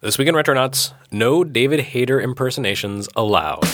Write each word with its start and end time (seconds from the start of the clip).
This 0.00 0.16
week 0.16 0.28
in 0.28 0.36
Retronauts, 0.36 0.92
no 1.10 1.42
David 1.42 1.80
Hayter 1.80 2.20
impersonations 2.20 3.08
allowed. 3.16 3.64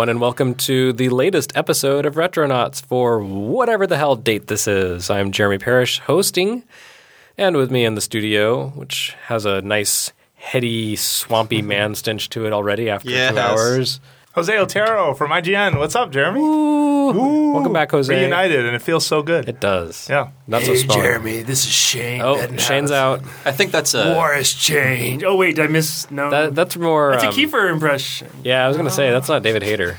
Everyone, 0.00 0.08
and 0.16 0.20
welcome 0.22 0.54
to 0.54 0.94
the 0.94 1.10
latest 1.10 1.54
episode 1.54 2.06
of 2.06 2.14
Retronauts 2.14 2.82
for 2.82 3.22
whatever 3.22 3.86
the 3.86 3.98
hell 3.98 4.16
date 4.16 4.46
this 4.46 4.66
is. 4.66 5.10
I'm 5.10 5.30
Jeremy 5.30 5.58
Parrish 5.58 5.98
hosting, 5.98 6.62
and 7.36 7.54
with 7.54 7.70
me 7.70 7.84
in 7.84 7.96
the 7.96 8.00
studio, 8.00 8.68
which 8.68 9.14
has 9.26 9.44
a 9.44 9.60
nice, 9.60 10.14
heady, 10.36 10.96
swampy 10.96 11.60
man 11.74 11.94
stench 11.94 12.30
to 12.30 12.46
it 12.46 12.52
already 12.54 12.88
after 12.88 13.10
Yes. 13.10 13.32
two 13.32 13.38
hours. 13.38 14.00
Jose 14.40 14.56
Otero 14.56 15.12
from 15.12 15.32
IGN. 15.32 15.76
What's 15.76 15.94
up, 15.94 16.10
Jeremy? 16.10 16.40
Welcome 16.40 17.74
back, 17.74 17.90
Jose. 17.90 18.10
Reunited, 18.10 18.64
and 18.64 18.74
it 18.74 18.80
feels 18.80 19.04
so 19.04 19.22
good. 19.22 19.46
It 19.46 19.60
does. 19.60 20.08
Yeah. 20.08 20.30
Not 20.46 20.62
so 20.62 20.72
Hey, 20.72 20.76
strong. 20.78 20.98
Jeremy, 20.98 21.42
this 21.42 21.66
is 21.66 21.70
Shane. 21.70 22.22
Oh, 22.22 22.36
Bettenhausen. 22.36 22.58
Shane's 22.58 22.90
out. 22.90 23.20
I 23.44 23.52
think 23.52 23.70
that's 23.70 23.92
a. 23.92 24.14
War 24.14 24.32
has 24.32 24.50
changed. 24.50 25.26
Oh 25.26 25.36
wait, 25.36 25.56
did 25.56 25.66
I 25.66 25.68
miss? 25.68 26.10
No, 26.10 26.30
That, 26.30 26.54
that's 26.54 26.74
more. 26.78 27.10
that's 27.10 27.24
um, 27.24 27.30
a 27.30 27.32
Kiefer 27.34 27.70
impression. 27.70 28.28
Yeah, 28.42 28.64
I 28.64 28.68
was 28.68 28.78
going 28.78 28.88
to 28.88 28.94
say, 28.94 29.10
that's 29.10 29.28
not 29.28 29.42
David 29.42 29.62
Hayter. 29.62 29.98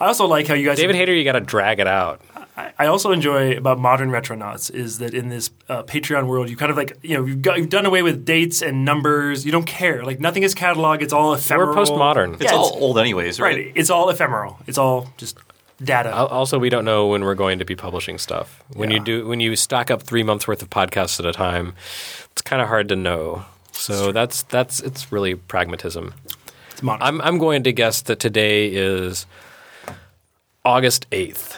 I 0.00 0.06
also 0.06 0.26
like 0.26 0.48
how 0.48 0.54
you 0.54 0.66
guys. 0.66 0.76
David 0.76 0.96
Hayter, 0.96 1.14
you 1.14 1.22
got 1.22 1.32
to 1.34 1.40
drag 1.40 1.78
it 1.78 1.86
out. 1.86 2.20
I, 2.58 2.72
I 2.78 2.86
also 2.86 3.12
enjoy 3.12 3.56
about 3.56 3.78
modern 3.78 4.10
retronauts 4.10 4.70
is 4.74 4.98
that 4.98 5.14
in 5.14 5.28
this 5.28 5.50
uh, 5.68 5.82
Patreon 5.84 6.26
world, 6.26 6.50
you 6.50 6.56
kind 6.56 6.70
of 6.70 6.76
like 6.76 6.98
you 7.02 7.16
know 7.16 7.24
you've, 7.24 7.42
got, 7.42 7.58
you've 7.58 7.68
done 7.68 7.86
away 7.86 8.02
with 8.02 8.24
dates 8.24 8.62
and 8.62 8.84
numbers. 8.84 9.46
You 9.46 9.52
don't 9.52 9.66
care. 9.66 10.04
Like 10.04 10.18
nothing 10.20 10.42
is 10.42 10.54
catalog. 10.54 11.00
It's 11.02 11.12
all 11.12 11.34
ephemeral. 11.34 11.68
We're 11.68 11.82
postmodern. 11.84 12.34
it's 12.34 12.42
Yeah, 12.44 12.52
all 12.58 12.66
it's- 12.68 12.82
old, 12.82 12.98
anyways, 12.98 13.38
right? 13.40 13.56
Right. 13.56 13.72
It's 13.74 13.90
all 13.90 14.08
ephemeral. 14.10 14.58
It's 14.66 14.78
all 14.78 15.12
just 15.16 15.38
data. 15.82 16.12
Also, 16.12 16.58
we 16.58 16.68
don't 16.70 16.84
know 16.84 17.06
when 17.06 17.22
we're 17.22 17.36
going 17.36 17.60
to 17.60 17.64
be 17.64 17.76
publishing 17.76 18.18
stuff. 18.18 18.64
When 18.74 18.90
you 18.90 18.98
do, 18.98 19.28
when 19.28 19.38
you 19.38 19.54
stock 19.54 19.90
up 19.92 20.02
three 20.02 20.24
months 20.24 20.48
worth 20.48 20.60
of 20.60 20.68
podcasts 20.70 21.20
at 21.20 21.26
a 21.26 21.32
time, 21.32 21.74
it's 22.32 22.42
kind 22.42 22.60
of 22.60 22.66
hard 22.66 22.88
to 22.88 22.96
know. 22.96 23.44
So 23.70 24.10
that's 24.10 24.42
that's 24.42 24.80
it's 24.80 25.12
really 25.12 25.36
pragmatism. 25.36 26.12
it's 26.72 26.82
modern. 26.82 27.02
I'm 27.06 27.20
I'm 27.20 27.38
going 27.38 27.62
to 27.62 27.72
guess 27.72 28.02
that 28.02 28.18
today 28.18 28.66
is 28.74 29.24
August 30.64 31.06
eighth. 31.12 31.56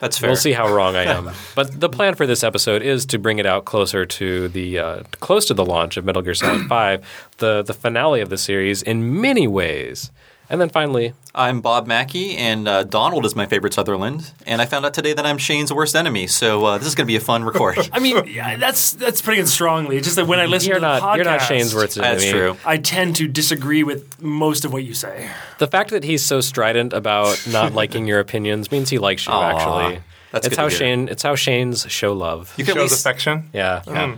That's 0.00 0.18
fair. 0.18 0.28
We'll 0.28 0.36
see 0.36 0.52
how 0.52 0.72
wrong 0.72 0.94
I 0.94 1.04
am. 1.04 1.30
but 1.54 1.80
the 1.80 1.88
plan 1.88 2.14
for 2.14 2.26
this 2.26 2.44
episode 2.44 2.82
is 2.82 3.06
to 3.06 3.18
bring 3.18 3.38
it 3.38 3.46
out 3.46 3.64
closer 3.64 4.04
to 4.04 4.48
the 4.48 4.78
uh, 4.78 5.02
close 5.20 5.46
to 5.46 5.54
the 5.54 5.64
launch 5.64 5.96
of 5.96 6.04
Metal 6.04 6.22
Gear 6.22 6.34
Solid 6.34 6.66
Five, 6.68 7.04
the 7.38 7.62
the 7.62 7.74
finale 7.74 8.20
of 8.20 8.28
the 8.28 8.38
series 8.38 8.82
in 8.82 9.20
many 9.20 9.48
ways. 9.48 10.10
And 10.48 10.60
then 10.60 10.68
finally, 10.68 11.12
I'm 11.34 11.60
Bob 11.60 11.88
Mackey, 11.88 12.36
and 12.36 12.68
uh, 12.68 12.84
Donald 12.84 13.26
is 13.26 13.34
my 13.34 13.46
favorite 13.46 13.74
Sutherland. 13.74 14.32
And 14.46 14.62
I 14.62 14.66
found 14.66 14.86
out 14.86 14.94
today 14.94 15.12
that 15.12 15.26
I'm 15.26 15.38
Shane's 15.38 15.72
worst 15.72 15.96
enemy, 15.96 16.28
so 16.28 16.64
uh, 16.64 16.78
this 16.78 16.86
is 16.86 16.94
going 16.94 17.04
to 17.06 17.10
be 17.10 17.16
a 17.16 17.20
fun 17.20 17.42
record. 17.42 17.78
I 17.92 17.98
mean, 17.98 18.24
yeah, 18.28 18.56
that's 18.56 18.92
that's 18.92 19.20
putting 19.20 19.40
it 19.40 19.48
strongly. 19.48 19.96
It's 19.96 20.06
just 20.06 20.16
that 20.16 20.26
when 20.28 20.38
I 20.38 20.46
listen 20.46 20.68
you're 20.68 20.76
to 20.76 20.80
the 20.82 20.86
not 21.00 21.02
podcast, 21.02 21.16
you're 21.16 21.24
not 21.24 21.38
Shane's 21.42 21.74
worst 21.74 21.98
enemy. 21.98 22.14
That's 22.14 22.30
true. 22.30 22.56
I 22.64 22.76
tend 22.78 23.16
to 23.16 23.26
disagree 23.26 23.82
with 23.82 24.22
most 24.22 24.64
of 24.64 24.72
what 24.72 24.84
you 24.84 24.94
say. 24.94 25.28
The 25.58 25.66
fact 25.66 25.90
that 25.90 26.04
he's 26.04 26.24
so 26.24 26.40
strident 26.40 26.92
about 26.92 27.44
not 27.50 27.72
liking 27.72 28.06
your 28.06 28.20
opinions 28.20 28.70
means 28.70 28.88
he 28.88 28.98
likes 28.98 29.26
you. 29.26 29.32
Aw, 29.32 29.50
actually, 29.50 30.02
that's 30.30 30.46
it's 30.46 30.54
good 30.54 30.60
how 30.60 30.68
to 30.68 30.70
hear. 30.70 30.78
Shane. 30.78 31.08
It's 31.08 31.22
how 31.24 31.34
Shane's 31.34 31.90
show 31.90 32.12
love. 32.12 32.54
You 32.56 32.64
can 32.64 32.72
at 32.72 32.82
Shows 32.82 32.90
least. 32.92 33.04
affection. 33.04 33.50
yeah. 33.52 33.82
Yeah. 33.86 34.16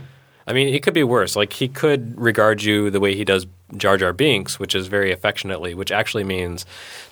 I 0.49 0.53
mean, 0.53 0.73
it 0.73 0.81
could 0.83 0.95
be 0.95 1.03
worse. 1.03 1.35
Like 1.35 1.53
he 1.53 1.67
could 1.67 2.19
regard 2.19 2.63
you 2.63 2.89
the 2.89 2.99
way 2.99 3.15
he 3.15 3.23
does 3.23 3.45
Jar 3.77 3.97
Jar 3.97 4.11
Binks, 4.13 4.59
which 4.59 4.73
is 4.73 4.87
very 4.87 5.11
affectionately, 5.11 5.75
which 5.75 5.91
actually 5.91 6.23
means 6.23 6.65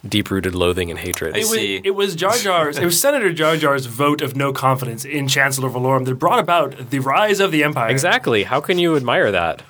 deep-rooted 0.07 0.55
loathing 0.55 0.89
and 0.89 0.99
hatred. 0.99 1.35
I 1.35 1.39
It 1.39 1.41
was, 1.41 1.51
see. 1.51 1.81
it 1.83 1.91
was 1.91 2.15
Jar 2.15 2.35
Jar's. 2.35 2.79
it 2.79 2.83
was 2.85 2.99
Senator 2.99 3.31
Jar 3.31 3.55
Jar's 3.55 3.85
vote 3.85 4.21
of 4.23 4.35
no 4.35 4.51
confidence 4.51 5.05
in 5.05 5.27
Chancellor 5.27 5.69
Valorum 5.69 6.05
that 6.05 6.15
brought 6.15 6.39
about 6.39 6.89
the 6.89 6.97
rise 6.99 7.39
of 7.39 7.51
the 7.51 7.63
Empire. 7.63 7.89
Exactly. 7.91 8.43
How 8.43 8.59
can 8.59 8.79
you 8.79 8.95
admire 8.95 9.31
that? 9.31 9.61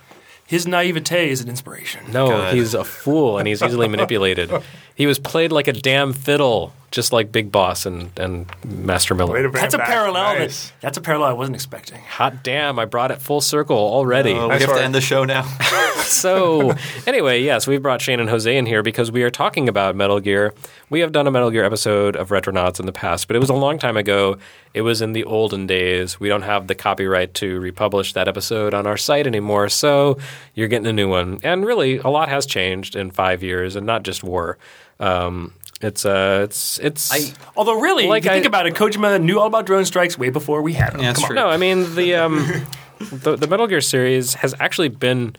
His 0.46 0.66
naivete 0.66 1.30
is 1.30 1.42
an 1.42 1.50
inspiration. 1.50 2.10
No, 2.14 2.28
Good. 2.30 2.54
he's 2.56 2.74
a 2.74 2.86
fool 2.86 3.38
and 3.38 3.50
he's 3.50 3.62
easily 3.62 3.88
manipulated. 3.90 4.50
He 4.96 5.06
was 5.06 5.20
played 5.20 5.52
like 5.52 5.68
a 5.68 5.74
damn 5.74 6.12
fiddle, 6.12 6.74
just 6.90 7.12
like 7.12 7.32
Big 7.32 7.52
Boss 7.52 7.86
and, 7.86 8.18
and 8.18 8.46
Master 8.66 9.14
Way 9.14 9.20
to 9.20 9.26
Miller. 9.34 9.50
bring 9.50 9.62
That's 9.62 9.74
a 9.74 9.78
back. 9.78 9.88
parallel. 9.88 10.40
Nice. 10.40 10.70
That, 10.70 10.74
that's 10.82 10.98
a 10.98 11.02
parallel 11.02 11.30
I 11.30 11.34
wasn't 11.34 11.56
expecting. 11.56 12.02
Hot 12.02 12.44
damn! 12.44 12.80
I 12.80 12.86
brought 12.86 13.12
it 13.12 13.22
full 13.22 13.42
circle 13.42 13.78
already. 13.78 14.34
Oh, 14.34 14.44
we 14.44 14.48
Nice 14.50 14.62
have 14.62 14.70
work. 14.70 14.78
to 14.80 14.84
end 14.84 14.96
the 14.96 15.02
show 15.02 15.26
now. 15.26 15.42
so 15.98 16.74
anyway, 17.06 17.42
yes, 17.42 17.68
we've 17.68 17.82
brought 17.82 18.02
Shane 18.02 18.20
and 18.20 18.30
Jose 18.30 18.56
in 18.56 18.66
here 18.66 18.84
because 18.84 19.12
we 19.12 19.24
are 19.24 19.30
talking 19.30 19.68
about 19.68 19.96
Metal 19.96 20.20
Gear. 20.20 20.54
We 20.90 21.02
have 21.02 21.12
done 21.12 21.28
a 21.28 21.32
Metal 21.32 21.52
Gear 21.52 21.66
episode 21.66 22.16
of 22.16 22.30
Retronauts 22.30 22.80
in 22.80 22.86
the 22.86 22.92
past, 22.94 23.28
but 23.28 23.36
it 23.36 23.40
was 23.40 23.50
a 23.50 23.54
long 23.54 23.78
time 23.80 23.98
ago. 23.98 24.38
It 24.74 24.82
was 24.82 25.02
in 25.02 25.14
the 25.14 25.24
olden 25.24 25.68
days. 25.68 26.20
We 26.20 26.30
don't 26.30 26.44
have 26.44 26.68
the 26.68 26.76
copyright 26.76 27.34
to 27.36 27.60
republish 27.60 28.14
that 28.14 28.28
episode 28.28 28.74
on 28.74 28.86
our 28.88 28.98
site 28.98 29.28
anymore, 29.28 29.70
so 29.70 30.18
you're 30.54 30.68
getting 30.68 30.88
a 30.88 30.94
new 30.94 31.10
one. 31.10 31.40
And 31.44 31.66
really, 31.66 31.98
a 31.98 32.08
lot 32.10 32.30
has 32.30 32.46
changed 32.46 32.96
in 32.96 33.12
five 33.12 33.44
years, 33.44 33.76
and 33.76 33.86
not 33.86 34.04
just 34.04 34.24
war. 34.24 34.58
Um, 35.00 35.54
it's 35.82 36.06
uh, 36.06 36.42
it's 36.44 36.80
it's. 36.80 37.12
I- 37.12 37.34
Although, 37.56 37.80
really, 37.80 38.08
Like 38.08 38.24
if 38.24 38.26
you 38.26 38.32
think 38.32 38.46
I- 38.46 38.48
about 38.48 38.68
it, 38.68 38.74
Kojima 38.76 39.22
knew 39.22 39.40
all 39.40 39.48
about 39.48 39.66
drone 39.66 39.86
strikes 39.86 40.18
way 40.18 40.30
before 40.30 40.62
we 40.62 40.74
had 40.74 40.94
them. 40.94 41.02
Yeah, 41.02 41.08
that's 41.14 41.22
Come 41.22 41.30
on. 41.32 41.36
no, 41.36 41.50
I 41.50 41.58
mean 41.58 41.94
the 41.96 42.16
um, 42.16 42.46
the, 43.12 43.36
the 43.36 43.48
Metal 43.48 43.68
Gear 43.68 43.82
series 43.82 44.36
has 44.36 44.56
actually 44.60 44.90
been 44.90 45.36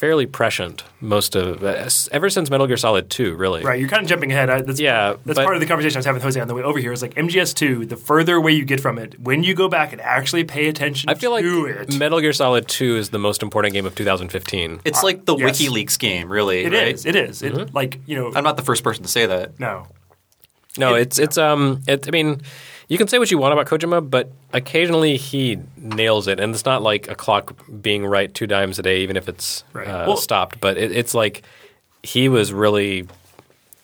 fairly 0.00 0.24
prescient 0.24 0.82
most 1.02 1.36
of 1.36 1.62
ever 1.62 2.30
since 2.30 2.48
Metal 2.48 2.66
Gear 2.66 2.78
Solid 2.78 3.10
Two, 3.10 3.34
really. 3.34 3.62
Right, 3.62 3.78
you're 3.78 3.88
kind 3.88 4.02
of 4.02 4.08
jumping 4.08 4.32
ahead. 4.32 4.48
I, 4.48 4.62
that's, 4.62 4.80
Yeah, 4.80 5.16
that's 5.26 5.36
but- 5.36 5.44
part 5.44 5.56
of 5.56 5.60
the 5.60 5.66
conversation 5.66 5.98
I 5.98 6.00
was 6.00 6.06
having 6.06 6.16
with 6.16 6.22
Jose 6.22 6.40
on 6.40 6.48
the 6.48 6.54
way 6.54 6.62
over 6.62 6.78
here. 6.78 6.90
Is 6.90 7.02
like 7.02 7.14
MGS2. 7.16 7.86
The 7.86 7.98
further 7.98 8.36
away 8.36 8.52
you 8.52 8.64
get 8.64 8.80
from 8.80 8.98
it, 8.98 9.20
when 9.20 9.44
you 9.44 9.54
go 9.54 9.68
back 9.68 9.92
and 9.92 10.00
actually 10.00 10.44
pay 10.44 10.68
attention 10.68 11.10
I 11.10 11.14
feel 11.14 11.30
like 11.32 11.44
to 11.44 11.66
it, 11.66 11.94
Metal 11.98 12.18
Gear 12.20 12.32
Solid 12.32 12.66
2 12.66 12.96
is 12.96 13.10
the 13.10 13.18
most 13.18 13.42
important 13.42 13.74
game 13.74 13.84
of 13.84 13.94
2015. 13.94 14.80
It's 14.86 15.02
like 15.02 15.26
the 15.26 15.36
yes. 15.36 15.60
WikiLeaks 15.60 15.98
game, 15.98 16.32
really. 16.32 16.64
it 16.64 16.72
right? 16.72 16.94
is. 16.94 17.04
It 17.04 17.14
is. 17.14 17.42
Mm-hmm. 17.42 17.76
Like 17.76 18.00
you 18.06 18.16
know. 18.16 18.32
I'm 18.34 18.42
not 18.44 18.56
the 18.56 18.64
first 18.64 18.82
person 18.82 19.02
to 19.02 19.08
say 19.08 19.26
that. 19.26 19.60
no. 19.60 19.86
No, 20.78 20.94
it's 20.94 21.18
it's 21.18 21.36
um 21.36 21.82
it, 21.88 22.06
I 22.06 22.10
mean, 22.12 22.42
you 22.90 22.98
can 22.98 23.08
say 23.08 23.18
what 23.18 23.30
you 23.30 23.38
want 23.38 23.52
about 23.54 23.66
Kojima, 23.66 24.10
but 24.10 24.30
occasionally 24.52 25.16
he 25.16 25.58
nails 25.78 26.26
it 26.28 26.38
and 26.40 26.52
it's 26.54 26.64
not 26.66 26.82
like 26.82 27.08
a 27.08 27.14
clock 27.14 27.56
being 27.80 28.04
right 28.04 28.32
two 28.34 28.46
times 28.46 28.78
a 28.78 28.82
day 28.82 29.00
even 29.00 29.16
if 29.16 29.28
it's 29.28 29.64
Right. 29.72 29.86
uh, 29.88 30.04
Well- 30.08 30.16
stopped, 30.18 30.60
but 30.60 30.76
it, 30.76 30.92
it's 30.92 31.14
like 31.14 31.42
he 32.02 32.28
was 32.28 32.52
really 32.52 33.06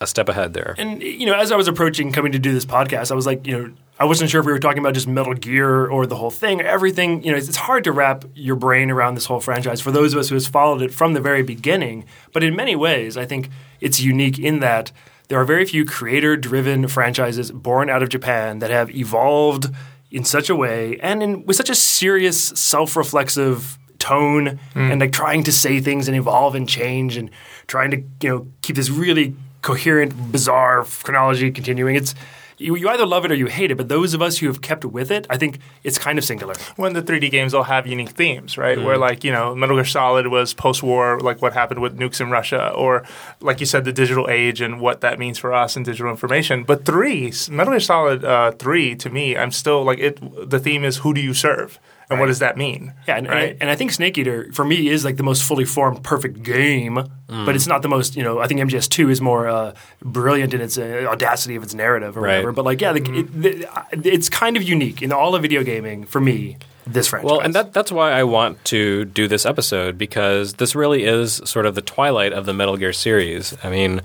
a 0.00 0.06
step 0.06 0.28
ahead 0.28 0.52
there. 0.52 0.74
And 0.76 1.02
you 1.02 1.24
know, 1.24 1.34
as 1.34 1.50
I 1.52 1.56
was 1.56 1.68
approaching 1.68 2.12
coming 2.12 2.32
to 2.32 2.38
do 2.38 2.52
this 2.52 2.66
podcast, 2.66 3.10
I 3.10 3.14
was 3.14 3.24
like, 3.26 3.46
you 3.46 3.56
know, 3.58 3.70
I 3.98 4.04
wasn't 4.04 4.28
sure 4.28 4.40
if 4.40 4.46
we 4.46 4.52
were 4.52 4.58
talking 4.58 4.80
about 4.80 4.92
just 4.92 5.06
Metal 5.08 5.32
Gear 5.32 5.86
or 5.86 6.04
the 6.04 6.16
whole 6.16 6.30
thing, 6.30 6.60
everything. 6.60 7.22
You 7.24 7.30
know, 7.32 7.38
it's, 7.38 7.48
it's 7.48 7.56
hard 7.56 7.84
to 7.84 7.92
wrap 7.92 8.26
your 8.34 8.56
brain 8.56 8.90
around 8.90 9.14
this 9.14 9.24
whole 9.24 9.40
franchise 9.40 9.80
for 9.80 9.90
those 9.90 10.12
of 10.12 10.18
us 10.18 10.28
who 10.28 10.34
has 10.34 10.46
followed 10.46 10.82
it 10.82 10.92
from 10.92 11.14
the 11.14 11.20
very 11.20 11.42
beginning. 11.42 12.04
But 12.34 12.44
in 12.44 12.54
many 12.54 12.76
ways, 12.76 13.16
I 13.16 13.24
think 13.24 13.48
it's 13.80 13.98
unique 14.00 14.38
in 14.38 14.58
that 14.60 14.92
there 15.28 15.40
are 15.40 15.44
very 15.44 15.64
few 15.64 15.84
creator-driven 15.84 16.88
franchises 16.88 17.50
born 17.50 17.90
out 17.90 18.02
of 18.02 18.08
Japan 18.08 18.60
that 18.60 18.70
have 18.70 18.94
evolved 18.94 19.66
in 20.10 20.24
such 20.24 20.48
a 20.48 20.56
way 20.56 20.98
and 21.00 21.22
in, 21.22 21.46
with 21.46 21.56
such 21.56 21.70
a 21.70 21.74
serious, 21.74 22.38
self-reflexive 22.40 23.78
tone 23.98 24.58
hmm. 24.72 24.90
and 24.90 25.00
like 25.00 25.12
trying 25.12 25.42
to 25.42 25.52
say 25.52 25.80
things 25.80 26.06
and 26.06 26.16
evolve 26.16 26.54
and 26.54 26.68
change 26.68 27.16
and 27.16 27.30
trying 27.66 27.90
to 27.90 27.96
you 28.22 28.28
know 28.28 28.46
keep 28.62 28.76
this 28.76 28.90
really 28.90 29.34
coherent, 29.62 30.30
bizarre 30.30 30.84
chronology 31.02 31.50
continuing. 31.50 31.96
It's 31.96 32.14
you, 32.58 32.76
you 32.76 32.88
either 32.88 33.06
love 33.06 33.24
it 33.24 33.30
or 33.30 33.34
you 33.34 33.46
hate 33.46 33.70
it. 33.70 33.76
But 33.76 33.88
those 33.88 34.14
of 34.14 34.22
us 34.22 34.38
who 34.38 34.46
have 34.46 34.62
kept 34.62 34.84
with 34.84 35.10
it, 35.10 35.26
I 35.28 35.36
think 35.36 35.58
it's 35.84 35.98
kind 35.98 36.18
of 36.18 36.24
singular. 36.24 36.54
When 36.76 36.92
the 36.92 37.02
3D 37.02 37.30
games 37.30 37.54
all 37.54 37.64
have 37.64 37.86
unique 37.86 38.10
themes, 38.10 38.56
right? 38.56 38.80
Where 38.80 38.98
like 38.98 39.24
you 39.24 39.32
know, 39.32 39.54
Metal 39.54 39.76
Gear 39.76 39.84
Solid 39.84 40.28
was 40.28 40.54
post-war, 40.54 41.20
like 41.20 41.42
what 41.42 41.52
happened 41.52 41.80
with 41.80 41.98
nukes 41.98 42.20
in 42.20 42.30
Russia, 42.30 42.70
or 42.70 43.04
like 43.40 43.60
you 43.60 43.66
said, 43.66 43.84
the 43.84 43.92
digital 43.92 44.28
age 44.28 44.60
and 44.60 44.80
what 44.80 45.00
that 45.00 45.18
means 45.18 45.38
for 45.38 45.52
us 45.52 45.76
and 45.76 45.84
digital 45.84 46.10
information. 46.10 46.64
But 46.64 46.84
three, 46.84 47.32
Metal 47.50 47.72
Gear 47.72 47.80
Solid 47.80 48.24
uh, 48.24 48.52
three, 48.52 48.94
to 48.96 49.10
me, 49.10 49.36
I'm 49.36 49.50
still 49.50 49.84
like 49.84 49.98
it. 49.98 50.18
The 50.50 50.58
theme 50.58 50.84
is 50.84 50.98
who 50.98 51.14
do 51.14 51.20
you 51.20 51.34
serve, 51.34 51.78
and 52.08 52.20
what 52.20 52.26
does 52.26 52.38
that 52.38 52.56
mean? 52.56 52.92
Yeah, 53.08 53.16
and, 53.16 53.28
right. 53.28 53.50
and, 53.52 53.62
and 53.62 53.70
I 53.70 53.74
think 53.74 53.92
Snake 53.92 54.16
Eater 54.18 54.52
for 54.52 54.64
me 54.64 54.88
is 54.88 55.04
like 55.04 55.16
the 55.16 55.22
most 55.22 55.42
fully 55.44 55.64
formed, 55.64 56.02
perfect 56.04 56.42
game. 56.42 56.98
But 57.28 57.56
it's 57.56 57.66
not 57.66 57.82
the 57.82 57.88
most. 57.88 58.14
You 58.16 58.22
know, 58.22 58.38
I 58.38 58.46
think 58.46 58.60
MGS 58.60 58.88
two 58.88 59.10
is 59.10 59.20
more 59.20 59.48
uh, 59.48 59.74
brilliant 60.00 60.54
in 60.54 60.60
its 60.60 60.78
uh, 60.78 61.06
audacity 61.08 61.56
of 61.56 61.62
its 61.64 61.74
narrative 61.74 62.16
or 62.16 62.20
Right. 62.20 62.34
whatever. 62.36 62.52
But 62.52 62.64
like, 62.64 62.80
yeah, 62.80 62.92
the, 62.92 63.00
it, 63.18 63.42
the, 63.42 64.08
it's 64.08 64.28
kind 64.28 64.56
of 64.56 64.62
unique 64.62 65.02
in 65.02 65.10
all 65.12 65.34
of 65.34 65.42
video 65.42 65.64
gaming 65.64 66.04
for 66.04 66.20
me. 66.20 66.56
This 66.86 67.08
franchise. 67.08 67.28
Well, 67.28 67.40
and 67.40 67.52
that 67.56 67.72
that's 67.72 67.90
why 67.90 68.12
I 68.12 68.22
want 68.22 68.64
to 68.66 69.04
do 69.06 69.26
this 69.26 69.44
episode 69.44 69.98
because 69.98 70.54
this 70.54 70.76
really 70.76 71.02
is 71.04 71.42
sort 71.44 71.66
of 71.66 71.74
the 71.74 71.82
twilight 71.82 72.32
of 72.32 72.46
the 72.46 72.52
Metal 72.54 72.76
Gear 72.76 72.92
series. 72.92 73.56
I 73.64 73.70
mean, 73.70 74.02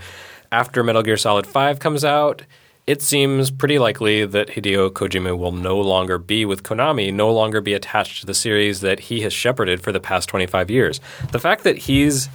after 0.52 0.84
Metal 0.84 1.04
Gear 1.04 1.16
Solid 1.18 1.46
5 1.46 1.78
comes 1.78 2.04
out, 2.04 2.42
it 2.92 3.02
seems 3.02 3.52
pretty 3.52 3.80
likely 3.80 4.26
that 4.26 4.50
Hideo 4.50 4.90
Kojima 4.90 5.38
will 5.38 5.54
no 5.54 5.80
longer 5.80 6.18
be 6.18 6.44
with 6.44 6.64
Konami, 6.64 7.14
no 7.14 7.32
longer 7.32 7.62
be 7.62 7.74
attached 7.74 8.20
to 8.20 8.26
the 8.26 8.34
series 8.34 8.82
that 8.82 9.00
he 9.00 9.22
has 9.22 9.32
shepherded 9.32 9.82
for 9.82 9.94
the 9.94 10.02
past 10.02 10.28
25 10.28 10.70
years. 10.70 11.00
The 11.32 11.40
fact 11.40 11.64
that 11.64 11.78
he's 11.78 12.28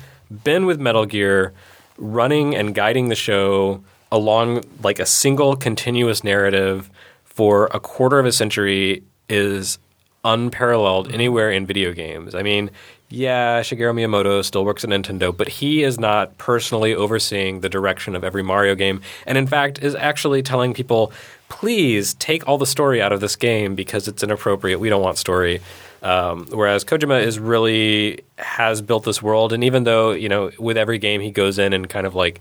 been 0.45 0.65
with 0.65 0.81
Metal 0.81 1.05
Gear, 1.05 1.53
running 1.99 2.57
and 2.57 2.75
guiding 2.75 3.11
the 3.11 3.15
show 3.15 3.85
along 4.11 4.65
like 4.83 4.99
a 4.99 5.05
single 5.05 5.57
continuous 5.57 6.25
narrative 6.25 6.89
for 7.27 7.67
a 7.75 7.79
quarter 7.79 8.19
of 8.19 8.25
a 8.25 8.33
century 8.33 9.03
is 9.29 9.79
unparalleled 10.25 11.13
anywhere 11.13 11.51
in 11.51 11.67
video 11.67 11.93
games. 11.93 12.35
I 12.35 12.43
mean, 12.43 12.71
yeah, 13.09 13.61
Shigeru 13.61 13.95
Miyamoto 13.95 14.45
still 14.45 14.65
works 14.65 14.83
at 14.83 14.91
Nintendo, 14.91 15.37
but 15.37 15.49
he 15.49 15.85
is 15.85 15.99
not 16.01 16.37
personally 16.39 16.95
overseeing 16.95 17.61
the 17.61 17.69
direction 17.69 18.17
of 18.17 18.25
every 18.25 18.43
Mario 18.43 18.75
game, 18.75 19.01
and 19.27 19.39
in 19.39 19.47
fact 19.47 19.81
is 19.81 19.95
actually 19.95 20.43
telling 20.43 20.75
people, 20.75 21.13
please 21.49 22.15
take 22.15 22.47
all 22.49 22.59
the 22.59 22.67
story 22.67 23.01
out 23.01 23.13
of 23.13 23.21
this 23.21 23.37
game 23.37 23.77
because 23.77 24.09
it's 24.09 24.23
inappropriate. 24.25 24.81
We 24.81 24.89
don't 24.89 25.03
want 25.03 25.19
story. 25.19 25.61
Um, 26.03 26.47
whereas 26.51 26.85
Kojima 26.85 27.23
is 27.23 27.39
really 27.39 28.21
has 28.39 28.83
built 28.83 29.05
this 29.05 29.23
world, 29.23 29.53
and 29.53 29.63
even 29.63 29.85
though 29.85 30.11
you 30.11 30.29
know 30.29 30.51
with 30.59 30.77
every 30.77 30.99
game 30.99 31.21
he 31.21 31.31
goes 31.31 31.59
in 31.59 31.73
and 31.73 31.89
kind 31.89 32.07
of 32.07 32.15
like 32.15 32.41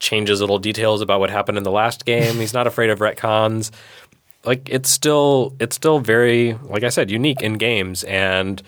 changes 0.00 0.40
little 0.40 0.58
details 0.58 1.00
about 1.00 1.20
what 1.20 1.30
happened 1.30 1.58
in 1.58 1.64
the 1.64 1.70
last 1.70 2.04
game, 2.04 2.36
he's 2.36 2.52
not 2.52 2.66
afraid 2.66 2.90
of 2.90 2.98
retcons. 2.98 3.70
Like 4.44 4.68
it's 4.68 4.90
still 4.90 5.54
it's 5.60 5.76
still 5.76 6.00
very 6.00 6.54
like 6.64 6.82
I 6.82 6.88
said 6.88 7.08
unique 7.08 7.40
in 7.40 7.54
games 7.54 8.02
and 8.04 8.60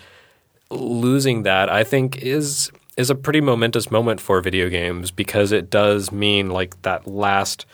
losing 0.69 1.43
that, 1.43 1.69
I 1.69 1.83
think, 1.83 2.17
is 2.17 2.71
is 2.97 3.09
a 3.09 3.15
pretty 3.15 3.41
momentous 3.41 3.91
moment 3.91 4.21
for 4.21 4.39
video 4.41 4.69
games 4.69 5.11
because 5.11 5.51
it 5.51 5.69
does 5.69 6.11
mean 6.13 6.49
like 6.49 6.81
that 6.83 7.05
last 7.05 7.65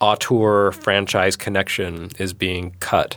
auteur 0.00 0.70
franchise 0.72 1.34
connection 1.36 2.10
is 2.18 2.32
being 2.34 2.74
cut. 2.80 3.16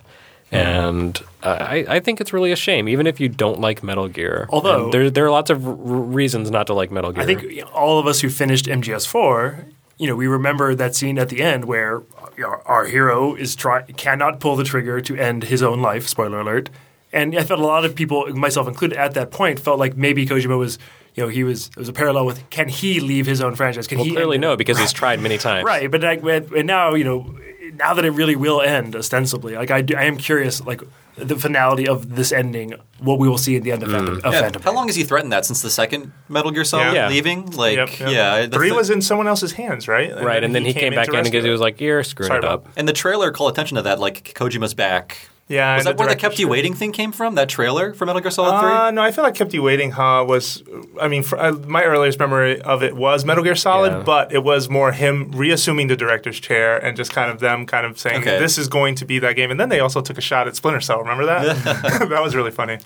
And 0.52 1.20
uh, 1.44 1.58
I, 1.60 1.86
I 1.88 2.00
think 2.00 2.22
it's 2.22 2.32
really 2.34 2.52
a 2.52 2.56
shame, 2.56 2.88
even 2.90 3.06
if 3.06 3.20
you 3.20 3.28
don't 3.30 3.60
like 3.60 3.84
Metal 3.84 4.08
Gear. 4.08 4.48
Although- 4.50 4.86
And 4.86 4.94
there, 4.94 5.10
there 5.12 5.26
are 5.26 5.30
lots 5.32 5.50
of 5.52 5.68
r- 5.68 5.74
reasons 5.74 6.50
not 6.50 6.66
to 6.68 6.74
like 6.74 6.90
Metal 6.92 7.12
Gear. 7.12 7.24
I 7.24 7.26
think 7.28 7.62
all 7.74 8.00
of 8.00 8.08
us 8.08 8.22
who 8.22 8.30
finished 8.30 8.66
MGS4, 8.66 9.66
you 9.98 10.08
know, 10.08 10.16
we 10.16 10.26
remember 10.28 10.74
that 10.76 10.96
scene 10.96 11.20
at 11.20 11.30
the 11.30 11.42
end 11.44 11.66
where 11.66 12.02
our, 12.44 12.62
our 12.66 12.86
hero 12.86 13.36
is 13.36 13.54
try 13.56 13.82
cannot 13.84 14.40
pull 14.40 14.56
the 14.56 14.64
trigger 14.64 15.02
to 15.02 15.16
end 15.18 15.44
his 15.44 15.62
own 15.62 15.82
life. 15.82 16.08
Spoiler 16.08 16.40
alert. 16.40 16.70
And 17.12 17.36
I 17.38 17.44
felt 17.44 17.60
a 17.60 17.66
lot 17.66 17.86
of 17.86 17.96
people, 17.96 18.28
myself 18.36 18.68
included, 18.68 18.98
at 18.98 19.14
that 19.16 19.32
point 19.32 19.60
felt 19.60 19.80
like 19.80 19.98
maybe 19.98 20.26
Kojima 20.28 20.58
was, 20.58 20.78
you 21.16 21.24
know, 21.24 21.30
he 21.30 21.44
was 21.44 21.68
it 21.70 21.78
was 21.78 21.90
a 21.90 21.94
parallel 21.94 22.26
with 22.26 22.48
can 22.50 22.70
he 22.70 23.00
leave 23.00 23.26
his 23.26 23.42
own 23.42 23.56
franchise? 23.56 23.88
Can 23.88 23.98
well, 23.98 24.06
he 24.06 24.12
clearly 24.12 24.36
end- 24.36 24.42
no, 24.42 24.56
because 24.56 24.78
he's 24.78 24.94
tried 25.02 25.20
many 25.20 25.38
times. 25.38 25.66
Right, 25.66 25.90
but 25.90 26.02
like, 26.02 26.22
when- 26.22 26.50
and 26.56 26.68
now 26.68 26.94
you 26.94 27.04
know, 27.04 27.36
now 27.76 27.94
that 27.96 28.06
it 28.06 28.12
really 28.12 28.36
will 28.36 28.62
end 28.62 28.96
ostensibly, 28.96 29.56
like 29.56 29.72
I, 29.72 29.82
do, 29.82 29.96
I 29.96 30.04
am 30.04 30.18
curious, 30.18 30.62
like 30.62 30.82
the 31.16 31.36
finality 31.36 31.88
of 31.88 32.16
this 32.16 32.32
ending, 32.32 32.74
what 33.00 33.20
we 33.20 33.28
will 33.28 33.38
see 33.38 33.58
at 33.58 33.64
the 33.64 33.72
end 33.74 33.84
of, 33.84 33.90
mm. 33.90 33.94
Phantom, 33.94 34.18
of 34.24 34.34
Yeah, 34.34 34.40
Phantom. 34.42 34.62
how 34.62 34.74
long 34.74 34.88
has 34.88 34.96
he 34.96 35.04
threatened 35.04 35.34
that 35.34 35.46
since 35.46 35.62
the 35.62 35.70
second 35.70 36.14
Metal 36.30 36.50
Gear 36.52 36.64
Solid 36.64 36.94
Yeah. 36.94 37.10
leaving? 37.10 37.50
Like, 37.52 37.76
Yep, 37.76 38.00
yep. 38.00 38.10
yeah, 38.12 38.46
the 38.46 38.56
Three 38.56 38.70
thi- 38.70 38.76
was 38.76 38.90
in 38.90 39.02
someone 39.02 39.28
else's 39.28 39.52
hands, 39.54 39.88
right? 39.88 40.16
Right, 40.16 40.44
and 40.44 40.54
then 40.56 40.64
he 40.64 40.74
came, 40.74 40.94
back 40.94 41.08
to 41.08 41.18
in 41.18 41.24
because 41.24 41.44
he 41.44 41.50
was 41.50 41.60
like, 41.60 41.82
"You're 41.82 42.04
screwing 42.04 42.30
Sorry, 42.30 42.40
it 42.40 42.46
up." 42.46 42.68
And 42.78 42.88
the 42.88 42.94
trailer 42.94 43.32
called 43.32 43.52
attention 43.52 43.76
to 43.76 43.82
that, 43.82 44.00
like 44.00 44.34
Kojima's 44.36 44.74
back. 44.74 45.28
Yeah, 45.50 45.76
was 45.78 45.86
that 45.86 45.98
the 45.98 46.02
where 46.04 46.08
the 46.14 46.16
kept 46.16 46.38
you 46.38 46.48
waiting 46.48 46.76
thing 46.76 46.92
came 46.92 47.12
from? 47.12 47.34
That 47.34 47.50
trailer 47.50 47.92
for 47.96 48.06
Metal 48.06 48.22
Gear 48.22 48.30
Solid 48.30 48.62
Three. 48.62 48.70
Uh, 48.72 48.92
no, 48.92 49.02
I 49.02 49.12
feel 49.12 49.24
like 49.24 49.34
kept 49.34 49.52
you 49.52 49.64
waiting. 49.64 49.90
Huh? 49.90 50.24
Was 50.28 50.62
I 51.02 51.08
mean, 51.08 51.24
for, 51.24 51.40
uh, 51.40 51.54
my 51.54 51.84
earliest 51.84 52.20
memory 52.20 52.62
of 52.62 52.84
it 52.84 52.96
was 52.96 53.26
Metal 53.26 53.44
Gear 53.44 53.56
Solid, 53.56 53.92
Yeah. 53.92 54.04
but 54.04 54.32
it 54.32 54.44
was 54.44 54.70
more 54.70 54.92
him 54.92 55.32
reassuming 55.32 55.88
the 55.88 55.96
director's 55.96 56.40
chair 56.40 56.78
and 56.78 56.96
just 56.96 57.12
kind 57.12 57.32
of 57.32 57.40
them 57.40 57.66
kind 57.66 57.88
of 57.88 57.98
saying 57.98 58.22
Okay. 58.22 58.38
this 58.38 58.60
is 58.60 58.68
going 58.68 58.94
to 58.96 59.06
be 59.06 59.18
that 59.18 59.36
game. 59.36 59.50
And 59.50 59.60
then 59.60 59.70
they 59.70 59.80
also 59.80 60.02
took 60.02 60.20
a 60.20 60.22
shot 60.22 60.48
at 60.48 60.56
Splinter 60.56 60.82
Cell. 60.82 61.00
Remember 61.00 61.26
that? 61.26 61.56
that 62.10 62.22
was 62.22 62.36
really 62.36 62.52
funny. 62.52 62.78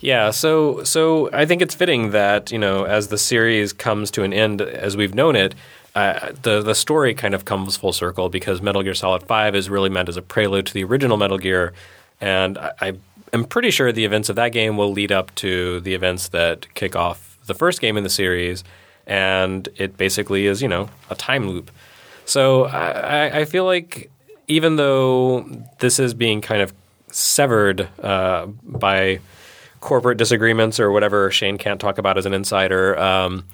Yeah, 0.00 0.30
so 0.30 0.84
so 0.84 1.30
I 1.32 1.46
think 1.46 1.62
it's 1.62 1.74
fitting 1.74 2.10
that 2.10 2.52
you 2.52 2.58
know 2.58 2.84
as 2.84 3.08
the 3.08 3.16
series 3.16 3.72
comes 3.72 4.10
to 4.10 4.24
an 4.24 4.34
end 4.34 4.60
as 4.60 4.94
we've 4.94 5.14
known 5.14 5.36
it, 5.36 5.54
uh, 5.94 6.32
the 6.42 6.60
the 6.60 6.74
story 6.74 7.14
kind 7.14 7.34
of 7.34 7.46
comes 7.46 7.78
full 7.78 7.94
circle 7.94 8.28
because 8.28 8.60
Metal 8.60 8.82
Gear 8.82 8.92
Solid 8.94 9.22
Five 9.22 9.54
is 9.54 9.70
really 9.70 9.88
meant 9.88 10.10
as 10.10 10.18
a 10.18 10.22
prelude 10.22 10.66
to 10.66 10.74
the 10.74 10.84
original 10.84 11.16
Metal 11.16 11.38
Gear, 11.38 11.72
and 12.20 12.58
I, 12.58 12.72
I 12.80 12.92
am 13.32 13.44
pretty 13.44 13.70
sure 13.70 13.92
the 13.92 14.04
events 14.04 14.28
of 14.28 14.36
that 14.36 14.50
game 14.52 14.76
will 14.76 14.92
lead 14.92 15.12
up 15.12 15.34
to 15.36 15.80
the 15.80 15.94
events 15.94 16.28
that 16.28 16.72
kick 16.74 16.96
off 16.96 17.38
the 17.46 17.54
first 17.54 17.80
game 17.80 17.96
in 17.96 18.04
the 18.04 18.10
series, 18.10 18.62
and 19.06 19.68
it 19.76 19.96
basically 19.96 20.46
is 20.46 20.60
you 20.62 20.68
know 20.68 20.88
a 21.10 21.14
time 21.14 21.48
loop. 21.48 21.70
So 22.24 22.64
I, 22.66 23.40
I- 23.40 23.44
feel 23.44 23.64
like 23.64 24.10
even 24.46 24.76
though 24.76 25.42
this 25.80 25.98
is 25.98 26.14
being 26.14 26.40
kind 26.40 26.62
of 26.62 26.72
severed 27.10 27.88
uh, 28.02 28.46
by 28.62 29.18
corporate 29.80 30.18
disagreements 30.18 30.78
or 30.78 30.90
whatever 30.92 31.30
Shane 31.30 31.56
can't 31.58 31.80
talk 31.80 31.98
about 31.98 32.18
as 32.18 32.26
an 32.26 32.34
insider, 32.34 32.98
um, 32.98 33.46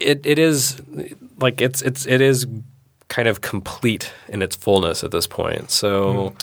it 0.00 0.24
it 0.24 0.38
is 0.38 0.80
like 1.38 1.60
it's 1.60 1.82
it's 1.82 2.06
it 2.06 2.20
is 2.20 2.46
kind 3.08 3.28
of 3.28 3.40
complete 3.40 4.10
in 4.28 4.40
its 4.42 4.56
fullness 4.56 5.04
at 5.04 5.10
this 5.10 5.26
point. 5.26 5.70
So. 5.70 6.34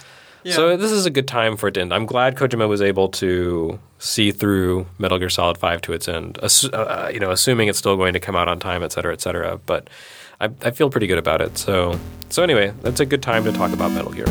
So 0.45 0.77
this 0.77 0.91
is 0.91 1.05
a 1.05 1.09
good 1.09 1.27
time 1.27 1.57
for 1.57 1.67
it 1.67 1.73
to 1.73 1.81
end. 1.81 1.93
I'm 1.93 2.05
glad 2.05 2.35
Kojima 2.35 2.67
was 2.67 2.81
able 2.81 3.09
to 3.09 3.79
see 3.97 4.31
through 4.31 4.87
Metal 4.97 5.19
Gear 5.19 5.29
Solid 5.29 5.57
5 5.57 5.81
to 5.81 5.93
its 5.93 6.07
end. 6.07 6.35
Assu- 6.41 6.73
uh, 6.73 7.09
you 7.09 7.19
know, 7.19 7.31
assuming 7.31 7.67
it's 7.67 7.77
still 7.79 7.97
going 7.97 8.13
to 8.13 8.19
come 8.19 8.35
out 8.35 8.47
on 8.47 8.59
time, 8.59 8.83
et 8.83 8.91
cetera, 8.91 9.11
et 9.13 9.21
cetera. 9.21 9.59
But 9.65 9.89
I, 10.39 10.49
I 10.61 10.71
feel 10.71 10.89
pretty 10.89 11.07
good 11.07 11.17
about 11.17 11.41
it. 11.41 11.57
So, 11.57 11.99
so 12.29 12.43
anyway, 12.43 12.73
that's 12.81 12.99
a 12.99 13.05
good 13.05 13.21
time 13.21 13.43
to 13.43 13.51
talk 13.51 13.73
about 13.73 13.91
Metal 13.91 14.11
Gear. 14.11 14.27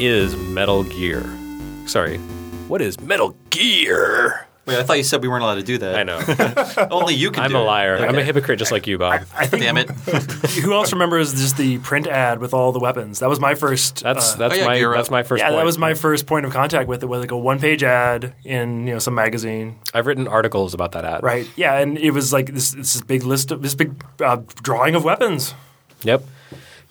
Is 0.00 0.36
Metal 0.36 0.84
Gear? 0.84 1.24
Sorry, 1.86 2.18
what 2.68 2.82
is 2.82 3.00
Metal 3.00 3.36
Gear? 3.50 4.46
Wait, 4.66 4.78
I 4.78 4.82
thought 4.82 4.96
you 4.96 5.04
said 5.04 5.22
we 5.22 5.28
weren't 5.28 5.44
allowed 5.44 5.54
to 5.56 5.62
do 5.62 5.78
that. 5.78 5.94
I 5.94 6.02
know. 6.02 6.88
Only 6.90 7.14
you 7.14 7.30
can. 7.30 7.44
I'm 7.44 7.50
do 7.50 7.56
a 7.56 7.60
it. 7.60 7.64
liar. 7.64 7.96
I'm 7.98 8.18
a 8.18 8.24
hypocrite 8.24 8.58
just 8.58 8.72
like 8.72 8.88
you, 8.88 8.98
Bob. 8.98 9.24
I 9.36 9.46
think 9.46 9.62
Damn 9.62 9.76
it! 9.76 9.88
who 10.60 10.72
else 10.72 10.92
remembers 10.92 11.32
just 11.32 11.56
the 11.56 11.78
print 11.78 12.08
ad 12.08 12.40
with 12.40 12.52
all 12.52 12.72
the 12.72 12.80
weapons? 12.80 13.20
That 13.20 13.28
was 13.28 13.38
my 13.38 13.54
first. 13.54 14.02
That's 14.02 14.34
uh, 14.34 14.36
that's 14.38 14.54
oh, 14.54 14.58
yeah, 14.58 14.66
my 14.66 14.80
that's 14.96 15.10
my 15.10 15.22
first 15.22 15.40
yeah, 15.40 15.50
point. 15.50 15.60
that 15.60 15.64
was 15.64 15.78
my 15.78 15.94
first 15.94 16.26
point 16.26 16.46
of 16.46 16.52
contact 16.52 16.88
with 16.88 17.04
it. 17.04 17.06
Was 17.06 17.20
like 17.20 17.30
a 17.30 17.38
one-page 17.38 17.84
ad 17.84 18.34
in 18.44 18.88
you 18.88 18.94
know 18.94 18.98
some 18.98 19.14
magazine, 19.14 19.78
I've 19.94 20.06
written 20.06 20.26
articles 20.26 20.74
about 20.74 20.92
that 20.92 21.04
ad. 21.04 21.22
right? 21.22 21.48
Yeah, 21.54 21.78
and 21.78 21.96
it 21.96 22.10
was 22.10 22.32
like 22.32 22.52
this 22.52 22.72
this 22.72 23.00
big 23.02 23.22
list 23.22 23.52
of 23.52 23.62
this 23.62 23.76
big 23.76 24.04
uh, 24.20 24.38
drawing 24.62 24.96
of 24.96 25.04
weapons. 25.04 25.54
Yep. 26.02 26.24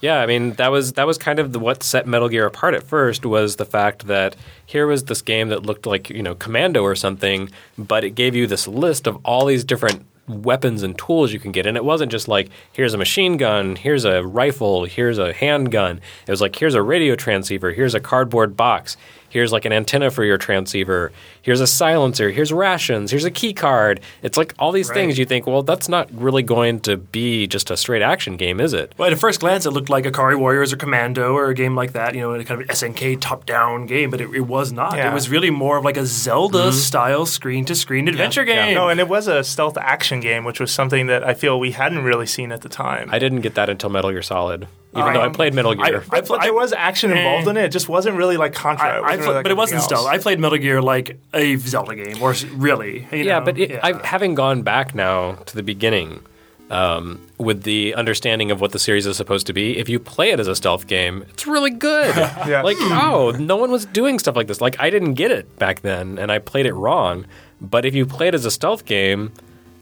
Yeah, 0.02 0.20
I 0.20 0.26
mean 0.26 0.54
that 0.54 0.72
was 0.72 0.94
that 0.94 1.08
was 1.08 1.18
kind 1.18 1.40
of 1.40 1.54
the, 1.54 1.60
what 1.60 1.82
set 1.84 2.06
Metal 2.06 2.30
Gear 2.30 2.46
apart 2.46 2.74
at 2.74 2.84
first 2.84 3.26
was 3.26 3.56
the 3.56 3.66
fact 3.66 4.08
that 4.08 4.36
here 4.66 4.88
was 4.88 5.06
this 5.06 5.22
game 5.22 5.50
that 5.50 5.64
looked 5.64 5.86
like 5.86 6.10
you 6.10 6.22
know 6.22 6.36
Commando 6.36 6.84
or 6.84 6.96
something, 6.96 7.50
but 7.78 8.04
it 8.04 8.12
gave 8.12 8.36
you 8.36 8.46
this 8.46 8.68
list 8.68 9.08
of 9.08 9.18
all 9.24 9.46
these 9.46 9.64
different 9.64 10.06
weapons 10.28 10.82
and 10.82 10.98
tools 10.98 11.32
you 11.32 11.40
can 11.40 11.52
get, 11.52 11.66
and 11.66 11.78
it 11.78 11.86
wasn't 11.86 12.12
just 12.12 12.28
like 12.28 12.50
here's 12.74 12.94
a 12.94 12.98
machine 12.98 13.38
gun, 13.38 13.76
here's 13.76 14.06
a 14.06 14.24
rifle, 14.26 14.86
here's 14.86 15.18
a 15.18 15.34
handgun. 15.34 16.02
It 16.28 16.32
was 16.32 16.42
like 16.42 16.56
here's 16.56 16.76
a 16.76 16.82
radio 16.82 17.16
transceiver, 17.16 17.72
here's 17.72 17.96
a 17.96 18.00
cardboard 18.00 18.58
box, 18.58 18.98
here's 19.30 19.52
like 19.52 19.66
an 19.66 19.74
antenna 19.74 20.12
for 20.12 20.24
your 20.24 20.38
transceiver, 20.38 21.12
here's 21.46 21.62
a 21.62 21.68
silencer, 21.68 22.32
here's 22.32 22.52
rations, 22.52 23.12
here's 23.12 23.24
a 23.24 23.30
key 23.32 23.54
card. 23.54 24.02
It's 24.24 24.36
like 24.38 24.54
all 24.58 24.72
these 24.72 24.90
Right. 24.90 24.96
things 24.96 25.18
you 25.20 25.26
think, 25.26 25.46
well, 25.46 25.62
that's 25.62 25.88
not 25.88 26.10
really 26.12 26.42
going 26.44 26.80
to 26.82 26.98
be 26.98 27.46
just 27.48 27.70
a 27.70 27.78
straight 27.78 28.02
action 28.02 28.36
game, 28.36 28.60
is 28.60 28.74
it? 28.74 28.94
Well, 28.98 29.12
at 29.12 29.20
first 29.20 29.40
glance, 29.42 29.66
it 29.68 29.72
looked 29.72 29.90
like 29.90 30.06
Ikari 30.06 30.38
Warriors 30.38 30.74
or 30.74 30.78
Commando 30.78 31.34
or 31.34 31.50
a 31.50 31.54
game 31.54 31.76
like 31.76 31.94
that, 31.94 32.16
you 32.16 32.22
know, 32.22 32.34
a 32.34 32.44
kind 32.44 32.62
of 32.62 32.68
SNK 32.68 33.18
top-down 33.22 33.86
game, 33.86 34.10
but 34.10 34.20
it, 34.22 34.30
it 34.34 34.42
was 34.42 34.72
not. 34.72 34.98
Yeah. 34.98 35.12
It 35.12 35.14
was 35.14 35.30
really 35.30 35.52
more 35.52 35.78
of 35.78 35.86
like 35.86 35.98
a 35.98 36.06
Zelda-style 36.06 37.26
screen-to-screen 37.26 38.08
adventure 38.08 38.44
Yeah. 38.44 38.66
game. 38.66 38.76
No, 38.76 38.90
and 38.90 39.00
it 39.00 39.08
was 39.08 39.28
a 39.28 39.44
stealth 39.44 39.78
action 39.78 40.20
game, 40.22 40.44
which 40.46 40.60
was 40.60 40.72
something 40.72 41.08
that 41.08 41.24
I 41.24 41.34
feel 41.36 41.60
we 41.60 41.72
hadn't 41.72 42.04
really 42.04 42.26
seen 42.26 42.52
at 42.52 42.62
the 42.62 42.70
time. 42.70 43.10
I 43.12 43.20
didn't 43.20 43.42
get 43.42 43.56
that 43.56 43.70
until 43.70 43.90
Metal 43.90 44.12
Gear 44.12 44.22
Solid, 44.22 44.68
even 44.98 45.14
though 45.14 45.22
I 45.22 45.30
played 45.30 45.54
Metal 45.54 45.74
Gear. 45.76 46.04
I- 46.12 46.22
but, 46.22 46.28
but 46.28 46.42
there 46.42 46.54
was 46.54 46.74
action 46.74 47.12
involved 47.12 47.48
Eh. 47.48 47.52
in 47.52 47.58
it. 47.58 47.66
It 47.66 47.70
just 47.72 47.90
wasn't 47.90 48.16
really 48.18 48.38
like 48.38 48.54
Contra. 48.54 48.88
I, 48.88 48.96
It 48.98 49.02
wasn't 49.02 49.04
pla- 49.06 49.16
really 49.26 49.36
like 49.36 49.44
but 49.44 49.52
it 49.52 49.58
wasn't 49.58 49.82
stealth. 49.82 50.08
I 50.08 50.18
played 50.18 50.40
Metal 50.40 50.58
Gear 50.58 50.82
like 50.82 51.18
a 51.36 51.58
Zelda 51.58 51.96
game, 51.96 52.22
or 52.22 52.34
really. 52.54 53.08
you 53.12 53.24
yeah, 53.24 53.40
know, 53.40 53.46
but 53.46 53.60
it, 53.60 53.72
yeah. 53.72 53.80
I, 53.84 54.06
having 54.06 54.36
gone 54.36 54.62
back 54.62 54.96
now 54.96 55.34
to 55.34 55.56
the 55.56 55.64
beginning, 55.64 56.22
um, 56.70 57.26
with 57.38 57.64
the 57.64 57.94
understanding 57.96 58.52
of 58.52 58.62
what 58.62 58.72
the 58.72 58.80
series 58.80 59.06
is 59.06 59.18
supposed 59.18 59.48
to 59.48 59.54
be. 59.54 59.78
If 59.78 59.90
you 59.90 60.00
play 60.00 60.32
it 60.32 60.40
as 60.40 60.48
a 60.48 60.56
stealth 60.56 60.88
game, 60.88 61.24
it's 61.30 61.46
really 61.46 61.72
good. 61.72 62.16
Yeah. 62.46 62.62
Like, 62.66 62.78
oh, 62.80 63.32
no 63.32 63.56
one 63.56 63.72
was 63.72 63.86
doing 63.86 64.20
stuff 64.20 64.36
like 64.36 64.48
this. 64.48 64.62
Like, 64.62 64.80
I 64.80 64.90
didn't 64.90 65.14
get 65.14 65.32
it 65.32 65.58
back 65.58 65.82
then, 65.82 66.18
and 66.18 66.32
I 66.32 66.40
played 66.40 66.66
it 66.66 66.74
wrong. 66.74 67.26
But 67.62 67.86
if 67.86 67.94
you 67.94 68.06
play 68.06 68.28
it 68.28 68.36
as 68.36 68.46
a 68.46 68.52
stealth 68.52 68.86
game, 68.86 69.32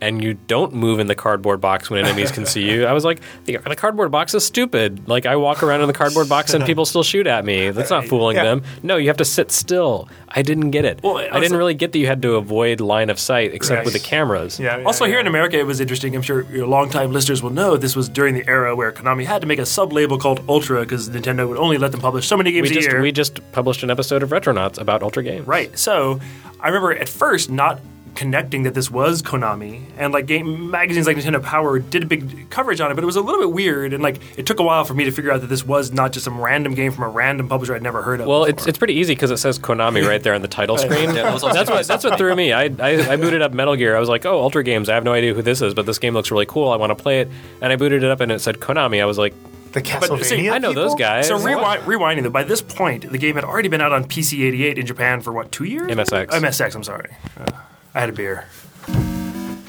and 0.04 0.24
you 0.24 0.34
don't 0.34 0.74
move 0.74 1.00
in 1.00 1.08
the 1.08 1.16
cardboard 1.16 1.62
box 1.62 1.90
when 1.90 2.04
enemies 2.06 2.32
can 2.32 2.46
see 2.46 2.70
you. 2.70 2.86
I 2.86 2.92
was 2.94 3.06
like, 3.06 3.22
the, 3.46 3.58
the 3.58 3.76
cardboard 3.76 4.12
box 4.12 4.34
is 4.34 4.44
stupid. 4.46 5.08
Like 5.08 5.26
I 5.26 5.36
walk 5.38 5.64
around 5.64 5.82
in 5.82 5.88
the 5.88 5.94
cardboard 5.94 6.28
box 6.30 6.54
and 6.54 6.66
people 6.66 6.86
still 6.86 7.04
shoot 7.04 7.26
at 7.28 7.46
me. 7.46 7.70
That's 7.72 7.90
not 7.90 8.06
fooling 8.06 8.36
Yeah. 8.36 8.44
them. 8.44 8.64
No, 8.84 8.98
you 8.98 9.08
have 9.08 9.18
to 9.18 9.26
sit 9.26 9.52
still. 9.52 10.10
I 10.30 10.42
didn't 10.42 10.72
get 10.72 10.84
it. 10.86 11.02
Well, 11.04 11.18
I 11.18 11.28
also- 11.28 11.40
didn't 11.42 11.58
really 11.58 11.74
get 11.74 11.92
that 11.94 12.00
you 12.00 12.08
had 12.08 12.22
to 12.24 12.36
avoid 12.36 12.82
line 12.82 13.10
of 13.10 13.20
sight 13.20 13.54
except 13.54 13.78
Right. 13.78 13.86
with 13.86 13.94
the 13.94 14.00
cameras. 14.00 14.60
Yeah, 14.60 14.78
yeah, 14.78 14.86
Also, 14.86 15.06
here 15.06 15.20
in 15.20 15.28
America, 15.28 15.58
it 15.60 15.66
was 15.66 15.80
interesting. 15.80 16.16
I'm 16.16 16.22
sure 16.22 16.42
your 16.52 16.68
longtime 16.68 17.12
listeners 17.12 17.42
will 17.42 17.52
know 17.52 17.78
this 17.78 17.96
was 17.96 18.10
during 18.10 18.34
the 18.36 18.48
era 18.48 18.76
where 18.76 18.92
Konami 18.92 19.26
had 19.26 19.42
to 19.42 19.48
make 19.48 19.60
a 19.60 19.66
sub 19.66 19.94
label 19.94 20.18
called 20.18 20.42
Ultra 20.50 20.82
because 20.82 21.10
Nintendo 21.10 21.48
would 21.48 21.58
only 21.58 21.78
let 21.78 21.92
them 21.92 22.02
publish 22.02 22.28
so 22.28 22.36
many 22.36 22.52
games 22.52 22.70
We 22.70 22.76
a 22.76 22.80
just 22.80 22.92
year. 22.92 23.02
we 23.02 23.12
just 23.12 23.40
published 23.52 23.84
an 23.84 23.90
episode 23.90 24.24
of 24.24 24.30
Retronauts 24.30 24.80
about 24.80 25.02
Ultra 25.04 25.24
Games. 25.24 25.48
Right. 25.48 25.78
So 25.78 26.20
I 26.60 26.68
remember 26.68 26.92
at 26.94 27.08
first 27.10 27.50
not 27.52 27.80
connecting 28.16 28.64
that 28.64 28.74
this 28.74 28.92
was 28.92 29.22
Konami, 29.22 29.82
and 29.98 30.14
like 30.14 30.26
game 30.28 30.70
magazines 30.70 31.08
like 31.08 31.18
Nintendo 31.18 31.42
Power 31.42 31.80
did 31.80 32.04
a 32.04 32.06
big 32.06 32.50
coverage 32.50 32.80
on 32.80 32.92
it, 32.92 32.96
but 32.96 33.04
it 33.04 33.08
was 33.08 33.16
a 33.16 33.22
little 33.22 33.42
bit 33.42 33.52
weird, 33.52 33.94
and 33.94 34.04
like 34.04 34.20
it 34.38 34.46
took 34.46 34.60
a 34.60 34.64
while 34.64 34.84
for 34.86 34.94
me 34.94 35.04
to 35.06 35.12
figure 35.12 35.32
out 35.32 35.42
that 35.42 35.48
this 35.48 35.66
was 35.66 35.92
not 35.92 36.12
just 36.14 36.24
some 36.24 36.40
random 36.40 36.74
game 36.76 36.92
from 36.92 37.04
a 37.06 37.08
random 37.10 37.48
publisher 37.50 37.76
I'd 37.76 37.82
never 37.82 38.02
heard 38.04 38.22
of. 38.22 38.28
Well, 38.28 38.46
before. 38.46 38.50
it's 38.60 38.68
it's 38.68 38.78
pretty 38.78 38.94
easy 38.94 39.14
because 39.16 39.32
it 39.32 39.38
says 39.38 39.58
Konami 39.60 40.08
right 40.08 40.22
there 40.22 40.34
on 40.36 40.42
the 40.42 40.48
title 40.48 40.78
screen. 40.80 41.16
Yeah, 41.16 41.32
that 41.38 41.54
that's 41.54 41.70
what 41.70 41.88
that's 41.88 42.04
what 42.04 42.18
threw 42.18 42.36
me. 42.36 42.54
I, 42.54 42.64
I 42.66 43.12
I 43.14 43.16
booted 43.16 43.42
up 43.42 43.54
Metal 43.54 43.76
Gear. 43.76 43.96
I 43.96 44.00
was 44.00 44.10
like, 44.10 44.26
oh, 44.26 44.40
Ultra 44.42 44.64
Games. 44.64 44.90
I 44.90 44.96
have 44.96 45.04
no 45.04 45.14
idea 45.14 45.34
who 45.34 45.42
this 45.42 45.62
is, 45.62 45.74
but 45.74 45.86
this 45.86 46.00
game 46.00 46.14
looks 46.14 46.30
really 46.32 46.46
cool. 46.46 46.70
I 46.72 46.76
want 46.76 46.92
to 46.96 47.02
play 47.02 47.22
it. 47.22 47.30
And 47.62 47.74
I 47.74 47.76
booted 47.76 48.04
it 48.04 48.10
up, 48.12 48.20
and 48.22 48.32
it 48.32 48.40
said 48.40 48.60
Konami. 48.60 49.02
I 49.02 49.06
was 49.06 49.18
like, 49.18 49.34
The 49.72 49.82
Castlevania. 49.82 50.24
see, 50.24 50.50
I 50.50 50.60
know 50.60 50.72
those 50.74 50.94
guys. 50.96 51.28
So 51.28 51.36
What? 51.38 51.46
rewind, 51.46 51.82
rewinding 51.84 52.24
though, 52.24 52.30
by 52.30 52.44
this 52.44 52.62
point, 52.62 53.12
the 53.12 53.18
game 53.18 53.36
had 53.36 53.44
already 53.44 53.70
been 53.70 53.82
out 53.82 53.92
on 53.92 54.04
PC 54.06 54.44
88 54.46 54.78
in 54.78 54.86
Japan 54.86 55.22
for 55.22 55.34
what 55.34 55.52
two 55.52 55.64
years? 55.64 55.90
MSX. 55.92 56.28
MSX. 56.28 56.76
I'm 56.76 56.84
sorry. 56.84 57.10
Uh, 57.38 57.46
I 57.96 58.00
had 58.00 58.10
a 58.10 58.14
beer. 58.14 58.46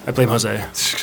I 0.06 0.10
blame 0.12 0.28
Jose. 0.28 0.62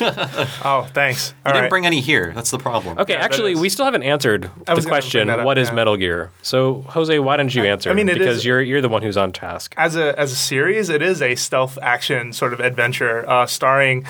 Oh, 0.64 0.88
thanks. 0.94 1.30
You 1.30 1.34
All 1.46 1.52
didn't 1.52 1.62
right. 1.64 1.70
bring 1.70 1.86
any 1.86 2.00
here. 2.00 2.32
That's 2.34 2.52
the 2.52 2.58
problem. 2.58 2.98
okay, 2.98 3.14
that 3.14 3.22
actually, 3.22 3.56
we 3.56 3.68
still 3.68 3.84
haven't 3.84 4.04
answered 4.04 4.48
I 4.68 4.74
the 4.76 4.82
question. 4.82 5.28
up, 5.28 5.44
What 5.44 5.58
is 5.58 5.68
yeah. 5.68 5.74
Metal 5.74 5.96
Gear? 5.96 6.30
So, 6.42 6.82
Jose, 6.88 7.18
why 7.18 7.36
don't 7.36 7.52
you 7.52 7.64
answer? 7.64 7.90
I 7.90 7.94
mean, 7.94 8.08
it 8.08 8.18
because 8.18 8.38
is- 8.38 8.44
you're 8.44 8.60
you're 8.62 8.80
the 8.80 8.88
one 8.88 9.02
who's 9.02 9.16
on 9.16 9.32
task. 9.32 9.74
as 9.76 9.96
a 9.96 10.18
as 10.18 10.30
a 10.32 10.36
series, 10.36 10.88
it 10.88 11.02
is 11.02 11.20
a 11.20 11.34
stealth 11.34 11.78
action 11.82 12.32
sort 12.32 12.52
of 12.52 12.60
adventure, 12.60 13.28
uh, 13.28 13.46
starring 13.46 14.06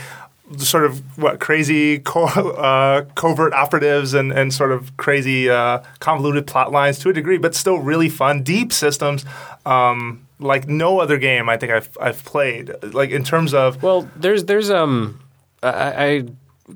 sort 0.59 0.85
of 0.85 1.00
what 1.19 1.40
crazy 1.40 1.99
co- 2.00 2.25
uh, 2.26 3.04
covert 3.14 3.54
operatives 3.54 4.12
and 4.12 4.31
and 4.31 4.52
sort 4.52 4.73
of 4.73 4.95
crazy 4.99 5.49
uh, 5.49 5.78
convoluted 6.00 6.47
plot 6.47 6.71
lines 6.71 6.99
to 6.99 7.09
a 7.09 7.12
degree, 7.14 7.38
but 7.38 7.54
still 7.54 7.78
really 7.78 8.11
fun, 8.11 8.42
deep 8.42 8.73
systems. 8.75 9.25
Um, 9.64 10.22
like 10.39 10.69
no 10.69 11.01
other 11.01 11.19
game 11.19 11.49
I 11.49 11.57
think 11.57 11.73
I've 11.73 11.97
I've 12.01 12.25
played. 12.25 12.73
Like 12.83 13.11
in 13.11 13.25
terms 13.25 13.55
of 13.55 13.83
Well, 13.83 14.09
there's 14.17 14.45
there's 14.45 14.71
um, 14.71 15.21
I, 15.62 16.05
I 16.05 16.25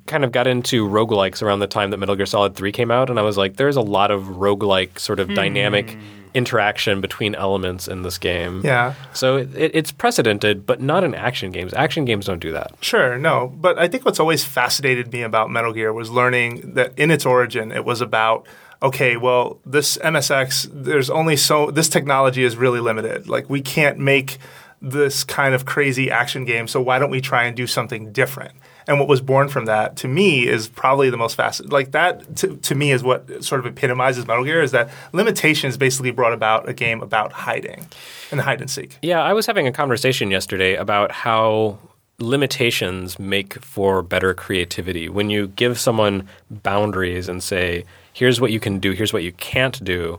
kind 0.06 0.24
of 0.24 0.32
got 0.32 0.46
into 0.46 0.86
roguelikes 0.86 1.42
around 1.42 1.60
the 1.60 1.66
time 1.66 1.90
that 1.90 1.98
Metal 1.98 2.16
Gear 2.16 2.26
Solid 2.26 2.54
3 2.54 2.72
came 2.72 2.90
out, 2.90 3.08
and 3.08 3.18
I 3.18 3.22
was 3.22 3.36
like, 3.36 3.56
there's 3.56 3.76
a 3.76 3.80
lot 3.82 4.10
of 4.10 4.24
roguelike 4.24 4.98
sort 4.98 5.20
of 5.20 5.32
dynamic 5.34 5.96
interaction 6.34 7.00
between 7.00 7.34
elements 7.34 7.88
in 7.88 8.02
this 8.02 8.18
game. 8.18 8.60
yeah. 8.62 8.92
So 9.14 9.38
it, 9.38 9.56
it, 9.56 9.70
it's 9.74 9.90
precedented, 9.90 10.66
but 10.66 10.82
not 10.82 11.02
in 11.02 11.14
action 11.14 11.50
games. 11.50 11.72
Action 11.72 12.04
games 12.04 12.26
don't 12.26 12.40
do 12.40 12.52
that. 12.52 12.74
Sure, 12.82 13.16
no. 13.16 13.48
But 13.56 13.78
I 13.78 13.88
think 13.88 14.04
what's 14.04 14.20
always 14.20 14.44
fascinated 14.44 15.10
me 15.12 15.22
about 15.22 15.50
Metal 15.50 15.72
Gear 15.72 15.94
was 15.94 16.10
learning 16.10 16.74
that 16.74 16.92
in 16.98 17.10
its 17.10 17.24
origin, 17.24 17.72
it 17.72 17.86
was 17.86 18.02
about 18.02 18.46
okay, 18.82 19.16
well, 19.16 19.58
this 19.64 19.96
MSX, 19.98 20.68
there's 20.72 21.10
only 21.10 21.36
so, 21.36 21.70
this 21.70 21.88
technology 21.88 22.44
is 22.44 22.56
really 22.56 22.80
limited. 22.80 23.28
Like, 23.28 23.48
we 23.48 23.60
can't 23.60 23.98
make 23.98 24.38
this 24.82 25.24
kind 25.24 25.54
of 25.54 25.64
crazy 25.64 26.10
action 26.10 26.44
game, 26.44 26.68
so 26.68 26.80
why 26.80 26.98
don't 26.98 27.10
we 27.10 27.20
try 27.20 27.44
and 27.44 27.56
do 27.56 27.66
something 27.66 28.12
different? 28.12 28.52
And 28.86 29.00
what 29.00 29.08
was 29.08 29.20
born 29.20 29.48
from 29.48 29.64
that, 29.64 29.96
to 29.96 30.08
me, 30.08 30.46
is 30.46 30.68
probably 30.68 31.10
the 31.10 31.16
most 31.16 31.34
fascinating. 31.34 31.72
Like 31.72 31.90
that, 31.92 32.36
to, 32.36 32.56
to 32.56 32.74
me, 32.74 32.92
is 32.92 33.02
what 33.02 33.42
sort 33.42 33.58
of 33.58 33.66
epitomizes 33.66 34.26
Metal 34.26 34.44
Gear. 34.44 34.62
Is 34.62 34.70
that 34.70 34.90
limitations 35.12 35.76
basically 35.76 36.12
brought 36.12 36.32
about 36.32 36.68
a 36.68 36.72
game 36.72 37.02
about 37.02 37.32
hiding 37.32 37.86
and 38.30 38.40
hide 38.40 38.60
and 38.60 38.70
seek. 38.70 38.96
Yeah, 39.02 39.22
I 39.22 39.32
was 39.32 39.46
having 39.46 39.66
a 39.66 39.72
conversation 39.72 40.30
yesterday 40.30 40.76
about 40.76 41.10
how 41.10 41.78
limitations 42.18 43.18
make 43.18 43.54
for 43.54 44.02
better 44.02 44.34
creativity. 44.34 45.08
When 45.08 45.30
you 45.30 45.48
give 45.48 45.78
someone 45.78 46.28
boundaries 46.48 47.28
and 47.28 47.42
say, 47.42 47.84
here's 48.16 48.40
what 48.40 48.50
you 48.50 48.58
can 48.58 48.78
do, 48.78 48.92
here's 48.92 49.12
what 49.12 49.22
you 49.22 49.32
can't 49.32 49.84
do, 49.84 50.18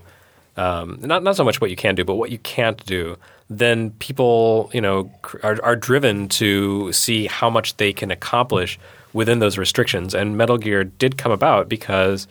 um, 0.56 1.00
not, 1.02 1.24
not 1.24 1.36
so 1.36 1.44
much 1.44 1.60
what 1.60 1.72
you 1.72 1.76
can 1.76 1.96
do, 1.96 2.06
but 2.06 2.14
what 2.14 2.30
you 2.30 2.38
can't 2.38 2.86
do, 2.86 3.18
then 3.50 3.90
people, 3.98 4.70
you 4.72 4.80
know, 4.80 5.10
are, 5.42 5.60
are 5.64 5.76
driven 5.76 6.30
to 6.30 6.92
see 6.94 7.26
how 7.26 7.50
much 7.50 7.76
they 7.78 7.92
can 7.92 8.12
accomplish 8.12 8.78
within 9.14 9.40
those 9.40 9.58
restrictions. 9.58 10.14
And 10.14 10.38
Metal 10.38 10.60
Gear 10.60 10.84
did 10.84 11.18
come 11.18 11.32
about 11.32 11.68
because 11.68 12.28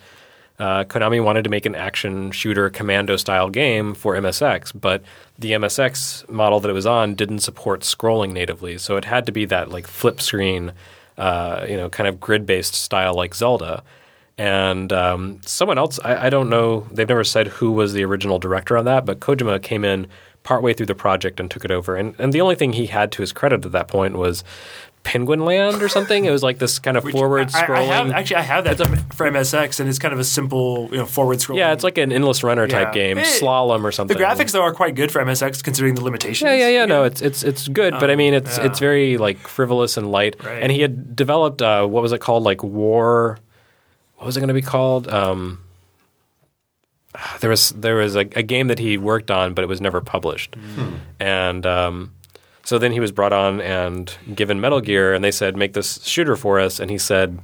uh, 0.57 0.85
Konami 0.85 1.21
wanted 1.21 1.43
to 1.43 1.49
make 1.49 1.65
an 1.65 1.75
action 1.75 2.31
shooter 2.31 2.69
commando 2.69 3.17
style 3.17 3.49
game 3.49 3.93
for 3.93 4.15
MSX, 4.15 4.71
but 4.79 5.03
the 5.37 5.51
MSX 5.51 6.29
model 6.29 6.61
that 6.61 6.69
it 6.69 6.73
was 6.73 6.85
on 6.85 7.13
didn't 7.13 7.39
support 7.39 7.81
scrolling 7.81 8.31
natively, 8.31 8.77
so 8.77 8.95
it 8.95 9.03
had 9.03 9.25
to 9.25 9.33
be 9.33 9.43
that 9.43 9.69
like 9.69 9.85
flip 9.85 10.21
screen, 10.21 10.71
uh, 11.17 11.65
you 11.67 11.75
know, 11.75 11.89
kind 11.89 12.07
of 12.07 12.21
grid 12.21 12.45
based 12.45 12.73
style 12.73 13.13
like 13.13 13.35
Zelda. 13.35 13.83
And 14.37 14.93
um, 14.93 15.39
someone 15.43 15.77
else, 15.79 15.99
I, 16.03 16.27
I 16.27 16.29
don't 16.29 16.49
know, 16.49 16.87
they've 16.91 17.07
never 17.09 17.23
said 17.23 17.47
who 17.47 17.71
was 17.71 17.93
the 17.93 18.03
original 18.05 18.37
director 18.37 18.77
on 18.77 18.85
that, 18.85 19.05
but 19.05 19.19
Kojima 19.19 19.61
came 19.63 19.83
in 19.83 20.07
partway 20.43 20.73
through 20.73 20.85
the 20.85 20.95
project 20.95 21.39
and 21.39 21.49
took 21.49 21.65
it 21.65 21.71
over. 21.71 21.95
And, 21.95 22.15
and 22.19 22.31
the 22.31 22.41
only 22.41 22.55
thing 22.55 22.73
he 22.73 22.85
had 22.85 23.11
to 23.13 23.21
his 23.23 23.33
credit 23.33 23.65
at 23.65 23.71
that 23.71 23.87
point 23.87 24.15
was 24.15 24.43
Penguin 25.03 25.43
Land 25.43 25.81
or 25.81 25.89
something. 25.89 26.25
It 26.25 26.31
was 26.31 26.43
like 26.43 26.59
this 26.59 26.77
kind 26.79 26.97
of 26.97 27.03
forward 27.09 27.49
I, 27.53 27.59
I 27.61 27.63
scrolling. 27.65 27.87
have, 27.87 28.11
actually, 28.11 28.35
I 28.37 28.41
have 28.41 28.63
that 28.65 28.77
for 29.15 29.29
MSX, 29.29 29.79
and 29.79 29.89
it's 29.89 29.97
kind 29.99 30.13
of 30.13 30.19
a 30.19 30.23
simple, 30.23 30.87
you 30.91 30.97
know, 30.97 31.05
forward 31.05 31.39
scrolling. 31.39 31.57
Yeah, 31.57 31.73
it's 31.73 31.83
like 31.83 31.97
an 31.97 32.11
endless 32.11 32.43
runner 32.43 32.67
type 32.67 32.89
Yeah. 32.89 32.93
game, 33.15 33.17
Eh, 33.17 33.23
slalom 33.23 33.83
or 33.83 33.91
something. 33.91 34.15
the 34.17 34.23
graphics 34.23 34.51
though 34.51 34.61
are 34.61 34.73
quite 34.73 34.95
good 34.95 35.11
for 35.11 35.19
MSX 35.23 35.63
considering 35.63 35.95
the 35.95 36.03
limitations. 36.03 36.47
Yeah, 36.47 36.55
yeah, 36.55 36.69
yeah. 36.69 36.85
No, 36.85 37.03
it's 37.05 37.21
it's 37.21 37.41
it's 37.43 37.67
good, 37.67 37.95
but 37.99 38.11
I 38.11 38.15
mean, 38.15 38.33
it's 38.35 38.57
yeah. 38.57 38.65
it's 38.65 38.79
very 38.79 39.17
like 39.17 39.39
frivolous 39.47 39.97
and 39.97 40.11
light. 40.11 40.35
Right. 40.43 40.61
And 40.61 40.71
he 40.71 40.81
had 40.81 41.15
developed 41.15 41.61
uh, 41.63 41.87
what 41.87 42.03
was 42.03 42.11
it 42.11 42.19
called? 42.21 42.43
Like 42.43 42.61
War. 42.63 43.39
What 44.17 44.25
was 44.25 44.37
it 44.37 44.39
going 44.41 44.47
to 44.49 44.53
be 44.53 44.61
called? 44.61 45.07
Um, 45.07 45.59
there 47.39 47.49
was 47.49 47.69
there 47.71 47.95
was 47.95 48.15
a, 48.15 48.21
a 48.35 48.43
game 48.43 48.67
that 48.67 48.79
he 48.79 48.97
worked 48.97 49.31
on, 49.31 49.53
but 49.53 49.63
it 49.63 49.67
was 49.67 49.81
never 49.81 50.01
published. 50.01 50.55
And 51.19 51.65
um, 51.65 52.13
so 52.63 52.77
then 52.77 52.91
he 52.91 52.99
was 52.99 53.11
brought 53.11 53.33
on 53.33 53.61
and 53.61 54.15
given 54.35 54.59
Metal 54.59 54.81
Gear, 54.81 55.13
and 55.13 55.23
they 55.23 55.31
said, 55.31 55.55
"Make 55.55 55.73
this 55.73 56.03
shooter 56.03 56.35
for 56.35 56.59
us." 56.59 56.79
And 56.79 56.91
he 56.91 56.97
said, 56.97 57.39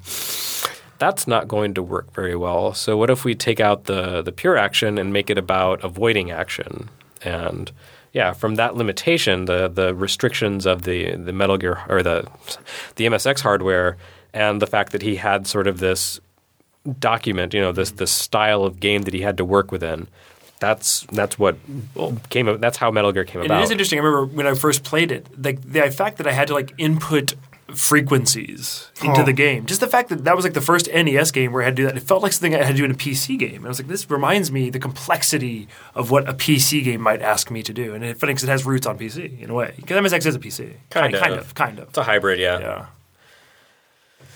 "That's 0.99 1.27
not 1.27 1.47
going 1.47 1.73
to 1.75 1.83
work 1.83 2.13
very 2.13 2.35
well. 2.35 2.73
So 2.73 2.97
what 2.97 3.09
if 3.09 3.23
we 3.23 3.35
take 3.35 3.59
out 3.59 3.85
the 3.85 4.21
the 4.21 4.31
pure 4.31 4.57
action 4.57 4.97
and 4.97 5.13
make 5.13 5.29
it 5.29 5.37
about 5.37 5.83
avoiding 5.83 6.31
action?" 6.31 6.89
And 7.23 7.71
yeah, 8.11 8.33
from 8.33 8.55
that 8.55 8.75
limitation, 8.75 9.45
the 9.45 9.67
the 9.67 9.95
restrictions 9.95 10.65
of 10.65 10.83
the 10.83 11.15
the 11.15 11.33
Metal 11.33 11.57
Gear 11.57 11.81
or 11.87 12.03
the 12.03 12.27
the 12.95 13.05
MSX 13.05 13.41
hardware, 13.41 13.97
and 14.33 14.61
the 14.61 14.67
fact 14.67 14.91
that 14.91 15.01
he 15.01 15.15
had 15.15 15.47
sort 15.47 15.67
of 15.67 15.79
this 15.79 16.19
document, 16.99 17.53
you 17.53 17.61
know, 17.61 17.71
this 17.71 17.91
this 17.91 18.11
style 18.11 18.63
of 18.63 18.79
game 18.79 19.03
that 19.03 19.13
he 19.13 19.21
had 19.21 19.37
to 19.37 19.45
work 19.45 19.71
within. 19.71 20.07
That's 20.59 21.01
that's 21.11 21.37
what 21.39 21.57
came. 22.29 22.59
That's 22.59 22.77
how 22.77 22.89
Metal 22.91 23.11
Gear 23.11 23.25
came 23.25 23.41
And 23.41 23.47
about. 23.51 23.61
it 23.61 23.63
is 23.65 23.71
interesting. 23.71 23.99
I 23.99 24.03
remember 24.03 24.25
when 24.35 24.47
I 24.47 24.53
first 24.53 24.83
played 24.83 25.11
it, 25.11 25.27
like 25.43 25.61
the 25.61 25.89
fact 25.91 26.17
that 26.17 26.27
I 26.27 26.31
had 26.31 26.47
to 26.47 26.53
like 26.53 26.73
input 26.77 27.35
frequencies 27.73 28.89
into 29.03 29.21
Oh. 29.21 29.25
the 29.25 29.33
game. 29.33 29.65
Just 29.65 29.79
the 29.81 29.87
fact 29.87 30.09
that 30.09 30.23
that 30.25 30.35
was 30.35 30.45
like 30.45 30.53
the 30.53 30.61
first 30.61 30.87
NES 30.93 31.31
game 31.31 31.51
where 31.53 31.61
I 31.61 31.65
had 31.65 31.75
to 31.75 31.81
do 31.81 31.85
that. 31.87 31.97
It 31.97 32.03
felt 32.03 32.23
like 32.23 32.31
something 32.33 32.55
I 32.55 32.63
had 32.63 32.71
to 32.75 32.77
do 32.77 32.85
in 32.85 32.91
a 32.91 32.95
PC 32.95 33.37
game. 33.37 33.55
And 33.57 33.65
I 33.65 33.69
was 33.69 33.79
like, 33.79 33.87
this 33.87 34.09
reminds 34.09 34.51
me 34.51 34.69
the 34.69 34.79
complexity 34.79 35.67
of 35.95 36.11
what 36.11 36.27
a 36.29 36.33
PC 36.33 36.83
game 36.83 37.01
might 37.01 37.21
ask 37.21 37.49
me 37.51 37.61
to 37.63 37.73
do. 37.73 37.93
And 37.93 38.03
it 38.03 38.17
funny 38.19 38.33
'cause 38.33 38.43
it 38.43 38.49
has 38.49 38.65
roots 38.65 38.85
on 38.87 38.97
PC 38.97 39.41
in 39.41 39.49
a 39.49 39.53
way. 39.53 39.73
Because 39.77 39.97
MSX 39.97 40.25
is 40.25 40.35
a 40.35 40.39
PC. 40.39 40.73
Kind 40.89 41.13
kind 41.15 41.33
of. 41.33 41.39
of, 41.39 41.55
kind 41.55 41.79
of. 41.79 41.89
It's 41.89 41.97
a 41.97 42.03
hybrid, 42.03 42.39
yeah. 42.39 42.59
Yeah. 42.59 42.85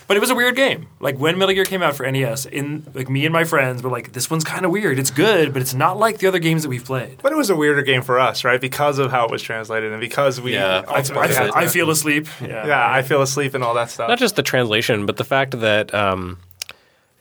But 0.07 0.15
it 0.15 0.21
was 0.21 0.29
a 0.29 0.35
weird 0.35 0.55
game. 0.55 0.87
Like 1.01 1.17
when 1.17 1.37
Metal 1.37 1.53
Gear 1.53 1.65
came 1.65 1.83
out 1.83 1.95
for 1.95 2.09
NES, 2.09 2.45
in 2.45 2.89
like 2.93 3.09
me 3.09 3.25
and 3.25 3.33
my 3.33 3.43
friends 3.43 3.83
were 3.83 3.89
like, 3.89 4.13
"This 4.13 4.29
one's 4.29 4.45
kind 4.45 4.65
of 4.65 4.71
weird. 4.71 4.99
It's 4.99 5.11
good, 5.11 5.51
but 5.51 5.61
it's 5.61 5.73
not 5.73 5.99
like 5.99 6.19
the 6.19 6.27
other 6.27 6.39
games 6.39 6.63
that 6.63 6.69
we've 6.69 6.85
played." 6.85 7.19
But 7.21 7.33
it 7.33 7.35
was 7.35 7.49
a 7.49 7.55
weirder 7.55 7.81
game 7.81 8.01
for 8.01 8.17
us, 8.17 8.45
right? 8.45 8.59
Because 8.59 8.99
of 8.99 9.11
how 9.11 9.25
it 9.25 9.31
was 9.31 9.41
translated 9.41 9.91
and 9.91 9.99
because 9.99 10.39
we 10.39 10.53
Yeah, 10.53 10.83
I, 10.87 10.99
I, 10.99 11.27
had 11.27 11.49
I 11.51 11.67
feel 11.67 11.89
asleep. 11.89 12.27
Yeah, 12.41 12.65
yeah, 12.65 12.89
I 12.89 13.01
feel 13.01 13.21
asleep 13.21 13.53
and 13.53 13.63
all 13.63 13.73
that 13.73 13.89
stuff. 13.89 14.07
Not 14.07 14.19
just 14.19 14.37
the 14.37 14.43
translation, 14.43 15.05
but 15.05 15.17
the 15.17 15.25
fact 15.25 15.59
that 15.59 15.93
um, 15.93 16.37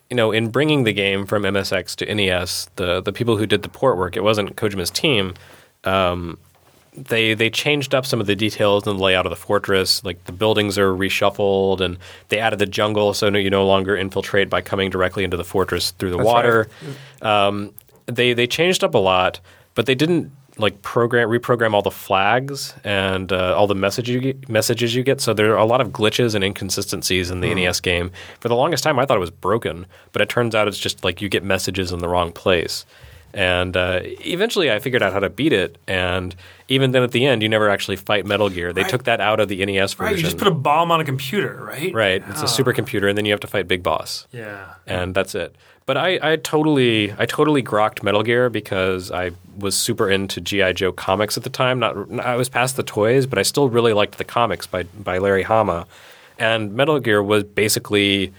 you 0.08 0.16
know, 0.16 0.30
in 0.30 0.50
bringing 0.50 0.84
the 0.84 0.92
game 0.92 1.26
from 1.26 1.42
MSX 1.42 1.96
to 1.96 2.14
NES, 2.14 2.68
the 2.76 3.00
the 3.00 3.12
people 3.12 3.36
who 3.36 3.46
did 3.46 3.62
the 3.62 3.68
port 3.68 3.96
work, 3.98 4.16
it 4.16 4.22
wasn't 4.22 4.54
Kojima's 4.54 4.90
team. 4.90 5.34
Um, 5.82 6.38
they 6.96 7.34
they 7.34 7.50
changed 7.50 7.94
up 7.94 8.06
some 8.06 8.20
of 8.20 8.26
the 8.26 8.36
details 8.36 8.86
and 8.86 8.98
the 8.98 9.02
layout 9.02 9.26
of 9.26 9.30
the 9.30 9.36
fortress. 9.36 10.04
Like 10.04 10.24
the 10.24 10.32
buildings 10.32 10.78
are 10.78 10.92
reshuffled, 10.92 11.80
and 11.80 11.98
they 12.28 12.38
added 12.38 12.58
the 12.58 12.66
jungle, 12.66 13.14
so 13.14 13.28
no, 13.28 13.38
you 13.38 13.50
no 13.50 13.66
longer 13.66 13.96
infiltrate 13.96 14.48
by 14.50 14.60
coming 14.60 14.90
directly 14.90 15.24
into 15.24 15.36
the 15.36 15.44
fortress 15.44 15.92
through 15.92 16.10
the 16.10 16.16
That's 16.18 16.26
water. 16.26 16.68
Um, 17.22 17.72
they 18.06 18.32
they 18.32 18.46
changed 18.46 18.82
up 18.82 18.94
a 18.94 18.98
lot, 18.98 19.40
but 19.74 19.86
they 19.86 19.94
didn't 19.94 20.32
like 20.58 20.80
program 20.82 21.28
reprogram 21.28 21.74
all 21.74 21.82
the 21.82 21.90
flags 21.90 22.74
and 22.82 23.30
uh, 23.30 23.54
all 23.54 23.66
the 23.66 23.74
message 23.74 24.08
you 24.08 24.20
get, 24.20 24.48
messages 24.48 24.94
you 24.94 25.02
get. 25.02 25.20
So 25.20 25.34
there 25.34 25.52
are 25.52 25.58
a 25.58 25.66
lot 25.66 25.80
of 25.80 25.88
glitches 25.88 26.34
and 26.34 26.42
inconsistencies 26.42 27.30
in 27.30 27.40
the 27.40 27.54
NES 27.54 27.80
game. 27.80 28.10
For 28.40 28.48
the 28.48 28.56
longest 28.56 28.82
time, 28.82 28.98
I 28.98 29.04
thought 29.04 29.18
it 29.18 29.20
was 29.20 29.30
broken, 29.30 29.86
but 30.12 30.22
it 30.22 30.28
turns 30.28 30.54
out 30.54 30.66
it's 30.66 30.78
just 30.78 31.04
like 31.04 31.20
you 31.20 31.28
get 31.28 31.44
messages 31.44 31.92
in 31.92 31.98
the 31.98 32.08
wrong 32.08 32.32
place. 32.32 32.86
And 33.36 33.76
uh, 33.76 34.00
eventually, 34.02 34.72
I 34.72 34.78
figured 34.78 35.02
out 35.02 35.12
how 35.12 35.20
to 35.20 35.28
beat 35.28 35.52
it. 35.52 35.76
And 35.86 36.34
even 36.68 36.92
then, 36.92 37.02
at 37.02 37.12
the 37.12 37.26
end, 37.26 37.42
you 37.42 37.50
never 37.50 37.68
actually 37.68 37.96
fight 37.96 38.24
Metal 38.24 38.48
Gear. 38.48 38.72
They 38.72 38.80
Right. 38.80 38.90
took 38.90 39.04
that 39.04 39.20
out 39.20 39.40
of 39.40 39.48
the 39.48 39.64
NES 39.64 39.92
version. 39.92 40.04
Right, 40.06 40.16
you 40.16 40.22
just 40.22 40.38
put 40.38 40.48
a 40.48 40.50
bomb 40.52 40.90
on 40.90 41.00
a 41.00 41.04
computer, 41.04 41.62
right? 41.62 41.92
right, 41.92 42.24
it's 42.30 42.40
a 42.42 42.46
supercomputer, 42.46 43.06
and 43.08 43.16
then 43.18 43.26
you 43.26 43.32
have 43.32 43.40
to 43.40 43.46
fight 43.46 43.68
Big 43.68 43.82
Boss 43.82 44.26
Yeah. 44.32 44.64
and 44.86 45.14
that's 45.14 45.34
it. 45.34 45.54
But 45.84 45.96
I, 45.98 46.18
I 46.32 46.36
totally 46.36 47.12
I 47.16 47.26
totally 47.26 47.62
grokked 47.62 48.02
Metal 48.02 48.22
Gear 48.24 48.48
because 48.50 49.12
I 49.12 49.30
was 49.56 49.76
super 49.76 50.10
into 50.10 50.40
GI 50.40 50.72
Joe 50.72 50.90
comics 50.90 51.36
at 51.36 51.44
the 51.44 51.50
time. 51.50 51.78
Not 51.78 51.94
I 52.20 52.34
was 52.36 52.48
past 52.48 52.76
the 52.76 52.82
toys, 52.82 53.26
but 53.26 53.38
I 53.38 53.42
still 53.42 53.68
really 53.68 53.92
liked 53.92 54.16
the 54.18 54.24
comics 54.24 54.66
by 54.66 54.82
by 54.84 55.18
Larry 55.18 55.44
Hama, 55.44 55.86
and 56.40 56.72
Metal 56.74 56.98
Gear 56.98 57.22
was 57.22 57.44
basically 57.44 58.32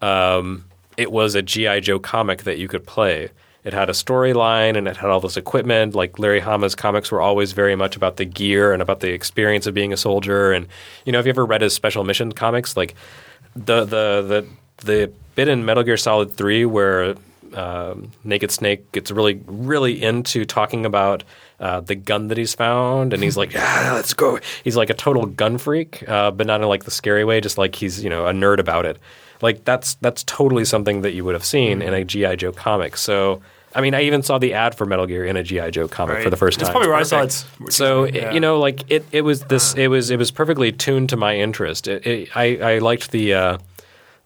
um, 0.00 0.64
it 0.96 1.12
was 1.12 1.34
a 1.34 1.42
GI 1.42 1.80
Joe 1.82 1.98
comic 1.98 2.44
that 2.44 2.56
you 2.58 2.68
could 2.68 2.86
play. 2.86 3.30
It 3.64 3.72
had 3.72 3.90
a 3.90 3.92
storyline 3.92 4.76
and 4.76 4.86
it 4.88 4.96
had 4.96 5.10
all 5.10 5.20
this 5.20 5.36
equipment. 5.36 5.94
Like 5.94 6.18
Larry 6.18 6.40
Hama's 6.40 6.74
comics 6.74 7.10
were 7.10 7.20
always 7.20 7.52
very 7.52 7.76
much 7.76 7.96
about 7.96 8.16
the 8.16 8.24
gear 8.24 8.72
and 8.72 8.80
about 8.80 9.00
the 9.00 9.10
experience 9.12 9.66
of 9.66 9.74
being 9.74 9.92
a 9.92 9.96
soldier. 9.96 10.52
And 10.52 10.66
you 11.04 11.12
know, 11.12 11.18
have 11.18 11.26
you 11.26 11.30
ever 11.30 11.44
read 11.44 11.62
his 11.62 11.74
special 11.74 12.04
mission 12.04 12.32
comics? 12.32 12.76
Like 12.76 12.94
the 13.54 13.84
the 13.84 14.22
the 14.22 14.46
the 14.84 15.12
bit 15.34 15.48
in 15.48 15.64
Metal 15.64 15.82
Gear 15.82 15.96
Solid 15.96 16.32
Three 16.32 16.64
where 16.64 17.16
um, 17.54 18.10
Naked 18.24 18.50
Snake 18.50 18.90
gets 18.92 19.10
really 19.10 19.40
really 19.46 20.02
into 20.02 20.44
talking 20.44 20.86
about 20.86 21.24
uh, 21.60 21.80
the 21.80 21.94
gun 21.94 22.28
that 22.28 22.38
he's 22.38 22.54
found, 22.54 23.12
and 23.12 23.22
he's 23.22 23.36
like, 23.36 23.52
"Yeah, 23.52 23.92
let's 23.94 24.14
go." 24.14 24.38
He's 24.62 24.76
like 24.76 24.90
a 24.90 24.94
total 24.94 25.26
gun 25.26 25.58
freak, 25.58 26.08
uh, 26.08 26.30
but 26.30 26.46
not 26.46 26.60
in 26.60 26.68
like 26.68 26.84
the 26.84 26.90
scary 26.90 27.24
way. 27.24 27.40
Just 27.40 27.58
like 27.58 27.74
he's 27.74 28.02
you 28.02 28.10
know 28.10 28.26
a 28.26 28.32
nerd 28.32 28.58
about 28.58 28.86
it. 28.86 28.98
Like 29.40 29.64
that's 29.64 29.94
that's 29.94 30.24
totally 30.24 30.64
something 30.64 31.02
that 31.02 31.12
you 31.12 31.24
would 31.24 31.34
have 31.34 31.44
seen 31.44 31.82
in 31.82 31.94
a 31.94 32.04
GI 32.04 32.36
Joe 32.36 32.52
comic. 32.52 32.96
So. 32.96 33.40
I 33.74 33.82
mean, 33.82 33.94
I 33.94 34.04
even 34.04 34.22
saw 34.22 34.38
the 34.38 34.54
ad 34.54 34.74
for 34.74 34.86
Metal 34.86 35.06
Gear 35.06 35.26
in 35.26 35.36
a 35.36 35.42
GI 35.42 35.72
Joe 35.72 35.88
comic 35.88 36.22
for 36.22 36.30
the 36.30 36.38
first 36.38 36.58
time. 36.58 36.64
That's 36.64 36.68
time. 36.68 36.72
probably 36.72 36.88
where 36.88 36.96
I 36.96 37.02
saw 37.02 37.22
it. 37.22 37.72
So 37.72 38.04
Yeah. 38.04 38.32
you 38.32 38.40
know, 38.40 38.58
like 38.58 38.90
it, 38.90 39.04
it 39.12 39.20
was 39.22 39.42
this. 39.42 39.74
It 39.74 39.88
was 39.88 40.08
it 40.10 40.18
was 40.18 40.30
perfectly 40.30 40.72
tuned 40.72 41.10
to 41.10 41.18
my 41.18 41.36
interest. 41.36 41.86
It, 41.86 42.06
it, 42.06 42.36
I 42.36 42.56
I 42.56 42.78
liked 42.78 43.10
the 43.10 43.34
uh, 43.34 43.58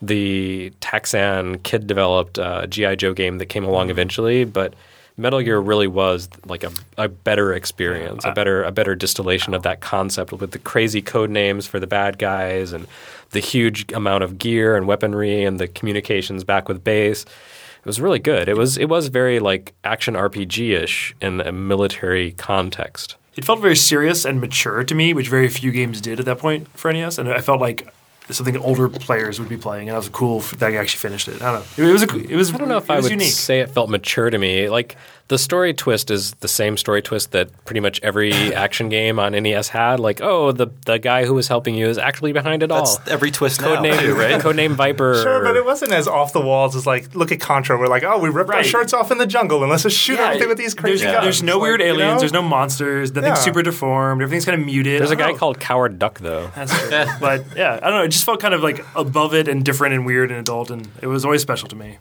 the 0.00 0.72
Taxan 0.80 1.60
kid 1.64 1.88
developed 1.88 2.38
uh, 2.38 2.66
GI 2.68 2.96
Joe 2.96 3.12
game 3.12 3.38
that 3.38 3.46
came 3.46 3.64
along 3.64 3.90
eventually, 3.90 4.44
but 4.44 4.74
Metal 5.16 5.42
Gear 5.42 5.60
really 5.60 5.86
was 5.86 6.28
like 6.46 6.64
a, 6.64 6.72
a 6.96 7.08
better 7.08 7.52
experience, 7.52 8.24
a 8.24 8.32
better 8.32 8.62
a 8.62 8.72
better 8.72 8.94
distillation 8.94 9.54
of 9.54 9.62
that 9.62 9.80
concept 9.80 10.32
with 10.32 10.52
the 10.52 10.58
crazy 10.58 11.02
code 11.02 11.30
names 11.30 11.66
for 11.66 11.78
the 11.78 11.86
bad 11.86 12.18
guys 12.18 12.72
and 12.72 12.86
the 13.30 13.40
huge 13.40 13.90
amount 13.92 14.24
of 14.24 14.38
gear 14.38 14.76
and 14.76 14.86
weaponry 14.86 15.44
and 15.44 15.58
the 15.58 15.68
communications 15.68 16.44
back 16.44 16.68
with 16.68 16.82
base. 16.82 17.22
It 17.24 17.86
was 17.86 18.00
really 18.00 18.18
good. 18.20 18.48
It 18.48 18.56
was 18.56 18.78
it 18.78 18.88
was 18.88 19.08
very 19.08 19.38
like 19.40 19.74
action 19.84 20.14
RPG 20.14 20.70
ish 20.82 21.14
in 21.20 21.40
a 21.40 21.52
military 21.52 22.32
context. 22.32 23.16
it 23.36 23.44
felt 23.44 23.60
very 23.60 23.76
serious 23.76 24.24
and 24.24 24.40
mature 24.40 24.84
to 24.84 24.94
me, 24.94 25.12
which 25.14 25.28
very 25.28 25.48
few 25.48 25.72
games 25.72 26.00
did 26.00 26.20
at 26.20 26.26
that 26.26 26.38
point 26.38 26.68
for 26.76 26.92
NES, 26.92 27.18
and 27.18 27.28
I 27.28 27.40
felt 27.40 27.60
like 27.60 27.92
something 28.30 28.56
older 28.56 28.88
players 28.88 29.38
would 29.40 29.48
be 29.48 29.56
playing, 29.56 29.88
and 29.88 29.94
I 29.94 29.98
was 29.98 30.08
cool 30.08 30.40
that 30.40 30.72
I 30.72 30.76
actually 30.76 30.98
finished 30.98 31.28
it. 31.28 31.42
I 31.42 31.52
don't 31.52 31.78
know. 31.78 31.88
It, 31.88 31.92
was 31.92 32.02
a, 32.02 32.18
it 32.32 32.36
was 32.36 32.54
I 32.54 32.56
don't 32.58 32.68
know 32.68 32.76
if 32.76 32.90
I 32.90 33.00
would 33.00 33.10
unique. 33.10 33.32
say 33.32 33.60
it 33.60 33.70
felt 33.70 33.90
mature 33.90 34.30
to 34.30 34.38
me. 34.38 34.68
Like 34.68 34.96
the 35.28 35.38
story 35.38 35.72
twist 35.72 36.10
is 36.10 36.32
the 36.34 36.48
same 36.48 36.76
story 36.76 37.00
twist 37.00 37.30
that 37.32 37.48
pretty 37.64 37.80
much 37.80 38.00
every 38.02 38.32
action 38.54 38.88
game 38.88 39.18
on 39.18 39.32
NES 39.32 39.68
had. 39.68 39.98
Like, 40.00 40.20
oh, 40.20 40.52
the 40.52 40.66
the 40.84 40.98
guy 40.98 41.24
who 41.24 41.32
was 41.34 41.48
helping 41.48 41.74
you 41.74 41.86
is 41.88 41.96
actually 41.98 42.32
behind 42.32 42.62
it 42.62 42.68
That's 42.68 42.96
all. 42.96 43.02
every 43.08 43.30
twist 43.30 43.60
now, 43.60 43.76
Codename, 43.76 43.98
too, 44.00 44.14
right? 44.18 44.40
Codename 44.40 44.72
Viper. 44.72 45.22
Sure, 45.22 45.42
but 45.42 45.56
it 45.56 45.64
wasn't 45.64 45.92
as 45.92 46.06
off 46.06 46.32
the 46.32 46.40
walls 46.40 46.76
as 46.76 46.86
like 46.86 47.14
look 47.14 47.32
at 47.32 47.40
Contra. 47.40 47.78
We're 47.78 47.86
like, 47.86 48.02
oh, 48.04 48.18
we 48.18 48.28
ripped 48.28 48.50
our 48.50 48.62
shirts 48.64 48.92
off 48.92 49.10
in 49.10 49.18
the 49.18 49.26
jungle 49.26 49.62
and 49.62 49.70
let's 49.70 49.84
just 49.84 49.96
shoot 49.96 50.18
Yeah, 50.18 50.26
everything 50.26 50.48
with 50.48 50.58
these 50.58 50.74
crazy 50.74 51.04
there's, 51.04 51.14
guns. 51.14 51.24
there's 51.24 51.42
no 51.42 51.58
Like, 51.58 51.62
weird 51.62 51.80
you 51.80 51.86
know? 51.86 51.92
aliens. 52.04 52.20
There's 52.20 52.32
no 52.32 52.42
monsters. 52.42 53.12
Nothing's 53.14 53.38
Yeah. 53.38 53.42
super 53.44 53.62
deformed. 53.62 54.20
Everything's 54.22 54.44
kind 54.44 54.60
of 54.60 54.66
muted. 54.66 55.00
There's 55.00 55.10
a 55.10 55.16
guy 55.16 55.30
know. 55.32 55.38
called 55.38 55.58
Coward 55.60 55.98
Duck 55.98 56.18
though. 56.20 56.50
That's 56.54 56.72
true. 56.78 56.90
but 57.20 57.44
yeah, 57.56 57.78
I 57.82 57.88
don't 57.88 57.98
know. 57.98 58.02
It 58.04 58.08
just 58.08 58.24
felt 58.24 58.40
kind 58.40 58.54
of 58.54 58.62
like 58.62 58.84
above 58.94 59.34
it 59.34 59.48
and 59.48 59.64
different 59.64 59.94
and 59.94 60.04
weird 60.04 60.30
and 60.30 60.40
adult, 60.40 60.70
and 60.70 60.88
it 61.00 61.06
was 61.06 61.24
always 61.24 61.40
special 61.42 61.68
to 61.68 61.76
me. 61.76 61.98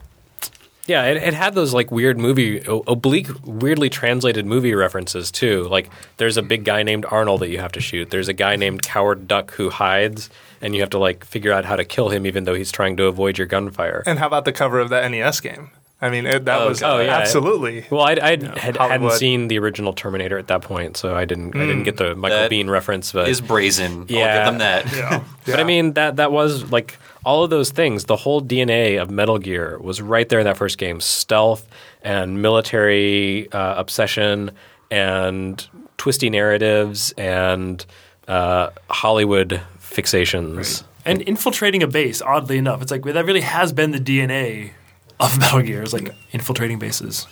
Yeah, 0.88 1.06
it, 1.06 1.18
it 1.18 1.34
had 1.34 1.54
those 1.54 1.74
like 1.74 1.92
weird 1.92 2.18
movie, 2.18 2.64
oblique, 2.66 3.30
weirdly 3.46 3.90
translated 3.90 4.46
movie 4.46 4.74
references 4.74 5.32
too. 5.32 5.68
Like, 5.70 5.90
there's 6.18 6.38
a 6.38 6.42
big 6.42 6.64
guy 6.64 6.84
named 6.84 7.06
Arnold 7.10 7.42
that 7.42 7.50
you 7.50 7.60
have 7.60 7.72
to 7.74 7.82
shoot. 7.82 8.10
There's 8.10 8.28
a 8.28 8.34
guy 8.34 8.56
named 8.56 8.82
Coward 8.84 9.28
Duck 9.28 9.52
who 9.52 9.70
hides, 9.70 10.30
and 10.62 10.74
you 10.74 10.82
have 10.82 10.90
to 10.92 10.98
like 11.00 11.24
figure 11.24 11.52
out 11.52 11.66
how 11.66 11.76
to 11.76 11.86
kill 11.86 12.10
him, 12.10 12.26
even 12.26 12.46
though 12.46 12.56
he's 12.56 12.72
trying 12.72 12.98
to 12.98 13.06
avoid 13.06 13.38
your 13.38 13.48
gunfire. 13.48 14.04
And 14.06 14.20
how 14.20 14.28
about 14.28 14.46
the 14.46 14.54
cover 14.54 14.80
of 14.80 14.90
that 14.90 15.10
NES 15.10 15.40
game? 15.40 15.72
I 16.04 16.10
mean, 16.10 16.26
it, 16.26 16.46
that 16.46 16.62
Oh, 16.62 16.70
was 16.70 16.82
oh, 16.82 17.00
yeah. 17.00 17.16
absolutely. 17.18 17.86
Well, 17.92 18.02
I, 18.02 18.14
I 18.14 18.30
had, 18.58 18.76
hadn't 18.78 19.12
seen 19.12 19.50
the 19.50 19.60
original 19.60 19.94
Terminator 19.94 20.38
at 20.40 20.48
that 20.48 20.64
point, 20.64 20.98
so 20.98 21.16
I 21.16 21.26
didn't. 21.26 21.56
I 21.56 21.60
didn't 21.60 21.84
get 21.84 21.98
the 21.98 22.16
Michael 22.16 22.40
That 22.40 22.52
Biehn 22.52 22.70
reference, 22.70 23.12
but 23.12 23.30
Is 23.30 23.40
brazen. 23.40 24.08
Yeah. 24.10 24.20
I'll 24.26 24.38
give 24.38 24.46
them 24.46 24.58
that. 24.60 24.92
Yeah. 24.96 25.24
But 25.46 25.60
I 25.60 25.64
mean 25.64 25.94
that 25.94 26.18
that 26.18 26.32
was 26.32 26.72
like 26.72 26.98
all 27.26 27.44
of 27.44 27.50
those 27.50 27.72
things. 27.72 28.06
The 28.06 28.16
whole 28.16 28.42
DNA 28.42 29.02
of 29.02 29.10
Metal 29.10 29.38
Gear 29.40 29.78
was 29.80 30.02
right 30.02 30.28
there 30.30 30.40
in 30.40 30.46
that 30.46 30.58
first 30.58 30.78
game: 30.78 31.02
stealth 31.02 31.68
and 32.04 32.42
military 32.42 33.52
uh, 33.52 33.76
obsession 33.80 34.52
and 34.92 35.68
twisty 35.98 36.30
narratives 36.30 37.12
and 37.18 37.86
uh, 38.28 38.70
Hollywood 38.90 39.62
fixations. 39.80 40.84
And 41.06 41.22
infiltrating 41.24 41.82
a 41.82 41.88
base, 41.88 42.22
oddly 42.22 42.58
enough, 42.58 42.82
it's 42.82 42.92
like 42.92 43.04
that 43.04 43.26
really 43.26 43.42
has 43.42 43.74
been 43.74 43.92
the 43.92 44.00
DNA 44.00 44.72
of 45.22 45.38
Metal 45.40 45.62
Gear. 45.62 45.84
It's 45.84 45.94
like 45.94 46.14
infiltrating 46.32 46.80
bases. 46.80 47.28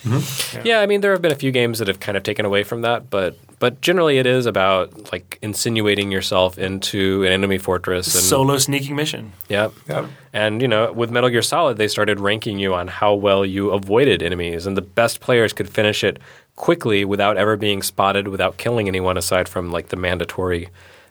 Yeah, 0.64 0.80
I 0.80 0.86
mean 0.86 1.02
there 1.02 1.12
have 1.12 1.22
been 1.22 1.32
a 1.32 1.36
few 1.36 1.52
games 1.52 1.80
that 1.80 1.88
have 1.88 2.00
kind 2.00 2.18
of 2.18 2.24
taken 2.24 2.46
away 2.46 2.64
from 2.64 2.82
that, 2.82 3.10
but 3.10 3.38
but 3.60 3.82
generally 3.82 4.18
it 4.18 4.26
is 4.26 4.46
about 4.46 5.12
like 5.12 5.38
insinuating 5.42 6.12
yourself 6.12 6.58
into 6.58 7.24
an 7.24 7.32
enemy 7.32 7.58
fortress 7.58 8.14
and 8.14 8.24
Solo 8.24 8.58
sneaking 8.58 8.96
mission. 8.96 9.34
Yep. 9.50 9.74
Yep. 9.88 10.06
And 10.32 10.62
you 10.62 10.68
know, 10.68 10.92
with 10.92 11.12
Metal 11.12 11.30
Gear 11.30 11.42
Solid, 11.42 11.78
they 11.78 11.88
started 11.88 12.20
ranking 12.20 12.60
you 12.60 12.74
on 12.74 12.88
how 12.88 13.14
well 13.14 13.46
you 13.46 13.72
avoided 13.72 14.22
enemies, 14.22 14.66
and 14.66 14.78
the 14.78 14.82
best 14.82 15.20
players 15.20 15.54
could 15.54 15.70
finish 15.70 16.04
it 16.04 16.20
quickly 16.56 17.06
without 17.06 17.38
ever 17.38 17.56
being 17.56 17.82
spotted, 17.82 18.28
without 18.28 18.58
killing 18.58 18.88
anyone, 18.88 19.18
aside 19.18 19.50
from 19.50 19.72
like 19.72 19.88
the 19.88 19.96
mandatory, 19.96 20.70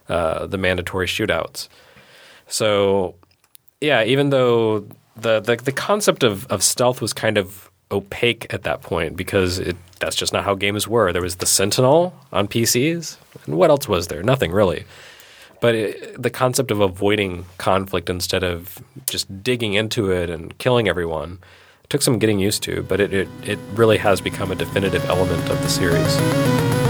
uh, 0.09 0.47
the 0.47 0.59
mandatory 0.59 1.07
shootouts. 1.07 1.69
So, 2.47 3.15
yeah, 3.81 4.05
even 4.05 4.31
though 4.31 4.87
the 5.21 5.41
the, 5.41 5.57
the 5.57 5.73
concept 5.73 6.23
of, 6.23 6.47
of 6.47 6.63
stealth 6.63 7.01
was 7.01 7.13
kind 7.13 7.39
of 7.39 7.71
opaque 7.91 8.53
at 8.53 8.63
that 8.65 8.83
point 8.83 9.17
because 9.17 9.59
it 9.59 9.77
that's 10.01 10.17
just 10.17 10.33
not 10.33 10.45
how 10.45 10.55
games 10.55 10.87
were. 10.87 11.13
There 11.13 11.23
was 11.23 11.37
the 11.37 11.47
Sentinel 11.47 12.15
on 12.33 12.49
PCs, 12.49 13.17
and 13.47 13.57
what 13.57 13.71
else 13.71 13.89
was 13.89 14.09
there? 14.09 14.23
Nothing 14.23 14.53
really. 14.53 14.85
But 15.61 15.75
it, 15.75 16.23
the 16.23 16.31
concept 16.31 16.71
of 16.71 16.81
avoiding 16.81 17.47
conflict 17.59 18.09
instead 18.09 18.45
of 18.45 18.79
just 19.07 19.43
digging 19.43 19.75
into 19.75 20.13
it 20.13 20.31
and 20.31 20.57
killing 20.59 20.89
everyone 20.89 21.39
took 21.89 22.03
some 22.03 22.19
getting 22.19 22.39
used 22.39 22.63
to, 22.65 22.83
but 22.83 23.01
it, 23.01 23.13
it, 23.13 23.29
it 23.45 23.59
really 23.75 23.99
has 23.99 24.21
become 24.21 24.53
a 24.53 24.55
definitive 24.55 25.05
element 25.07 25.51
of 25.51 25.61
the 25.63 25.69
series. 25.69 26.88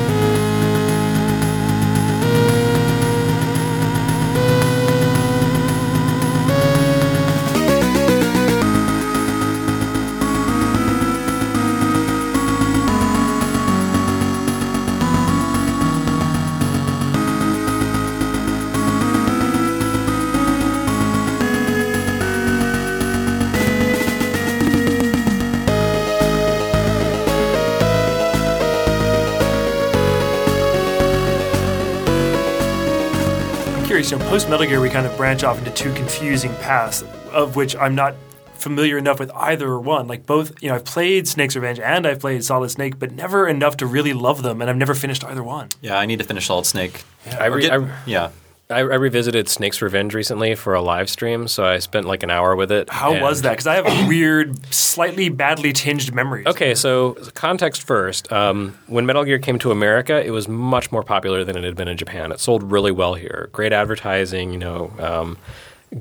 I'm 34.50 34.60
curious, 34.60 34.60
you 34.60 34.60
know, 34.60 34.60
post 34.60 34.60
Metal 34.60 34.66
Gear, 34.66 34.80
we 34.80 34.88
kind 34.90 35.06
of 35.06 35.16
branch 35.16 35.44
off 35.44 35.58
into 35.58 35.70
two 35.70 35.92
confusing 35.94 36.54
paths, 36.56 37.02
of 37.32 37.56
which 37.56 37.76
I'm 37.76 37.94
not 37.94 38.14
familiar 38.54 38.98
enough 38.98 39.18
with 39.20 39.30
either 39.32 39.78
one. 39.78 40.06
Like 40.08 40.26
both, 40.26 40.60
you 40.62 40.68
know, 40.68 40.74
I've 40.74 40.84
played 40.84 41.28
Snake's 41.28 41.54
Revenge 41.54 41.78
and 41.80 42.06
I've 42.06 42.20
played 42.20 42.44
Solid 42.44 42.70
Snake, 42.70 42.98
but 42.98 43.12
never 43.12 43.46
enough 43.48 43.76
to 43.78 43.86
really 43.86 44.12
love 44.12 44.42
them, 44.42 44.60
and 44.60 44.68
I've 44.70 44.76
never 44.76 44.94
finished 44.94 45.24
either 45.24 45.42
one. 45.42 45.68
Yeah, 45.80 45.98
I 45.98 46.06
need 46.06 46.18
to 46.18 46.24
finish 46.24 46.46
Solid 46.46 46.66
Snake. 46.66 47.04
I, 47.38 47.46
re- 47.46 47.62
get- 47.62 47.72
I, 47.72 47.88
yeah. 48.06 48.30
I, 48.70 48.80
I 48.80 48.82
revisited 48.82 49.48
Snake's 49.48 49.80
Revenge 49.80 50.12
recently 50.12 50.54
for 50.54 50.74
a 50.74 50.82
live 50.82 51.08
stream, 51.08 51.48
so 51.48 51.64
I 51.64 51.78
spent 51.78 52.06
like 52.06 52.22
an 52.22 52.28
hour 52.28 52.54
with 52.54 52.70
it. 52.70 52.90
How 52.90 53.18
was 53.18 53.40
that? 53.40 53.52
Because 53.52 53.66
I 53.66 53.76
have 53.76 53.86
a 53.86 54.06
weird, 54.08 54.62
slightly 54.74 55.30
badly 55.30 55.72
tinged 55.72 56.12
memories. 56.14 56.46
Okay, 56.46 56.74
so 56.74 57.14
context 57.32 57.86
first. 57.86 58.30
Um, 58.30 58.78
when 58.86 59.06
Metal 59.06 59.24
Gear 59.24 59.38
came 59.38 59.58
to 59.60 59.70
America, 59.70 60.22
it 60.22 60.32
was 60.32 60.48
much 60.48 60.92
more 60.92 61.02
popular 61.02 61.44
than 61.44 61.56
it 61.56 61.64
had 61.64 61.76
been 61.76 61.88
in 61.88 61.96
Japan. 61.96 62.30
It 62.30 62.40
sold 62.40 62.70
really 62.70 62.92
well 62.92 63.14
here. 63.14 63.48
Great 63.52 63.72
advertising, 63.72 64.52
you 64.52 64.58
know, 64.58 64.92
um, 64.98 65.38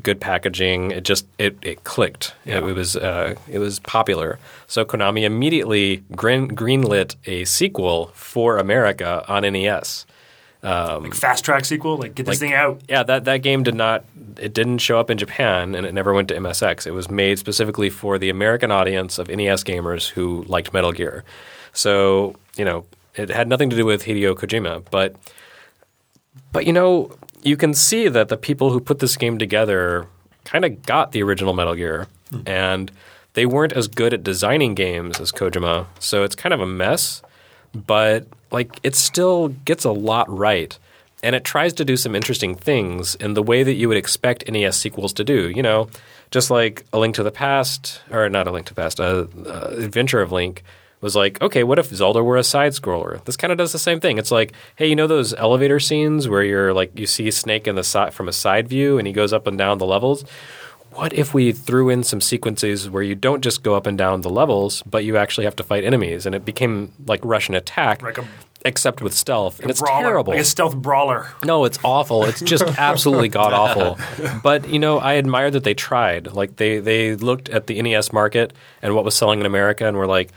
good 0.04 0.20
packaging. 0.20 0.92
It 0.92 1.06
just 1.06 1.26
it, 1.38 1.58
it 1.62 1.86
clicked. 1.86 2.34
It, 2.44 2.62
it 2.62 2.76
was 2.76 2.98
uh, 2.98 3.36
it 3.50 3.60
was 3.60 3.80
popular. 3.80 4.40
So 4.68 4.84
Konami 4.84 5.24
immediately 5.24 6.04
green, 6.18 6.50
greenlit 6.50 7.16
a 7.28 7.46
sequel 7.46 8.08
for 8.08 8.58
America 8.58 9.24
on 9.30 9.46
E 9.46 9.70
NES. 10.64 11.00
Like 11.04 11.14
fast 11.14 11.46
track 11.46 11.66
sequel, 11.66 11.98
like 11.98 12.16
get 12.16 12.26
this 12.26 12.34
Like- 12.34 12.40
thing 12.40 12.54
out. 12.54 12.82
Yeah, 12.90 13.04
that, 13.04 13.26
that 13.26 13.38
game 13.38 13.64
did 13.64 13.76
not 13.76 14.04
it 14.40 14.54
didn't 14.54 14.80
show 14.80 15.00
up 15.00 15.10
in 15.10 15.18
Japan 15.18 15.76
and 15.76 15.86
it 15.86 15.94
never 15.94 16.14
went 16.14 16.28
to 16.30 16.36
MSX. 16.36 16.86
It 16.86 16.92
was 16.92 17.10
made 17.10 17.40
specifically 17.40 17.90
for 17.90 18.18
the 18.18 18.30
American 18.30 18.72
audience 18.72 19.18
of 19.18 19.30
NES 19.30 19.64
gamers 19.64 20.10
who 20.10 20.44
liked 20.44 20.74
Metal 20.74 20.92
Gear. 20.92 21.24
So, 21.74 22.36
you 22.56 22.66
know, 22.66 22.86
it 23.16 23.30
had 23.30 23.48
nothing 23.48 23.70
to 23.70 23.76
do 23.76 23.86
with 23.86 24.04
Hideo 24.04 24.36
Kojima, 24.36 24.84
but 24.92 25.16
but 26.52 26.66
you 26.66 26.74
know, 26.74 27.12
you 27.42 27.58
can 27.58 27.74
see 27.74 28.08
that 28.08 28.30
the 28.30 28.38
people 28.38 28.72
who 28.72 28.80
put 28.80 29.00
this 29.00 29.18
game 29.18 29.38
together 29.38 30.08
kind 30.46 30.66
of 30.66 30.86
got 30.86 31.12
the 31.12 31.24
original 31.24 31.54
Metal 31.54 31.76
Gear 31.76 32.08
hmm. 32.30 32.42
and 32.46 32.92
they 33.34 33.46
weren't 33.46 33.74
as 33.74 33.88
good 33.88 34.14
at 34.14 34.24
designing 34.24 34.76
games 34.76 35.20
as 35.20 35.32
Kojima. 35.32 35.86
So 36.00 36.24
it's 36.24 36.36
kind 36.36 36.54
of 36.54 36.62
a 36.62 36.68
mess 36.68 37.22
but 37.74 38.28
like 38.52 38.80
it 38.84 38.96
still 38.96 39.50
gets 39.50 39.86
a 39.86 39.92
lot 39.92 40.30
right 40.30 40.78
and 41.24 41.36
it 41.36 41.44
tries 41.44 41.74
to 41.74 41.86
do 41.86 41.98
some 41.98 42.16
interesting 42.16 42.56
things 42.56 43.16
in 43.16 43.34
the 43.34 43.42
way 43.42 43.64
that 43.64 43.74
you 43.74 43.88
would 43.88 43.98
expect 43.98 44.50
NES 44.50 44.78
sequels 44.78 45.14
to 45.14 45.24
do 45.24 45.50
you 45.50 45.64
know? 45.64 45.90
Just 46.30 46.52
like 46.52 46.86
a 46.92 47.00
link 47.00 47.16
to 47.16 47.24
the 47.24 47.32
past 47.32 48.02
or 48.12 48.30
not 48.30 48.48
a 48.48 48.52
link 48.52 48.66
to 48.68 48.74
the 48.74 48.82
past 48.82 49.00
uh, 49.00 49.28
uh, 49.46 49.76
adventure 49.78 50.22
of 50.22 50.32
link 50.32 50.64
was 51.00 51.16
like 51.16 51.40
okay 51.42 51.64
what 51.64 51.78
if 51.78 51.88
zelda 51.88 52.24
were 52.24 52.38
a 52.38 52.44
side 52.44 52.72
scroller 52.72 53.24
this 53.26 53.38
kind 53.38 53.52
of 53.52 53.58
does 53.58 53.72
the 53.72 53.80
same 53.80 54.00
thing. 54.00 54.18
It's 54.18 54.32
like 54.32 54.54
hey 54.76 54.88
you 54.88 54.96
know 54.96 55.08
those 55.08 55.34
elevator 55.34 55.80
scenes 55.80 56.28
where 56.28 56.44
you're 56.44 56.74
like 56.74 56.98
you 56.98 57.06
see 57.06 57.30
snake 57.32 57.68
in 57.68 57.76
the 57.76 57.84
side 57.84 58.14
from 58.14 58.28
a 58.28 58.34
side 58.34 58.68
view 58.68 58.98
and 58.98 59.08
he 59.08 59.14
goes 59.14 59.32
up 59.32 59.48
and 59.48 59.58
down 59.58 59.78
the 59.78 59.86
levels 59.86 60.26
what 60.98 61.14
if 61.14 61.34
we 61.34 61.52
threw 61.52 61.90
in 61.90 62.04
some 62.04 62.22
sequences 62.22 62.90
where 62.90 63.04
you 63.04 63.16
don't 63.16 63.42
just 63.42 63.64
go 63.64 63.76
up 63.76 63.86
and 63.86 63.98
down 63.98 64.22
the 64.22 64.30
levels, 64.30 64.82
but 64.84 65.04
you 65.04 65.18
actually 65.18 65.46
have 65.46 65.56
to 65.58 65.64
fight 65.64 65.84
enemies, 65.84 66.26
and 66.26 66.34
it 66.36 66.44
became 66.46 66.92
like 67.06 67.20
Russian 67.24 67.56
attack, 67.56 68.02
Like 68.02 68.18
a- 68.18 68.26
except 68.66 69.02
with 69.02 69.14
stealth, 69.14 69.60
and 69.60 69.70
it's 69.70 69.80
brawler, 69.80 70.04
terrible. 70.04 70.34
Like 70.34 70.42
a 70.42 70.46
stealth 70.46 70.76
brawler. 70.76 71.28
no, 71.46 71.66
it's 71.66 71.80
awful. 71.84 72.26
It's 72.26 72.42
just 72.42 72.64
absolutely 72.78 73.30
god 73.30 73.54
awful. 73.54 73.98
But 74.44 74.68
you 74.70 74.80
know, 74.80 74.98
I 75.00 75.18
admire 75.18 75.52
that 75.52 75.64
they 75.64 75.74
tried. 75.74 76.34
Like 76.34 76.56
they 76.58 76.80
they 76.80 77.16
looked 77.16 77.48
at 77.50 77.68
the 77.68 77.82
NES 77.82 78.12
market 78.12 78.54
and 78.82 78.96
what 78.96 79.06
was 79.06 79.16
selling 79.16 79.40
in 79.40 79.46
America, 79.46 79.88
and 79.88 79.96
were 79.98 80.08
like, 80.08 80.32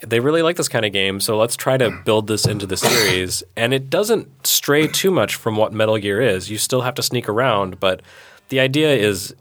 they 0.00 0.20
really 0.20 0.42
like 0.42 0.56
this 0.56 0.68
kind 0.68 0.84
of 0.84 0.92
game, 0.92 1.20
so 1.20 1.38
let's 1.38 1.56
try 1.56 1.76
to 1.78 1.90
build 2.04 2.26
this 2.26 2.46
into 2.46 2.66
the 2.66 2.76
series. 2.76 3.42
And 3.56 3.72
it 3.72 3.88
doesn't 3.88 4.46
stray 4.46 4.88
too 4.88 5.10
much 5.10 5.36
from 5.36 5.56
what 5.56 5.72
Metal 5.72 5.96
Gear 5.96 6.20
is. 6.20 6.50
You 6.50 6.58
still 6.58 6.82
have 6.82 6.94
to 6.96 7.02
sneak 7.02 7.28
around, 7.28 7.80
but 7.80 8.02
the 8.50 8.60
idea 8.60 8.94
is 8.94 9.34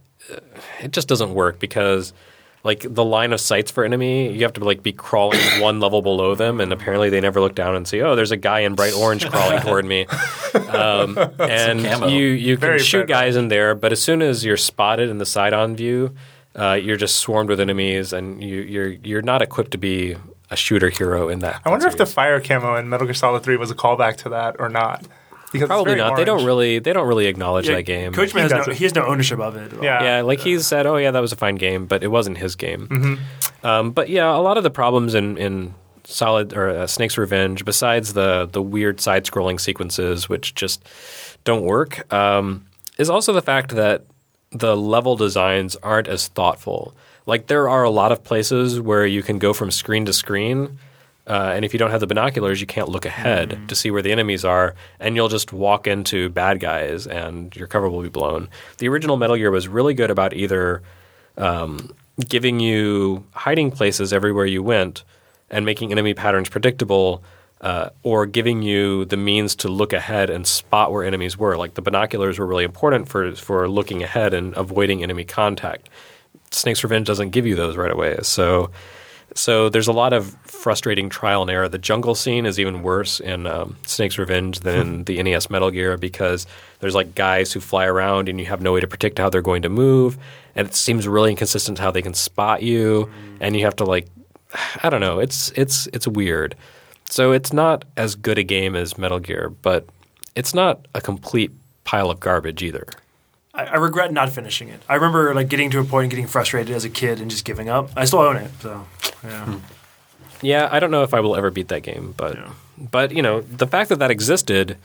it 0.82 0.92
just 0.92 1.08
doesn't 1.08 1.34
work 1.34 1.60
because 1.60 2.14
like 2.64 2.84
the 2.92 3.06
line 3.06 3.32
of 3.32 3.40
sights 3.40 3.70
for 3.70 3.86
enemy, 3.86 4.34
you 4.34 4.42
have 4.42 4.54
to 4.54 4.64
like 4.64 4.82
be 4.82 4.92
crawling 4.92 5.40
one 5.60 5.80
level 5.80 6.02
below 6.02 6.34
them, 6.34 6.60
and 6.60 6.74
apparently 6.74 7.10
they 7.12 7.22
never 7.22 7.40
look 7.40 7.54
down 7.54 7.76
and 7.76 7.88
see, 7.88 8.02
oh, 8.02 8.16
there's 8.16 8.32
a 8.32 8.38
guy 8.38 8.62
in 8.62 8.74
bright 8.74 8.94
orange 8.96 9.26
crawling 9.30 9.62
toward 9.62 9.86
me, 9.86 10.08
um, 10.70 11.18
and 11.40 11.82
you 12.12 12.26
you 12.26 12.56
can 12.56 12.62
Very 12.62 12.80
shoot 12.80 13.08
friendly. 13.08 13.14
guys 13.14 13.36
in 13.36 13.50
there, 13.50 13.76
but 13.76 13.92
as 13.92 14.02
soon 14.02 14.22
as 14.22 14.44
you're 14.44 14.58
spotted 14.58 15.10
in 15.10 15.20
the 15.20 15.28
side 15.28 15.54
on 15.54 15.76
view, 15.76 16.16
uh, 16.56 16.74
you're 16.74 16.98
just 16.98 17.18
swarmed 17.18 17.50
with 17.50 17.60
enemies, 17.60 18.12
and 18.14 18.44
you, 18.44 18.62
you're 18.62 18.90
you're 18.90 19.22
not 19.22 19.44
equipped 19.44 19.72
to 19.72 19.78
be 19.78 20.16
a 20.50 20.56
shooter 20.56 20.90
hero 20.90 21.30
in 21.30 21.40
that. 21.40 21.62
I 21.66 21.70
wonder 21.70 21.88
if 21.88 21.98
the 21.98 22.06
fire 22.06 22.40
camo 22.40 22.76
in 22.78 22.90
Metal 22.90 23.06
Gear 23.06 23.14
Solid 23.14 23.44
3 23.44 23.58
was 23.58 23.72
a 23.72 23.76
callback 23.76 24.18
to 24.18 24.30
that 24.30 24.56
or 24.60 24.70
not. 24.70 25.06
Because 25.52 25.68
probably 25.68 25.96
very 25.96 26.02
not. 26.10 26.18
They 26.18 26.26
don't 26.26 26.44
really 26.46 26.80
they 26.80 26.92
don't 26.94 27.08
really 27.08 27.28
acknowledge 27.28 27.68
Yeah, 27.70 27.76
that 27.76 27.84
game. 27.84 28.14
Kojima 28.14 28.42
has 28.42 28.52
no, 28.52 28.58
doesn't. 28.58 28.76
he 28.76 28.84
has 28.84 28.94
no 28.96 29.06
ownership 29.06 29.40
of 29.40 29.56
it. 29.56 29.72
Yeah. 29.82 30.04
Yeah, 30.04 30.22
like 30.22 30.40
he 30.42 30.60
said, 30.60 30.86
oh 30.86 30.98
yeah, 30.98 31.12
that 31.12 31.20
was 31.20 31.32
a 31.32 31.36
fine 31.38 31.56
game, 31.56 31.86
but 31.86 32.04
it 32.04 32.08
wasn't 32.08 32.38
his 32.38 32.56
game. 32.56 32.88
Mm-hmm. 32.88 33.66
Um, 33.66 33.92
but 33.92 34.10
yeah, 34.10 34.36
a 34.36 34.40
lot 34.42 34.58
of 34.58 34.64
the 34.64 34.70
problems 34.70 35.16
in 35.16 35.38
in 35.38 35.74
Solid 36.04 36.54
or 36.54 36.70
uh, 36.70 36.88
Snake's 36.88 37.18
Revenge, 37.18 37.64
besides 37.66 38.14
the 38.14 38.48
the 38.52 38.62
weird 38.62 39.00
side 39.02 39.26
scrolling 39.26 39.60
sequences 39.60 40.28
which 40.30 40.54
just 40.56 40.84
don't 41.46 41.64
work, 41.64 42.12
um, 42.14 42.66
is 42.98 43.10
also 43.10 43.32
the 43.34 43.42
fact 43.42 43.76
that 43.76 44.04
the 44.52 44.76
level 44.76 45.16
designs 45.16 45.76
aren't 45.78 46.08
as 46.08 46.28
thoughtful. 46.28 46.94
Like 47.26 47.48
there 47.48 47.68
are 47.70 47.84
a 47.84 47.90
lot 47.90 48.12
of 48.12 48.24
places 48.24 48.80
where 48.80 49.06
you 49.06 49.24
can 49.24 49.40
go 49.40 49.54
from 49.54 49.72
screen 49.72 50.06
to 50.06 50.14
screen. 50.14 50.78
Uh, 51.28 51.54
and 51.56 51.66
if 51.66 51.74
you 51.74 51.80
don't 51.80 51.90
have 51.90 52.02
the 52.02 52.08
binoculars, 52.08 52.62
you 52.62 52.68
can't 52.68 52.88
look 52.88 53.06
ahead 53.06 53.68
to 53.68 53.76
see 53.76 53.90
where 53.90 54.04
the 54.04 54.12
enemies 54.12 54.46
are, 54.46 54.76
and 55.00 55.16
you'll 55.16 55.28
just 55.28 55.52
walk 55.52 55.88
into 55.88 56.30
bad 56.30 56.60
guys, 56.60 57.08
and 57.08 57.56
your 57.56 57.68
cover 57.68 57.90
will 57.90 58.04
be 58.04 58.10
blown. 58.10 58.48
The 58.78 58.88
original 58.90 59.18
Metal 59.18 59.36
Gear 59.36 59.50
was 59.50 59.68
really 59.68 59.96
good 59.96 60.12
about 60.12 60.34
either 60.34 60.84
um, 61.38 61.96
giving 62.30 62.60
you 62.60 63.24
hiding 63.32 63.72
places 63.72 64.14
everywhere 64.14 64.46
you 64.46 64.62
went 64.62 65.04
and 65.50 65.66
making 65.66 65.92
enemy 65.92 66.14
patterns 66.14 66.48
predictable, 66.48 67.24
uh, 67.62 67.90
or 68.04 68.28
giving 68.28 68.62
you 68.62 69.06
the 69.06 69.18
means 69.18 69.56
to 69.56 69.68
look 69.68 69.94
ahead 69.94 70.30
and 70.30 70.46
spot 70.46 70.92
where 70.92 71.04
enemies 71.04 71.38
were. 71.38 71.58
Like 71.58 71.74
the 71.74 71.82
binoculars 71.82 72.38
were 72.38 72.46
really 72.46 72.66
important 72.66 73.10
for 73.10 73.34
for 73.36 73.68
looking 73.68 74.04
ahead 74.04 74.36
and 74.36 74.56
avoiding 74.56 75.02
enemy 75.02 75.24
contact. 75.24 75.90
Snake's 76.52 76.84
Revenge 76.84 77.08
doesn't 77.08 77.32
give 77.32 77.48
you 77.48 77.56
those 77.56 77.78
right 77.78 77.92
away, 77.92 78.18
so. 78.22 78.70
So 79.34 79.70
there's 79.70 79.88
a 79.88 79.94
lot 79.94 80.14
of 80.14 80.34
frustrating 80.44 81.10
trial 81.10 81.42
and 81.42 81.52
error. 81.52 81.68
The 81.68 81.78
jungle 81.78 82.16
scene 82.16 82.46
is 82.46 82.60
even 82.60 82.84
worse 82.84 83.20
in 83.20 83.48
um, 83.48 83.76
Snake's 83.86 84.18
Revenge 84.18 84.62
than 84.62 84.80
in 84.80 85.04
the 85.04 85.22
NES 85.22 85.50
Metal 85.50 85.72
Gear 85.72 85.98
because 85.98 86.48
there's 86.80 86.96
like 86.96 87.16
guys 87.16 87.52
who 87.52 87.60
fly 87.60 87.86
around 87.86 88.30
and 88.30 88.40
you 88.40 88.46
have 88.46 88.62
no 88.62 88.72
way 88.72 88.80
to 88.80 88.88
predict 88.88 89.20
how 89.20 89.30
they're 89.30 89.42
going 89.42 89.64
to 89.64 89.70
move, 89.70 90.18
and 90.56 90.68
it 90.68 90.76
seems 90.76 91.08
really 91.08 91.32
inconsistent 91.32 91.80
how 91.80 91.92
they 91.92 92.02
can 92.02 92.14
spot 92.14 92.64
you, 92.64 93.10
and 93.42 93.56
you 93.56 93.66
have 93.66 93.76
to 93.78 93.84
like, 93.84 94.08
I 94.84 94.90
don't 94.90 95.02
know, 95.02 95.20
it's 95.20 95.52
it's 95.56 95.88
it's 95.88 96.08
weird. 96.08 96.56
So 97.10 97.32
it's 97.32 97.54
not 97.54 97.86
as 97.98 98.16
good 98.16 98.38
a 98.38 98.44
game 98.44 98.76
as 98.76 98.98
Metal 98.98 99.20
Gear, 99.20 99.50
but 99.62 99.86
it's 100.36 100.54
not 100.54 100.88
a 100.96 101.02
complete 101.02 101.52
pile 101.84 102.10
of 102.10 102.20
garbage 102.20 102.64
either. 102.64 102.88
I, 103.56 103.66
I 103.66 103.76
regret 103.76 104.12
not 104.12 104.30
finishing 104.30 104.70
it. 104.70 104.82
I 104.88 104.96
remember 104.96 105.34
like 105.34 105.50
getting 105.50 105.72
to 105.72 105.80
a 105.80 105.84
point 105.84 106.06
and 106.06 106.12
getting 106.12 106.28
frustrated 106.28 106.76
as 106.76 106.86
a 106.86 106.90
kid 106.90 107.20
and 107.20 107.32
just 107.32 107.46
giving 107.46 107.70
up. 107.70 107.90
I 107.96 108.06
still 108.06 108.20
own 108.20 108.38
it, 108.38 108.52
so 108.62 108.86
yeah. 109.24 109.60
Yeah, 110.42 110.70
I 110.72 110.80
don't 110.80 110.92
know 110.92 111.04
if 111.04 111.14
I 111.14 111.22
will 111.22 111.36
ever 111.36 111.50
beat 111.50 111.70
that 111.70 111.82
game, 111.82 112.14
but 112.18 112.38
but 112.78 113.12
you 113.12 113.22
know 113.22 113.42
the 113.42 113.68
fact 113.68 113.90
that 113.90 114.00
that 114.00 114.12
existed 114.12 114.78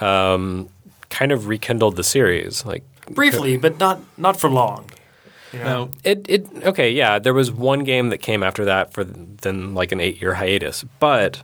um, 0.00 0.68
kind 1.10 1.32
of 1.32 1.46
rekindled 1.46 1.96
the 1.96 2.04
series. 2.04 2.64
Like 2.64 2.84
Briefly, 3.10 3.56
but 3.56 3.78
not 3.78 4.00
not 4.18 4.38
for 4.38 4.50
long. 4.50 4.90
You 5.52 5.60
know? 5.60 5.64
No, 5.64 5.90
it, 6.04 6.26
it 6.28 6.46
okay, 6.64 6.90
yeah, 6.90 7.18
there 7.18 7.32
was 7.32 7.50
one 7.50 7.84
game 7.84 8.10
that 8.10 8.18
came 8.18 8.42
after 8.42 8.66
that 8.66 8.92
for 8.92 9.04
then 9.04 9.74
like 9.74 9.92
an 9.92 10.00
eight 10.00 10.20
year 10.20 10.34
hiatus, 10.34 10.84
but 10.98 11.42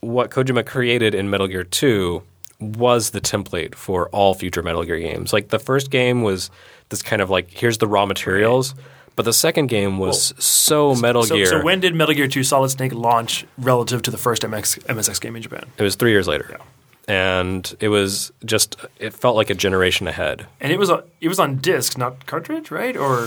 what 0.00 0.30
Kojima 0.30 0.66
created 0.66 1.14
in 1.14 1.30
Metal 1.30 1.46
Gear 1.46 1.64
Two 1.64 2.22
was 2.60 3.10
the 3.10 3.20
template 3.20 3.74
for 3.74 4.08
all 4.10 4.34
future 4.34 4.62
Metal 4.62 4.84
Gear 4.84 4.98
games. 4.98 5.32
Like 5.32 5.48
the 5.48 5.58
first 5.58 5.90
game 5.90 6.22
was 6.22 6.50
this 6.90 7.02
kind 7.02 7.22
of 7.22 7.30
like 7.30 7.50
here's 7.50 7.78
the 7.78 7.86
raw 7.86 8.06
materials. 8.06 8.74
But 9.16 9.24
the 9.24 9.32
second 9.32 9.66
game 9.66 9.98
was 9.98 10.32
so 10.42 10.94
Metal 10.94 11.24
so, 11.24 11.36
Gear. 11.36 11.46
so 11.46 11.62
when 11.62 11.80
did 11.80 11.94
Metal 11.94 12.14
Gear 12.14 12.28
2 12.28 12.42
Solid 12.42 12.70
Snake 12.70 12.94
launch 12.94 13.44
relative 13.58 14.00
to 14.02 14.10
the 14.10 14.16
first 14.16 14.42
MX, 14.42 14.84
MSX 14.84 15.20
game 15.20 15.36
in 15.36 15.42
Japan? 15.42 15.66
It 15.76 15.82
was 15.82 15.96
three 15.96 16.10
years 16.10 16.26
later. 16.26 16.56
And 17.06 17.74
it 17.80 17.88
was 17.88 18.32
just, 18.44 18.76
it 18.98 19.12
felt 19.12 19.36
like 19.36 19.50
a 19.50 19.54
generation 19.54 20.08
ahead. 20.08 20.46
And 20.60 20.72
it 20.72 20.78
was 20.78 20.88
on, 20.88 21.02
it 21.20 21.28
was 21.28 21.38
on 21.38 21.56
disc, 21.56 21.98
not 21.98 22.24
cartridge, 22.26 22.70
right? 22.70 22.96
Or 22.96 23.24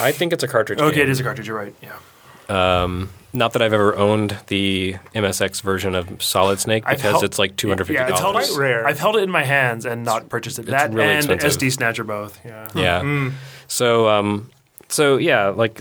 I 0.00 0.12
think 0.12 0.32
it's 0.32 0.42
a 0.42 0.48
cartridge 0.48 0.80
okay, 0.80 0.96
game. 0.96 1.02
it 1.04 1.10
is 1.10 1.20
a 1.20 1.22
cartridge. 1.22 1.46
You're 1.46 1.58
right. 1.58 1.74
Yeah. 1.82 2.82
Um, 2.82 3.10
not 3.32 3.52
that 3.52 3.62
I've 3.62 3.72
ever 3.72 3.96
owned 3.96 4.36
the 4.48 4.96
MSX 5.14 5.62
version 5.62 5.94
of 5.94 6.22
Solid 6.22 6.58
Snake 6.60 6.84
I've 6.86 6.96
because 6.98 7.12
held- 7.12 7.24
it's 7.24 7.38
like 7.38 7.56
$250. 7.56 7.90
Yeah, 7.94 8.08
it's 8.08 8.20
held, 8.20 8.34
Quite 8.34 8.50
rare. 8.56 8.86
I've 8.86 8.98
held 8.98 9.16
it 9.16 9.22
in 9.22 9.30
my 9.30 9.44
hands 9.44 9.86
and 9.86 10.04
not 10.04 10.28
purchased 10.28 10.58
it. 10.58 10.66
that 10.66 10.92
really 10.92 11.08
and 11.08 11.18
expensive. 11.30 11.60
SD 11.60 11.72
Snatcher 11.72 12.04
both. 12.04 12.38
Yeah. 12.44 12.68
Yeah. 12.74 13.30
So, 13.68 14.08
um, 14.08 14.50
so 14.88 15.16
yeah, 15.16 15.48
like 15.48 15.80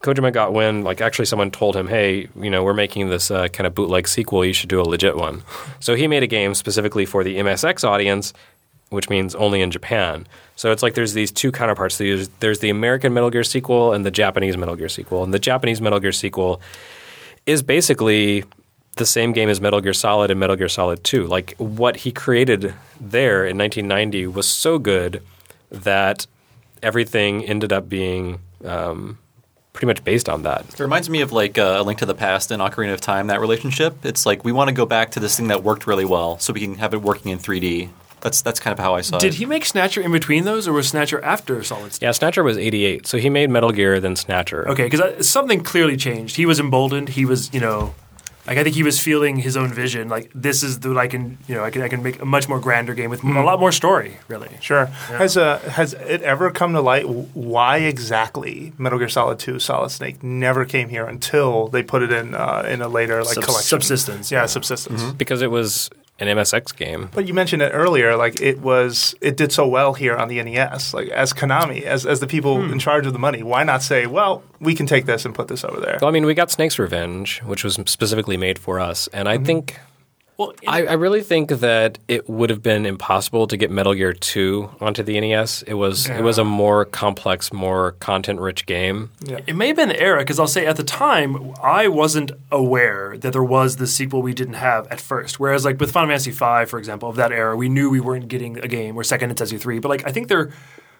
Kojima 0.00 0.32
got 0.34 0.52
wind. 0.52 0.84
Like 0.84 1.00
actually, 1.00 1.24
someone 1.24 1.50
told 1.50 1.74
him, 1.74 1.88
"Hey, 1.88 2.28
you 2.38 2.50
know, 2.50 2.62
we're 2.62 2.74
making 2.74 3.08
this 3.08 3.30
uh, 3.30 3.48
kind 3.48 3.66
of 3.66 3.74
bootleg 3.74 4.06
sequel. 4.06 4.44
You 4.44 4.52
should 4.52 4.68
do 4.68 4.78
a 4.80 4.84
legit 4.84 5.16
one." 5.16 5.42
So 5.80 5.94
he 5.94 6.06
made 6.06 6.22
a 6.22 6.26
game 6.26 6.52
specifically 6.54 7.06
for 7.06 7.24
the 7.24 7.38
MSX 7.38 7.84
audience, 7.88 8.34
which 8.94 9.10
means 9.10 9.34
only 9.34 9.60
in 9.60 9.70
Japan. 9.70 10.26
So 10.56 10.72
it's 10.72 10.82
like 10.82 10.94
there's 10.94 11.14
these 11.14 11.32
two 11.32 11.52
counterparts. 11.52 11.98
There's, 11.98 12.28
there's 12.40 12.60
the 12.60 12.70
American 12.70 13.12
Metal 13.12 13.30
Gear 13.30 13.44
sequel 13.44 13.92
and 13.92 14.06
the 14.06 14.10
Japanese 14.10 14.56
Metal 14.56 14.76
Gear 14.76 14.88
sequel. 14.88 15.24
And 15.24 15.34
the 15.34 15.38
Japanese 15.38 15.80
Metal 15.80 16.00
Gear 16.00 16.12
sequel 16.12 16.60
is 17.46 17.62
basically 17.62 18.44
the 18.96 19.06
same 19.06 19.32
game 19.32 19.48
as 19.48 19.60
Metal 19.60 19.80
Gear 19.80 19.92
Solid 19.92 20.30
and 20.30 20.38
Metal 20.38 20.56
Gear 20.56 20.68
Solid 20.68 21.02
2. 21.04 21.26
Like 21.26 21.54
what 21.58 21.96
he 21.96 22.12
created 22.12 22.74
there 23.00 23.44
in 23.44 23.58
1990 23.58 24.28
was 24.28 24.48
so 24.48 24.78
good 24.78 25.22
that 25.70 26.26
everything 26.82 27.44
ended 27.44 27.72
up 27.72 27.88
being 27.88 28.38
um, 28.64 29.18
pretty 29.72 29.86
much 29.86 30.04
based 30.04 30.28
on 30.28 30.42
that. 30.44 30.64
It 30.68 30.80
reminds 30.80 31.10
me 31.10 31.20
of 31.20 31.32
like 31.32 31.58
uh, 31.58 31.76
a 31.78 31.82
Link 31.82 31.98
to 31.98 32.06
the 32.06 32.14
Past 32.14 32.50
and 32.50 32.62
Ocarina 32.62 32.94
of 32.94 33.00
Time. 33.00 33.26
That 33.26 33.40
relationship. 33.40 34.04
It's 34.04 34.24
like 34.24 34.44
we 34.44 34.52
want 34.52 34.68
to 34.68 34.74
go 34.74 34.86
back 34.86 35.10
to 35.12 35.20
this 35.20 35.36
thing 35.36 35.48
that 35.48 35.62
worked 35.62 35.86
really 35.86 36.04
well, 36.04 36.38
so 36.38 36.52
we 36.52 36.60
can 36.60 36.76
have 36.76 36.94
it 36.94 37.02
working 37.02 37.32
in 37.32 37.38
3D. 37.38 37.90
That's 38.24 38.42
that's 38.42 38.58
kind 38.58 38.72
of 38.72 38.80
how 38.82 38.94
I 38.96 39.02
saw 39.02 39.18
Did 39.18 39.28
it. 39.28 39.30
Did 39.30 39.38
he 39.38 39.46
make 39.46 39.64
Snatcher 39.64 40.00
in 40.00 40.10
between 40.10 40.44
those, 40.44 40.66
or 40.66 40.72
was 40.72 40.88
Snatcher 40.88 41.22
after 41.22 41.62
Solid 41.62 41.92
Snake? 41.92 42.02
Yeah, 42.02 42.10
Snatcher 42.10 42.42
was 42.42 42.58
88. 42.58 43.06
So 43.06 43.18
he 43.18 43.30
made 43.30 43.50
Metal 43.50 43.70
Gear, 43.70 44.00
then 44.00 44.16
Snatcher. 44.16 44.68
Okay, 44.70 44.88
because 44.88 45.28
something 45.28 45.62
clearly 45.62 45.96
changed. 45.96 46.34
He 46.36 46.46
was 46.46 46.58
emboldened. 46.58 47.10
He 47.10 47.24
was, 47.24 47.52
you 47.54 47.60
know, 47.60 47.94
like 48.46 48.58
I 48.58 48.62
think 48.62 48.74
he 48.76 48.82
was 48.82 48.98
feeling 49.00 49.36
his 49.36 49.56
own 49.56 49.72
vision. 49.72 50.08
Like 50.08 50.30
this 50.34 50.62
is 50.62 50.80
the 50.80 50.94
I 50.98 51.06
can, 51.06 51.38
you 51.48 51.54
know, 51.54 51.64
I 51.64 51.70
can 51.70 51.82
I 51.82 51.88
can 51.88 52.02
make 52.02 52.20
a 52.20 52.24
much 52.26 52.48
more 52.48 52.58
grander 52.60 52.92
game 52.94 53.08
with 53.10 53.22
a 53.24 53.26
lot 53.42 53.60
more 53.60 53.72
story. 53.72 54.16
Really, 54.28 54.48
Sure. 54.60 54.86
Has 54.86 55.36
uh, 55.36 55.58
has 55.60 55.92
it 55.94 56.20
ever 56.22 56.50
come 56.50 56.72
to 56.74 56.80
light 56.80 57.06
why 57.34 57.78
exactly 57.78 58.72
Metal 58.78 58.98
Gear 58.98 59.08
Solid 59.08 59.38
2 59.38 59.58
Solid 59.58 59.90
Snake 59.90 60.22
never 60.22 60.64
came 60.64 60.88
here 60.88 61.06
until 61.06 61.68
they 61.68 61.82
put 61.82 62.02
it 62.02 62.12
in 62.12 62.34
uh, 62.34 62.64
in 62.68 62.80
a 62.82 62.88
later 62.88 63.22
like 63.24 63.34
Sub- 63.34 63.44
collection? 63.44 63.68
subsistence, 63.68 64.30
Yeah, 64.30 64.40
yeah. 64.40 64.46
subsistence. 64.46 65.12
Because 65.12 65.40
it 65.42 65.50
was 65.50 65.88
an 66.20 66.28
MSX 66.28 66.76
game. 66.76 67.10
But 67.12 67.26
you 67.26 67.34
mentioned 67.34 67.60
it 67.62 67.70
earlier, 67.70 68.16
like 68.16 68.40
it 68.40 68.60
was, 68.60 69.14
it 69.20 69.36
did 69.36 69.50
so 69.52 69.66
well 69.66 69.94
here 69.94 70.16
on 70.16 70.28
the 70.28 70.40
NES. 70.42 70.94
Like 70.94 71.08
as 71.08 71.32
Konami, 71.32 71.82
as 71.82 72.06
as 72.06 72.20
the 72.20 72.26
people 72.28 72.62
Hmm. 72.62 72.72
in 72.72 72.78
charge 72.78 73.06
of 73.06 73.12
the 73.12 73.18
money, 73.18 73.42
why 73.42 73.64
not 73.64 73.82
say, 73.82 74.06
well, 74.06 74.42
we 74.60 74.74
can 74.74 74.86
take 74.86 75.06
this 75.06 75.24
and 75.24 75.34
put 75.34 75.48
this 75.48 75.64
over 75.64 75.80
there? 75.80 75.98
Well, 76.00 76.08
I 76.08 76.12
mean, 76.12 76.24
we 76.24 76.34
got 76.34 76.50
Snake's 76.50 76.78
Revenge, 76.78 77.40
which 77.40 77.64
was 77.64 77.74
specifically 77.86 78.36
made 78.36 78.58
for 78.58 78.78
us. 78.78 79.08
And 79.12 79.28
I 79.28 79.38
think, 79.38 79.78
well, 80.36 80.52
I, 80.66 80.86
I 80.86 80.92
really 80.94 81.22
think 81.22 81.50
that 81.50 81.98
it 82.08 82.28
would 82.28 82.50
have 82.50 82.62
been 82.62 82.86
impossible 82.86 83.46
to 83.46 83.56
get 83.56 83.70
Metal 83.70 83.94
Gear 83.94 84.12
2 84.12 84.70
onto 84.80 85.02
the 85.02 85.20
NES. 85.20 85.62
It 85.62 85.74
was 85.74 86.08
it 86.08 86.22
was 86.22 86.38
a 86.38 86.44
more 86.44 86.84
complex, 86.84 87.52
more 87.52 87.92
content 87.92 88.40
rich 88.40 88.66
game. 88.66 89.10
yeah. 89.20 89.40
It 89.46 89.54
may 89.54 89.68
have 89.68 89.76
been 89.76 89.90
the 89.90 90.00
era 90.00 90.20
because 90.20 90.40
I'll 90.40 90.46
say 90.46 90.66
at 90.66 90.76
the 90.76 90.84
time 90.84 91.52
I 91.62 91.86
wasn't 91.88 92.32
aware 92.50 93.16
that 93.18 93.32
there 93.32 93.44
was 93.44 93.76
the 93.76 93.86
sequel 93.86 94.22
we 94.22 94.34
didn't 94.34 94.54
have 94.54 94.86
at 94.88 95.00
first. 95.00 95.38
Whereas 95.38 95.64
like 95.64 95.78
with 95.78 95.92
Final 95.92 96.08
Fantasy 96.08 96.32
V, 96.32 96.64
for 96.66 96.78
example, 96.78 97.08
of 97.08 97.16
that 97.16 97.30
era, 97.30 97.56
we 97.56 97.68
knew 97.68 97.88
we 97.88 98.00
weren't 98.00 98.28
getting 98.28 98.58
a 98.58 98.68
game 98.68 98.96
or 98.96 99.04
Second 99.04 99.28
Fantasy 99.28 99.58
three. 99.58 99.78
But 99.78 99.88
like 99.88 100.06
I 100.06 100.10
think 100.10 100.28
there. 100.28 100.50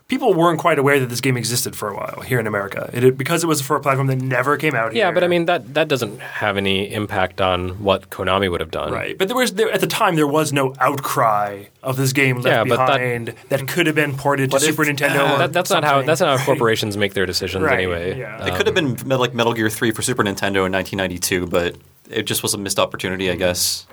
People 0.07 0.35
weren't 0.35 0.61
quite 0.61 0.79
aware 0.79 1.01
that 1.01 1.07
this 1.09 1.23
game 1.23 1.35
existed 1.39 1.75
for 1.75 1.89
a 1.89 1.95
while 1.97 2.21
here 2.21 2.39
in 2.39 2.47
America. 2.47 2.91
It, 2.93 3.17
because 3.17 3.43
it 3.43 3.47
was 3.47 3.63
for 3.63 3.75
a 3.75 3.81
platform 3.81 4.07
that 4.09 4.17
never 4.21 4.59
came 4.59 4.75
out 4.75 4.93
here. 4.93 4.99
Yeah, 5.07 5.13
but 5.13 5.25
I 5.25 5.29
mean 5.29 5.47
that 5.47 5.73
that 5.73 5.89
doesn't 5.89 6.21
have 6.21 6.59
any 6.59 6.93
impact 6.93 7.41
on 7.41 7.83
what 7.83 8.11
Konami 8.11 8.51
would 8.51 8.61
have 8.61 8.71
done. 8.71 8.93
Right, 8.93 9.17
but 9.17 9.29
there 9.29 9.37
was 9.37 9.55
there, 9.55 9.71
at 9.73 9.81
the 9.81 9.87
time 9.87 10.17
there 10.17 10.27
was 10.27 10.53
no 10.53 10.75
outcry 10.79 11.65
of 11.83 11.97
this 11.97 12.13
game 12.13 12.37
left 12.43 12.47
Yeah, 12.49 12.65
but 12.65 12.77
that- 12.87 12.99
behind 12.99 13.35
that, 13.49 13.67
could 13.67 13.87
have 13.87 13.95
been 13.97 14.15
ported 14.15 14.51
to 14.51 14.61
Super 14.61 14.85
Nintendo. 14.85 15.35
or 15.35 15.39
That, 15.39 15.53
that's 15.55 15.71
not 15.71 15.85
how 15.85 16.03
that's 16.03 16.21
not 16.21 16.39
how 16.39 16.45
corporations 16.45 16.99
make 16.99 17.15
their 17.15 17.25
decisions 17.27 17.65
Right, 17.65 17.79
anyway. 17.79 18.19
yeah. 18.19 18.45
it 18.47 18.55
could 18.57 18.67
have 18.67 18.75
been 18.75 18.97
like 19.09 19.33
Metal 19.33 19.55
Gear 19.55 19.71
3 19.71 19.91
for 19.93 20.03
Super 20.03 20.23
Nintendo 20.23 20.67
in 20.67 20.73
1992, 20.73 21.47
but 21.47 21.77
it 22.11 22.25
just 22.25 22.43
was 22.43 22.53
a 22.53 22.59
missed 22.59 22.79
opportunity, 22.79 23.31
I 23.31 23.37
guess. 23.37 23.87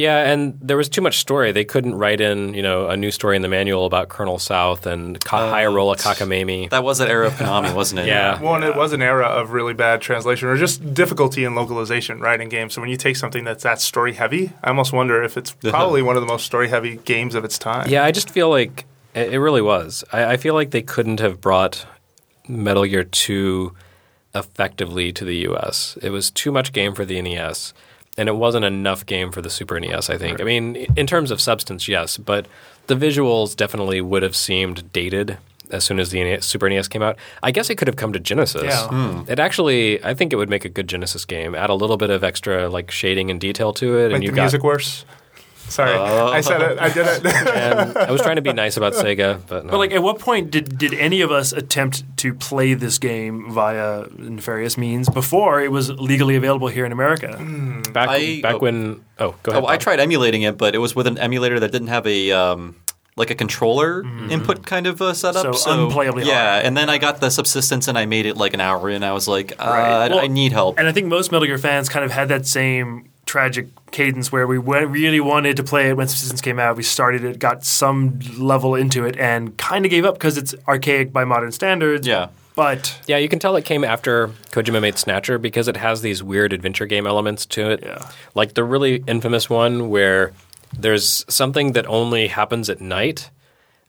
Yeah, 0.00 0.30
and 0.30 0.58
there 0.60 0.76
was 0.76 0.88
too 0.88 1.02
much 1.02 1.18
story. 1.18 1.52
They 1.52 1.64
couldn't 1.64 1.94
write 1.94 2.20
in, 2.20 2.54
you 2.54 2.62
know, 2.62 2.88
a 2.88 2.96
new 2.96 3.10
story 3.10 3.36
in 3.36 3.42
the 3.42 3.48
manual 3.48 3.84
about 3.84 4.08
Colonel 4.08 4.38
South 4.38 4.86
and 4.86 5.22
Ka- 5.22 5.48
oh, 5.48 5.52
Hyarola 5.52 5.96
Kakamami. 5.96 6.70
That 6.70 6.82
was 6.82 6.98
that 6.98 7.10
era 7.10 7.26
of 7.26 7.34
Konami, 7.34 7.74
wasn't 7.80 8.00
it? 8.00 8.06
Yeah. 8.06 8.40
Well, 8.40 8.54
and 8.54 8.64
it 8.64 8.76
was 8.76 8.92
an 8.92 9.02
era 9.02 9.26
of 9.26 9.52
really 9.52 9.74
bad 9.74 10.00
translation 10.00 10.48
or 10.48 10.56
just 10.56 10.94
difficulty 10.94 11.44
in 11.44 11.54
localization, 11.54 12.20
right, 12.20 12.40
in 12.40 12.48
games. 12.48 12.74
So 12.74 12.80
when 12.80 12.90
you 12.90 12.96
take 12.96 13.16
something 13.16 13.44
that's 13.44 13.62
that 13.64 13.80
story 13.80 14.14
heavy, 14.14 14.52
I 14.64 14.68
almost 14.68 14.92
wonder 14.92 15.22
if 15.22 15.36
it's 15.36 15.50
probably 15.62 16.02
one 16.02 16.16
of 16.16 16.22
the 16.22 16.28
most 16.28 16.46
story 16.46 16.68
heavy 16.68 16.96
games 16.96 17.34
of 17.34 17.44
its 17.44 17.58
time. 17.58 17.88
Yeah, 17.88 18.04
I 18.04 18.10
just 18.10 18.30
feel 18.30 18.48
like 18.48 18.86
it, 19.14 19.34
it 19.34 19.38
really 19.40 19.62
was. 19.62 20.02
I, 20.12 20.32
I 20.32 20.36
feel 20.38 20.54
like 20.54 20.70
they 20.70 20.82
couldn't 20.82 21.20
have 21.20 21.40
brought 21.40 21.86
Metal 22.48 22.84
Gear 22.84 23.04
2 23.04 23.74
effectively 24.34 25.12
to 25.12 25.24
the 25.24 25.48
US. 25.48 25.98
It 26.02 26.10
was 26.10 26.30
too 26.30 26.52
much 26.52 26.72
game 26.72 26.94
for 26.94 27.04
the 27.04 27.20
NES, 27.20 27.74
and 28.20 28.28
it 28.28 28.36
wasn't 28.36 28.66
enough 28.66 29.06
game 29.06 29.32
for 29.32 29.40
the 29.40 29.48
Super 29.48 29.80
NES, 29.80 30.10
I 30.10 30.18
think. 30.18 30.42
I 30.42 30.44
mean, 30.44 30.76
in 30.94 31.06
terms 31.06 31.30
of 31.30 31.40
substance, 31.40 31.88
yes, 31.88 32.18
but 32.18 32.44
the 32.86 32.94
visuals 32.94 33.56
definitely 33.56 34.02
would 34.02 34.22
have 34.22 34.36
seemed 34.36 34.92
dated 34.92 35.38
as 35.70 35.84
soon 35.84 35.98
as 35.98 36.10
the 36.10 36.22
NES, 36.22 36.44
Super 36.44 36.68
NES 36.68 36.86
came 36.86 37.00
out. 37.00 37.16
I 37.42 37.50
guess 37.50 37.70
it 37.70 37.76
could 37.76 37.88
have 37.88 37.96
come 37.96 38.12
to 38.12 38.20
Genesis. 38.20 38.64
Yeah. 38.64 38.88
Hmm. 38.88 39.22
It 39.26 39.38
actually, 39.38 40.04
I 40.04 40.12
think 40.12 40.34
it 40.34 40.36
would 40.36 40.50
make 40.50 40.66
a 40.66 40.68
good 40.68 40.86
Genesis 40.86 41.24
game. 41.24 41.54
Add 41.54 41.70
a 41.70 41.74
little 41.74 41.96
bit 41.96 42.10
of 42.10 42.22
extra 42.22 42.68
like 42.68 42.90
shading 42.90 43.30
and 43.30 43.40
detail 43.40 43.72
to 43.74 43.96
it, 43.96 44.08
Make 44.08 44.14
and 44.16 44.22
the 44.22 44.26
you 44.26 44.32
got 44.32 44.42
music 44.42 44.62
worse. 44.62 45.06
Sorry, 45.70 45.92
I 45.94 46.40
said 46.40 46.60
it. 46.62 46.78
I 46.78 46.88
did 46.92 47.06
it. 47.06 47.26
and 47.54 47.96
I 48.08 48.10
was 48.10 48.20
trying 48.20 48.36
to 48.36 48.42
be 48.42 48.52
nice 48.52 48.76
about 48.76 48.92
Sega, 48.94 49.40
but 49.46 49.64
no. 49.64 49.70
But 49.70 49.78
like, 49.78 49.92
at 49.92 50.02
what 50.02 50.18
point 50.18 50.50
did 50.50 50.76
did 50.78 50.92
any 50.94 51.20
of 51.20 51.30
us 51.30 51.52
attempt 51.52 52.04
to 52.18 52.34
play 52.34 52.74
this 52.74 52.98
game 52.98 53.50
via 53.50 54.06
nefarious 54.18 54.76
means 54.76 55.08
before 55.08 55.60
it 55.60 55.70
was 55.70 55.90
legally 55.90 56.36
available 56.36 56.68
here 56.68 56.84
in 56.84 56.92
America? 56.92 57.28
back 57.92 58.08
I- 58.08 58.40
back 58.42 58.56
oh. 58.56 58.58
when 58.58 59.04
oh 59.18 59.34
go 59.42 59.52
ahead. 59.52 59.64
Oh, 59.64 59.66
I 59.66 59.76
tried 59.76 60.00
emulating 60.00 60.42
it, 60.42 60.58
but 60.58 60.74
it 60.74 60.78
was 60.78 60.94
with 60.94 61.06
an 61.06 61.18
emulator 61.18 61.60
that 61.60 61.72
didn't 61.72 61.88
have 61.88 62.06
a 62.06 62.32
um, 62.32 62.76
like 63.16 63.30
a 63.30 63.34
controller 63.34 64.02
input 64.30 64.64
kind 64.64 64.86
of 64.86 65.02
uh, 65.02 65.12
setup. 65.12 65.54
So 65.54 65.88
unplayably 65.90 66.24
Yeah, 66.24 66.52
hard. 66.52 66.64
and 66.66 66.76
then 66.76 66.88
I 66.88 66.98
got 66.98 67.20
the 67.20 67.28
subsistence 67.30 67.86
and 67.86 67.98
I 67.98 68.06
made 68.06 68.24
it 68.24 68.36
like 68.36 68.54
an 68.54 68.60
hour 68.60 68.88
in. 68.88 69.02
I 69.02 69.12
was 69.12 69.28
like, 69.28 69.52
uh, 69.52 69.64
Right. 69.66 70.04
I- 70.04 70.08
Well, 70.08 70.20
I 70.20 70.26
need 70.26 70.52
help. 70.52 70.78
And 70.78 70.88
I 70.88 70.92
think 70.92 71.06
most 71.08 71.30
Metal 71.30 71.46
Gear 71.46 71.58
fans 71.58 71.88
kind 71.88 72.04
of 72.04 72.10
had 72.12 72.28
that 72.28 72.46
same 72.46 73.09
tragic 73.30 73.68
cadence 73.92 74.32
where 74.32 74.44
we 74.44 74.56
w- 74.56 74.86
really 74.86 75.20
wanted 75.20 75.56
to 75.56 75.62
play 75.62 75.88
it 75.88 75.96
when 75.96 76.08
Subsistence 76.08 76.40
came 76.40 76.58
out. 76.58 76.76
We 76.76 76.82
started 76.82 77.22
it, 77.22 77.38
got 77.38 77.64
some 77.64 78.18
level 78.36 78.74
into 78.74 79.04
it, 79.04 79.16
and 79.18 79.56
kind 79.56 79.84
of 79.84 79.90
gave 79.90 80.04
up 80.04 80.14
because 80.14 80.36
it's 80.36 80.52
archaic 80.66 81.12
by 81.12 81.24
modern 81.24 81.52
standards. 81.52 82.06
Yeah. 82.08 82.28
But 82.56 83.00
Yeah, 83.06 83.18
you 83.18 83.28
can 83.28 83.38
tell 83.38 83.54
it 83.54 83.64
came 83.64 83.84
after 83.84 84.28
Kojima 84.50 84.80
made 84.82 84.98
Snatcher 84.98 85.38
because 85.38 85.68
it 85.68 85.76
has 85.76 86.02
these 86.02 86.24
weird 86.24 86.52
adventure 86.52 86.86
game 86.86 87.06
elements 87.06 87.46
to 87.46 87.70
it. 87.70 87.80
Yeah. 87.84 88.10
Like 88.34 88.54
the 88.54 88.64
really 88.64 89.04
infamous 89.06 89.48
one 89.48 89.88
where 89.90 90.32
there's 90.76 91.24
something 91.32 91.72
that 91.72 91.86
only 91.86 92.26
happens 92.26 92.68
at 92.68 92.80
night, 92.80 93.30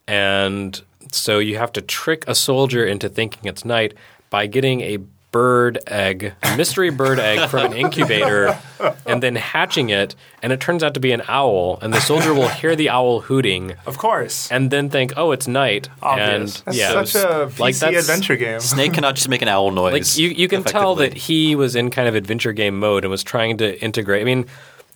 and 0.07 0.79
so 1.11 1.39
you 1.39 1.57
have 1.57 1.73
to 1.73 1.81
trick 1.81 2.23
a 2.27 2.35
soldier 2.35 2.85
into 2.85 3.09
thinking 3.09 3.49
it's 3.49 3.65
night 3.65 3.95
by 4.29 4.45
getting 4.45 4.81
a 4.81 4.99
bird 5.31 5.79
egg, 5.87 6.33
a 6.43 6.57
mystery 6.57 6.89
bird 6.89 7.17
egg 7.19 7.49
from 7.49 7.67
an 7.67 7.73
incubator, 7.73 8.57
and 9.05 9.23
then 9.23 9.35
hatching 9.35 9.89
it, 9.89 10.15
and 10.43 10.51
it 10.51 10.59
turns 10.59 10.83
out 10.83 10.93
to 10.93 10.99
be 10.99 11.11
an 11.13 11.21
owl, 11.27 11.79
and 11.81 11.93
the 11.93 12.01
soldier 12.01 12.33
will 12.33 12.49
hear 12.49 12.75
the 12.75 12.89
owl 12.89 13.21
hooting. 13.21 13.73
of 13.85 13.97
course, 13.97 14.51
And 14.51 14.69
then 14.71 14.89
think, 14.89 15.13
oh, 15.15 15.31
it's 15.31 15.47
night. 15.47 15.87
Obvious. 16.01 16.59
And 16.59 16.65
That's 16.65 16.77
yeah, 16.77 17.03
such 17.03 17.15
a 17.15 17.27
PC 17.47 17.59
like 17.59 17.75
that's- 17.77 18.09
adventure 18.09 18.35
game. 18.35 18.59
Snake 18.59 18.93
cannot 18.93 19.15
just 19.15 19.29
make 19.29 19.41
an 19.41 19.47
owl 19.47 19.71
noise. 19.71 19.93
like 19.93 20.01
noise. 20.01 20.19
you, 20.19 20.29
you 20.29 20.47
can 20.47 20.63
tell 20.63 20.95
that 20.95 21.13
he 21.13 21.55
was 21.55 21.75
in 21.75 21.89
kind 21.91 22.07
of 22.07 22.15
adventure 22.15 22.51
game 22.53 22.77
mode 22.79 23.03
and 23.05 23.11
was 23.11 23.23
trying 23.23 23.57
to 23.59 23.81
integrate. 23.81 24.21
I 24.21 24.25
mean, 24.25 24.45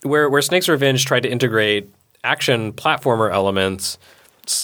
where 0.04 0.30
where 0.30 0.41
Snake's 0.41 0.67
Revenge 0.69 1.06
tried 1.06 1.24
to 1.24 1.30
integrate 1.30 1.89
action 2.24 2.74
platformer 2.74 3.32
elements, 3.32 3.98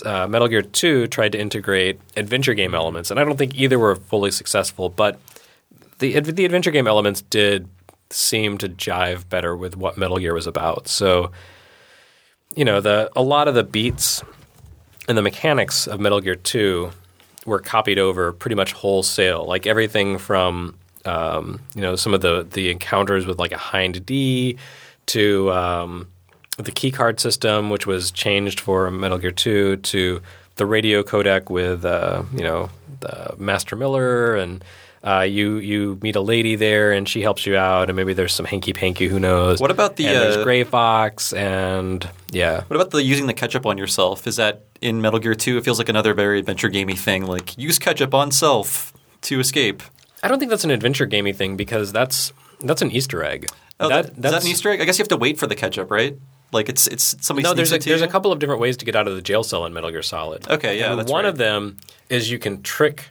uh, 0.05 0.27
Metal 0.27 0.47
Gear 0.47 0.61
Two 0.61 1.07
tried 1.07 1.31
to 1.31 1.39
integrate 1.39 1.99
adventure 2.17 2.53
game 2.53 2.75
elements, 2.75 3.09
and 3.09 3.19
I 3.19 3.23
don't 3.23 3.37
think 3.37 3.55
either 3.55 3.79
were 3.79 3.95
fully 3.95 4.31
successful. 4.31 4.89
But 4.89 5.19
the 6.01 6.19
the 6.19 6.43
adventure 6.43 6.71
game 6.71 6.87
elements 6.87 7.21
did 7.21 7.69
seem 8.09 8.57
to 8.57 8.67
jive 8.67 9.29
better 9.29 9.55
with 9.55 9.77
what 9.77 9.97
Metal 9.97 10.17
Gear 10.17 10.33
was 10.33 10.47
about. 10.47 10.87
So, 10.87 11.31
you 12.55 12.65
know, 12.65 12.81
the 12.81 13.09
a 13.15 13.21
lot 13.21 13.47
of 13.47 13.55
the 13.55 13.63
beats 13.63 14.21
and 15.07 15.17
the 15.17 15.21
mechanics 15.21 15.87
of 15.87 15.99
Metal 15.99 16.19
Gear 16.19 16.35
2 16.35 16.91
were 17.45 17.59
copied 17.59 17.97
over 17.97 18.33
pretty 18.33 18.55
much 18.55 18.73
wholesale. 18.73 19.45
Like 19.45 19.65
everything 19.65 20.17
from 20.17 20.77
um, 21.05 21.61
you 21.75 21.81
know 21.81 21.95
some 21.95 22.13
of 22.13 22.21
the 22.21 22.45
the 22.49 22.69
encounters 22.69 23.25
with 23.25 23.39
like 23.39 23.51
a 23.51 23.57
hind 23.57 24.05
D 24.05 24.57
to 25.07 25.51
um, 25.51 26.07
the 26.57 26.71
keycard 26.71 27.19
system, 27.19 27.69
which 27.69 27.87
was 27.87 28.11
changed 28.11 28.59
for 28.59 28.91
Metal 28.91 29.17
Gear 29.17 29.31
2, 29.31 29.77
to 29.77 30.21
the 30.55 30.65
radio 30.65 31.01
codec 31.01 31.49
with 31.49 31.85
uh, 31.85 32.23
you 32.33 32.43
know 32.43 32.69
Master 33.37 33.75
Miller 33.75 34.35
and. 34.35 34.63
Uh, 35.03 35.21
you 35.21 35.57
you 35.57 35.97
meet 36.03 36.15
a 36.15 36.21
lady 36.21 36.55
there 36.55 36.91
and 36.91 37.09
she 37.09 37.21
helps 37.23 37.47
you 37.47 37.57
out 37.57 37.89
and 37.89 37.95
maybe 37.95 38.13
there's 38.13 38.33
some 38.33 38.45
hanky 38.45 38.71
panky 38.71 39.07
who 39.07 39.19
knows. 39.19 39.59
What 39.59 39.71
about 39.71 39.95
the, 39.95 40.05
and 40.05 40.15
there's 40.15 40.37
uh, 40.37 40.43
Gray 40.43 40.63
Fox 40.63 41.33
and 41.33 42.07
yeah 42.31 42.63
What 42.67 42.75
about 42.75 42.91
the 42.91 43.01
using 43.01 43.25
the 43.25 43.33
ketchup 43.33 43.65
on 43.65 43.79
yourself? 43.79 44.27
Is 44.27 44.35
that 44.35 44.63
in 44.79 45.01
Metal 45.01 45.19
Gear 45.19 45.33
2? 45.33 45.57
It 45.57 45.63
feels 45.63 45.79
like 45.79 45.89
another 45.89 46.13
very 46.13 46.37
adventure 46.37 46.69
gamey 46.69 46.95
thing. 46.95 47.25
Like 47.25 47.57
use 47.57 47.79
ketchup 47.79 48.13
on 48.13 48.29
self 48.29 48.93
to 49.21 49.39
escape. 49.39 49.81
I 50.21 50.27
don't 50.27 50.37
think 50.37 50.51
that's 50.51 50.63
an 50.65 50.71
adventure 50.71 51.07
gamey 51.07 51.33
thing 51.33 51.57
because 51.57 51.91
that's 51.91 52.31
that's 52.63 52.83
an 52.83 52.91
Easter 52.91 53.23
egg. 53.23 53.47
Oh, 53.79 53.89
That- 53.89 54.15
that, 54.21 54.25
is 54.27 54.31
that 54.33 54.43
an 54.43 54.49
Easter 54.49 54.69
egg? 54.69 54.81
I 54.81 54.85
guess 54.85 54.99
you 54.99 55.03
have 55.03 55.09
to 55.09 55.17
wait 55.17 55.39
for 55.39 55.47
the 55.47 55.55
ketchup, 55.55 55.89
right? 55.89 56.15
Like 56.51 56.69
it's 56.69 56.85
it's 56.87 57.15
somebody. 57.25 57.43
No, 57.47 57.55
there's 57.55 57.71
a, 57.71 57.79
there's 57.79 58.01
a 58.03 58.07
couple 58.07 58.31
of 58.31 58.37
different 58.37 58.61
ways 58.61 58.77
to 58.77 58.85
get 58.85 58.95
out 58.95 59.07
of 59.07 59.15
the 59.15 59.21
jail 59.23 59.41
cell 59.41 59.65
in 59.65 59.73
Metal 59.73 59.89
Gear 59.89 60.03
Solid. 60.03 60.47
Okay, 60.47 60.77
yeah, 60.77 60.91
And 60.91 60.99
that's 60.99 61.11
one 61.11 61.23
right. 61.23 61.29
of 61.29 61.37
them 61.37 61.77
is 62.09 62.29
you 62.29 62.37
can 62.37 62.61
trick 62.61 63.09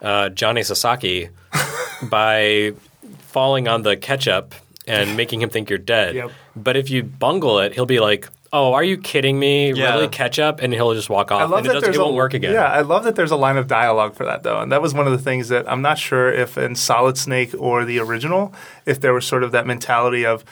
uh, 0.00 0.28
Johnny 0.30 0.62
Sasaki 0.62 1.28
by 2.02 2.72
falling 3.18 3.68
on 3.68 3.82
the 3.82 3.96
ketchup 3.96 4.54
and 4.86 5.16
making 5.16 5.42
him 5.42 5.50
think 5.50 5.68
you're 5.70 5.78
dead. 5.78 6.14
Yep. 6.14 6.30
But 6.56 6.76
if 6.76 6.90
you 6.90 7.02
bungle 7.02 7.58
it, 7.58 7.74
he'll 7.74 7.86
be 7.86 8.00
like, 8.00 8.28
"Oh, 8.52 8.72
are 8.72 8.82
you 8.82 8.96
kidding 8.96 9.38
me? 9.38 9.72
Yeah. 9.72 9.94
Really, 9.94 10.08
ketchup?" 10.08 10.60
And 10.62 10.72
he'll 10.72 10.94
just 10.94 11.10
walk 11.10 11.30
off, 11.30 11.42
I 11.42 11.44
love 11.44 11.58
and 11.58 11.66
it 11.66 11.68
that 11.68 11.74
doesn't. 11.74 11.86
there's 11.88 11.96
It 11.96 12.00
won't 12.00 12.14
a, 12.14 12.16
work 12.16 12.34
again. 12.34 12.52
Yeah, 12.54 12.66
I 12.66 12.80
love 12.80 13.04
that 13.04 13.14
there's 13.14 13.30
a 13.30 13.36
line 13.36 13.56
of 13.58 13.66
dialogue 13.66 14.14
for 14.14 14.24
that 14.24 14.42
though, 14.42 14.60
and 14.60 14.72
that 14.72 14.80
was 14.80 14.94
one 14.94 15.06
of 15.06 15.12
the 15.12 15.18
things 15.18 15.48
that 15.48 15.70
I'm 15.70 15.82
not 15.82 15.98
sure 15.98 16.32
if 16.32 16.56
in 16.56 16.74
Solid 16.74 17.18
Snake 17.18 17.54
or 17.58 17.84
the 17.84 17.98
original, 17.98 18.54
if 18.86 19.00
there 19.00 19.12
was 19.12 19.26
sort 19.26 19.44
of 19.44 19.52
that 19.52 19.66
mentality 19.66 20.24
of 20.24 20.44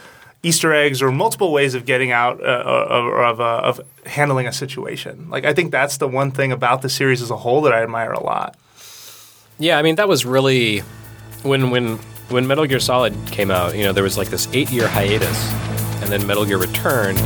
Easter 0.43 0.73
eggs 0.73 1.01
or 1.03 1.11
multiple 1.11 1.51
ways 1.51 1.75
of 1.75 1.87
getting 1.87 2.13
out 2.13 2.41
uh, 2.41 2.63
of 2.63 3.07
of, 3.07 3.41
uh, 3.41 3.61
of 3.65 3.81
handling 4.05 4.47
a 4.47 4.53
situation. 4.53 5.29
Like 5.31 5.45
I 5.45 5.55
think 5.55 5.73
that's 5.73 5.97
the 5.97 6.07
one 6.07 6.31
thing 6.31 6.53
about 6.53 6.83
the 6.83 6.89
series 6.91 7.23
as 7.23 7.31
a 7.31 7.37
whole 7.39 7.63
that 7.63 7.73
I 7.73 7.83
admire 7.83 8.13
a 8.13 8.23
lot. 8.23 8.57
Yeah, 9.59 9.79
I 9.79 9.83
mean 9.83 9.97
that 9.97 10.09
was 10.09 10.27
really 10.27 10.81
when 11.42 11.71
when 11.71 11.97
when 12.29 12.47
Metal 12.47 12.66
Gear 12.66 12.81
Solid 12.81 13.14
came 13.27 13.51
out. 13.51 13.77
You 13.77 13.85
know, 13.85 13.92
there 13.92 14.05
was 14.05 14.19
like 14.19 14.29
this 14.29 14.49
eight 14.53 14.71
year 14.71 14.87
hiatus, 14.88 15.53
and 16.03 16.11
then 16.11 16.27
Metal 16.27 16.45
Gear 16.45 16.59
returned. 16.59 17.19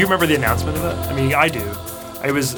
You 0.00 0.06
remember 0.06 0.26
the 0.26 0.34
announcement 0.34 0.76
of 0.78 0.84
it? 0.84 1.10
I 1.10 1.14
mean, 1.14 1.34
I 1.34 1.48
do. 1.48 1.62
It 2.24 2.32
was 2.32 2.54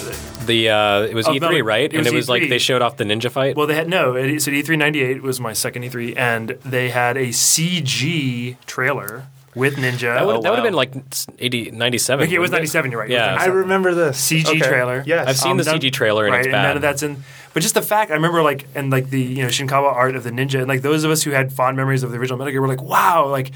The 0.46 0.70
uh, 0.70 1.02
it 1.02 1.14
was 1.14 1.26
Of 1.28 1.34
E3, 1.34 1.40
Metal- 1.40 1.62
right? 1.62 1.84
it 1.84 1.94
and 1.94 2.04
was 2.04 2.12
it 2.12 2.16
was 2.16 2.28
like 2.28 2.42
E3. 2.42 2.48
they 2.48 2.58
showed 2.58 2.82
off 2.82 2.96
the 2.96 3.04
ninja 3.04 3.30
fight. 3.30 3.56
well, 3.56 3.66
they 3.66 3.74
had 3.76 3.88
no. 3.88 4.14
It 4.16 4.40
said 4.42 4.54
E3 4.54 4.76
'98 4.78 5.22
was 5.22 5.38
my 5.40 5.52
second 5.52 5.82
E3, 5.84 6.16
and 6.16 6.48
they 6.64 6.90
had 6.90 7.16
a 7.16 7.28
CG 7.28 8.56
trailer 8.66 9.26
with 9.54 9.76
Ninja. 9.76 10.14
that 10.14 10.24
would, 10.26 10.36
Oh, 10.36 10.40
that 10.42 10.48
would 10.50 10.56
have 10.60 10.64
wow. 10.64 10.64
been 10.64 10.72
like 10.74 10.94
80, 11.38 11.72
97. 11.72 12.24
Okay, 12.26 12.34
it 12.36 12.38
was 12.38 12.50
97. 12.50 12.90
You're 12.90 13.00
right. 13.00 13.10
Yeah. 13.10 13.36
I 13.38 13.46
remember 13.46 13.92
the 13.94 14.10
CG 14.12 14.46
Okay. 14.48 14.58
trailer. 14.60 15.04
Yes, 15.06 15.28
I've 15.28 15.36
seen 15.36 15.58
the 15.58 15.64
none- 15.64 15.78
CG 15.78 15.92
trailer 15.92 16.24
and 16.24 16.32
right, 16.32 16.46
it's 16.46 16.46
and 16.54 16.62
none 16.62 16.76
of 16.76 16.82
that's 16.82 17.02
in. 17.02 17.22
But 17.52 17.62
just 17.62 17.74
the 17.74 17.82
fact, 17.82 18.10
I 18.10 18.14
remember 18.14 18.42
like, 18.42 18.66
and 18.74 18.90
like 18.90 19.10
the 19.10 19.20
you 19.20 19.42
know 19.42 19.48
Shinkawa 19.48 19.92
art 19.94 20.16
of 20.16 20.24
the 20.24 20.30
ninja, 20.30 20.58
and 20.60 20.68
like 20.68 20.80
those 20.82 21.04
of 21.04 21.10
us 21.10 21.22
who 21.22 21.32
had 21.32 21.52
fond 21.52 21.76
memories 21.76 22.02
of 22.02 22.10
the 22.12 22.16
original 22.18 22.38
Metal 22.38 22.50
Gear 22.50 22.62
were 22.62 22.66
like, 22.68 22.82
wow, 22.82 23.26
like 23.28 23.52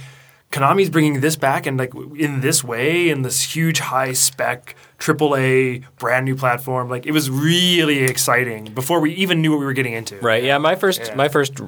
Konami's 0.52 0.88
bringing 0.90 1.20
this 1.20 1.36
back 1.36 1.66
and 1.66 1.76
like 1.78 1.92
in 2.16 2.40
this 2.40 2.64
way, 2.64 3.10
in 3.10 3.22
this 3.22 3.42
huge 3.54 3.78
high 3.80 4.12
spec 4.12 4.74
AAA 4.98 5.84
brand 5.98 6.24
new 6.24 6.34
platform. 6.36 6.88
Like 6.88 7.04
it 7.06 7.12
was 7.12 7.28
really 7.30 8.04
exciting 8.04 8.72
before 8.72 9.00
we 9.00 9.12
even 9.14 9.42
knew 9.42 9.50
what 9.50 9.58
we 9.60 9.66
were 9.66 9.74
getting 9.74 9.92
into. 9.92 10.16
Right. 10.20 10.42
Yeah. 10.42 10.58
My 10.58 10.74
first 10.74 11.00
Yeah. 11.00 11.14
my 11.14 11.28
first 11.28 11.60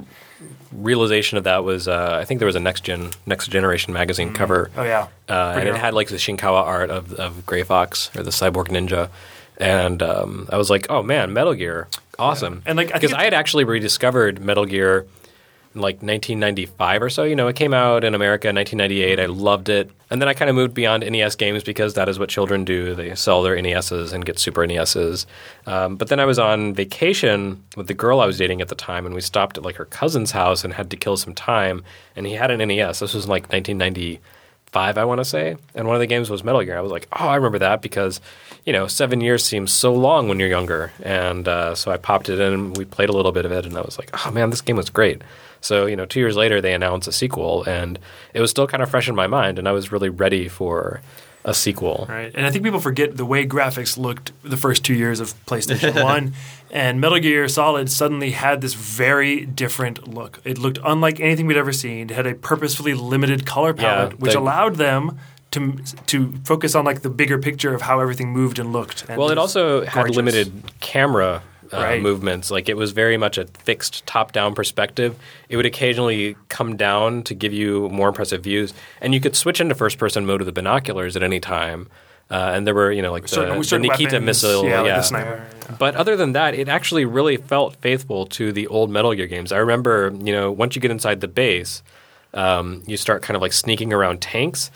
realization 0.71 1.37
of 1.37 1.43
that 1.43 1.63
was 1.63 1.87
uh, 1.87 2.17
I 2.21 2.25
think 2.25 2.39
there 2.39 2.45
was 2.45 2.55
a 2.55 2.59
next 2.59 2.81
gen 2.83 3.11
next 3.25 3.47
generation 3.49 3.93
magazine 3.93 4.33
cover. 4.33 4.71
Oh 4.77 4.83
yeah. 4.83 5.07
Uh, 5.27 5.55
and 5.57 5.67
it 5.69 5.75
had 5.75 5.93
like 5.93 6.07
the 6.09 6.15
Shinkawa 6.15 6.63
art 6.63 6.89
of, 6.89 7.13
of 7.13 7.45
Gray 7.45 7.63
Fox 7.63 8.09
or 8.15 8.23
the 8.23 8.31
Cyborg 8.31 8.67
Ninja, 8.69 9.09
and 9.57 10.01
um, 10.01 10.47
I 10.51 10.57
was 10.57 10.69
like, 10.69 10.87
"Oh 10.89 11.03
man, 11.03 11.33
Metal 11.33 11.53
Gear, 11.53 11.87
awesome!" 12.17 12.63
And, 12.65 12.77
like, 12.77 12.87
because 12.87 13.11
it's- 13.11 13.19
I 13.19 13.25
had 13.25 13.33
actually 13.33 13.63
rediscovered 13.65 14.39
Metal 14.41 14.65
Gear 14.65 15.05
like 15.81 15.95
1995 15.95 17.01
or 17.01 17.09
so. 17.09 17.23
You 17.23 17.35
know, 17.35 17.47
it 17.47 17.55
came 17.55 17.73
out 17.73 18.03
in 18.03 18.15
America 18.15 18.49
in 18.49 18.55
1998. 18.55 19.19
I 19.19 19.25
loved 19.25 19.69
it, 19.69 19.89
and 20.09 20.21
then 20.21 20.27
I 20.27 20.33
kind 20.33 20.49
of 20.49 20.55
moved 20.55 20.73
beyond 20.73 21.09
NES 21.09 21.35
games 21.35 21.63
because 21.63 21.93
that 21.95 22.09
is 22.09 22.19
what 22.19 22.29
children 22.29 22.65
do. 22.65 22.95
They 22.95 23.15
sell 23.15 23.41
their 23.41 23.59
NESs 23.61 24.13
and 24.13 24.25
get 24.25 24.39
Super 24.39 24.65
NESs. 24.65 25.25
Um, 25.65 25.95
but 25.95 26.07
then 26.07 26.19
I 26.19 26.25
was 26.25 26.39
on 26.39 26.73
vacation 26.73 27.63
with 27.75 27.87
the 27.87 27.93
girl 27.93 28.19
I 28.19 28.25
was 28.25 28.37
dating 28.37 28.61
at 28.61 28.67
the 28.67 28.75
time, 28.75 29.05
and 29.05 29.15
we 29.15 29.21
stopped 29.21 29.57
at 29.57 29.63
like 29.63 29.75
her 29.75 29.85
cousin's 29.85 30.31
house 30.31 30.63
and 30.63 30.73
had 30.73 30.89
to 30.91 30.97
kill 30.97 31.17
some 31.17 31.33
time. 31.33 31.83
And 32.15 32.25
he 32.25 32.33
had 32.33 32.51
an 32.51 32.67
NES. 32.67 32.99
This 32.99 33.13
was 33.13 33.27
like 33.27 33.43
1990 33.51 34.19
five, 34.71 34.97
I 34.97 35.05
want 35.05 35.19
to 35.19 35.25
say. 35.25 35.55
And 35.75 35.87
one 35.87 35.95
of 35.95 35.99
the 35.99 36.07
games 36.07 36.29
was 36.29 36.43
Metal 36.43 36.63
Gear. 36.63 36.77
I 36.77 36.81
was 36.81 36.91
like, 36.91 37.07
oh, 37.13 37.27
I 37.27 37.35
remember 37.35 37.59
that 37.59 37.81
because, 37.81 38.21
you 38.65 38.73
know, 38.73 38.87
seven 38.87 39.21
years 39.21 39.43
seems 39.43 39.73
so 39.73 39.93
long 39.93 40.27
when 40.27 40.39
you're 40.39 40.49
younger. 40.49 40.91
And 41.01 41.47
uh, 41.47 41.75
so 41.75 41.91
I 41.91 41.97
popped 41.97 42.29
it 42.29 42.39
in 42.39 42.53
and 42.53 42.77
we 42.77 42.85
played 42.85 43.09
a 43.09 43.13
little 43.13 43.31
bit 43.31 43.45
of 43.45 43.51
it. 43.51 43.65
And 43.65 43.77
I 43.77 43.81
was 43.81 43.97
like, 43.97 44.09
oh, 44.13 44.31
man, 44.31 44.49
this 44.49 44.61
game 44.61 44.75
was 44.75 44.89
great. 44.89 45.21
So, 45.61 45.85
you 45.85 45.95
know, 45.95 46.05
two 46.05 46.19
years 46.19 46.35
later, 46.35 46.61
they 46.61 46.73
announced 46.73 47.07
a 47.07 47.11
sequel 47.11 47.63
and 47.65 47.99
it 48.33 48.41
was 48.41 48.49
still 48.49 48.67
kind 48.67 48.81
of 48.83 48.89
fresh 48.89 49.07
in 49.09 49.15
my 49.15 49.27
mind. 49.27 49.59
And 49.59 49.67
I 49.67 49.71
was 49.71 49.91
really 49.91 50.09
ready 50.09 50.47
for 50.47 51.01
a 51.45 51.53
sequel. 51.53 52.05
Right. 52.09 52.31
And 52.35 52.45
I 52.45 52.51
think 52.51 52.63
people 52.65 52.79
forget 52.79 53.15
the 53.15 53.25
way 53.25 53.45
graphics 53.45 53.97
looked 53.97 54.31
the 54.43 54.57
first 54.57 54.83
two 54.83 54.93
years 54.93 55.19
of 55.19 55.33
PlayStation 55.45 56.03
1. 56.03 56.33
And 56.71 57.01
Metal 57.01 57.19
Gear 57.19 57.47
Solid 57.47 57.89
suddenly 57.89 58.31
had 58.31 58.61
this 58.61 58.73
very 58.73 59.45
different 59.45 60.07
look. 60.07 60.39
It 60.43 60.57
looked 60.57 60.79
unlike 60.83 61.19
anything 61.19 61.47
we'd 61.47 61.57
ever 61.57 61.71
seen. 61.73 62.09
It 62.09 62.15
had 62.15 62.27
a 62.27 62.35
purposefully 62.35 62.93
limited 62.93 63.45
color 63.45 63.73
palette, 63.73 64.19
which 64.19 64.33
the- 64.33 64.39
allowed 64.39 64.75
them 64.75 65.17
to 65.51 65.77
to 66.05 66.33
focus 66.43 66.75
on 66.75 66.85
like 66.85 67.01
the 67.01 67.09
bigger 67.09 67.39
picture 67.39 67.73
of 67.73 67.81
how 67.81 67.99
everything 67.99 68.29
moved 68.31 68.59
and 68.59 68.71
looked. 68.71 69.05
And 69.09 69.17
Well, 69.17 69.31
it 69.31 69.37
also 69.39 69.83
had 69.83 70.15
limited 70.15 70.61
camera 70.79 71.41
uh, 71.73 71.77
Right. 71.77 72.01
movements. 72.01 72.49
Like 72.51 72.69
it 72.69 72.77
was 72.77 72.91
very 72.91 73.17
much 73.17 73.37
a 73.37 73.45
fixed 73.45 74.05
top-down 74.05 74.55
perspective. 74.55 75.15
It 75.49 75.55
would 75.57 75.65
occasionally 75.65 76.35
come 76.49 76.77
down 76.77 77.23
to 77.23 77.33
give 77.33 77.53
you 77.53 77.89
more 77.89 78.07
impressive 78.09 78.43
views, 78.43 78.73
and 79.01 79.13
you 79.13 79.19
could 79.19 79.35
switch 79.35 79.59
into 79.61 79.75
first-person 79.75 80.25
mode 80.25 80.39
with 80.41 80.47
the 80.47 80.51
binoculars 80.51 81.15
at 81.15 81.23
any 81.23 81.39
time. 81.39 81.87
Uh, 82.31 82.51
and 82.53 82.67
there 82.67 82.75
were, 82.75 82.91
you 82.91 83.01
know, 83.01 83.11
like 83.11 83.23
the, 83.23 83.27
Certain, 83.63 83.81
the 83.81 83.87
Nikita 83.87 84.03
weapons, 84.17 84.25
missile. 84.25 84.63
yeah, 84.63 84.81
like 84.81 84.87
yeah. 84.87 85.01
sniper. 85.01 85.47
But 85.79 85.95
other 85.95 86.15
than 86.15 86.33
that, 86.33 86.53
it 86.53 86.69
actually 86.69 87.03
really 87.05 87.37
felt 87.37 87.75
faithful 87.77 88.27
to 88.27 88.51
the 88.51 88.67
old 88.67 88.91
Metal 88.91 89.15
Gear 89.15 89.25
games. 89.25 89.51
I 89.51 89.57
remember, 89.57 90.13
you 90.23 90.31
know, 90.31 90.51
once 90.51 90.75
you 90.75 90.81
get 90.81 90.91
inside 90.91 91.21
the 91.21 91.27
base, 91.27 91.81
um, 92.35 92.83
you 92.85 92.97
start 92.97 93.23
kind 93.23 93.35
of 93.35 93.41
like 93.41 93.51
sneaking 93.53 93.91
around 93.93 94.21
tanks. 94.21 94.69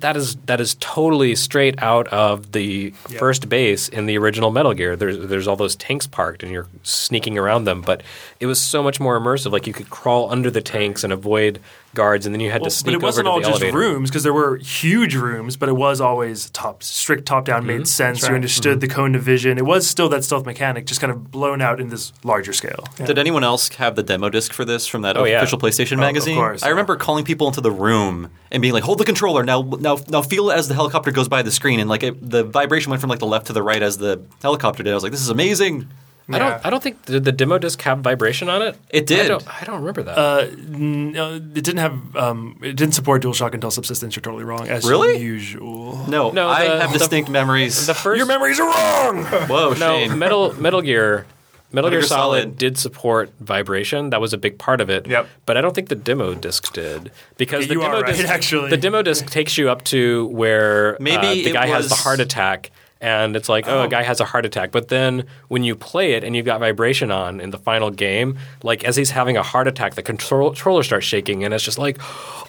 That 0.00 0.16
is 0.16 0.36
that 0.46 0.60
is 0.60 0.76
totally 0.80 1.34
straight 1.36 1.80
out 1.82 2.08
of 2.08 2.52
the 2.52 2.92
Yeah. 3.08 3.18
first 3.18 3.48
base 3.48 3.88
in 3.88 4.06
the 4.06 4.18
original 4.18 4.50
Metal 4.50 4.74
Gear. 4.74 4.96
There's 4.96 5.18
there's 5.28 5.46
all 5.48 5.56
those 5.56 5.76
tanks 5.76 6.06
parked, 6.06 6.42
and 6.42 6.50
you're 6.52 6.66
sneaking 6.82 7.38
around 7.38 7.64
them. 7.64 7.80
But 7.82 8.02
it 8.40 8.46
was 8.46 8.60
so 8.60 8.82
much 8.82 8.98
more 9.00 9.18
immersive. 9.18 9.52
Like 9.52 9.66
you 9.66 9.72
could 9.72 9.90
crawl 9.90 10.30
under 10.30 10.50
the 10.50 10.60
tanks 10.62 11.04
and 11.04 11.12
avoid 11.12 11.60
guards, 11.94 12.24
and 12.26 12.34
then 12.34 12.40
you 12.40 12.50
had 12.50 12.60
Well, 12.62 12.70
to 12.70 12.76
sneak. 12.76 12.94
Up 12.96 13.00
the 13.00 13.00
phone. 13.00 13.00
But 13.00 13.04
it 13.04 13.06
wasn't 13.06 13.26
over 13.28 13.34
all 13.34 13.40
just 13.40 13.50
elevator. 13.62 13.78
rooms 13.78 14.10
because 14.10 14.22
there 14.22 14.32
were 14.32 14.56
huge 14.56 15.14
rooms, 15.14 15.56
but 15.56 15.68
it 15.68 15.72
was 15.76 16.00
always 16.00 16.48
top 16.50 16.82
strict 16.82 17.26
top 17.26 17.44
down 17.44 17.60
Mm-hmm. 17.62 17.66
made 17.78 17.88
sense. 17.88 18.22
You 18.22 18.28
right. 18.28 18.34
understood 18.36 18.80
the 18.80 18.88
cone 18.88 19.14
of 19.14 19.22
vision. 19.22 19.58
It 19.58 19.66
was 19.66 19.86
still 19.86 20.08
that 20.08 20.24
stealth 20.24 20.46
mechanic, 20.46 20.86
just 20.86 21.00
kind 21.00 21.10
of 21.12 21.30
blown 21.30 21.60
out 21.60 21.80
in 21.80 21.88
this 21.88 22.12
larger 22.24 22.52
scale. 22.52 22.84
Did 22.96 23.18
anyone 23.18 23.44
else 23.44 23.68
have 23.76 23.94
the 23.96 24.02
demo 24.02 24.28
disc 24.30 24.52
for 24.52 24.64
this 24.64 24.86
from 24.86 25.02
that 25.02 25.16
Oh, 25.16 25.24
yeah. 25.24 25.38
official 25.38 25.58
PlayStation 25.58 25.92
of 25.92 25.98
magazine? 26.00 26.36
course, 26.36 26.62
I 26.62 26.66
yeah. 26.66 26.70
remember 26.70 26.96
calling 26.96 27.24
people 27.24 27.46
into 27.48 27.60
the 27.60 27.70
room 27.70 28.30
and 28.50 28.60
being 28.62 28.72
like, 28.74 28.84
"Hold 28.84 28.98
the 28.98 29.04
controller 29.04 29.42
now, 29.44 29.62
now, 29.78 29.98
now 30.08 30.22
feel 30.22 30.50
it 30.50 30.54
as 30.54 30.68
the 30.68 30.74
helicopter 30.74 31.10
goes 31.10 31.28
by 31.28 31.42
the 31.42 31.50
screen." 31.50 31.78
And 31.80 31.88
like 31.90 32.02
it, 32.02 32.30
the 32.30 32.44
vibration 32.44 32.90
went 32.90 33.00
from 33.00 33.10
like 33.10 33.18
the 33.18 33.26
left 33.26 33.46
to 33.48 33.52
the 33.52 33.62
right 33.62 33.82
as 33.82 33.98
the 33.98 34.22
helicopter 34.40 34.82
did. 34.82 34.90
I 34.90 34.94
was 34.94 35.02
like, 35.02 35.12
"This 35.12 35.20
is 35.20 35.28
amazing." 35.30 35.88
I 36.30 36.38
don't 36.38 36.66
I 36.66 36.70
don't 36.70 36.82
think 36.82 37.04
did 37.04 37.24
the 37.24 37.32
demo 37.32 37.58
disc 37.58 37.80
have 37.82 37.98
vibration 38.00 38.48
on 38.48 38.62
it. 38.62 38.76
It 38.90 39.06
did. 39.06 39.26
I 39.26 39.28
don't, 39.28 39.62
I 39.62 39.64
don't 39.64 39.80
remember 39.80 40.02
that. 40.04 40.18
Uh, 40.18 40.46
no, 40.68 41.34
it 41.34 41.52
didn't 41.52 41.78
have. 41.78 42.16
Um, 42.16 42.58
it 42.62 42.76
didn't 42.76 42.92
support 42.94 43.22
DualShock 43.22 43.54
until 43.54 43.70
Subsistence. 43.70 44.14
You're 44.16 44.22
totally 44.22 44.44
wrong, 44.44 44.68
as 44.68 44.88
Really? 44.88 45.18
usual. 45.18 46.04
No, 46.08 46.30
No, 46.30 46.48
I 46.48 46.68
the- 46.68 46.80
have 46.80 46.92
the- 46.92 46.98
distinct 46.98 47.28
memories. 47.28 47.86
the 47.86 47.94
first 47.94 48.16
Your 48.18 48.26
memories 48.26 48.60
are 48.60 48.66
wrong. 48.68 49.24
Whoa, 49.48 49.74
No. 49.74 50.14
Metal 50.14 50.54
Metal 50.60 50.80
Gear 50.80 51.26
Metal 51.74 51.88
Gear 51.90 52.00
Gear 52.00 52.06
Solid, 52.08 52.42
Solid. 52.42 52.58
did 52.58 52.76
support 52.78 53.30
vibration. 53.40 54.10
That 54.10 54.20
was 54.20 54.32
a 54.34 54.38
big 54.38 54.58
part 54.58 54.80
of 54.82 54.90
it. 54.90 55.06
Yep. 55.06 55.26
But 55.46 55.56
I 55.56 55.60
don't 55.62 55.74
think 55.74 55.88
the 55.88 55.94
demo 55.94 56.34
disc 56.34 56.72
did 56.74 57.10
because 57.38 57.62
Yeah, 57.62 57.68
the 57.68 57.74
you 57.74 57.82
are 57.82 57.88
demo 57.92 58.00
right, 58.02 58.14
disc 58.14 58.28
actually. 58.28 58.70
the 58.70 58.76
demo 58.76 59.00
disc 59.02 59.26
takes 59.30 59.56
you 59.56 59.70
up 59.70 59.82
to 59.84 60.26
where 60.26 60.96
Maybe 61.00 61.26
uh, 61.26 61.32
the 61.32 61.46
it 61.46 61.52
guy 61.54 61.66
has 61.68 61.88
the 61.88 61.94
heart 61.94 62.20
attack 62.20 62.70
and 63.02 63.34
it's 63.36 63.48
like, 63.48 63.66
oh, 63.68 63.82
a 63.82 63.88
guy 63.88 64.02
has 64.04 64.20
a 64.20 64.24
heart 64.24 64.46
attack. 64.46 64.70
But 64.70 64.88
then 64.88 65.26
when 65.48 65.64
you 65.64 65.74
play 65.74 66.12
it 66.14 66.22
and 66.24 66.34
you've 66.36 66.46
got 66.46 66.60
vibration 66.60 67.10
on 67.10 67.40
in 67.40 67.50
the 67.50 67.58
final 67.58 67.90
game, 67.90 68.38
like 68.62 68.84
as 68.84 68.94
he's 68.96 69.10
having 69.10 69.36
a 69.36 69.42
heart 69.42 69.66
attack, 69.66 69.94
the 69.96 70.02
control- 70.02 70.50
controller 70.50 70.84
starts 70.84 71.04
shaking, 71.04 71.42
and 71.44 71.52
it's 71.52 71.64
just 71.64 71.78
like, 71.78 71.98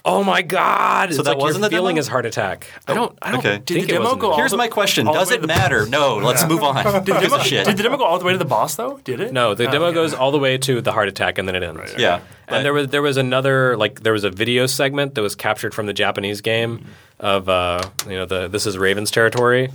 oh 0.06 0.24
my 0.24 0.42
god! 0.44 1.10
it's 1.10 1.18
that 1.18 1.26
like 1.26 1.38
wasn't 1.40 1.62
you're 1.64 1.70
the 1.70 1.76
feeling 1.76 1.96
demo? 1.96 2.00
his 2.00 2.08
heart 2.08 2.26
attack. 2.28 2.68
I 2.88 2.94
don't. 2.94 3.18
I 3.22 3.32
don't 3.32 3.40
okay. 3.40 3.54
think 3.56 3.66
Did 3.66 3.78
it 3.78 3.82
the 3.82 3.88
demo 3.94 4.10
was 4.12 4.18
go 4.22 4.30
all 4.32 4.38
Here's 4.38 4.52
the- 4.52 4.58
my 4.58 4.68
question: 4.68 5.08
all 5.08 5.14
Does 5.16 5.32
it 5.32 5.46
matter? 5.46 5.86
No. 5.94 6.18
Let's 6.18 6.48
move 6.48 6.64
on. 6.64 6.76
Did 6.76 7.06
the, 7.06 7.14
Who 7.16 7.22
demo, 7.30 7.38
shit? 7.40 7.66
did 7.66 7.78
the 7.78 7.84
demo 7.84 7.98
go 7.98 8.04
all 8.06 8.20
the 8.20 8.26
way 8.26 8.32
to 8.32 8.38
the 8.38 8.46
boss 8.46 8.76
though? 8.76 9.00
Did 9.04 9.20
it? 9.20 9.34
No, 9.34 9.54
the 9.56 9.66
demo 9.66 9.88
okay. 9.88 9.96
goes 9.96 10.14
all 10.14 10.32
the 10.32 10.40
way 10.40 10.58
to 10.60 10.82
the 10.82 10.92
heart 10.92 11.08
attack, 11.08 11.38
and 11.40 11.48
then 11.48 11.56
it 11.56 11.64
ends. 11.64 11.94
yeah. 11.98 12.22
but- 12.48 12.56
And 12.58 12.66
there 12.66 12.74
was 12.74 12.88
there 12.90 13.02
was 13.02 13.18
another 13.18 13.76
like 13.78 14.02
there 14.02 14.14
was 14.14 14.24
a 14.24 14.30
video 14.30 14.66
segment 14.68 15.16
that 15.16 15.22
was 15.24 15.34
captured 15.36 15.74
from 15.74 15.88
the 15.88 15.94
Japanese 15.94 16.42
game 16.42 16.86
of 17.20 17.50
uh, 17.50 17.82
you 18.08 18.14
know 18.14 18.26
the 18.26 18.48
this 18.48 18.66
is 18.68 18.78
Raven's 18.78 19.10
territory, 19.12 19.70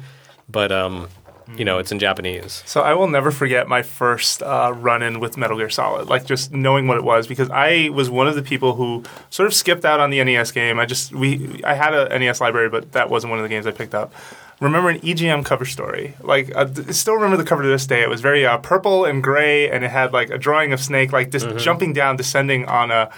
but 0.49 0.73
um, 0.73 1.09
you 1.57 1.65
know 1.65 1.79
it's 1.79 1.93
in 1.93 1.99
Japanese. 1.99 2.63
So 2.67 2.83
I 2.83 2.95
will 2.95 3.09
never 3.09 3.31
forget 3.31 3.69
my 3.69 3.83
first 3.83 4.43
uh, 4.43 4.73
run-in 4.77 5.21
with 5.21 5.37
Metal 5.37 5.57
Gear 5.57 5.71
Solid, 5.71 6.09
like 6.09 6.27
just 6.27 6.53
knowing 6.53 6.87
what 6.87 6.99
it 6.99 7.05
was, 7.05 7.27
because 7.27 7.51
I 7.51 7.89
was 7.91 8.11
one 8.11 8.29
of 8.29 8.35
the 8.35 8.43
people 8.43 8.75
who 8.75 9.05
sort 9.31 9.47
of 9.47 9.55
skipped 9.55 9.85
out 9.85 10.01
on 10.01 10.11
the 10.11 10.23
NES 10.23 10.53
game. 10.53 10.79
I 10.79 10.87
just 10.87 11.13
we 11.13 11.63
I 11.65 11.75
had 11.75 11.95
a 11.95 12.19
NES 12.19 12.41
library, 12.41 12.69
but 12.69 12.93
that 12.93 13.11
wasn't 13.11 13.31
one 13.31 13.39
of 13.39 13.43
the 13.43 13.49
games 13.49 13.67
I 13.67 13.73
picked 13.73 13.95
up. 13.95 14.13
Remember 14.61 14.91
an 14.91 14.99
EGM 15.01 15.45
cover 15.45 15.65
story? 15.65 16.15
Like, 16.21 16.55
I 16.57 16.69
still 16.91 17.15
remember 17.15 17.37
the 17.37 17.45
cover 17.45 17.63
to 17.63 17.69
this 17.69 17.87
day. 17.87 18.03
It 18.03 18.09
was 18.09 18.21
very 18.21 18.45
uh, 18.45 18.59
purple 18.59 19.05
and 19.05 19.23
gray, 19.23 19.71
and 19.71 19.85
it 19.85 19.91
had 19.93 20.13
like 20.13 20.31
a 20.31 20.39
drawing 20.39 20.73
of 20.73 20.81
Snake, 20.81 21.13
like 21.13 21.31
just 21.31 21.57
jumping 21.59 21.93
down, 21.93 22.17
descending 22.17 22.65
on 22.65 22.91
a 22.91 23.09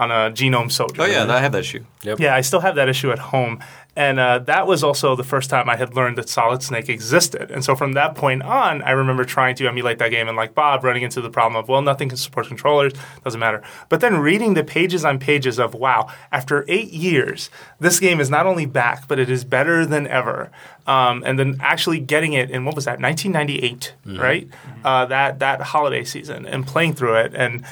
on 0.00 0.10
a 0.10 0.32
genome 0.32 0.72
soldier. 0.72 1.02
Oh 1.02 1.04
yeah, 1.04 1.30
I 1.30 1.40
have 1.40 1.52
that 1.52 1.60
issue. 1.60 1.84
Yeah, 2.18 2.34
I 2.34 2.40
still 2.40 2.60
have 2.60 2.74
that 2.76 2.88
issue 2.88 3.10
at 3.10 3.18
home. 3.18 3.60
And 3.96 4.18
uh, 4.18 4.38
that 4.40 4.66
was 4.66 4.82
also 4.82 5.14
the 5.14 5.24
first 5.24 5.50
time 5.50 5.68
I 5.68 5.76
had 5.76 5.94
learned 5.94 6.16
that 6.16 6.28
Solid 6.28 6.62
Snake 6.62 6.88
existed. 6.88 7.50
And 7.50 7.62
so 7.62 7.74
from 7.76 7.92
that 7.92 8.14
point 8.14 8.42
on, 8.42 8.80
I 8.82 8.92
remember 8.92 9.24
trying 9.24 9.56
to 9.56 9.68
emulate 9.68 9.98
that 9.98 10.08
game 10.08 10.26
and 10.26 10.38
like 10.38 10.54
Bob 10.54 10.84
running 10.84 11.02
into 11.02 11.20
the 11.20 11.28
problem 11.28 11.62
of, 11.62 11.68
well, 11.68 11.82
nothing 11.82 12.08
can 12.08 12.16
support 12.16 12.46
controllers, 12.46 12.94
doesn't 13.24 13.38
matter. 13.38 13.62
But 13.90 14.00
then 14.00 14.16
reading 14.16 14.54
the 14.54 14.64
pages 14.64 15.04
on 15.04 15.18
pages 15.18 15.58
of, 15.58 15.74
wow, 15.74 16.08
after 16.32 16.64
eight 16.68 16.92
years, 16.92 17.50
this 17.78 18.00
game 18.00 18.20
is 18.20 18.30
not 18.30 18.46
only 18.46 18.64
back, 18.64 19.06
but 19.06 19.18
it 19.18 19.28
is 19.28 19.44
better 19.44 19.84
than 19.84 20.06
ever. 20.06 20.50
Um, 20.86 21.22
and 21.26 21.38
then 21.38 21.58
actually 21.60 22.00
getting 22.00 22.32
it 22.32 22.50
in, 22.50 22.64
what 22.64 22.74
was 22.76 22.86
that, 22.86 23.00
1998, 23.00 23.94
right? 24.18 24.48
Uh, 24.82 25.04
that, 25.06 25.40
that 25.40 25.60
holiday 25.60 26.04
season 26.04 26.46
and 26.46 26.66
playing 26.66 26.94
through 26.94 27.16
it. 27.16 27.34
And 27.34 27.66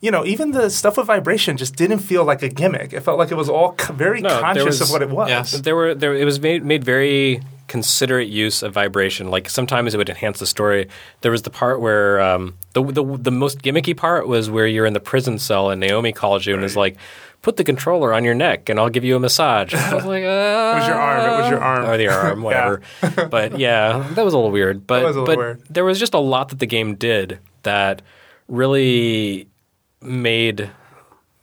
you 0.00 0.10
know, 0.10 0.24
even 0.24 0.50
the 0.52 0.68
stuff 0.70 0.96
with 0.98 1.06
vibration 1.06 1.56
just 1.56 1.74
didn't 1.76 2.00
feel 2.00 2.24
like 2.24 2.42
a 2.42 2.48
gimmick. 2.48 2.92
It 2.92 3.00
felt 3.00 3.18
like 3.18 3.30
it 3.30 3.36
was 3.36 3.48
all 3.48 3.72
co- 3.72 3.92
very 3.94 4.20
No, 4.20 4.40
conscious 4.40 4.64
was- 4.66 4.80
of 4.82 4.90
what 4.90 5.02
it 5.02 5.10
was. 5.10 5.28
Yes. 5.28 5.52
There 5.60 5.74
were 5.74 5.94
there 5.94 6.14
it 6.14 6.24
was 6.24 6.38
made 6.40 6.64
made 6.64 6.84
very 6.84 7.40
considerate 7.68 8.28
use 8.28 8.62
of 8.62 8.72
vibration. 8.72 9.28
Like 9.30 9.48
sometimes 9.50 9.92
it 9.94 9.96
would 9.98 10.08
enhance 10.08 10.38
the 10.38 10.46
story. 10.46 10.88
There 11.22 11.32
was 11.32 11.42
the 11.42 11.50
part 11.50 11.80
where 11.80 12.20
um, 12.20 12.54
the, 12.74 12.82
the 12.84 13.04
the 13.18 13.30
most 13.32 13.62
gimmicky 13.62 13.96
part 13.96 14.28
was 14.28 14.48
where 14.50 14.66
you're 14.66 14.86
in 14.86 14.92
the 14.92 15.00
prison 15.00 15.38
cell 15.38 15.70
and 15.70 15.80
Naomi 15.80 16.12
calls 16.12 16.46
you 16.46 16.54
and 16.54 16.62
is 16.62 16.76
like, 16.76 16.96
"Put 17.42 17.56
the 17.56 17.64
controller 17.64 18.12
on 18.14 18.22
your 18.22 18.34
neck 18.34 18.68
and 18.68 18.78
I'll 18.78 18.90
give 18.90 19.02
you 19.02 19.16
a 19.16 19.18
massage." 19.18 19.74
I 19.74 19.94
was 19.94 20.04
like, 20.04 20.22
uh, 20.22 20.26
It 20.76 20.78
was 20.78 20.86
your 20.86 20.96
arm. 20.96 21.20
It 21.34 21.40
was 21.42 21.50
your 21.50 21.60
arm. 21.60 21.84
or 21.86 21.96
the 21.96 22.08
arm, 22.08 22.42
whatever. 22.46 22.82
but 23.30 23.58
yeah, 23.58 24.06
that 24.14 24.24
was 24.24 24.34
a 24.34 24.36
little 24.38 24.52
weird. 24.52 24.86
But 24.86 25.02
was 25.02 25.16
a 25.16 25.20
little 25.20 25.34
but 25.34 25.38
weird. 25.38 25.62
there 25.68 25.84
was 25.84 25.98
just 25.98 26.14
a 26.14 26.18
lot 26.20 26.50
that 26.50 26.58
the 26.60 26.66
game 26.66 26.94
did 26.94 27.38
that 27.64 28.02
really 28.46 29.48
made 30.06 30.70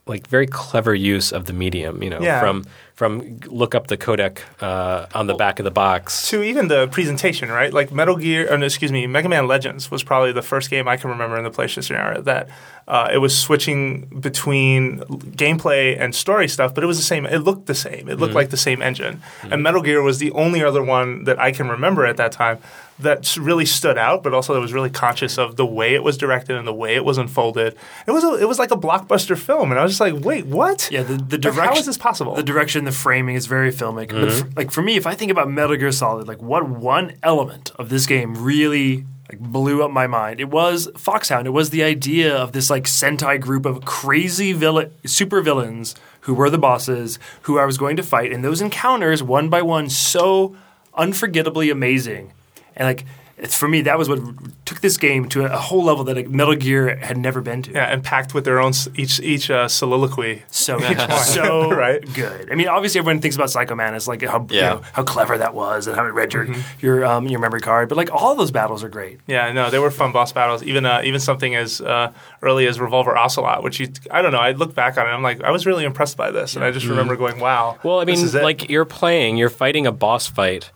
like 0.05 0.27
very 0.27 0.47
clever 0.47 0.93
use 0.93 1.31
of 1.31 1.45
the 1.45 1.53
medium. 1.53 2.03
You 2.03 2.09
know, 2.09 2.19
Yeah. 2.21 2.39
from 2.41 2.65
from 2.95 3.39
look 3.47 3.73
up 3.73 3.87
the 3.87 3.97
codec 3.97 4.39
uh, 4.61 5.07
on 5.15 5.25
the 5.25 5.33
back 5.33 5.59
of 5.59 5.63
the 5.63 5.71
box. 5.71 6.29
to 6.29 6.43
even 6.43 6.67
the 6.67 6.87
presentation, 6.89 7.49
right? 7.49 7.73
Like 7.73 7.91
Metal 7.91 8.15
Gear, 8.17 8.53
or 8.53 8.57
no, 8.57 8.65
excuse 8.67 8.91
me, 8.91 9.07
Mega 9.07 9.27
Man 9.27 9.47
Legends 9.47 9.89
was 9.89 10.03
probably 10.03 10.31
the 10.31 10.43
first 10.43 10.69
game 10.69 10.87
I 10.87 10.95
can 10.97 11.09
remember 11.09 11.35
in 11.37 11.43
the 11.43 11.49
PlayStation 11.49 11.97
era 11.97 12.21
that 12.21 12.49
uh, 12.87 13.09
it 13.11 13.17
was 13.17 13.35
switching 13.35 14.05
between 14.19 14.99
gameplay 15.35 15.99
and 15.99 16.13
story 16.13 16.47
stuff, 16.47 16.75
but 16.75 16.83
it 16.83 16.87
was 16.87 16.97
the 16.97 17.03
same. 17.03 17.25
It 17.25 17.39
looked 17.39 17.65
the 17.65 17.73
same. 17.75 18.07
It 18.09 18.19
looked 18.19 18.29
Mm-hmm. 18.31 18.35
like 18.35 18.49
the 18.51 18.57
same 18.57 18.81
engine. 18.83 19.23
And 19.41 19.63
Metal 19.63 19.81
Gear 19.81 20.01
was 20.03 20.19
the 20.19 20.31
only 20.31 20.63
other 20.63 20.83
one 20.83 21.23
that 21.23 21.39
I 21.39 21.51
can 21.51 21.69
remember 21.69 22.05
at 22.05 22.17
that 22.17 22.31
time 22.31 22.59
that 22.99 23.35
really 23.37 23.65
stood 23.65 23.97
out, 23.97 24.23
but 24.23 24.33
also 24.33 24.53
that 24.53 24.59
was 24.59 24.71
really 24.73 24.89
conscious 24.89 25.37
of 25.37 25.55
the 25.55 25.65
way 25.65 25.95
it 25.95 26.03
was 26.03 26.17
directed 26.17 26.55
and 26.55 26.67
the 26.67 26.73
way 26.73 26.95
it 26.95 27.03
was 27.03 27.17
unfolded. 27.17 27.75
It 28.07 28.11
was 28.11 28.23
a, 28.23 28.35
it 28.41 28.47
was 28.47 28.59
like 28.59 28.71
a 28.71 28.77
blockbuster 28.77 29.37
film, 29.37 29.71
and 29.71 29.79
I 29.79 29.83
was 29.83 29.91
just 29.93 29.99
like, 30.01 30.23
wait, 30.23 30.45
what? 30.45 30.89
Yeah, 30.91 31.03
the, 31.03 31.15
the 31.15 31.37
Like, 31.37 31.41
direction. 31.41 31.63
how 31.63 31.73
is 31.75 31.85
this 31.85 31.97
possible? 31.97 32.35
The 32.35 32.43
direction, 32.43 32.85
the 32.85 32.91
framing 32.91 33.35
is 33.35 33.47
very 33.47 33.71
filmic. 33.71 34.07
Mm-hmm. 34.09 34.47
f- 34.49 34.55
like 34.57 34.71
for 34.71 34.81
me, 34.81 34.95
if 34.95 35.07
I 35.07 35.15
think 35.15 35.31
about 35.31 35.49
Metal 35.49 35.75
Gear 35.75 35.91
Solid, 35.91 36.27
like 36.27 36.41
what 36.41 36.69
one 36.69 37.13
element 37.23 37.71
of 37.79 37.89
this 37.89 38.05
game 38.05 38.35
really 38.43 39.05
like 39.31 39.39
blew 39.39 39.81
up 39.83 39.89
my 39.89 40.05
mind, 40.05 40.39
it 40.39 40.49
was 40.49 40.87
Foxhound. 40.95 41.47
It 41.47 41.51
was 41.51 41.71
the 41.71 41.81
idea 41.83 42.35
of 42.35 42.51
this 42.51 42.69
like 42.69 42.83
Sentai 42.83 43.39
group 43.39 43.65
of 43.65 43.83
crazy 43.85 44.53
villain, 44.53 44.91
super 45.05 45.41
villains 45.41 45.95
who 46.21 46.33
were 46.33 46.49
the 46.49 46.57
bosses, 46.57 47.17
who 47.43 47.57
I 47.57 47.65
was 47.65 47.77
going 47.77 47.95
to 47.97 48.03
fight, 48.03 48.31
and 48.31 48.43
those 48.45 48.61
encounters 48.61 49.23
one 49.23 49.49
by 49.49 49.61
one 49.61 49.89
so 49.89 50.55
unforgettably 50.95 51.69
amazing, 51.69 52.33
and 52.75 52.87
like. 52.87 53.05
It's, 53.35 53.57
for 53.57 53.67
me, 53.67 53.81
that 53.81 53.97
was 53.97 54.07
what 54.07 54.19
took 54.63 54.79
this 54.79 54.95
game 54.95 55.27
to 55.29 55.43
a 55.51 55.57
whole 55.57 55.83
level 55.83 56.03
that 56.05 56.15
like, 56.15 56.29
Metal 56.29 56.55
Gear 56.55 56.95
had 56.97 57.17
never 57.17 57.41
been 57.41 57.63
to. 57.63 57.71
yeah, 57.71 57.85
and 57.91 58.01
packed 58.01 58.33
with 58.33 58.45
their 58.45 58.59
own 58.59 58.71
each 58.95 59.19
each 59.19 59.49
uh, 59.49 59.67
soliloquy. 59.67 60.43
So 60.49 60.79
so 61.25 61.69
Right. 61.75 62.01
good. 62.13 62.49
I 62.51 62.55
mean, 62.55 62.67
obviously 62.69 62.99
everyone 62.99 63.21
thinks 63.21 63.35
about 63.35 63.49
Psycho 63.49 63.73
Mantis, 63.75 64.07
like 64.07 64.21
how 64.21 64.47
you 64.51 64.61
know, 64.61 64.81
how 64.93 65.03
clever 65.03 65.37
that 65.39 65.55
was 65.55 65.87
and 65.87 65.95
how 65.95 66.05
it 66.05 66.13
read 66.13 66.31
your 66.31 66.45
Mm-hmm. 66.45 66.61
your 66.85 67.03
um, 67.05 67.27
your 67.27 67.39
memory 67.39 67.59
card. 67.59 67.89
But 67.89 67.97
like 67.97 68.13
all 68.13 68.35
those 68.35 68.51
battles 68.51 68.81
are 68.83 68.87
great. 68.89 69.19
Yeah, 69.27 69.51
no, 69.51 69.69
they 69.71 69.79
were 69.79 69.91
fun 69.91 70.11
boss 70.13 70.31
battles. 70.31 70.63
Even 70.63 70.85
uh, 70.85 71.01
even 71.03 71.19
something 71.19 71.53
as 71.55 71.81
uh, 71.81 72.13
early 72.43 72.67
as 72.67 72.79
Revolver 72.79 73.17
Ocelot, 73.17 73.63
which 73.63 73.79
you, 73.79 73.87
I 74.11 74.21
don't 74.21 74.31
know. 74.31 74.39
I 74.39 74.51
look 74.51 74.73
back 74.75 74.97
on 74.97 75.05
it, 75.07 75.09
I'm 75.09 75.23
like, 75.23 75.41
I 75.41 75.49
was 75.51 75.65
really 75.65 75.83
impressed 75.85 76.15
by 76.17 76.29
this, 76.31 76.55
and 76.55 76.63
I 76.63 76.69
just 76.71 76.85
remember 76.85 77.15
going, 77.17 77.39
"Wow." 77.39 77.79
Well, 77.83 77.99
I 77.99 78.05
this 78.05 78.19
mean, 78.19 78.25
is 78.27 78.35
it. 78.35 78.43
like 78.43 78.69
you're 78.69 78.85
playing, 78.85 79.37
you're 79.37 79.49
fighting 79.49 79.85
a 79.87 79.91
boss 79.91 80.27
fight, 80.27 80.71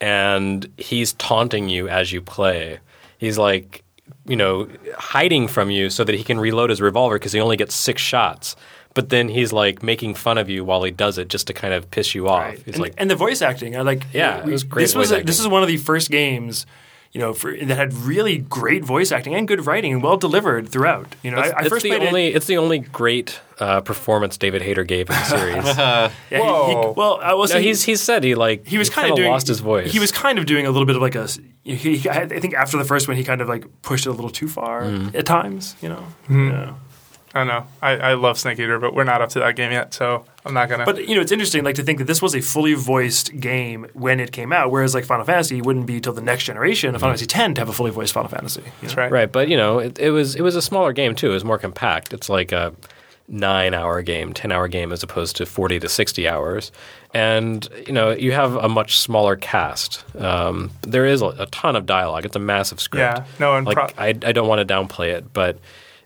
and 0.00 0.70
he's 0.76 1.12
taunting 1.14 1.68
you 1.68 1.88
as 1.88 2.12
you 2.12 2.20
play. 2.20 2.78
He's 3.18 3.38
like, 3.38 3.84
you 4.26 4.36
know, 4.36 4.68
hiding 4.96 5.48
from 5.48 5.70
you 5.70 5.90
so 5.90 6.04
that 6.04 6.14
he 6.14 6.24
can 6.24 6.40
reload 6.40 6.70
his 6.70 6.80
revolver 6.80 7.16
because 7.18 7.32
he 7.32 7.40
only 7.40 7.56
gets 7.56 7.74
six 7.74 8.00
shots. 8.00 8.56
But 8.94 9.10
then 9.10 9.28
he's 9.28 9.52
like 9.52 9.82
making 9.82 10.14
fun 10.14 10.36
of 10.36 10.48
you 10.48 10.64
while 10.64 10.82
he 10.82 10.90
does 10.90 11.16
it 11.18 11.28
just 11.28 11.46
to 11.46 11.52
kind 11.52 11.72
of 11.72 11.90
piss 11.90 12.14
you 12.14 12.28
off. 12.28 12.54
He's 12.64 12.74
and, 12.74 12.78
like, 12.78 12.94
and 12.98 13.08
the 13.10 13.14
voice 13.14 13.40
acting, 13.40 13.76
I 13.76 13.82
like. 13.82 14.04
Yeah, 14.12 14.40
it 14.40 14.46
was 14.46 14.64
great 14.64 14.82
This 14.82 14.94
was 14.94 15.12
a- 15.12 15.22
this 15.22 15.38
is 15.38 15.46
one 15.46 15.62
of 15.62 15.68
the 15.68 15.76
first 15.76 16.10
games. 16.10 16.66
You 17.12 17.20
know, 17.20 17.34
for, 17.34 17.56
that 17.56 17.74
had 17.76 17.92
really 17.92 18.38
great 18.38 18.84
voice 18.84 19.10
acting 19.10 19.34
and 19.34 19.48
good 19.48 19.66
writing 19.66 19.92
and 19.92 20.00
well 20.00 20.16
delivered 20.16 20.68
throughout. 20.68 21.16
You 21.24 21.32
know, 21.32 21.38
I, 21.38 21.48
I 21.48 21.60
it's 21.62 21.68
first 21.68 21.82
the 21.82 21.88
played 21.88 22.02
only 22.06 22.26
it. 22.28 22.36
it's 22.36 22.46
the 22.46 22.56
only 22.56 22.78
great 22.78 23.40
uh, 23.58 23.80
performance 23.80 24.36
David 24.38 24.62
Hayter 24.62 24.84
gave 24.84 25.10
in 25.10 25.16
the 25.16 25.24
series. 25.24 25.64
Yeah, 25.76 26.08
he- 26.28 26.36
he- 26.36 26.40
Whoa. 26.40 26.94
well, 26.96 27.18
I 27.20 27.34
was 27.34 27.52
no, 27.52 27.58
he's 27.58 27.82
he's 27.82 28.00
said 28.00 28.22
he 28.22 28.36
like 28.36 28.64
he 28.64 28.78
was 28.78 28.88
kind 28.88 28.96
kind 29.02 29.06
of 29.08 29.12
of 29.14 29.16
doing 29.16 29.30
lost 29.32 29.48
his 29.48 29.58
voice. 29.58 29.90
He 29.90 29.98
was 29.98 30.12
kind 30.12 30.38
of 30.38 30.46
doing 30.46 30.66
a 30.66 30.70
little 30.70 30.86
bit 30.86 30.94
of 30.94 31.02
like 31.02 31.16
a. 31.16 31.26
He, 31.64 31.96
he- 31.96 32.08
I 32.08 32.26
think 32.28 32.54
after 32.54 32.76
the 32.78 32.84
first 32.84 33.08
one, 33.08 33.16
he 33.16 33.24
kind 33.24 33.40
of 33.40 33.48
like 33.48 33.64
pushed 33.82 34.06
it 34.06 34.10
a 34.10 34.12
little 34.12 34.30
too 34.30 34.46
far 34.46 34.82
Mm. 34.82 35.12
at 35.14 35.26
times. 35.26 35.74
You 35.82 35.88
know. 35.88 36.06
Mm-hmm. 36.28 36.48
Yeah. 36.50 36.74
I 37.32 37.38
don't 37.38 37.46
know. 37.46 37.64
I, 37.80 37.90
I 37.96 38.14
love 38.14 38.38
Snake 38.38 38.58
Eater, 38.58 38.80
but 38.80 38.92
we're 38.92 39.04
not 39.04 39.22
up 39.22 39.28
to 39.30 39.38
that 39.38 39.54
game 39.54 39.70
yet, 39.70 39.94
so 39.94 40.24
I'm 40.44 40.52
not 40.52 40.68
gonna. 40.68 40.84
But 40.84 41.06
you 41.06 41.14
know, 41.14 41.20
it's 41.20 41.30
interesting, 41.30 41.62
like 41.62 41.76
to 41.76 41.82
think 41.84 41.98
that 41.98 42.06
this 42.06 42.20
was 42.20 42.34
a 42.34 42.40
fully 42.40 42.74
voiced 42.74 43.38
game 43.38 43.86
when 43.92 44.18
it 44.18 44.32
came 44.32 44.52
out, 44.52 44.72
whereas 44.72 44.94
like 44.94 45.04
Final 45.04 45.24
Fantasy 45.24 45.62
wouldn't 45.62 45.86
be 45.86 46.00
till 46.00 46.12
the 46.12 46.20
next 46.22 46.44
generation 46.44 46.92
of 46.94 47.00
Final 47.00 47.16
Fantasy 47.16 47.32
X 47.32 47.54
to 47.54 47.60
have 47.60 47.68
a 47.68 47.72
fully 47.72 47.92
voiced 47.92 48.12
Final 48.12 48.28
Fantasy. 48.30 48.62
you 48.62 48.70
that's 48.82 48.96
right. 48.96 49.12
Right, 49.12 49.30
but 49.30 49.48
you 49.48 49.56
know, 49.56 49.78
it, 49.78 49.98
it 50.00 50.10
was 50.10 50.34
it 50.34 50.42
was 50.42 50.56
a 50.56 50.62
smaller 50.62 50.92
game 50.92 51.14
too. 51.14 51.30
It 51.30 51.34
was 51.34 51.44
more 51.44 51.58
compact. 51.58 52.12
It's 52.12 52.28
like 52.28 52.50
a 52.50 52.74
nine 53.28 53.74
hour 53.74 54.02
game, 54.02 54.32
ten 54.32 54.50
hour 54.50 54.66
game 54.66 54.90
as 54.90 55.04
opposed 55.04 55.36
to 55.36 55.46
forty 55.46 55.78
to 55.78 55.88
sixty 55.88 56.26
hours. 56.26 56.72
And 57.14 57.68
you 57.86 57.92
know, 57.92 58.10
you 58.10 58.32
have 58.32 58.56
a 58.56 58.68
much 58.68 58.98
smaller 58.98 59.36
cast. 59.36 60.04
Um, 60.16 60.72
there 60.82 61.06
is 61.06 61.22
a, 61.22 61.26
a 61.26 61.46
ton 61.46 61.76
of 61.76 61.86
dialogue. 61.86 62.24
It's 62.24 62.34
a 62.34 62.40
massive 62.40 62.80
script. 62.80 63.18
Yeah, 63.18 63.24
no, 63.38 63.56
and 63.56 63.66
like 63.66 63.76
pro- 63.76 63.88
I, 63.96 64.08
I 64.08 64.32
don't 64.32 64.48
want 64.48 64.66
to 64.66 64.74
downplay 64.74 65.12
it, 65.12 65.32
but 65.32 65.58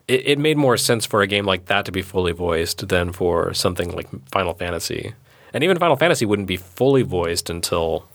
it, 0.08 0.26
it 0.26 0.38
made 0.38 0.56
more 0.56 0.76
sense 0.76 1.06
for 1.06 1.22
a 1.22 1.26
game 1.26 1.44
like 1.44 1.66
that 1.66 1.84
to 1.86 1.92
be 1.92 2.02
fully 2.02 2.32
voiced 2.32 2.88
than 2.88 3.12
for 3.12 3.54
something 3.54 3.94
like 3.94 4.08
Final 4.30 4.54
Fantasy. 4.54 5.14
And 5.52 5.62
even 5.62 5.78
Final 5.78 5.96
Fantasy 5.96 6.26
wouldn't 6.26 6.48
be 6.48 6.56
fully 6.56 7.02
voiced 7.02 7.48
until. 7.50 8.08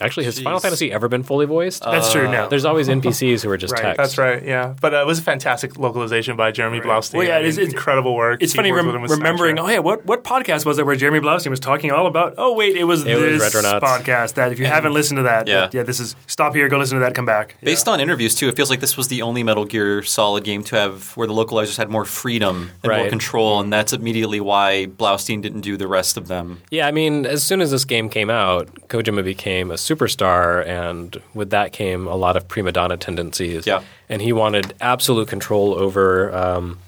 Actually, 0.00 0.24
has 0.24 0.40
Final 0.40 0.60
Fantasy 0.60 0.90
ever 0.92 1.08
been 1.08 1.22
fully 1.22 1.46
voiced? 1.46 1.82
That's 1.82 2.12
true. 2.12 2.30
No, 2.30 2.48
There's 2.48 2.64
always 2.64 2.88
NPCs 2.88 3.42
who 3.42 3.50
are 3.50 3.56
just 3.56 3.72
Right, 3.74 3.82
text. 3.82 3.96
That's 3.98 4.18
right. 4.18 4.42
Yeah, 4.44 4.74
but 4.80 4.94
uh, 4.94 4.98
it 5.02 5.06
was 5.06 5.18
a 5.18 5.22
fantastic 5.22 5.78
localization 5.78 6.36
by 6.36 6.50
Jeremy 6.52 6.80
Blaustein. 6.80 7.14
Well, 7.18 7.26
yeah, 7.26 7.38
it 7.38 7.42
I 7.42 7.46
is- 7.46 7.56
mean, 7.56 7.66
it's- 7.66 7.74
incredible 7.74 8.14
work. 8.14 8.42
It's 8.42 8.52
He 8.52 8.56
funny 8.56 8.72
rem- 8.72 8.86
with 8.86 8.94
him 8.94 9.02
with 9.02 9.10
remembering. 9.10 9.56
soundtrack. 9.56 9.64
Oh 9.64 9.68
yeah, 9.68 9.78
what 9.80 10.06
what 10.06 10.24
podcast 10.24 10.64
was 10.64 10.76
that 10.78 10.84
where 10.86 10.96
Jeremy 10.96 11.20
Blaustein 11.20 11.50
was 11.50 11.60
talking 11.60 11.90
all 11.90 12.06
about? 12.06 12.34
Oh 12.38 12.54
wait, 12.54 12.76
it 12.76 12.84
was 12.84 13.02
It 13.02 13.18
this 13.18 13.54
Retronauts. 13.54 13.80
podcast. 13.80 14.34
That 14.34 14.52
if 14.52 14.58
you 14.58 14.66
haven't 14.66 14.92
listened 14.94 15.18
to 15.18 15.22
that, 15.24 15.46
Yeah. 15.48 15.68
yeah, 15.72 15.82
this 15.82 16.00
is 16.00 16.16
stop 16.26 16.54
here, 16.54 16.68
go 16.68 16.78
listen 16.78 16.98
to 16.98 17.04
that, 17.04 17.14
come 17.14 17.26
back. 17.26 17.56
Yeah. 17.60 17.66
Based 17.66 17.86
on 17.88 18.00
interviews 18.00 18.34
too, 18.34 18.48
it 18.48 18.56
feels 18.56 18.70
like 18.70 18.80
this 18.80 18.96
was 18.96 19.08
the 19.08 19.22
only 19.22 19.42
Metal 19.42 19.64
Gear 19.64 20.02
Solid 20.02 20.44
game 20.44 20.62
to 20.64 20.76
have 20.76 21.16
where 21.16 21.26
the 21.26 21.34
localizers 21.34 21.76
had 21.76 21.90
more 21.90 22.04
freedom 22.04 22.70
and 22.82 22.92
more 22.96 23.08
control, 23.08 23.60
and 23.60 23.72
that's 23.72 23.92
immediately 23.92 24.40
why 24.40 24.86
Blaustein 24.96 25.42
didn't 25.42 25.60
do 25.60 25.76
the 25.76 25.86
rest 25.88 26.16
of 26.16 26.28
them. 26.28 26.62
Yeah, 26.70 26.86
I 26.86 26.90
mean, 26.90 27.26
as 27.26 27.42
soon 27.42 27.60
as 27.60 27.70
this 27.70 27.84
game 27.84 28.08
came 28.08 28.30
out, 28.30 28.68
Kojima 28.88 29.24
became 29.24 29.70
a 29.70 29.78
superstar, 29.90 30.66
and 30.66 31.20
with 31.34 31.50
that 31.50 31.72
came 31.72 32.06
a 32.06 32.16
lot 32.16 32.36
of 32.36 32.46
prima 32.48 32.72
donna 32.72 32.96
tendencies. 32.96 33.66
Yeah. 33.66 33.82
and 34.08 34.22
he 34.22 34.32
wanted 34.32 34.74
absolute 34.80 35.28
control 35.28 35.74
over. 35.74 36.34
Um, 36.34 36.78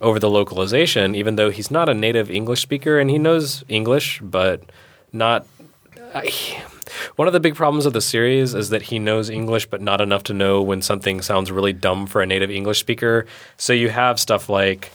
over 0.00 0.18
the 0.18 0.28
localization, 0.28 1.14
even 1.14 1.36
though 1.36 1.50
he's 1.50 1.70
not 1.70 1.88
a 1.88 1.94
native 1.94 2.30
English 2.30 2.60
speaker 2.60 2.98
and 2.98 3.08
he 3.08 3.16
knows 3.16 3.64
English, 3.68 4.20
but 4.20 4.60
not. 5.12 5.46
I, 6.14 6.30
one 7.16 7.26
of 7.26 7.32
the 7.32 7.40
big 7.40 7.54
problems 7.54 7.86
of 7.86 7.92
the 7.92 8.00
series 8.00 8.54
is 8.54 8.68
that 8.68 8.82
he 8.82 8.98
knows 8.98 9.30
English, 9.30 9.66
but 9.66 9.80
not 9.80 10.00
enough 10.00 10.22
to 10.24 10.34
know 10.34 10.60
when 10.60 10.82
something 10.82 11.22
sounds 11.22 11.50
really 11.50 11.72
dumb 11.72 12.06
for 12.06 12.20
a 12.20 12.26
native 12.26 12.50
English 12.50 12.80
speaker. 12.80 13.26
So 13.56 13.72
you 13.72 13.88
have 13.88 14.20
stuff 14.20 14.48
like 14.48 14.92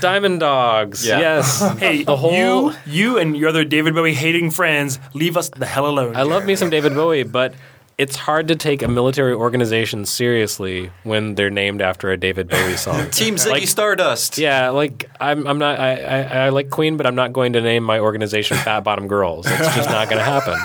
Diamond 0.00 0.40
Dogs. 0.40 1.06
Yeah. 1.06 1.18
Yes. 1.20 1.62
Hey, 1.78 2.02
the 2.04 2.16
whole. 2.16 2.32
you, 2.32 2.72
you 2.86 3.18
and 3.18 3.36
your 3.36 3.48
other 3.48 3.64
David 3.64 3.94
Bowie 3.94 4.14
hating 4.14 4.50
friends, 4.50 4.98
leave 5.14 5.36
us 5.36 5.48
the 5.50 5.66
hell 5.66 5.86
alone. 5.86 6.16
I 6.16 6.22
love 6.22 6.44
me 6.44 6.56
some 6.56 6.68
David 6.70 6.94
Bowie, 6.94 7.22
but 7.22 7.54
it's 7.96 8.16
hard 8.16 8.48
to 8.48 8.56
take 8.56 8.82
a 8.82 8.88
military 8.88 9.32
organization 9.34 10.04
seriously 10.06 10.90
when 11.04 11.34
they're 11.34 11.50
named 11.50 11.80
after 11.82 12.10
a 12.10 12.16
David 12.16 12.48
Bowie 12.48 12.76
song. 12.76 13.10
Team 13.10 13.36
Ziggy 13.36 13.50
Like- 13.50 13.68
Stardust. 13.68 14.38
Yeah, 14.38 14.70
like 14.70 15.10
I'm, 15.20 15.46
I'm 15.46 15.58
not. 15.58 15.78
I, 15.78 15.96
I, 15.96 16.22
I 16.22 16.48
like 16.50 16.70
Queen, 16.70 16.96
but 16.96 17.06
I'm 17.06 17.14
not 17.14 17.32
going 17.32 17.52
to 17.54 17.60
name 17.60 17.82
my 17.84 17.98
organization 17.98 18.56
Fat 18.64 18.80
Bottom 18.80 19.06
Girls. 19.08 19.46
It's 19.46 19.74
just 19.76 19.88
not 19.90 20.08
going 20.08 20.18
to 20.18 20.24
happen. 20.24 20.58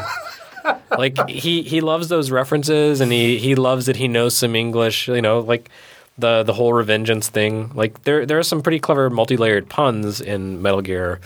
Like 0.98 1.30
he, 1.30 1.62
he 1.62 1.82
loves 1.82 2.08
those 2.10 2.32
references, 2.32 3.00
and 3.02 3.12
he, 3.12 3.38
he 3.38 3.56
loves 3.56 3.86
that 3.86 3.96
he 3.98 4.08
knows 4.08 4.36
some 4.36 4.56
English. 4.56 5.08
You 5.08 5.22
know, 5.22 5.40
like 5.40 5.70
the 6.18 6.44
the 6.44 6.54
whole 6.54 6.72
Revengeance 6.72 7.28
thing. 7.28 7.72
Like 7.74 8.04
there 8.04 8.26
there 8.26 8.40
are 8.40 8.44
some 8.44 8.62
pretty 8.62 8.80
clever 8.80 9.10
multi 9.10 9.38
layered 9.38 9.70
puns 9.70 10.22
in 10.22 10.62
Metal 10.62 10.82
Gear, 10.82 11.20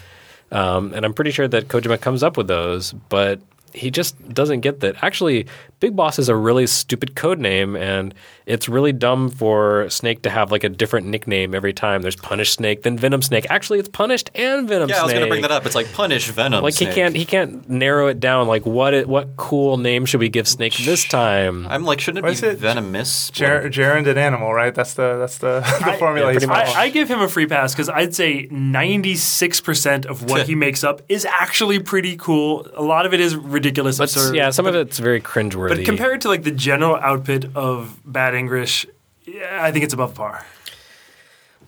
um, 0.51 0.93
and 0.93 1.05
I'm 1.05 1.13
pretty 1.13 1.31
sure 1.31 1.47
that 1.47 1.67
Kojima 1.67 1.99
comes 2.01 2.23
up 2.23 2.37
with 2.37 2.47
those, 2.47 2.93
but 2.93 3.39
he 3.73 3.91
just 3.91 4.33
doesn't 4.33 4.61
get 4.61 4.79
that. 4.81 5.03
Actually, 5.03 5.47
Big 5.79 5.95
Boss 5.95 6.19
is 6.19 6.27
a 6.29 6.35
really 6.35 6.67
stupid 6.67 7.15
code 7.15 7.39
name, 7.39 7.75
and 7.75 8.13
it's 8.45 8.67
really 8.67 8.91
dumb 8.91 9.29
for 9.29 9.89
Snake 9.89 10.23
to 10.23 10.29
have 10.29 10.51
like 10.51 10.63
a 10.63 10.69
different 10.69 11.07
nickname 11.07 11.55
every 11.55 11.71
time. 11.71 12.01
There's 12.01 12.15
Punish 12.15 12.51
Snake, 12.51 12.83
then 12.83 12.97
Venom 12.97 13.21
Snake. 13.21 13.45
Actually, 13.49 13.79
it's 13.79 13.87
Punished 13.87 14.29
and 14.35 14.67
Venom 14.67 14.89
Snake. 14.89 14.97
Yeah, 14.97 15.03
Snake. 15.03 15.03
I 15.03 15.03
was 15.05 15.13
going 15.13 15.23
to 15.25 15.29
bring 15.29 15.41
that 15.43 15.51
up. 15.51 15.65
It's 15.65 15.75
like 15.75 15.91
Punish 15.93 16.27
Venom. 16.29 16.63
Like 16.63 16.73
Snake. 16.73 16.89
he 16.89 16.95
can't 16.95 17.15
he 17.15 17.25
can't 17.25 17.69
narrow 17.69 18.07
it 18.07 18.19
down. 18.19 18.47
Like 18.47 18.65
what 18.65 18.93
it, 18.93 19.07
what 19.07 19.37
cool 19.37 19.77
name 19.77 20.05
should 20.05 20.19
we 20.19 20.27
give 20.29 20.47
Snake 20.47 20.75
this 20.77 21.05
time? 21.05 21.65
I'm 21.67 21.85
like, 21.85 22.01
shouldn't 22.01 22.25
What 22.25 22.41
be 22.41 22.47
it? 22.47 22.57
Venomous? 22.57 23.29
Ger- 23.29 23.69
gerund 23.69 24.07
and 24.07 24.19
animal, 24.19 24.53
right? 24.53 24.75
That's 24.75 24.95
the 24.95 25.17
that's 25.17 25.37
the, 25.37 25.61
the 25.85 25.93
formula. 25.97 26.33
pretty 26.33 26.45
he's 26.45 26.75
I, 26.75 26.81
I 26.83 26.89
give 26.89 27.09
him 27.09 27.21
a 27.21 27.27
free 27.29 27.45
pass 27.45 27.73
because 27.73 27.89
I'd 27.89 28.13
say 28.13 28.47
96% 28.47 30.05
of 30.05 30.29
what 30.29 30.47
he 30.47 30.55
makes 30.55 30.83
up 30.83 31.01
is 31.07 31.25
actually 31.25 31.79
pretty 31.79 32.17
cool. 32.17 32.67
A 32.75 32.83
lot 32.83 33.05
of 33.05 33.13
it 33.13 33.19
is 33.19 33.35
ridiculous. 33.35 33.97
But 33.97 34.15
absurd. 34.15 34.35
yeah, 34.35 34.49
some 34.49 34.65
of 34.65 34.75
it's 34.75 34.99
very 34.99 35.21
cringeworthy. 35.21 35.68
But 35.69 35.85
compared 35.85 36.21
to 36.21 36.27
like 36.29 36.43
the 36.43 36.51
general 36.51 36.95
output 36.95 37.55
of 37.55 37.99
bad 38.05 38.33
English, 38.35 38.85
yeah, 39.25 39.59
I 39.63 39.71
think 39.71 39.83
it's 39.85 39.93
above 39.93 40.13
par. 40.15 40.45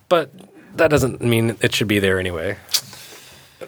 but 0.09 0.31
that 0.75 0.89
doesn't 0.89 1.21
mean 1.21 1.57
it 1.61 1.75
should 1.75 1.87
be 1.87 1.99
there 1.99 2.19
anyway. 2.19 2.57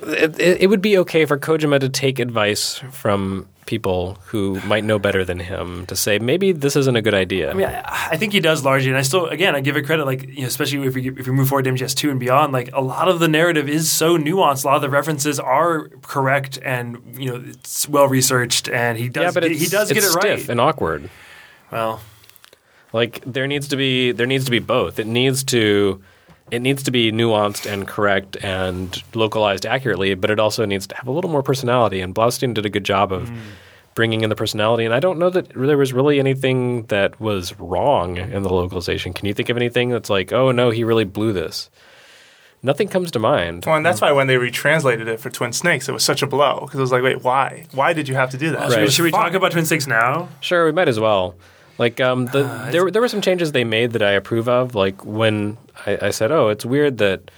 It, 0.07 0.39
it, 0.39 0.69
would 0.69 0.81
be 0.81 0.97
okay 0.99 1.25
for 1.25 1.37
Kojima 1.37 1.79
to 1.79 1.89
take 1.89 2.19
advice 2.19 2.79
from 2.91 3.47
people 3.65 4.17
who 4.25 4.59
might 4.61 4.83
know 4.83 4.99
better 4.99 5.23
than 5.23 5.39
him 5.39 5.85
to 5.85 5.95
say 5.95 6.19
maybe 6.19 6.51
this 6.51 6.75
isn't 6.75 6.95
a 6.95 7.01
good 7.01 7.13
idea. 7.13 7.49
I 7.49 7.53
mean, 7.53 7.67
I, 7.67 8.09
I 8.11 8.17
think 8.17 8.33
he 8.33 8.39
does 8.39 8.63
largely, 8.63 8.89
and 8.89 8.97
I 8.97 9.01
still, 9.01 9.27
again, 9.27 9.55
I 9.55 9.61
give 9.61 9.77
it 9.77 9.83
credit. 9.83 10.05
Like, 10.05 10.27
you 10.27 10.41
know, 10.41 10.47
especially 10.47 10.85
if 10.85 10.95
we 10.95 11.09
if 11.09 11.27
we 11.27 11.33
move 11.33 11.47
forward 11.47 11.63
to 11.63 11.71
MGS 11.71 11.95
two 11.95 12.09
and 12.09 12.19
beyond, 12.19 12.53
like 12.53 12.69
a 12.73 12.81
lot 12.81 13.07
of 13.07 13.19
the 13.19 13.27
narrative 13.27 13.69
is 13.69 13.91
so 13.91 14.17
nuanced. 14.17 14.63
A 14.63 14.67
lot 14.67 14.75
of 14.75 14.81
the 14.81 14.89
references 14.89 15.39
are 15.39 15.89
correct, 16.01 16.59
and 16.63 17.01
you 17.17 17.29
know, 17.29 17.43
it's 17.47 17.87
well 17.87 18.07
researched, 18.07 18.69
and 18.69 18.97
he 18.97 19.09
does. 19.09 19.35
yeah, 19.35 19.41
but 19.41 19.49
he, 19.49 19.65
does 19.67 19.89
it's 19.89 19.99
get 19.99 20.03
it 20.03 20.11
stiff 20.11 20.23
right. 20.23 20.49
and 20.49 20.59
awkward. 20.59 21.09
well, 21.71 22.01
Like 22.91 23.23
there 23.25 23.47
needs 23.47 23.67
to 23.69 23.75
be 23.75 24.11
there 24.11 24.27
needs 24.27 24.45
to 24.45 24.51
be 24.51 24.59
both. 24.59 24.99
It 24.99 25.07
needs 25.07 25.43
to 25.45 26.01
it 26.53 26.61
needs 26.61 26.83
to 26.83 26.91
be 26.91 27.11
nuanced 27.11 27.65
and 27.65 27.87
correct 27.87 28.37
and 28.43 29.01
localized 29.15 29.65
accurately, 29.65 30.13
but 30.13 30.29
it 30.29 30.39
also 30.39 30.65
needs 30.65 30.85
to 30.85 30.95
have 30.95 31.07
a 31.07 31.11
little 31.11 31.31
more 31.31 31.41
personality. 31.41 31.99
And 31.99 32.13
Blaustein 32.13 32.53
did 32.53 32.63
a 32.63 32.69
good 32.69 32.83
job 32.83 33.11
of 33.11 33.27
mm. 33.27 33.39
bringing 33.95 34.21
in 34.21 34.29
the 34.29 34.35
personality. 34.35 34.85
And 34.85 34.93
I 34.93 34.99
don't 34.99 35.17
know 35.17 35.31
that 35.31 35.49
there 35.55 35.79
was 35.79 35.93
really 35.93 36.19
anything 36.19 36.83
that 36.83 37.19
was 37.19 37.59
wrong 37.59 38.17
in 38.17 38.43
the 38.43 38.53
localization. 38.53 39.13
Can 39.13 39.25
you 39.25 39.33
think 39.33 39.49
of 39.49 39.57
anything 39.57 39.89
that's 39.89 40.11
like, 40.11 40.31
oh 40.31 40.51
no, 40.51 40.69
he 40.69 40.83
really 40.83 41.05
blew 41.05 41.33
this? 41.33 41.71
Nothing 42.61 42.87
comes 42.87 43.09
to 43.11 43.19
mind. 43.19 43.65
Well, 43.65 43.75
and 43.75 43.83
that's 43.83 43.99
why 43.99 44.11
when 44.11 44.27
they 44.27 44.37
retranslated 44.37 45.07
it 45.07 45.19
for 45.19 45.31
Twin 45.31 45.53
Snakes, 45.53 45.89
it 45.89 45.91
was 45.91 46.03
such 46.03 46.21
a 46.21 46.27
blow 46.27 46.59
because 46.61 46.77
it 46.77 46.81
was 46.81 46.91
like, 46.91 47.01
wait, 47.01 47.23
why? 47.23 47.65
Why 47.73 47.93
did 47.93 48.07
you 48.07 48.13
have 48.13 48.29
to 48.29 48.37
do 48.37 48.51
that? 48.51 48.69
should, 48.69 48.77
we, 48.77 48.83
Right. 48.83 48.91
should 48.91 49.03
we 49.03 49.11
talk 49.11 49.33
about 49.33 49.53
Twin 49.53 49.65
Snakes 49.65 49.87
now? 49.87 50.29
Sure, 50.39 50.65
we 50.65 50.71
might 50.71 50.87
as 50.87 50.99
well. 50.99 51.33
Like 51.77 51.99
um, 51.99 52.27
the 52.27 52.45
Uh, 52.45 52.71
there 52.71 52.91
there 52.91 53.01
were 53.01 53.07
some 53.07 53.21
changes 53.21 53.51
they 53.51 53.63
made 53.63 53.91
that 53.91 54.01
I 54.03 54.11
approve 54.11 54.47
of. 54.47 54.75
Like 54.75 55.03
when 55.05 55.57
I, 55.85 55.97
I 56.03 56.09
said, 56.11 56.31
"Oh, 56.31 56.49
it's 56.49 56.65
weird 56.65 56.97
that 56.99 57.31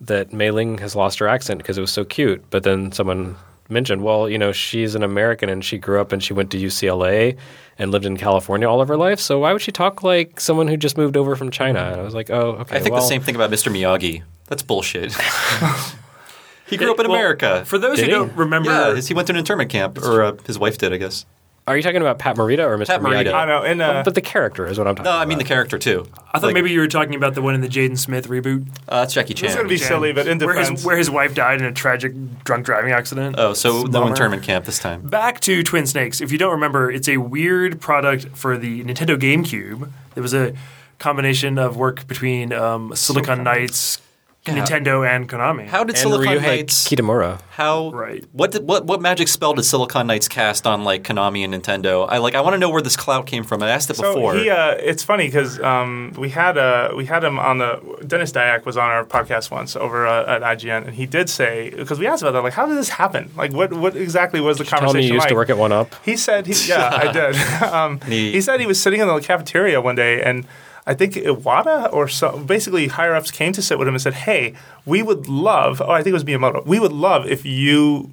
that 0.00 0.32
Mei 0.32 0.50
Ling 0.50 0.78
has 0.78 0.96
lost 0.96 1.18
her 1.18 1.28
accent 1.28 1.58
because 1.58 1.76
it 1.78 1.82
was 1.82 1.92
so 1.92 2.04
cute," 2.04 2.42
but 2.50 2.62
then 2.62 2.92
someone 2.92 3.36
mentioned, 3.68 4.02
"Well, 4.02 4.28
you 4.28 4.38
know, 4.38 4.52
she's 4.52 4.94
an 4.94 5.02
American 5.02 5.48
and 5.48 5.64
she 5.64 5.78
grew 5.78 6.00
up 6.00 6.12
and 6.12 6.22
she 6.22 6.32
went 6.32 6.50
to 6.52 6.58
UCLA 6.58 7.36
and 7.78 7.90
lived 7.90 8.06
in 8.06 8.16
California 8.16 8.68
all 8.68 8.80
of 8.80 8.88
her 8.88 8.96
life. 8.96 9.20
So 9.20 9.38
why 9.40 9.52
would 9.52 9.62
she 9.62 9.72
talk 9.72 10.02
like 10.02 10.40
someone 10.40 10.68
who 10.68 10.76
just 10.76 10.96
moved 10.96 11.16
over 11.16 11.36
from 11.36 11.50
China?" 11.50 11.80
And 11.80 12.00
I 12.00 12.04
was 12.04 12.14
like, 12.14 12.30
"Oh, 12.30 12.52
okay." 12.62 12.76
I 12.76 12.80
think 12.80 12.94
well, 12.94 13.02
the 13.02 13.08
same 13.08 13.22
thing 13.22 13.34
about 13.34 13.50
Mr. 13.50 13.70
Miyagi. 13.70 14.22
That's 14.48 14.62
bullshit. 14.62 15.12
he 16.66 16.76
grew 16.76 16.90
up 16.90 16.98
in 17.00 17.08
Well, 17.08 17.16
America. 17.16 17.64
For 17.66 17.78
those 17.78 17.96
Did 17.96 18.06
who 18.06 18.10
he? 18.10 18.18
don't 18.18 18.36
remember, 18.36 18.70
yeah, 18.70 19.00
he 19.00 19.14
went 19.14 19.26
to 19.28 19.32
an 19.32 19.38
internment 19.38 19.70
camp, 19.70 19.98
or 19.98 20.22
uh, 20.22 20.36
his 20.46 20.58
wife 20.58 20.78
did, 20.78 20.92
I 20.92 20.96
guess. 20.98 21.24
Are 21.64 21.76
you 21.76 21.82
talking 21.84 22.00
about 22.00 22.18
Pat 22.18 22.36
Morita 22.36 22.64
or 22.66 22.76
Mr. 22.76 22.88
Pat 22.88 23.00
Morita. 23.02 23.26
Miyagi? 23.26 23.32
I 23.34 23.44
know. 23.46 23.62
And 23.62 23.80
uh, 23.80 24.02
But 24.04 24.16
the 24.16 24.20
character 24.20 24.66
is 24.66 24.78
what 24.78 24.88
I'm 24.88 24.96
talking 24.96 25.06
about. 25.06 25.10
No, 25.12 25.16
about. 25.18 25.22
I 25.22 25.28
mean 25.28 25.38
the 25.38 25.44
character 25.44 25.78
too. 25.78 26.08
I 26.32 26.40
thought 26.40 26.48
Like, 26.48 26.54
maybe 26.54 26.72
you 26.72 26.80
were 26.80 26.88
talking 26.88 27.14
about 27.14 27.34
the 27.34 27.42
one 27.42 27.54
in 27.54 27.60
the 27.60 27.68
Jaden 27.68 27.96
Smith 27.96 28.26
reboot. 28.28 28.66
uh, 28.88 29.00
that's 29.00 29.14
Jackie 29.14 29.34
This 29.34 29.42
is 29.42 29.48
Chan. 29.50 29.56
gonna 29.58 29.68
be 29.68 29.78
silly, 29.78 30.12
but 30.12 30.26
in 30.26 30.38
where 30.40 30.54
defense, 30.56 30.80
his, 30.80 30.84
where 30.84 30.96
his 30.96 31.08
wife 31.08 31.34
died 31.36 31.60
in 31.60 31.66
a 31.66 31.72
tragic 31.72 32.12
drunk 32.42 32.66
driving 32.66 32.90
accident. 32.92 33.36
oh, 33.38 33.52
so 33.52 33.82
no 33.82 33.88
Bummer. 34.00 34.08
internment 34.08 34.42
camp 34.42 34.64
this 34.64 34.80
time. 34.80 35.02
Back 35.02 35.38
to 35.42 35.62
Twin 35.62 35.86
Snakes. 35.86 36.20
If 36.20 36.32
you 36.32 36.38
don't 36.38 36.50
remember, 36.52 36.90
it's 36.90 37.08
a 37.08 37.18
weird 37.18 37.80
product 37.80 38.26
for 38.36 38.58
the 38.58 38.82
Nintendo 38.82 39.16
GameCube. 39.16 39.88
It 40.16 40.20
was 40.20 40.34
a 40.34 40.54
combination 40.98 41.58
of 41.58 41.76
work 41.76 42.08
between 42.08 42.52
um, 42.52 42.94
Silicon 42.96 43.44
Knights, 43.44 44.00
Nintendo, 44.44 45.08
and 45.08 45.28
Konami. 45.28 45.66
How 45.68 45.84
did 45.84 45.90
and 45.90 45.98
Silicon 45.98 46.38
Ryuhei 46.38 46.42
Knights? 46.42 46.88
Kitamura. 46.88 47.40
How 47.50 47.90
Right. 47.90 48.24
What 48.32 48.50
did, 48.50 48.66
what 48.66 48.84
what 48.86 49.00
magic 49.00 49.28
spell 49.28 49.54
did 49.54 49.62
Silicon 49.64 50.08
Knights 50.08 50.26
cast 50.26 50.66
on 50.66 50.82
like 50.82 51.04
Konami 51.04 51.44
and 51.44 51.54
Nintendo? 51.54 52.06
I 52.08 52.18
like 52.18 52.34
I 52.34 52.40
want 52.40 52.54
to 52.54 52.58
know 52.58 52.68
where 52.68 52.82
this 52.82 52.96
clout 52.96 53.26
came 53.26 53.44
from. 53.44 53.62
I 53.62 53.68
asked 53.70 53.88
it 53.90 53.96
So 53.96 54.14
before. 54.14 54.34
he, 54.34 54.50
uh, 54.50 54.72
it's 54.72 55.04
funny 55.04 55.26
because 55.28 55.60
um, 55.60 56.12
we 56.18 56.30
had 56.30 56.58
uh, 56.58 56.92
we 56.96 57.06
had 57.06 57.22
him 57.22 57.38
on 57.38 57.58
the 57.58 57.80
Denis 58.06 58.32
Dyack 58.32 58.64
was 58.64 58.76
on 58.76 58.90
our 58.90 59.04
podcast 59.04 59.52
once 59.52 59.76
over 59.76 60.06
uh, 60.08 60.26
at 60.36 60.42
IGN, 60.42 60.86
and 60.86 60.94
he 60.96 61.06
did 61.06 61.28
say 61.30 61.70
because 61.70 62.00
we 62.00 62.08
asked 62.08 62.22
about 62.22 62.32
that, 62.32 62.42
like, 62.42 62.52
how 62.54 62.66
did 62.66 62.76
this 62.76 62.88
happen? 62.88 63.30
Like, 63.36 63.52
what 63.52 63.72
what 63.72 63.94
exactly 63.94 64.40
was 64.40 64.58
the 64.58 64.64
Tell 64.64 64.80
conversation 64.80 64.98
me 65.02 65.06
you 65.06 65.12
used 65.14 65.22
like? 65.24 65.28
to 65.28 65.34
work 65.36 65.50
at 65.50 65.58
One 65.58 65.70
Up. 65.70 65.94
He 66.04 66.16
said, 66.16 66.46
he, 66.48 66.68
yeah, 66.68 66.90
I 66.92 67.12
did. 67.12 67.36
um, 67.62 68.00
He- 68.00 68.32
he 68.32 68.40
said 68.40 68.58
he 68.58 68.66
was 68.66 68.80
sitting 68.82 69.00
in 69.00 69.06
the 69.06 69.20
cafeteria 69.20 69.80
one 69.80 69.94
day, 69.94 70.20
and 70.20 70.46
I 70.86 70.94
think 70.94 71.14
Iwata 71.14 71.92
or 71.92 72.08
so, 72.08 72.38
basically 72.38 72.88
higher 72.88 73.14
ups 73.14 73.30
came 73.30 73.52
to 73.52 73.62
sit 73.62 73.78
with 73.78 73.86
him 73.86 73.94
and 73.94 74.02
said, 74.02 74.14
"Hey, 74.14 74.54
we 74.84 75.02
would 75.02 75.28
love. 75.28 75.80
Oh, 75.80 75.90
I 75.90 76.02
think 76.02 76.12
it 76.12 76.14
was 76.14 76.24
Miyamoto. 76.24 76.66
We 76.66 76.80
would 76.80 76.92
love 76.92 77.26
if 77.26 77.44
you 77.44 78.12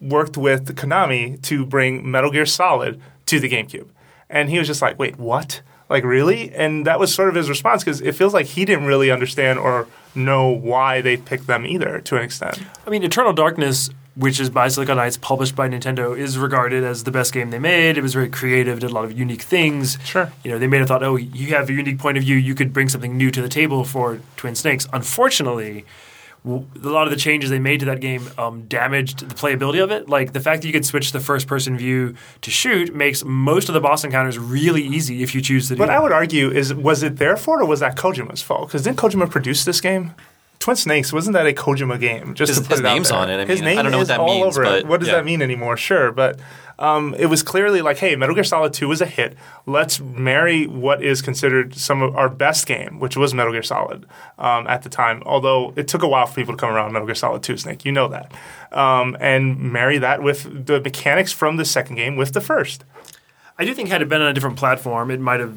worked 0.00 0.36
with 0.36 0.74
Konami 0.76 1.40
to 1.42 1.64
bring 1.64 2.08
Metal 2.10 2.30
Gear 2.30 2.46
Solid 2.46 3.00
to 3.26 3.38
the 3.38 3.48
GameCube." 3.48 3.88
And 4.28 4.50
he 4.50 4.58
was 4.58 4.66
just 4.66 4.82
like, 4.82 4.98
"Wait, 4.98 5.18
what?" 5.18 5.60
Like 5.88 6.04
really? 6.04 6.52
And 6.54 6.86
that 6.86 7.00
was 7.00 7.14
sort 7.14 7.28
of 7.28 7.34
his 7.34 7.48
response 7.48 7.82
because 7.82 8.00
it 8.00 8.14
feels 8.14 8.34
like 8.34 8.46
he 8.46 8.64
didn't 8.64 8.84
really 8.84 9.10
understand 9.10 9.58
or 9.58 9.86
know 10.14 10.48
why 10.48 11.00
they 11.00 11.16
picked 11.16 11.46
them 11.46 11.64
either 11.64 12.00
to 12.00 12.16
an 12.16 12.22
extent. 12.22 12.60
I 12.86 12.90
mean, 12.90 13.02
Eternal 13.02 13.32
Darkness, 13.32 13.90
which 14.18 14.40
is 14.40 14.50
by 14.50 14.66
Silicon 14.66 14.96
Knights, 14.96 15.16
published 15.16 15.54
by 15.54 15.68
Nintendo, 15.68 16.16
is 16.18 16.36
regarded 16.36 16.82
as 16.82 17.04
the 17.04 17.12
best 17.12 17.32
game 17.32 17.50
they 17.50 17.58
made. 17.60 17.96
It 17.96 18.02
was 18.02 18.14
very 18.14 18.28
creative, 18.28 18.80
did 18.80 18.90
a 18.90 18.92
lot 18.92 19.04
of 19.04 19.16
unique 19.16 19.42
things. 19.42 19.96
Sure. 20.04 20.32
You 20.42 20.50
know, 20.50 20.58
they 20.58 20.66
may 20.66 20.78
have 20.78 20.88
thought, 20.88 21.04
oh, 21.04 21.14
you 21.16 21.54
have 21.54 21.70
a 21.70 21.72
unique 21.72 21.98
point 22.00 22.18
of 22.18 22.24
view, 22.24 22.34
you 22.34 22.56
could 22.56 22.72
bring 22.72 22.88
something 22.88 23.16
new 23.16 23.30
to 23.30 23.40
the 23.40 23.48
table 23.48 23.84
for 23.84 24.20
Twin 24.36 24.56
Snakes. 24.56 24.88
Unfortunately, 24.92 25.84
w- 26.44 26.66
a 26.82 26.88
lot 26.88 27.06
of 27.06 27.10
the 27.12 27.16
changes 27.16 27.48
they 27.50 27.60
made 27.60 27.78
to 27.78 27.86
that 27.86 28.00
game 28.00 28.28
um, 28.38 28.62
damaged 28.66 29.28
the 29.28 29.36
playability 29.36 29.80
of 29.82 29.92
it. 29.92 30.08
Like 30.08 30.32
the 30.32 30.40
fact 30.40 30.62
that 30.62 30.66
you 30.66 30.72
could 30.72 30.84
switch 30.86 31.12
the 31.12 31.20
first 31.20 31.46
person 31.46 31.78
view 31.78 32.16
to 32.40 32.50
shoot 32.50 32.92
makes 32.92 33.24
most 33.24 33.68
of 33.68 33.72
the 33.72 33.80
boss 33.80 34.02
encounters 34.02 34.36
really 34.36 34.82
easy 34.82 35.22
if 35.22 35.32
you 35.32 35.40
choose 35.40 35.68
to 35.68 35.74
do 35.74 35.78
But 35.78 35.86
that. 35.86 35.96
I 35.96 36.00
would 36.00 36.12
argue 36.12 36.50
is 36.50 36.74
was 36.74 37.04
it 37.04 37.18
their 37.18 37.36
fault 37.36 37.60
or 37.60 37.66
was 37.66 37.78
that 37.80 37.96
Kojima's 37.96 38.42
fault? 38.42 38.68
Because 38.68 38.82
didn't 38.82 38.98
Kojima 38.98 39.30
produce 39.30 39.64
this 39.64 39.80
game? 39.80 40.14
Twin 40.68 40.76
Snakes 40.76 41.14
wasn't 41.14 41.32
that 41.32 41.46
a 41.46 41.52
Kojima 41.54 41.98
game? 41.98 42.34
Just 42.34 42.50
His- 42.50 42.58
to 42.58 42.64
put 42.64 42.72
his 42.72 42.80
it 42.80 42.86
out 42.86 42.94
name's 42.94 43.08
there. 43.08 43.18
on 43.18 43.30
it. 43.30 43.40
I 43.40 43.46
his 43.46 43.60
mean, 43.60 43.68
I 43.68 43.74
name 43.74 43.82
don't 43.84 43.92
know 43.92 43.98
what 43.98 44.02
is 44.02 44.08
that 44.08 44.20
all 44.20 44.42
means, 44.42 44.58
over 44.58 44.64
it. 44.64 44.86
What 44.86 45.00
does 45.00 45.08
yeah. 45.08 45.16
that 45.16 45.24
mean 45.24 45.40
anymore? 45.40 45.78
Sure, 45.78 46.12
but 46.12 46.38
um, 46.78 47.14
it 47.18 47.26
was 47.26 47.42
clearly 47.42 47.80
like, 47.80 47.96
hey, 47.96 48.14
Metal 48.16 48.34
Gear 48.34 48.44
Solid 48.44 48.74
Two 48.74 48.88
was 48.88 49.00
a 49.00 49.06
hit. 49.06 49.34
Let's 49.64 49.98
marry 49.98 50.66
what 50.66 51.02
is 51.02 51.22
considered 51.22 51.74
some 51.74 52.02
of 52.02 52.14
our 52.14 52.28
best 52.28 52.66
game, 52.66 53.00
which 53.00 53.16
was 53.16 53.32
Metal 53.32 53.50
Gear 53.52 53.62
Solid 53.62 54.04
um, 54.38 54.66
at 54.66 54.82
the 54.82 54.90
time. 54.90 55.22
Although 55.24 55.72
it 55.74 55.88
took 55.88 56.02
a 56.02 56.08
while 56.08 56.26
for 56.26 56.34
people 56.34 56.52
to 56.54 56.58
come 56.60 56.70
around 56.70 56.92
Metal 56.92 57.06
Gear 57.06 57.14
Solid 57.14 57.42
Two, 57.42 57.56
Snake, 57.56 57.86
you 57.86 57.92
know 57.92 58.08
that, 58.08 58.30
um, 58.70 59.16
and 59.20 59.58
marry 59.58 59.96
that 59.96 60.22
with 60.22 60.66
the 60.66 60.80
mechanics 60.80 61.32
from 61.32 61.56
the 61.56 61.64
second 61.64 61.96
game 61.96 62.16
with 62.16 62.32
the 62.34 62.42
first. 62.42 62.84
I 63.58 63.64
do 63.64 63.74
think 63.74 63.88
had 63.88 64.02
it 64.02 64.08
been 64.08 64.20
on 64.20 64.28
a 64.28 64.32
different 64.34 64.56
platform, 64.56 65.10
it 65.10 65.18
might 65.18 65.40
have 65.40 65.56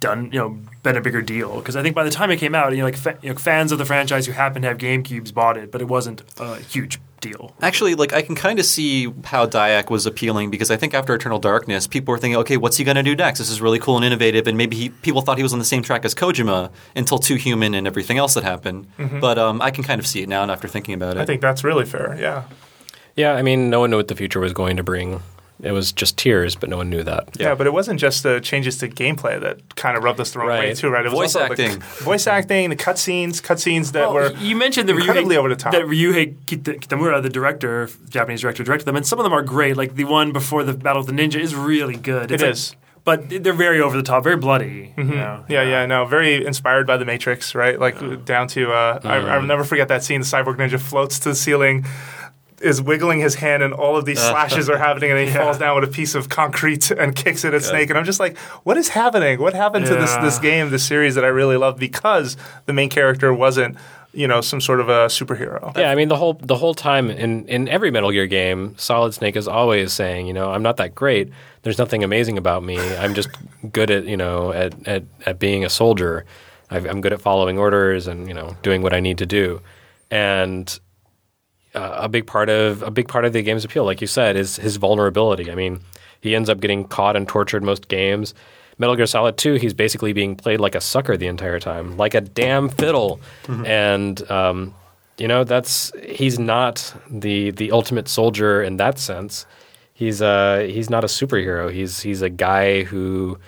done 0.00 0.30
you 0.32 0.38
know 0.38 0.58
been 0.82 0.96
a 0.96 1.00
bigger 1.00 1.20
deal 1.22 1.56
because 1.56 1.76
I 1.76 1.82
think 1.82 1.94
by 1.94 2.04
the 2.04 2.10
time 2.10 2.30
it 2.30 2.38
came 2.38 2.54
out, 2.54 2.72
you 2.72 2.78
know 2.78 2.84
like 2.84 2.96
fa- 2.96 3.18
you 3.22 3.30
know, 3.30 3.36
fans 3.36 3.70
of 3.70 3.78
the 3.78 3.84
franchise 3.84 4.26
who 4.26 4.32
happened 4.32 4.62
to 4.62 4.68
have 4.68 4.78
GameCubes 4.78 5.32
bought 5.32 5.56
it, 5.56 5.70
but 5.70 5.80
it 5.80 5.88
wasn't 5.88 6.22
a 6.38 6.56
huge 6.56 6.98
deal. 7.20 7.54
Actually, 7.60 7.94
like 7.94 8.14
I 8.14 8.22
can 8.22 8.34
kind 8.34 8.58
of 8.58 8.64
see 8.64 9.12
how 9.24 9.46
Dyack 9.46 9.90
was 9.90 10.06
appealing 10.06 10.50
because 10.50 10.70
I 10.70 10.78
think 10.78 10.94
after 10.94 11.14
Eternal 11.14 11.38
Darkness, 11.38 11.86
people 11.86 12.12
were 12.12 12.18
thinking, 12.18 12.38
okay, 12.38 12.56
what's 12.56 12.78
he 12.78 12.84
going 12.84 12.96
to 12.96 13.02
do 13.02 13.14
next? 13.14 13.38
This 13.40 13.50
is 13.50 13.60
really 13.60 13.78
cool 13.78 13.96
and 13.96 14.04
innovative, 14.06 14.46
and 14.46 14.56
maybe 14.56 14.74
he, 14.74 14.88
people 14.88 15.20
thought 15.20 15.36
he 15.36 15.42
was 15.42 15.52
on 15.52 15.58
the 15.58 15.64
same 15.66 15.82
track 15.82 16.06
as 16.06 16.14
Kojima 16.14 16.70
until 16.96 17.18
Too 17.18 17.34
Human 17.34 17.74
and 17.74 17.86
everything 17.86 18.16
else 18.16 18.32
that 18.34 18.44
happened. 18.44 18.86
But 19.20 19.38
um, 19.38 19.60
I 19.60 19.70
can 19.70 19.84
kind 19.84 19.98
of 20.00 20.06
see 20.06 20.22
it 20.22 20.30
now 20.30 20.42
and 20.42 20.50
after 20.50 20.66
thinking 20.66 20.94
about 20.94 21.18
it. 21.18 21.20
I 21.20 21.26
think 21.26 21.42
that's 21.42 21.62
really 21.62 21.84
fair. 21.84 22.16
Yeah. 22.18 22.44
Yeah, 23.16 23.34
I 23.34 23.42
mean, 23.42 23.68
no 23.68 23.80
one 23.80 23.90
knew 23.90 23.96
what 23.98 24.08
the 24.08 24.14
future 24.16 24.40
was 24.40 24.54
going 24.54 24.78
to 24.78 24.82
bring. 24.82 25.20
It 25.62 25.72
was 25.72 25.92
just 25.92 26.16
tears, 26.16 26.56
but 26.56 26.68
no 26.68 26.76
one 26.78 26.88
knew 26.90 27.02
that. 27.02 27.28
Yeah, 27.38 27.54
but 27.54 27.66
it 27.66 27.72
wasn't 27.72 28.00
just 28.00 28.22
the 28.22 28.40
changes 28.40 28.78
to 28.78 28.88
gameplay 28.88 29.40
that 29.40 29.74
kind 29.76 29.96
of 29.96 30.02
rubbed 30.02 30.20
us 30.20 30.30
the 30.32 30.38
wrong 30.38 30.48
way 30.48 30.68
Right. 30.68 30.76
too, 30.76 30.88
right? 30.88 31.04
It 31.04 31.10
was 31.12 31.18
Voice 31.18 31.36
also 31.36 31.54
the 31.54 31.62
acting. 31.64 31.80
c- 31.82 32.04
voice 32.04 32.26
acting, 32.26 32.70
the 32.70 32.76
cutscenes, 32.76 33.40
cutscenes 33.42 33.92
that 33.92 34.12
Well, 34.12 34.14
were 34.14 34.32
you 34.38 34.56
mentioned 34.56 34.88
the 34.88 34.96
incredibly 34.96 35.34
Ryuhei, 35.36 35.38
over 35.38 35.48
the 35.48 35.56
top. 35.56 35.72
That 35.72 35.82
Ryuhei 35.82 36.34
Kitamura, 36.46 37.22
the 37.22 37.28
director, 37.30 37.88
Japanese 38.08 38.40
director, 38.40 38.62
directed 38.64 38.86
them, 38.86 38.96
and 38.96 39.06
some 39.06 39.18
of 39.18 39.24
them 39.24 39.32
are 39.32 39.42
great. 39.42 39.76
Like 39.76 39.94
the 39.96 40.04
one 40.04 40.32
before 40.32 40.64
the 40.64 40.72
Battle 40.74 41.00
of 41.00 41.06
the 41.06 41.12
Ninja 41.12 41.40
is 41.40 41.54
really 41.54 41.96
good. 41.96 42.30
It's 42.30 42.42
It 42.42 42.46
like- 42.46 42.52
is. 42.54 42.76
but 43.04 43.28
they're 43.42 43.52
very 43.52 43.80
over 43.80 43.96
the 43.96 44.02
top, 44.02 44.22
very 44.24 44.36
bloody. 44.36 44.92
you 44.96 45.04
know? 45.04 45.12
Mm-hmm. 45.14 45.52
Yeah, 45.52 45.62
yeah, 45.62 45.86
no, 45.86 46.04
very 46.04 46.44
inspired 46.46 46.86
by 46.86 46.96
the 46.98 47.04
Matrix, 47.04 47.54
right? 47.54 47.78
Like 47.78 48.24
down 48.24 48.46
to, 48.48 48.72
uh, 48.72 49.00
I, 49.04 49.16
I'll 49.16 49.42
never 49.42 49.64
forget 49.64 49.88
that 49.88 50.04
scene. 50.04 50.20
The 50.20 50.26
cyborg 50.26 50.56
ninja 50.56 50.78
floats 50.78 51.18
to 51.20 51.30
the 51.30 51.34
ceiling, 51.34 51.86
is 52.60 52.82
wiggling 52.82 53.20
his 53.20 53.36
hand, 53.36 53.62
and 53.62 53.72
all 53.72 53.96
of 53.96 54.04
these 54.04 54.18
uh. 54.20 54.30
slashes 54.30 54.68
are 54.68 54.78
happening, 54.78 55.10
and 55.10 55.28
he 55.28 55.34
falls 55.34 55.58
down 55.58 55.80
with 55.80 55.88
a 55.88 55.92
piece 55.92 56.14
of 56.14 56.28
concrete 56.28 56.90
and 56.90 57.16
kicks 57.16 57.44
it 57.44 57.54
at 57.54 57.62
Snake. 57.62 57.90
And 57.90 57.98
I'm 57.98 58.04
just 58.04 58.20
like, 58.20 58.36
what 58.64 58.76
is 58.76 58.88
happening? 58.88 59.40
What 59.40 59.54
happened 59.54 59.86
to 59.86 59.94
this 59.94 60.14
this 60.16 60.38
game, 60.38 60.70
this 60.70 60.84
series 60.84 61.14
that 61.14 61.24
I 61.24 61.28
really 61.28 61.56
love 61.56 61.78
because 61.78 62.36
the 62.66 62.72
main 62.72 62.90
character 62.90 63.32
wasn't, 63.32 63.76
you 64.12 64.28
know, 64.28 64.40
some 64.40 64.60
sort 64.60 64.80
of 64.80 64.88
a 64.88 65.06
superhero. 65.06 65.76
Yeah, 65.76 65.90
I 65.90 65.94
mean 65.94 66.08
the 66.08 66.16
whole 66.16 66.34
the 66.34 66.56
whole 66.56 66.74
time 66.74 67.10
in 67.10 67.46
in 67.46 67.68
every 67.68 67.90
Metal 67.90 68.10
Gear 68.10 68.26
game, 68.26 68.74
Solid 68.76 69.14
Snake 69.14 69.36
is 69.36 69.48
always 69.48 69.92
saying, 69.92 70.26
you 70.26 70.32
know, 70.32 70.50
I'm 70.50 70.62
not 70.62 70.76
that 70.76 70.94
great. 70.94 71.30
There's 71.62 71.78
nothing 71.78 72.04
amazing 72.04 72.38
about 72.38 72.62
me. 72.62 72.78
I'm 72.96 73.14
just 73.14 73.30
good 73.72 73.90
at 73.90 74.04
you 74.04 74.16
know 74.16 74.52
at 74.52 74.86
at, 74.86 75.04
at 75.26 75.38
being 75.38 75.64
a 75.64 75.70
soldier. 75.70 76.24
i 76.70 76.76
I'm 76.76 77.00
good 77.00 77.12
at 77.12 77.20
following 77.20 77.58
orders 77.58 78.06
and 78.06 78.28
you 78.28 78.34
know 78.34 78.56
doing 78.62 78.82
what 78.82 78.92
I 78.92 79.00
need 79.00 79.18
to 79.18 79.26
do. 79.26 79.60
And 80.10 80.78
uh, 81.74 81.98
a 81.98 82.08
big 82.08 82.26
part 82.26 82.48
of 82.48 82.82
a 82.82 82.90
big 82.90 83.08
part 83.08 83.24
of 83.24 83.32
the 83.32 83.42
game's 83.42 83.64
appeal, 83.64 83.84
like 83.84 84.00
you 84.00 84.06
said, 84.06 84.36
is 84.36 84.56
his 84.56 84.76
vulnerability. 84.76 85.50
I 85.50 85.54
mean, 85.54 85.80
he 86.20 86.34
ends 86.34 86.48
up 86.48 86.60
getting 86.60 86.84
caught 86.84 87.16
and 87.16 87.26
tortured 87.28 87.62
most 87.62 87.88
games. 87.88 88.34
Metal 88.78 88.96
Gear 88.96 89.06
Solid 89.06 89.36
2, 89.36 89.54
he's 89.54 89.74
basically 89.74 90.14
being 90.14 90.34
played 90.36 90.58
like 90.58 90.74
a 90.74 90.80
sucker 90.80 91.14
the 91.16 91.26
entire 91.26 91.60
time, 91.60 91.98
like 91.98 92.14
a 92.14 92.20
damn 92.22 92.70
fiddle. 92.70 93.20
And 93.66 94.30
um, 94.30 94.74
you 95.18 95.28
know, 95.28 95.44
that's 95.44 95.92
he's 96.02 96.38
not 96.38 96.94
the 97.10 97.50
the 97.50 97.72
ultimate 97.72 98.08
soldier 98.08 98.62
in 98.62 98.78
that 98.78 98.98
sense. 98.98 99.44
He's 99.92 100.22
uh 100.22 100.66
he's 100.68 100.88
not 100.88 101.04
a 101.04 101.08
superhero. 101.08 101.70
He's 101.70 102.00
he's 102.00 102.22
a 102.22 102.30
guy 102.30 102.84
who 102.84 103.38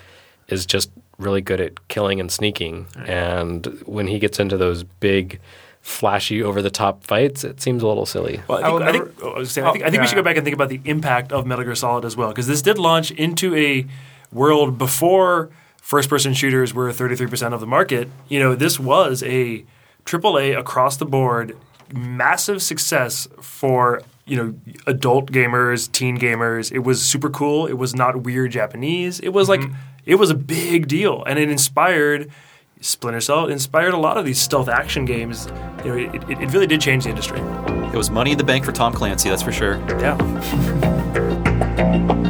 is 0.49 0.67
just 0.67 0.91
really 1.17 1.41
good 1.41 1.59
at 1.59 1.87
killing 1.87 2.19
and 2.19 2.31
sneaking. 2.31 2.85
And 3.07 3.65
when 3.85 4.07
he 4.07 4.19
gets 4.19 4.39
into 4.39 4.55
those 4.55 4.83
big 4.83 5.39
flashy 5.83 6.41
over 6.41 6.61
the 6.61 6.71
top 6.71 7.03
fights, 7.03 7.43
it 7.43 7.61
seems 7.61 7.83
a 7.83 7.87
little 7.87 8.05
silly. 8.05 8.41
Well, 8.47 8.57
I 8.57 8.61
I 8.61 8.69
think, 8.69 8.81
I 8.81 8.91
never- 8.91 9.05
think, 9.05 9.23
oh, 9.23 9.31
I 9.31 9.39
was 9.39 9.51
saying, 9.51 9.67
I 9.67 9.71
think, 9.71 9.83
I 9.83 9.89
think 9.91 10.01
we 10.01 10.07
should 10.07 10.15
go 10.15 10.23
back 10.23 10.37
and 10.37 10.43
think 10.43 10.55
about 10.55 10.69
the 10.69 10.79
impact 10.85 11.31
of 11.31 11.45
Metal 11.45 11.63
Gear 11.65 11.75
Solid 11.75 12.05
as 12.05 12.15
well, 12.17 12.29
because 12.29 12.47
this 12.47 12.61
did 12.61 12.79
launch 12.79 13.11
into 13.11 13.53
a 13.55 13.85
world 14.31 14.77
before 14.77 15.49
first-person 15.81 16.33
shooters 16.33 16.73
were 16.73 16.89
33% 16.91 17.53
of 17.53 17.59
the 17.59 17.67
market. 17.67 18.09
You 18.29 18.39
know, 18.39 18.55
this 18.55 18.79
was 18.79 19.21
a 19.23 19.65
AAA 20.05 20.57
across 20.57 20.95
the 20.95 21.05
board, 21.05 21.57
massive 21.93 22.63
success 22.63 23.27
for 23.41 24.01
you 24.25 24.37
know 24.37 24.55
adult 24.87 25.31
gamers, 25.31 25.91
teen 25.91 26.17
gamers. 26.17 26.71
It 26.71 26.79
was 26.79 27.03
super 27.03 27.29
cool. 27.29 27.67
It 27.67 27.73
was 27.73 27.93
not 27.93 28.23
weird 28.23 28.51
Japanese. 28.51 29.19
It 29.19 29.29
was 29.29 29.49
like 29.49 29.59
mm-hmm. 29.59 29.75
it 30.05 30.15
was 30.15 30.29
a 30.29 30.35
big 30.35 30.87
deal, 30.87 31.23
and 31.25 31.37
it 31.37 31.49
inspired. 31.49 32.31
Splinter 32.83 33.21
Cell 33.21 33.47
inspired 33.47 33.93
a 33.93 33.97
lot 33.97 34.17
of 34.17 34.25
these 34.25 34.39
stealth 34.39 34.67
action 34.67 35.05
games. 35.05 35.47
You 35.85 35.89
know, 35.89 35.95
it, 35.95 36.15
it, 36.29 36.41
it 36.41 36.51
really 36.51 36.67
did 36.67 36.81
change 36.81 37.05
the 37.05 37.11
industry. 37.11 37.39
It 37.39 37.95
was 37.95 38.09
money 38.09 38.33
in 38.33 38.37
the 38.37 38.43
bank 38.43 38.65
for 38.65 38.73
Tom 38.73 38.91
Clancy, 38.93 39.29
that's 39.29 39.41
for 39.41 39.53
sure. 39.53 39.77
Yeah. 39.99 40.17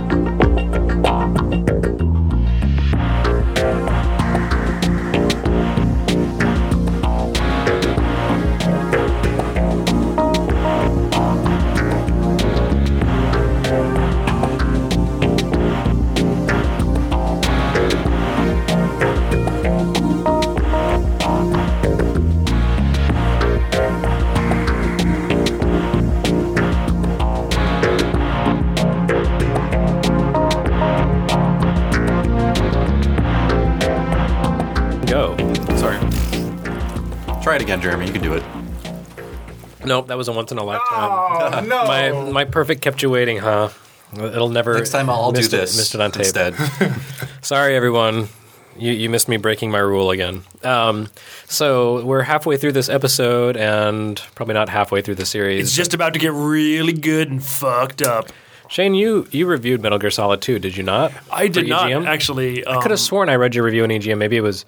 Nope, 39.94 40.08
that 40.08 40.18
was 40.18 40.28
a 40.28 40.32
once 40.32 40.52
in 40.52 40.58
a 40.58 40.64
lifetime. 40.64 41.10
Oh 41.12 41.64
no! 41.68 41.84
My 41.86 42.32
my 42.32 42.46
perfect 42.46 42.82
kept 42.82 43.04
you 43.04 43.10
waiting, 43.12 43.38
huh? 43.38 43.70
It'll 44.16 44.50
never. 44.50 44.74
Next 44.76 44.90
time 44.90 45.08
I'll, 45.10 45.22
I'll 45.22 45.32
do 45.32 45.42
it- 45.42 45.52
this 45.52 45.78
missed 45.78 45.94
it 45.94 46.02
on 46.02 46.12
tape. 46.12 46.22
instead. 46.22 46.56
Sorry, 47.42 47.76
everyone. 47.76 48.28
You, 48.76 48.92
you 48.92 49.08
missed 49.08 49.28
me 49.30 49.38
breaking 49.38 49.70
my 49.70 49.78
rule 49.78 50.10
again. 50.10 50.42
Um, 50.64 51.10
so 51.48 52.04
we're 52.04 52.24
halfway 52.24 52.58
through 52.58 52.72
this 52.72 52.90
episode, 52.90 53.56
and 53.56 54.20
probably 54.34 54.56
not 54.56 54.68
halfway 54.68 55.04
through 55.04 55.14
the 55.16 55.28
series. 55.28 55.68
It's 55.68 55.76
just 55.76 55.94
about 55.94 56.14
to 56.14 56.20
get 56.20 56.32
really 56.34 56.94
good 56.94 57.30
and 57.30 57.44
fucked 57.44 58.02
up. 58.02 58.32
Shane, 58.70 58.96
you 58.96 59.28
you 59.30 59.46
reviewed 59.46 59.84
Metal 59.84 60.00
Gear 60.00 60.10
Solid 60.10 60.42
2, 60.42 60.58
did 60.58 60.76
you 60.76 60.82
not? 60.82 61.12
I 61.32 61.48
did 61.50 61.68
not 61.70 61.92
actually. 62.08 62.66
Um, 62.66 62.80
I 62.80 62.82
could 62.82 62.90
have 62.90 63.00
sworn 63.00 63.30
I 63.30 63.36
read 63.36 63.54
your 63.54 63.64
review 63.64 63.84
on 63.84 63.90
EGM. 63.90 64.18
Maybe 64.18 64.38
it 64.38 64.42
was 64.42 64.66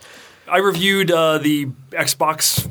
I 0.47 0.59
reviewed 0.59 1.09
uh, 1.09 1.39
the 1.39 1.65
Xbox. 1.89 2.69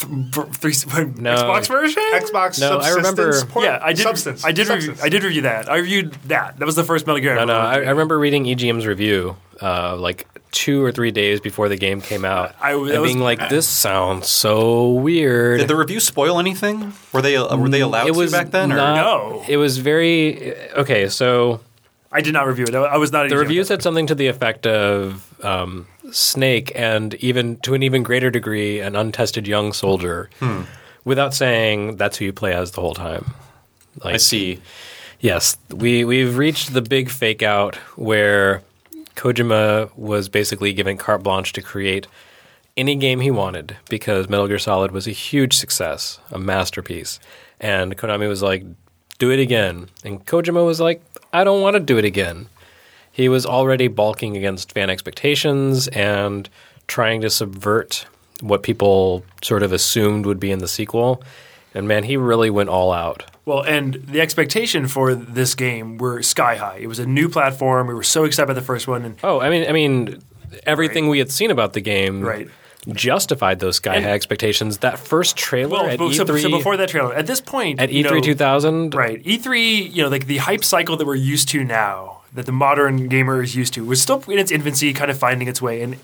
Th- 0.00 0.46
Three, 0.52 0.72
Xbox 0.72 1.68
version. 1.68 2.02
Xbox 2.14 2.60
No, 2.60 2.78
I 2.78 2.90
remember- 2.90 3.32
subsistence 3.32 3.52
port- 3.52 3.64
Yeah, 3.64 3.78
I 3.82 3.92
did. 3.92 4.02
Substance. 4.02 4.44
I 4.44 4.52
did. 4.52 4.68
Review, 4.68 4.94
I 5.02 5.08
did 5.08 5.22
review 5.24 5.42
that. 5.42 5.70
I 5.70 5.76
reviewed 5.78 6.12
that. 6.26 6.58
That 6.58 6.66
was 6.66 6.76
the 6.76 6.84
first 6.84 7.06
Metal 7.06 7.20
Gear. 7.20 7.34
No, 7.34 7.42
ever 7.42 7.52
no. 7.52 7.58
I, 7.58 7.74
I 7.74 7.90
remember 7.90 8.18
reading 8.18 8.44
EGM's 8.44 8.86
review 8.86 9.36
uh, 9.62 9.96
like 9.96 10.26
two 10.50 10.84
or 10.84 10.92
three 10.92 11.10
days 11.10 11.40
before 11.40 11.68
the 11.68 11.76
game 11.76 12.00
came 12.00 12.24
out, 12.24 12.54
I- 12.60 12.72
that 12.74 12.78
and 12.78 13.02
was- 13.02 13.10
being 13.10 13.20
like, 13.20 13.48
"This 13.48 13.66
sounds 13.68 14.28
so 14.28 14.90
weird." 14.92 15.60
Did 15.60 15.68
the 15.68 15.76
review 15.76 16.00
spoil 16.00 16.38
anything? 16.38 16.92
Were 17.12 17.22
they 17.22 17.36
uh, 17.36 17.56
were 17.56 17.68
they 17.68 17.80
allowed 17.80 18.06
it 18.06 18.14
was 18.14 18.30
to 18.32 18.36
back 18.38 18.50
then? 18.50 18.72
Or? 18.72 18.76
not- 18.76 18.96
No. 18.96 19.44
It 19.48 19.56
was 19.56 19.78
very 19.78 20.54
okay. 20.74 21.08
So 21.08 21.60
I 22.12 22.20
did 22.20 22.32
not 22.32 22.46
review 22.46 22.64
it. 22.68 22.74
I 22.74 22.78
I 22.82 22.96
was 22.96 23.10
not. 23.12 23.28
the 23.28 23.38
review 23.38 23.64
said 23.64 23.82
something 23.82 24.06
to 24.08 24.14
the 24.14 24.28
effect 24.28 24.66
of 24.66 25.24
um, 25.44 25.86
Snake, 26.14 26.70
and 26.74 27.14
even 27.14 27.56
to 27.58 27.74
an 27.74 27.82
even 27.82 28.02
greater 28.02 28.30
degree, 28.30 28.80
an 28.80 28.94
untested 28.96 29.46
young 29.46 29.72
soldier, 29.72 30.30
Hmm. 30.38 30.62
without 31.04 31.34
saying 31.34 31.96
that's 31.96 32.18
who 32.18 32.26
you 32.26 32.32
play 32.32 32.52
as 32.54 32.70
the 32.70 32.80
whole 32.80 32.94
time. 32.94 33.34
Like, 34.02 34.14
I 34.14 34.16
see. 34.18 34.60
Yes, 35.20 35.56
we 35.70 36.04
we've 36.04 36.36
reached 36.36 36.72
the 36.72 36.82
big 36.82 37.10
fake 37.10 37.42
out 37.42 37.76
where 37.96 38.62
Kojima 39.16 39.90
was 39.96 40.28
basically 40.28 40.72
given 40.72 40.96
carte 40.96 41.22
blanche 41.22 41.52
to 41.54 41.62
create 41.62 42.06
any 42.76 42.96
game 42.96 43.20
he 43.20 43.30
wanted 43.30 43.76
because 43.88 44.28
Metal 44.28 44.48
Gear 44.48 44.58
Solid 44.58 44.90
was 44.90 45.06
a 45.06 45.12
huge 45.12 45.54
success, 45.56 46.18
a 46.32 46.38
masterpiece, 46.38 47.20
and 47.60 47.96
Konami 47.96 48.28
was 48.28 48.42
like, 48.42 48.64
"Do 49.18 49.30
it 49.30 49.38
again," 49.38 49.88
and 50.04 50.24
Kojima 50.26 50.64
was 50.66 50.80
like, 50.80 51.00
"I 51.32 51.44
don't 51.44 51.62
want 51.62 51.74
to 51.74 51.80
do 51.80 51.96
it 51.98 52.04
again." 52.04 52.46
He 53.14 53.28
was 53.28 53.46
already 53.46 53.86
balking 53.86 54.36
against 54.36 54.72
fan 54.72 54.90
expectations 54.90 55.86
and 55.88 56.48
trying 56.88 57.20
to 57.20 57.30
subvert 57.30 58.06
what 58.40 58.64
people 58.64 59.24
sort 59.40 59.62
of 59.62 59.72
assumed 59.72 60.26
would 60.26 60.40
be 60.40 60.50
in 60.50 60.58
the 60.58 60.66
sequel. 60.66 61.22
And 61.74 61.86
man, 61.86 62.02
he 62.02 62.16
really 62.16 62.50
went 62.50 62.70
all 62.70 62.90
out. 62.92 63.24
Well, 63.44 63.62
and 63.62 63.94
the 63.94 64.20
expectation 64.20 64.88
for 64.88 65.14
this 65.14 65.54
game 65.54 65.96
were 65.96 66.22
sky 66.22 66.56
high. 66.56 66.78
It 66.80 66.88
was 66.88 66.98
a 66.98 67.06
new 67.06 67.28
platform. 67.28 67.86
We 67.86 67.94
were 67.94 68.02
so 68.02 68.24
excited 68.24 68.50
about 68.50 68.54
the 68.60 68.66
first 68.66 68.88
one, 68.88 69.04
and 69.04 69.16
Oh, 69.22 69.40
I 69.40 69.48
mean, 69.48 69.68
I 69.68 69.72
mean, 69.72 70.20
everything 70.66 71.04
Right. 71.04 71.10
we 71.10 71.18
had 71.20 71.30
seen 71.30 71.52
about 71.52 71.72
the 71.72 71.80
game 71.80 72.20
Right. 72.20 72.48
justified 72.92 73.60
those 73.60 73.76
sky 73.76 74.00
high 74.00 74.10
expectations. 74.10 74.78
That 74.78 74.98
first 74.98 75.36
trailer 75.36 75.70
well, 75.70 75.86
at 75.86 75.98
so, 75.98 76.24
E3, 76.24 76.42
so 76.42 76.50
before 76.50 76.76
that 76.78 76.88
trailer, 76.88 77.14
at 77.14 77.26
this 77.28 77.40
point, 77.40 77.80
at 77.80 77.90
E 77.90 77.98
you 77.98 78.04
E3 78.04 78.10
know, 78.16 78.20
2000, 78.20 78.94
right? 78.94 79.22
E3, 79.24 79.88
you 79.92 80.02
know, 80.02 80.08
like 80.08 80.26
the 80.26 80.38
hype 80.38 80.64
cycle 80.64 80.96
that 80.96 81.06
we're 81.06 81.14
used 81.14 81.48
to 81.50 81.62
now, 81.64 82.13
that 82.34 82.46
the 82.46 82.52
modern 82.52 83.08
gamer 83.08 83.42
is 83.42 83.56
used 83.56 83.74
to, 83.74 83.84
was 83.84 84.02
still 84.02 84.22
in 84.28 84.38
its 84.38 84.50
infancy, 84.50 84.92
kind 84.92 85.10
of 85.10 85.18
finding 85.18 85.48
its 85.48 85.62
way. 85.62 85.82
And 85.82 85.98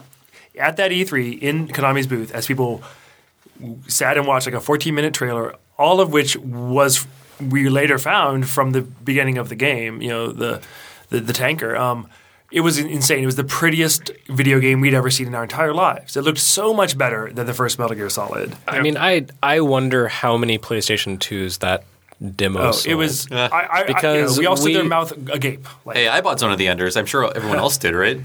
at 0.59 0.77
that 0.77 0.91
E3 0.91 1.41
in 1.41 1.69
Konami's 1.69 2.07
booth, 2.07 2.33
as 2.33 2.47
people 2.47 2.83
sat 3.89 4.17
and 4.17 4.27
watched 4.27 4.47
like 4.47 4.55
a 4.55 4.61
14 4.61 4.95
minute 4.95 5.13
trailer, 5.13 5.55
all 5.77 6.01
of 6.01 6.13
which 6.13 6.37
was 6.37 7.07
we 7.41 7.69
later 7.69 7.99
found 7.99 8.49
from 8.49 8.73
the 8.73 8.83
beginning 8.83 9.39
of 9.39 9.49
the 9.49 9.55
game. 9.55 10.01
You 10.01 10.09
know, 10.09 10.33
the 10.33 10.63
the, 11.09 11.21
the 11.21 11.33
tanker. 11.33 11.77
Um, 11.77 12.09
it 12.53 12.61
was 12.63 12.79
insane. 12.79 13.23
It 13.23 13.27
was 13.27 13.37
the 13.37 13.45
prettiest 13.45 14.11
video 14.29 14.59
game 14.59 14.81
we'd 14.81 14.95
ever 14.95 15.09
seen 15.11 15.29
in 15.29 15.35
our 15.37 15.45
entire 15.45 15.73
lives. 15.73 16.17
It 16.17 16.23
looked 16.23 16.39
so 16.39 16.75
much 16.75 16.99
better 16.99 17.33
than 17.33 17.47
the 17.47 17.55
first 17.55 17.79
Metal 17.79 17.95
Gear 17.95 18.11
Solid. 18.11 18.57
I 18.67 18.81
mean, 18.81 18.97
I 18.97 19.27
I 19.43 19.61
wonder 19.61 20.09
how 20.09 20.37
many 20.37 20.59
PlayStation 20.59 21.19
2s 21.19 21.61
that 21.61 21.85
demo. 22.37 22.73
Oh, 22.73 22.81
it 22.87 22.95
was 22.95 23.27
Yeah. 23.31 23.49
I, 23.53 23.81
I, 23.81 23.85
Because 23.85 24.05
I, 24.05 24.15
you 24.19 24.27
know, 24.27 24.39
we 24.41 24.47
all 24.47 24.57
stood 24.57 24.75
there 24.75 24.83
we- 24.83 24.89
mouth 24.89 25.13
agape. 25.31 25.67
Like, 25.85 25.97
Hey, 25.97 26.09
I 26.09 26.21
bought 26.21 26.39
Zone 26.41 26.53
of 26.53 26.59
the 26.59 26.69
Enders. 26.69 26.97
I'm 26.97 27.07
sure 27.07 27.31
everyone 27.35 27.59
else 27.59 27.79
did, 27.79 27.95
right? 27.95 28.21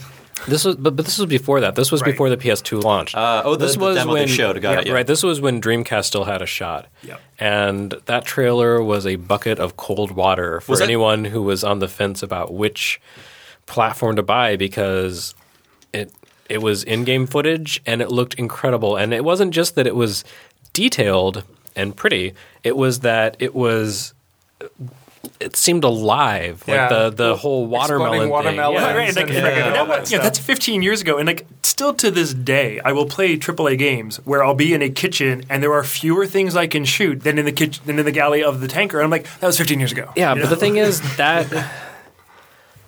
This 0.49 0.65
was, 0.65 0.75
but, 0.75 0.97
but 0.97 1.05
this 1.05 1.17
was 1.17 1.27
before 1.27 1.61
that. 1.61 1.75
This 1.75 1.91
was 1.93 2.01
Right. 2.01 2.11
before 2.11 2.29
the 2.29 2.35
PS2 2.37 2.83
launched. 2.83 3.15
Uh, 3.15 3.41
oh, 3.45 3.55
the- 3.55 3.65
this 3.65 3.75
the 3.75 3.79
was 3.79 3.95
demo 3.95 4.13
they 4.13 4.21
when 4.21 4.27
showed, 4.27 4.61
got 4.61 4.79
it, 4.79 4.87
yeah. 4.87 4.93
right. 4.93 5.07
This 5.07 5.23
was 5.23 5.39
when 5.39 5.61
Dreamcast 5.61 6.03
still 6.05 6.25
had 6.25 6.41
a 6.41 6.45
shot. 6.45 6.87
Yep. 7.03 7.21
And 7.39 7.95
that 8.05 8.25
trailer 8.25 8.83
was 8.83 9.07
a 9.07 9.15
bucket 9.15 9.59
of 9.59 9.77
cold 9.77 10.11
water 10.11 10.59
for 10.59 10.73
Was 10.73 10.79
that- 10.79 10.85
anyone 10.85 11.25
who 11.25 11.41
was 11.41 11.63
on 11.63 11.79
the 11.79 11.87
fence 11.87 12.21
about 12.21 12.53
which 12.53 12.99
platform 13.65 14.17
to 14.17 14.23
buy 14.23 14.55
because 14.57 15.33
it 15.93 16.11
it 16.47 16.61
was 16.61 16.83
in-game 16.83 17.25
footage 17.25 17.81
and 17.87 18.01
it 18.01 18.11
looked 18.11 18.35
incredible. 18.35 18.97
And 18.97 19.13
it 19.13 19.23
wasn't 19.23 19.51
just 19.53 19.73
that 19.75 19.87
it 19.87 19.95
was 19.95 20.23
detailed 20.73 21.43
and 21.75 21.95
pretty. 21.95 22.33
It 22.63 22.75
was 22.77 23.01
that 23.01 23.35
it 23.39 23.53
was. 23.55 24.13
It 25.39 25.55
seemed 25.55 25.83
alive, 25.83 26.63
like 26.67 26.89
the 26.89 27.09
the 27.09 27.35
whole 27.35 27.65
watermelon 27.65 28.21
Exploding 28.29 28.51
thing. 28.51 28.55
Yeah. 28.57 28.85
Right, 28.85 28.95
right, 28.95 29.15
like, 29.15 29.27
and 29.29 29.37
and 29.37 29.75
that 29.75 29.87
was- 29.87 30.11
yeah, 30.11 30.19
that's 30.19 30.39
15 30.39 30.81
years 30.81 31.01
ago, 31.01 31.17
and 31.17 31.25
like 31.27 31.45
still 31.63 31.93
to 31.95 32.09
this 32.11 32.33
day, 32.33 32.79
I 32.85 32.91
will 32.93 33.07
play 33.07 33.35
AAA 33.35 33.77
games 33.77 34.17
where 34.17 34.43
I'll 34.43 34.53
be 34.53 34.73
in 34.73 34.81
a 34.81 34.89
kitchen 34.89 35.43
and 35.49 35.61
there 35.63 35.73
are 35.73 35.83
fewer 35.83 36.25
things 36.27 36.55
I 36.55 36.67
can 36.67 36.85
shoot 36.85 37.23
than 37.23 37.37
in 37.39 37.45
the 37.45 37.51
kitchen 37.51 37.83
than 37.85 37.97
in 37.99 38.05
the 38.05 38.11
galley 38.11 38.43
of 38.43 38.61
the 38.61 38.67
tanker. 38.67 38.99
And 38.99 39.03
I'm 39.05 39.09
like, 39.11 39.23
that 39.39 39.47
was 39.47 39.57
15 39.57 39.79
years 39.79 39.91
ago. 39.91 40.09
Yeah, 40.15 40.35
You 40.35 40.41
but 40.41 40.43
know? 40.45 40.49
the 40.51 40.55
thing 40.57 40.77
is 40.77 41.01
that 41.17 41.47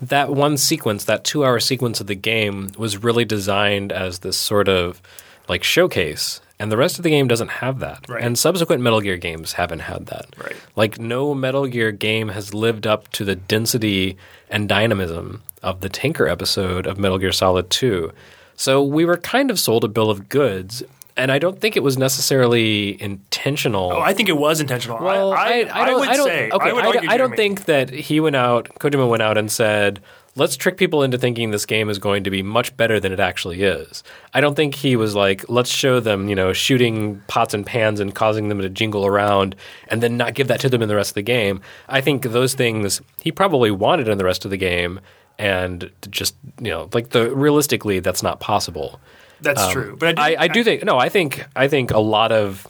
that 0.01 0.29
one 0.29 0.57
sequence, 0.57 1.03
that 1.05 1.23
two-hour 1.23 1.59
sequence 1.59 1.99
of 1.99 2.07
the 2.07 2.15
game, 2.15 2.69
was 2.77 2.97
really 3.03 3.25
designed 3.25 3.91
as 3.91 4.19
this 4.19 4.37
sort 4.37 4.69
of 4.69 5.01
like 5.49 5.63
showcase, 5.63 6.39
and 6.59 6.71
the 6.71 6.77
rest 6.77 6.97
of 6.99 7.03
the 7.03 7.09
game 7.09 7.27
doesn't 7.27 7.49
have 7.49 7.79
that. 7.79 8.07
Right. 8.09 8.23
And 8.23 8.37
subsequent 8.37 8.81
Metal 8.81 9.01
Gear 9.01 9.17
games 9.17 9.53
haven't 9.53 9.79
had 9.79 10.07
that. 10.07 10.27
Right. 10.37 10.55
Like 10.75 10.99
no 10.99 11.33
Metal 11.35 11.67
Gear 11.67 11.91
game 11.91 12.29
has 12.29 12.53
lived 12.53 12.87
up 12.87 13.07
to 13.13 13.23
the 13.25 13.35
density 13.35 14.17
and 14.49 14.67
dynamism 14.67 15.43
of 15.63 15.81
the 15.81 15.89
Tanker 15.89 16.27
episode 16.27 16.87
of 16.87 16.97
Metal 16.97 17.17
Gear 17.17 17.31
Solid 17.31 17.69
2. 17.69 18.11
So 18.55 18.83
we 18.83 19.05
were 19.05 19.17
kind 19.17 19.51
of 19.51 19.59
sold 19.59 19.83
a 19.83 19.87
bill 19.87 20.09
of 20.09 20.29
goods. 20.29 20.83
And 21.15 21.31
I 21.31 21.39
don't 21.39 21.59
think 21.59 21.75
it 21.75 21.81
was 21.81 21.97
necessarily 21.97 23.01
intentional. 23.01 23.91
Oh, 23.91 23.99
I 24.01 24.13
think 24.13 24.29
it 24.29 24.37
was 24.37 24.59
intentional. 24.61 24.99
Well, 25.03 25.33
I, 25.33 25.37
I, 25.37 25.49
I, 25.71 25.81
I, 25.81 25.85
don't, 25.87 25.99
would 25.99 26.09
I 26.09 26.15
don't, 26.15 26.27
say, 26.27 26.49
okay, 26.51 26.69
I 26.69 26.73
would 26.73 26.85
I, 26.85 26.91
don't- 26.91 27.09
I 27.09 27.17
don't 27.17 27.29
Jeremy. 27.29 27.37
think 27.37 27.65
that 27.65 27.89
he 27.89 28.19
went 28.19 28.35
out, 28.35 28.69
Kojima 28.79 29.09
went 29.09 29.23
out 29.23 29.35
and 29.37 29.51
said, 29.51 29.99
let's 30.37 30.55
trick 30.55 30.77
people 30.77 31.03
into 31.03 31.17
thinking 31.17 31.51
this 31.51 31.65
game 31.65 31.89
is 31.89 31.99
going 31.99 32.23
to 32.23 32.29
be 32.29 32.43
much 32.43 32.75
better 32.77 32.99
than 32.99 33.11
it 33.11 33.19
actually 33.19 33.63
is. 33.63 34.03
I 34.33 34.41
don't 34.41 34.55
think 34.55 34.75
he 34.75 34.95
was 34.95 35.15
like, 35.15 35.43
let's 35.49 35.69
show 35.69 35.99
them, 35.99 36.29
you 36.29 36.35
know, 36.35 36.53
shooting 36.53 37.21
pots 37.27 37.53
and 37.53 37.65
pans 37.65 37.99
and 37.99 38.13
causing 38.13 38.47
them 38.47 38.61
to 38.61 38.69
jingle 38.69 39.05
around 39.05 39.55
and 39.87 40.01
then 40.01 40.15
not 40.15 40.35
give 40.35 40.47
that 40.47 40.59
to 40.61 40.69
them 40.69 40.81
in 40.81 40.87
the 40.87 40.95
rest 40.95 41.11
of 41.11 41.15
the 41.15 41.21
game. 41.23 41.61
I 41.89 42.01
think 42.01 42.23
those 42.23 42.53
things 42.53 43.01
he 43.21 43.31
probably 43.31 43.71
wanted 43.71 44.07
in 44.07 44.17
the 44.17 44.25
rest 44.25 44.45
of 44.45 44.51
the 44.51 44.57
game 44.57 44.99
and 45.39 45.91
just, 46.09 46.35
you 46.61 46.69
know, 46.69 46.89
like 46.93 47.09
the 47.09 47.33
realistically, 47.35 47.99
that's 47.99 48.23
not 48.23 48.39
possible. 48.39 48.99
that's 49.41 49.61
um, 49.61 49.71
true. 49.71 49.97
But 49.99 50.19
I, 50.19 50.33
I, 50.33 50.35
I 50.41 50.47
do 50.47 50.63
think 50.63 50.83
no. 50.83 50.97
I 50.97 51.09
think 51.09 51.45
I 51.55 51.67
think 51.67 51.91
a 51.91 51.99
lot 51.99 52.31
of 52.31 52.67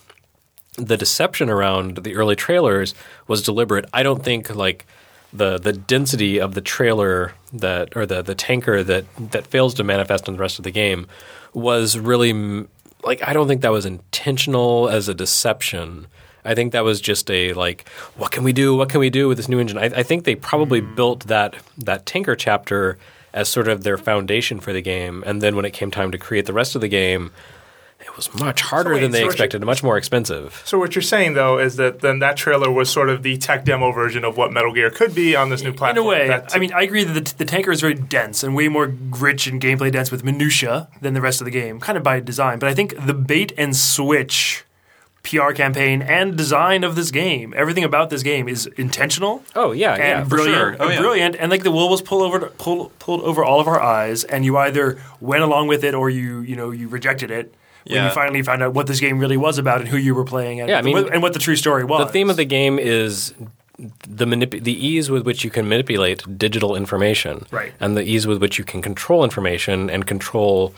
the 0.78 0.98
deception 0.98 1.50
around 1.50 1.98
the 1.98 2.16
early 2.16 2.36
trailers 2.36 2.94
was 3.28 3.42
deliberate. 3.42 3.86
I 3.94 4.04
don't 4.04 4.24
think 4.24 4.54
like 4.56 4.86
the 5.34 5.58
the 5.58 5.74
density 5.74 6.40
of 6.40 6.54
the 6.54 6.62
trailer 6.62 7.34
that 7.54 7.96
or 7.96 8.06
the 8.06 8.22
the 8.22 8.36
tanker 8.36 8.84
that 8.84 9.06
that 9.32 9.48
fails 9.48 9.74
to 9.76 9.84
manifest 9.84 10.28
in 10.28 10.36
the 10.36 10.40
rest 10.40 10.58
of 10.58 10.64
the 10.64 10.72
game 10.72 11.08
was 11.54 11.98
really 11.98 12.66
like 13.04 13.22
I 13.28 13.34
don't 13.34 13.48
think 13.48 13.62
that 13.62 13.72
was 13.72 13.86
intentional 13.86 14.90
as 14.90 15.08
a 15.08 15.14
deception. 15.14 16.08
I 16.46 16.56
think 16.56 16.72
that 16.72 16.84
was 16.84 17.02
just 17.02 17.30
a 17.30 17.54
like, 17.54 17.88
what 18.16 18.32
can 18.32 18.44
we 18.44 18.54
do? 18.54 18.76
What 18.76 18.90
can 18.90 19.00
we 19.00 19.10
do 19.10 19.28
with 19.28 19.38
this 19.38 19.50
new 19.50 19.60
engine? 19.60 19.78
I, 19.78 19.86
I 19.86 20.04
think 20.04 20.24
they 20.24 20.36
probably 20.36 20.80
hmm. 20.80 20.96
built 20.96 21.28
that 21.28 21.56
that 21.78 22.06
tanker 22.06 22.36
chapter 22.36 22.98
as 23.34 23.50
sort 23.50 23.68
of 23.68 23.84
their 23.84 23.98
foundation 23.98 24.60
for 24.60 24.74
the 24.74 24.82
game, 24.82 25.24
and 25.26 25.42
then 25.42 25.56
when 25.56 25.66
it 25.66 25.74
came 25.74 25.92
time 25.92 26.12
to 26.12 26.18
create 26.18 26.46
the 26.46 26.54
rest 26.54 26.74
of 26.76 26.82
the 26.82 26.88
game, 26.88 27.32
it 28.08 28.16
was 28.16 28.34
much 28.40 28.62
harder 28.62 28.94
wait, 28.94 29.02
than 29.02 29.12
they 29.12 29.22
so 29.22 29.28
expected, 29.28 29.58
and 29.62 29.66
much 29.66 29.84
more 29.84 29.98
expensive. 29.98 30.62
So 30.66 30.80
what 30.80 30.96
you're 30.96 31.02
saying 31.02 31.34
though 31.34 31.60
is 31.60 31.76
that 31.76 32.00
then 32.00 32.20
that 32.20 32.38
trailer 32.38 32.72
was 32.72 32.90
sort 32.90 33.10
of 33.10 33.22
the 33.22 33.38
tech 33.38 33.66
demo 33.66 33.92
version 33.92 34.24
of 34.24 34.38
what 34.38 34.52
Metal 34.52 34.74
Gear 34.74 34.90
could 34.90 35.14
be 35.14 35.36
on 35.36 35.50
this 35.50 35.62
new 35.62 35.70
in 35.70 35.76
platform. 35.76 36.06
a 36.06 36.10
way, 36.10 36.28
That's- 36.28 36.56
I 36.56 36.60
mean, 36.60 36.72
I 36.74 36.84
agree 36.84 37.04
that 37.04 37.14
the, 37.14 37.36
the 37.38 37.46
tanker 37.46 37.72
is 37.72 37.82
very 37.82 37.96
dense 37.96 38.44
and 38.44 38.56
way 38.56 38.70
more 38.70 38.88
rich 38.88 39.46
and 39.46 39.62
gameplay 39.62 39.92
dense 39.92 40.10
with 40.10 40.24
minutia 40.24 40.88
than 41.02 41.14
the 41.14 41.22
rest 41.22 41.42
of 41.42 41.46
the 41.46 41.52
game, 41.52 41.80
kind 41.80 41.98
of 41.98 42.04
by 42.04 42.20
design. 42.20 42.60
But 42.60 42.70
I 42.70 42.74
think 42.74 42.96
the 43.06 43.14
bait 43.14 43.52
and 43.58 43.76
switch 43.76 44.64
PR 45.24 45.52
campaign 45.52 46.02
and 46.02 46.38
design 46.38 46.86
of 46.86 46.96
this 46.96 47.12
game, 47.12 47.54
everything 47.58 47.84
about 47.84 48.10
this 48.10 48.24
game 48.24 48.48
is 48.48 48.68
intentional. 48.78 49.44
Oh 49.56 49.74
yeah, 49.74 49.94
and 49.94 50.02
yeah, 50.02 50.24
for 50.24 50.30
brilliant, 50.30 50.58
sure. 50.58 50.76
Oh, 50.80 50.86
and 50.86 50.94
yeah. 50.94 51.00
brilliant, 51.02 51.36
and 51.36 51.52
like 51.52 51.64
the 51.64 51.72
wool 51.72 51.90
was 51.90 52.02
pulled 52.02 52.22
over, 52.24 52.48
pulled, 52.58 52.98
pulled 53.00 53.22
over 53.22 53.44
all 53.44 53.60
of 53.60 53.68
our 53.68 53.82
eyes, 53.82 54.24
and 54.24 54.46
you 54.46 54.58
either 54.58 55.02
went 55.20 55.44
along 55.44 55.68
with 55.68 55.84
it 55.84 55.94
or 55.94 56.10
you, 56.10 56.40
you 56.40 56.56
know, 56.56 56.72
you 56.72 56.88
rejected 56.88 57.30
it 57.32 57.54
when 57.88 57.96
Yeah. 57.98 58.06
you 58.08 58.14
finally 58.14 58.42
found 58.42 58.62
out 58.64 58.74
what 58.74 58.88
this 58.88 59.00
game 59.00 59.20
really 59.20 59.38
was 59.38 59.58
about 59.58 59.80
and 59.80 59.88
who 59.90 59.98
you 59.98 60.14
were 60.16 60.26
playing, 60.26 60.60
and, 60.60 60.70
Yeah, 60.70 60.80
I 60.80 60.82
mean, 60.82 60.94
what- 60.96 61.14
and 61.14 61.22
what 61.24 61.34
the 61.34 61.40
true 61.40 61.56
story 61.56 61.84
was. 61.84 62.06
The 62.06 62.12
theme 62.12 62.30
of 62.30 62.36
the 62.38 62.46
game 62.46 62.78
is 62.80 63.34
the 64.08 64.26
manip- 64.26 64.64
the 64.64 64.86
ease 64.88 65.10
with 65.12 65.24
which 65.26 65.44
you 65.44 65.50
can 65.50 65.70
manipulate 65.70 66.38
digital 66.38 66.76
information, 66.76 67.46
Right. 67.52 67.72
and 67.80 67.96
the 67.96 68.02
ease 68.04 68.26
with 68.28 68.42
which 68.42 68.58
you 68.58 68.64
can 68.64 68.82
control 68.82 69.24
information 69.24 69.90
and 69.90 70.06
control 70.08 70.74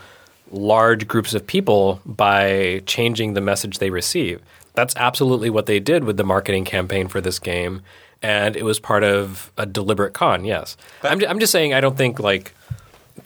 large 0.52 1.06
groups 1.08 1.32
of 1.34 1.46
people 1.46 2.00
by 2.04 2.82
changing 2.86 3.34
the 3.34 3.40
message 3.40 3.78
they 3.78 3.90
receive. 3.90 4.40
That's 4.74 4.94
absolutely 4.96 5.48
what 5.50 5.66
they 5.66 5.80
did 5.80 6.04
with 6.04 6.16
the 6.16 6.24
marketing 6.24 6.64
campaign 6.64 7.08
for 7.08 7.20
this 7.20 7.38
game, 7.38 7.80
and 8.22 8.56
it 8.56 8.64
was 8.64 8.78
part 8.78 9.02
of 9.02 9.50
a 9.56 9.64
deliberate 9.66 10.12
con. 10.12 10.44
Yes, 10.44 10.76
I'm, 11.02 11.20
ju- 11.20 11.26
I'm 11.26 11.38
just 11.40 11.52
saying 11.52 11.72
I 11.74 11.80
don't 11.80 11.96
think 11.96 12.20
like. 12.20 12.52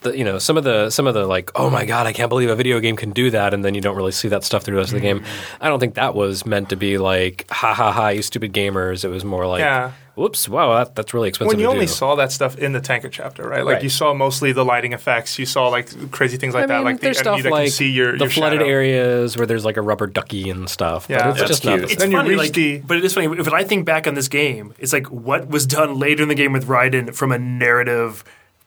The, 0.05 0.17
you 0.17 0.23
know 0.23 0.37
some 0.39 0.57
of 0.57 0.63
the 0.63 0.89
some 0.89 1.05
of 1.07 1.13
the 1.13 1.25
like 1.27 1.51
oh 1.55 1.69
my 1.69 1.85
god 1.85 2.07
I 2.07 2.13
can't 2.13 2.29
believe 2.29 2.49
a 2.49 2.55
video 2.55 2.79
game 2.79 2.95
can 2.95 3.11
do 3.11 3.29
that 3.31 3.53
and 3.53 3.63
then 3.65 3.73
you 3.75 3.81
don't 3.81 3.95
really 3.97 4.11
see 4.11 4.27
that 4.29 4.43
stuff 4.43 4.63
through 4.63 4.75
the 4.75 4.81
rest 4.81 4.91
of 4.93 4.95
the 4.95 5.01
game. 5.01 5.19
Mm-hmm. 5.19 5.63
I 5.63 5.67
don't 5.69 5.79
think 5.79 5.95
that 5.95 6.15
was 6.15 6.45
meant 6.45 6.69
to 6.69 6.75
be 6.75 6.97
like 6.97 7.45
ha 7.51 7.73
ha 7.73 7.91
ha 7.91 8.07
you 8.09 8.21
stupid 8.21 8.53
gamers. 8.53 9.03
It 9.03 9.09
was 9.09 9.23
more 9.25 9.45
like 9.47 9.59
Yeah. 9.59 9.91
whoops 10.15 10.47
wow 10.47 10.73
that, 10.77 10.95
that's 10.95 11.13
really 11.13 11.29
expensive. 11.29 11.49
when 11.53 11.59
you 11.59 11.65
to 11.65 11.71
only 11.71 11.85
do. 11.87 11.91
saw 11.91 12.15
that 12.15 12.31
stuff 12.31 12.57
in 12.57 12.71
the 12.73 12.79
tanker 12.81 13.09
chapter, 13.09 13.43
right? 13.47 13.65
Like 13.65 13.75
Right. 13.75 13.83
you 13.83 13.89
saw 13.89 14.13
mostly 14.13 14.51
the 14.53 14.63
lighting 14.63 14.93
effects. 14.93 15.37
You 15.39 15.45
saw 15.45 15.67
like 15.69 16.11
crazy 16.11 16.37
things 16.37 16.53
like 16.53 16.63
I 16.63 16.67
that, 16.67 16.75
mean, 16.77 16.85
like 16.85 16.95
the 16.99 17.07
there's 17.07 17.19
enemy 17.21 17.41
stuff 17.41 17.43
that 17.43 17.51
like 17.51 17.63
can 17.65 17.71
see 17.71 17.89
your, 17.89 18.11
the 18.13 18.25
your 18.25 18.29
flooded 18.29 18.59
shadow. 18.59 18.69
areas 18.71 19.35
where 19.37 19.45
there's 19.47 19.65
like 19.65 19.77
a 19.77 19.81
rubber 19.81 20.07
ducky 20.07 20.49
and 20.49 20.69
stuff. 20.69 21.07
Yeah. 21.09 21.17
but 21.17 21.29
it's 21.31 21.39
That's 21.39 21.49
just 21.51 21.65
not 21.65 21.77
cute. 21.79 21.87
the 21.87 21.93
It's 21.93 22.01
Then 22.01 22.11
you 22.11 22.17
funny, 22.17 22.29
reach 22.29 22.37
like, 22.37 22.53
the- 22.53 22.77
but 22.79 22.97
it's 23.03 23.13
funny. 23.13 23.27
If 23.39 23.51
I 23.51 23.63
think 23.63 23.85
back 23.85 24.05
on 24.07 24.13
this 24.13 24.27
game, 24.27 24.73
it's 24.79 24.93
like 24.93 25.07
what 25.07 25.47
was 25.49 25.65
done 25.65 25.97
later 25.99 26.23
in 26.23 26.29
the 26.29 26.35
game 26.35 26.53
with 26.53 26.67
Raiden 26.67 27.13
from 27.15 27.31
a 27.31 27.39
narrative 27.39 28.23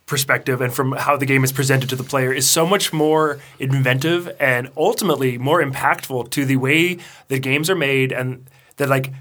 perspective 0.09 0.61
and 0.61 0.73
from 0.75 0.93
how 0.93 1.17
the 1.17 1.27
game 1.27 1.45
is 1.45 1.53
presented 1.53 1.89
to 1.91 1.97
the 1.97 2.03
player 2.03 2.33
is 2.33 2.49
so 2.49 2.67
much 2.67 2.93
more 2.93 3.39
inventive 3.59 4.35
and 4.41 4.71
ultimately 4.77 5.39
more 5.39 5.63
impactful 5.63 6.31
to 6.31 6.45
the 6.45 6.57
way 6.57 6.99
that 7.29 7.41
games 7.41 7.71
are 7.71 7.77
made 7.77 8.11
and 8.11 8.49
that 8.79 8.89
like 8.89 9.13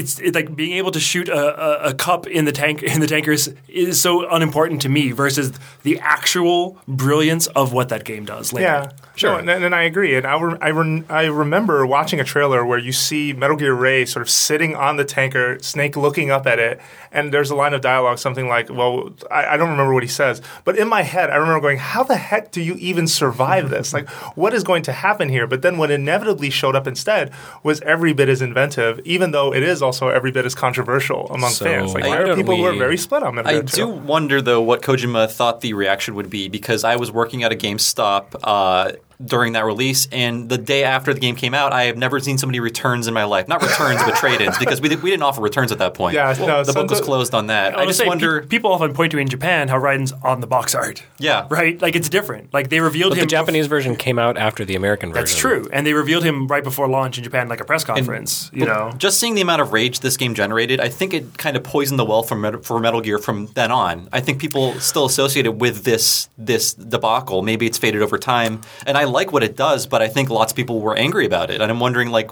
it's 0.00 0.18
it, 0.18 0.34
like 0.34 0.56
being 0.56 0.72
able 0.72 0.90
to 0.90 1.00
shoot 1.00 1.28
a, 1.28 1.86
a, 1.86 1.90
a 1.90 1.94
cup 1.94 2.26
in 2.26 2.46
the 2.46 2.52
tank 2.52 2.82
in 2.82 3.00
the 3.00 3.06
tankers 3.06 3.48
is 3.68 4.00
so 4.00 4.28
unimportant 4.28 4.80
to 4.82 4.88
me 4.88 5.12
versus 5.12 5.52
the 5.82 5.98
actual 6.00 6.78
brilliance 6.88 7.46
of 7.48 7.72
what 7.72 7.90
that 7.90 8.04
game 8.04 8.24
does. 8.24 8.52
Later. 8.52 8.66
Yeah, 8.66 8.90
sure. 9.14 9.38
and, 9.38 9.50
and 9.50 9.74
I 9.74 9.82
agree. 9.82 10.16
And 10.16 10.26
I, 10.26 10.40
re- 10.40 10.58
I, 10.60 10.68
re- 10.68 11.04
I 11.08 11.24
remember 11.26 11.86
watching 11.86 12.18
a 12.18 12.24
trailer 12.24 12.64
where 12.64 12.78
you 12.78 12.92
see 12.92 13.32
Metal 13.34 13.56
Gear 13.56 13.74
Ray 13.74 14.06
sort 14.06 14.22
of 14.22 14.30
sitting 14.30 14.74
on 14.74 14.96
the 14.96 15.04
tanker, 15.04 15.58
Snake 15.60 15.96
looking 15.96 16.30
up 16.30 16.46
at 16.46 16.58
it, 16.58 16.80
and 17.12 17.32
there's 17.32 17.50
a 17.50 17.54
line 17.54 17.74
of 17.74 17.82
dialogue, 17.82 18.18
something 18.18 18.48
like, 18.48 18.70
"Well, 18.70 19.10
I, 19.30 19.54
I 19.54 19.56
don't 19.58 19.70
remember 19.70 19.92
what 19.92 20.02
he 20.02 20.08
says, 20.08 20.40
but 20.64 20.78
in 20.78 20.88
my 20.88 21.02
head, 21.02 21.30
I 21.30 21.36
remember 21.36 21.60
going, 21.60 21.78
how 21.78 22.02
the 22.02 22.16
heck 22.16 22.52
do 22.52 22.62
you 22.62 22.74
even 22.74 23.06
survive 23.06 23.68
this? 23.68 23.92
like, 23.92 24.08
what 24.36 24.54
is 24.54 24.64
going 24.64 24.82
to 24.84 24.92
happen 24.92 25.28
here?" 25.28 25.46
But 25.46 25.60
then 25.62 25.76
what 25.76 25.90
inevitably 25.90 26.48
showed 26.50 26.74
up 26.74 26.86
instead 26.86 27.32
was 27.62 27.80
every 27.82 28.12
bit 28.14 28.28
as 28.28 28.40
inventive, 28.40 29.00
even 29.04 29.32
though 29.32 29.52
it 29.52 29.62
is 29.62 29.82
also 29.90 30.08
every 30.08 30.30
bit 30.30 30.44
as 30.44 30.54
controversial 30.54 31.26
among 31.32 31.50
So 31.50 31.64
fans. 31.64 31.94
Like, 31.94 32.04
why 32.04 32.10
there 32.10 32.22
are 32.22 32.26
don't 32.26 32.36
people 32.36 32.56
who 32.56 32.64
are 32.64 32.76
very 32.76 32.96
split 32.96 33.22
on 33.22 33.34
Metal 33.34 33.50
I 33.50 33.54
Gear 33.54 33.62
do 33.62 33.88
wonder 33.88 34.40
though 34.40 34.62
what 34.62 34.82
Kojima 34.82 35.30
thought 35.30 35.60
the 35.60 35.72
reaction 35.74 36.14
would 36.14 36.30
be 36.30 36.48
because 36.48 36.84
I 36.84 36.96
was 36.96 37.10
working 37.10 37.42
at 37.42 37.52
a 37.52 37.56
GameStop 37.56 38.36
uh, 38.44 38.92
during 39.24 39.52
that 39.52 39.64
release, 39.64 40.08
and 40.12 40.48
the 40.48 40.56
day 40.58 40.82
after 40.84 41.12
the 41.12 41.20
game 41.20 41.36
came 41.36 41.52
out, 41.54 41.72
I 41.72 41.84
have 41.84 41.96
never 41.96 42.20
seen 42.20 42.38
so 42.38 42.46
many 42.46 42.60
returns 42.60 43.06
in 43.06 43.14
my 43.14 43.24
life. 43.24 43.48
Not 43.48 43.62
returns, 43.62 44.02
but 44.02 44.14
trade-ins 44.16 44.56
because 44.58 44.80
we, 44.80 44.88
did, 44.88 45.02
we 45.02 45.10
didn't 45.10 45.22
offer 45.22 45.40
returns 45.42 45.72
at 45.72 45.78
that 45.78 45.94
point. 45.94 46.14
Yeah, 46.14 46.34
no, 46.38 46.64
the 46.64 46.72
book 46.72 46.88
was 46.90 47.00
closed 47.00 47.34
on 47.34 47.48
that. 47.48 47.74
I, 47.74 47.80
would 47.80 47.88
just 47.88 47.98
say 47.98 48.06
wonder. 48.06 48.40
pe- 48.42 48.46
people 48.48 48.72
often 48.72 48.94
point 48.94 49.12
to 49.12 49.18
in 49.18 49.28
Japan 49.28 49.68
how 49.68 49.78
Raiden's 49.78 50.12
on 50.12 50.40
the 50.40 50.46
box 50.46 50.74
art. 50.74 51.02
Yeah. 51.18 51.46
right. 51.50 51.80
Like 51.80 51.96
it's 51.96 52.08
different. 52.08 52.52
Like 52.54 52.70
they 52.70 52.80
revealed 52.80 53.10
But 53.10 53.18
him. 53.18 53.24
the 53.24 53.30
Japanese 53.30 53.66
version 53.66 53.94
came 53.96 54.18
out 54.18 54.38
after 54.38 54.64
the 54.64 54.74
American 54.74 55.10
version. 55.10 55.20
That's 55.24 55.36
true, 55.36 55.68
and 55.72 55.86
they 55.86 55.92
revealed 55.92 56.24
him 56.24 56.46
right 56.46 56.64
before 56.64 56.88
launch 56.88 57.18
in 57.18 57.24
Japan, 57.24 57.48
like 57.48 57.60
a 57.60 57.64
press 57.64 57.84
conference. 57.84 58.50
you 58.54 58.64
know, 58.64 58.92
Just 58.96 59.18
seeing 59.20 59.34
the 59.34 59.40
amount 59.42 59.60
of 59.62 59.72
rage 59.72 60.00
this 60.00 60.16
game 60.16 60.34
generated, 60.34 60.80
I 60.80 60.88
think 60.88 61.12
it 61.14 61.36
kind 61.38 61.56
of 61.56 61.62
poisoned 61.62 61.98
the 61.98 62.04
well 62.04 62.22
for 62.22 62.34
Metal, 62.36 62.62
for 62.62 62.80
Metal 62.80 63.00
Gear 63.00 63.18
from 63.18 63.46
then 63.54 63.70
on. 63.70 64.08
I 64.12 64.20
think 64.20 64.40
people 64.40 64.74
still 64.80 65.04
associate 65.04 65.44
it 65.46 65.56
with 65.56 65.84
this 65.84 66.28
this 66.38 66.72
debacle. 66.74 67.42
Maybe 67.42 67.66
it's 67.66 67.76
faded 67.78 68.00
over 68.02 68.16
time, 68.18 68.62
and 68.86 68.96
I 68.96 69.04
like 69.10 69.32
what 69.32 69.42
it 69.42 69.56
does, 69.56 69.86
but 69.86 70.00
I 70.02 70.08
think 70.08 70.30
lots 70.30 70.52
of 70.52 70.56
people 70.56 70.80
were 70.80 70.96
angry 70.96 71.26
about 71.26 71.50
it, 71.50 71.60
and 71.60 71.70
I'm 71.70 71.80
wondering 71.80 72.10
like 72.10 72.30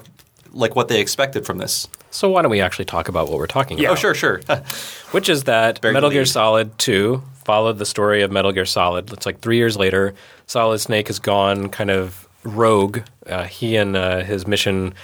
like 0.51 0.75
what 0.75 0.87
they 0.87 0.99
expected 0.99 1.45
from 1.45 1.59
this. 1.59 1.87
So 2.09 2.29
why 2.31 2.41
don't 2.41 2.49
we 2.49 2.59
actually 2.59 2.85
talk 2.85 3.07
about 3.07 3.29
what 3.29 3.37
we're 3.37 3.45
talking 3.45 3.77
Yeah. 3.77 3.89
about? 3.89 3.97
Oh, 3.99 4.01
sure, 4.01 4.15
sure. 4.15 4.41
Which 5.11 5.29
is 5.29 5.43
that 5.43 5.79
Very 5.79 5.93
Metal 5.93 6.09
Gear. 6.09 6.25
Solid 6.25 6.75
2 6.79 7.21
followed 7.45 7.77
the 7.77 7.85
story 7.85 8.23
of 8.23 8.31
Metal 8.31 8.51
Gear 8.51 8.65
Solid. 8.65 9.13
It's 9.13 9.27
like 9.27 9.41
three 9.41 9.57
years 9.57 9.77
later. 9.77 10.15
Solid 10.47 10.79
Snake 10.79 11.05
has 11.07 11.19
gone 11.19 11.69
kind 11.69 11.91
of 11.91 12.27
rogue. 12.43 13.01
Uh, 13.27 13.43
he 13.43 13.75
and 13.75 13.95
uh, 13.95 14.23
his 14.23 14.47
mission 14.47 14.95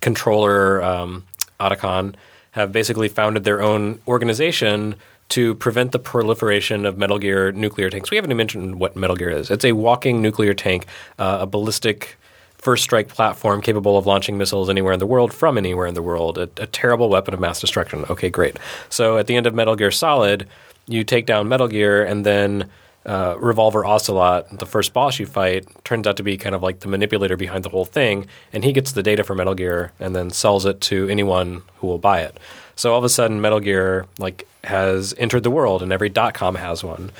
controller, 0.00 0.82
um, 0.82 1.24
Otacon, 1.60 2.14
have 2.52 2.72
basically 2.72 3.08
founded 3.08 3.44
their 3.44 3.60
own 3.60 4.00
organization 4.08 4.94
to 5.30 5.54
prevent 5.54 5.92
the 5.92 5.98
proliferation 5.98 6.86
of 6.86 6.98
Metal 6.98 7.18
Gear 7.18 7.52
nuclear 7.52 7.90
tanks. 7.90 8.10
We 8.10 8.16
haven't 8.16 8.30
even 8.30 8.36
mentioned 8.36 8.78
what 8.78 8.96
Metal 8.96 9.16
Gear 9.16 9.30
is. 9.30 9.50
It's 9.50 9.64
a 9.64 9.72
walking 9.72 10.22
nuclear 10.22 10.54
tank, 10.54 10.86
uh, 11.18 11.38
a 11.40 11.46
ballistic 11.46 12.16
first 12.56 12.82
strike 12.82 13.08
platform 13.08 13.60
capable 13.60 13.98
of 13.98 14.06
launching 14.06 14.38
missiles 14.38 14.70
anywhere 14.70 14.94
in 14.94 14.98
the 14.98 15.06
world 15.06 15.34
from 15.34 15.58
anywhere 15.58 15.86
in 15.86 15.94
the 15.94 16.02
world. 16.02 16.38
A, 16.38 16.48
a 16.56 16.66
terrible 16.66 17.10
weapon 17.10 17.34
of 17.34 17.40
mass 17.40 17.60
destruction. 17.60 18.04
Okay, 18.08 18.30
great. 18.30 18.56
So 18.88 19.18
at 19.18 19.26
the 19.26 19.36
end 19.36 19.46
of 19.46 19.54
Metal 19.54 19.76
Gear 19.76 19.90
Solid, 19.90 20.48
you 20.86 21.04
take 21.04 21.26
down 21.26 21.48
Metal 21.48 21.68
Gear, 21.68 22.04
and 22.04 22.24
then 22.24 22.70
uh, 23.06 23.36
Revolver 23.38 23.84
Ocelot, 23.84 24.58
the 24.58 24.66
first 24.66 24.94
boss 24.94 25.18
you 25.18 25.26
fight, 25.26 25.66
turns 25.84 26.06
out 26.06 26.16
to 26.16 26.22
be 26.22 26.38
kind 26.38 26.54
of 26.54 26.62
like 26.62 26.80
the 26.80 26.88
manipulator 26.88 27.36
behind 27.36 27.64
the 27.64 27.68
whole 27.68 27.84
thing, 27.84 28.26
and 28.52 28.64
he 28.64 28.72
gets 28.72 28.92
the 28.92 29.02
data 29.02 29.24
for 29.24 29.34
Metal 29.34 29.54
Gear 29.54 29.92
and 30.00 30.16
then 30.16 30.30
sells 30.30 30.64
it 30.64 30.80
to 30.82 31.08
anyone 31.08 31.62
who 31.76 31.86
will 31.86 31.98
buy 31.98 32.20
it. 32.20 32.38
So 32.76 32.92
all 32.92 32.98
of 32.98 33.04
a 33.04 33.08
sudden, 33.08 33.40
Metal 33.40 33.60
Gear 33.60 34.06
like 34.18 34.46
has 34.64 35.14
entered 35.18 35.42
the 35.42 35.50
world, 35.50 35.82
and 35.82 35.92
every 35.92 36.08
dot 36.08 36.34
.com 36.34 36.54
has 36.54 36.82
one. 36.82 37.10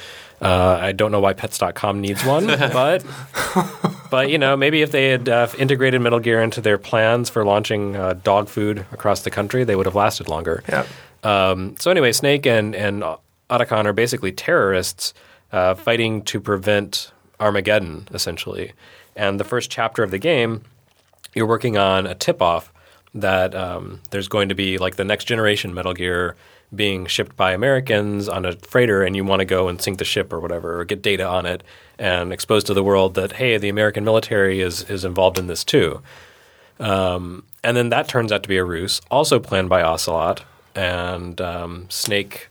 Uh, 0.41 0.79
I 0.81 0.93
don't 0.93 1.13
know 1.13 1.21
why 1.21 1.33
Pets.com 1.33 2.01
needs 2.01 2.25
one, 2.25 2.47
but 2.47 3.05
but 4.11 4.31
you 4.31 4.39
know, 4.39 4.57
maybe 4.57 4.83
if 4.83 4.91
they 4.91 5.11
had 5.11 5.29
uh, 5.29 5.49
integrated 5.59 6.01
Metal 6.01 6.21
Gear 6.21 6.43
into 6.43 6.61
their 6.61 6.77
plans 6.77 7.31
for 7.31 7.45
launching 7.45 7.97
uh, 7.97 8.15
dog 8.15 8.49
food 8.49 8.85
across 8.93 9.23
the 9.23 9.31
country, 9.31 9.65
they 9.65 9.77
would 9.77 9.87
have 9.87 9.95
lasted 9.95 10.29
longer. 10.29 10.63
Yeah. 10.69 10.87
Um, 11.23 11.77
so 11.79 11.91
anyway, 11.91 12.13
Snake 12.13 12.47
and 12.47 12.75
and 12.75 13.03
Otacon 13.49 13.87
are 13.87 13.93
basically 13.93 14.33
terrorists 14.33 15.15
uh, 15.53 15.75
fighting 15.75 16.23
to 16.25 16.41
prevent 16.41 17.13
Armageddon, 17.41 18.09
essentially. 18.13 18.73
And 19.17 19.39
the 19.39 19.45
first 19.45 19.71
chapter 19.71 20.03
of 20.03 20.11
the 20.11 20.19
game, 20.19 20.63
you're 21.35 21.47
working 21.47 21.79
on 21.79 22.07
a 22.07 22.15
tip-off 22.15 22.73
that 23.15 23.55
um, 23.55 24.01
there's 24.11 24.29
going 24.29 24.49
to 24.49 24.55
be 24.55 24.79
like 24.79 24.97
the 24.97 25.05
next 25.05 25.25
generation 25.25 25.73
Metal 25.73 25.95
Gear 25.95 26.37
being 26.75 27.07
shipped 27.07 27.37
by 27.37 27.53
Americans 27.53 28.29
on 28.29 28.45
a 28.45 28.57
freighter, 28.57 29.03
and 29.03 29.15
you 29.15 29.25
want 29.25 29.41
to 29.41 29.45
go 29.45 29.69
and 29.69 29.81
sink 29.81 29.99
the 29.99 30.05
ship 30.05 30.33
or 30.33 30.41
whatever, 30.41 30.81
or 30.81 30.85
get 30.85 31.03
data 31.03 31.27
on 31.27 31.47
it 31.47 31.63
and 31.99 32.33
expose 32.33 32.65
to 32.65 32.75
the 32.75 32.83
world 32.83 33.15
that 33.15 33.33
hey, 33.33 33.57
the 33.59 33.69
American 33.69 34.05
military 34.05 34.61
is 34.61 34.83
is 34.91 35.05
involved 35.05 35.39
in 35.39 35.47
this 35.47 35.65
too. 35.65 36.03
Um, 36.81 37.45
and 37.63 37.77
then 37.77 37.91
that 37.91 38.09
turns 38.09 38.33
out 38.33 38.43
to 38.43 38.49
be 38.49 38.57
a 38.57 38.65
ruse, 38.65 39.01
also 39.11 39.39
planned 39.39 39.69
by 39.69 39.83
Ocelot, 39.83 40.45
and 40.75 41.41
um, 41.41 41.87
Snake 41.89 42.49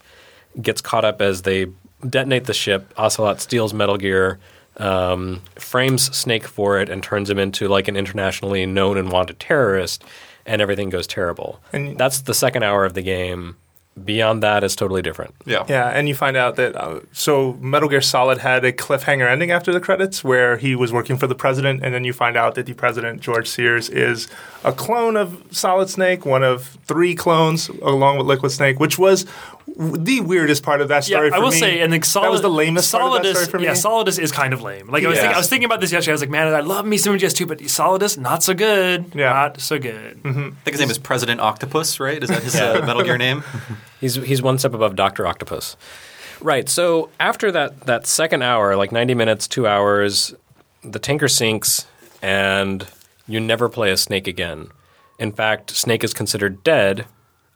gets 0.60 0.80
caught 0.80 1.04
up 1.04 1.20
as 1.20 1.42
they 1.42 1.66
detonate 2.08 2.44
the 2.44 2.54
ship. 2.54 2.92
Ocelot 2.96 3.40
steals 3.40 3.74
Metal 3.74 3.96
Gear, 3.96 4.38
um, 4.78 5.42
frames 5.56 6.14
Snake 6.16 6.46
for 6.46 6.80
it, 6.80 6.88
and 6.88 7.02
turns 7.02 7.28
him 7.28 7.38
into 7.38 7.68
like 7.68 7.88
an 7.88 7.96
internationally 7.96 8.64
known 8.66 8.96
and 8.96 9.12
wanted 9.12 9.38
terrorist, 9.38 10.02
and 10.46 10.60
everything 10.62 10.90
goes 10.90 11.06
terrible. 11.06 11.60
And- 11.72 11.96
That's 11.98 12.20
the 12.22 12.34
second 12.34 12.62
hour 12.62 12.84
of 12.84 12.94
the 12.94 13.02
game. 13.02 13.56
Beyond 14.04 14.42
that 14.42 14.64
is 14.64 14.74
totally 14.74 15.02
different. 15.02 15.36
yeah. 15.46 15.64
Yeah, 15.68 15.86
and 15.88 16.08
you 16.08 16.16
find 16.16 16.36
out 16.36 16.56
that 16.56 16.74
uh, 16.74 16.98
so 17.12 17.52
Metal 17.60 17.88
Gear 17.88 18.00
Solid 18.00 18.38
had 18.38 18.64
a 18.64 18.72
cliffhanger 18.72 19.30
ending 19.30 19.52
after 19.52 19.72
the 19.72 19.78
credits 19.78 20.24
where 20.24 20.56
he 20.56 20.74
was 20.74 20.92
working 20.92 21.16
for 21.16 21.28
the 21.28 21.34
president, 21.36 21.84
and 21.84 21.94
then 21.94 22.02
you 22.02 22.12
find 22.12 22.36
out 22.36 22.56
that 22.56 22.66
the 22.66 22.72
president, 22.74 23.20
George 23.20 23.48
Sears, 23.48 23.88
is 23.88 24.26
a 24.64 24.72
clone 24.72 25.16
of 25.16 25.40
Solid 25.52 25.90
Snake, 25.90 26.26
one 26.26 26.42
of 26.42 26.76
three 26.86 27.14
clones 27.14 27.68
along 27.68 28.18
with 28.18 28.26
Liquid 28.26 28.50
Snake, 28.50 28.80
which 28.80 28.98
was 28.98 29.26
w- 29.52 29.53
the 29.66 30.20
weirdest 30.20 30.62
part 30.62 30.80
of 30.80 30.88
that 30.88 31.08
yeah, 31.08 31.16
story. 31.16 31.32
I 31.32 31.38
will 31.38 31.50
me. 31.50 31.58
say, 31.58 31.80
and 31.80 31.90
like 31.90 32.04
Solid, 32.04 32.26
that 32.26 32.30
was 32.32 32.42
the 32.42 32.50
lamest 32.50 32.92
part 32.92 33.02
of 33.04 33.12
that 33.12 33.22
Solidus, 33.24 33.32
story 33.36 33.50
for 33.50 33.58
me. 33.58 33.64
yeah, 33.64 33.72
Solidus 33.72 34.18
is 34.18 34.30
kind 34.30 34.52
of 34.52 34.62
lame. 34.62 34.88
Like 34.88 35.04
I 35.04 35.08
was, 35.08 35.16
Yeah. 35.16 35.22
thinking, 35.22 35.34
I 35.34 35.38
was 35.38 35.48
thinking 35.48 35.64
about 35.64 35.80
this 35.80 35.90
yesterday. 35.92 36.12
I 36.12 36.14
was 36.14 36.20
like, 36.20 36.30
man, 36.30 36.54
I 36.54 36.60
love 36.60 36.86
me 36.86 36.96
some 36.96 37.16
GS2, 37.16 37.48
but 37.48 37.58
Solidus 37.60 38.18
not 38.18 38.42
so 38.42 38.54
good. 38.54 39.06
Yeah. 39.14 39.30
not 39.32 39.60
so 39.60 39.78
good. 39.78 40.20
I 40.24 40.32
think 40.32 40.54
his 40.66 40.80
name 40.80 40.90
is 40.90 40.98
President 40.98 41.40
Octopus, 41.40 41.98
right? 41.98 42.22
Is 42.22 42.28
that 42.28 42.42
his 42.42 42.54
uh, 42.56 42.82
Metal 42.86 43.02
Gear 43.02 43.18
name? 43.18 43.42
He's 44.00 44.16
he's 44.16 44.42
one 44.42 44.58
step 44.58 44.74
above 44.74 44.96
Doctor 44.96 45.26
Octopus. 45.26 45.76
Right. 46.42 46.68
So 46.68 47.08
after 47.18 47.50
that 47.52 47.86
that 47.86 48.06
second 48.06 48.42
hour, 48.42 48.76
like 48.76 48.92
ninety 48.92 49.14
minutes, 49.14 49.48
two 49.48 49.66
hours, 49.66 50.34
the 50.82 50.98
tanker 50.98 51.26
sinks, 51.28 51.86
and 52.20 52.86
you 53.26 53.40
never 53.40 53.70
play 53.70 53.90
a 53.90 53.96
snake 53.96 54.26
again. 54.26 54.68
In 55.18 55.32
fact, 55.32 55.70
Snake 55.70 56.04
is 56.04 56.12
considered 56.12 56.62
dead, 56.62 57.06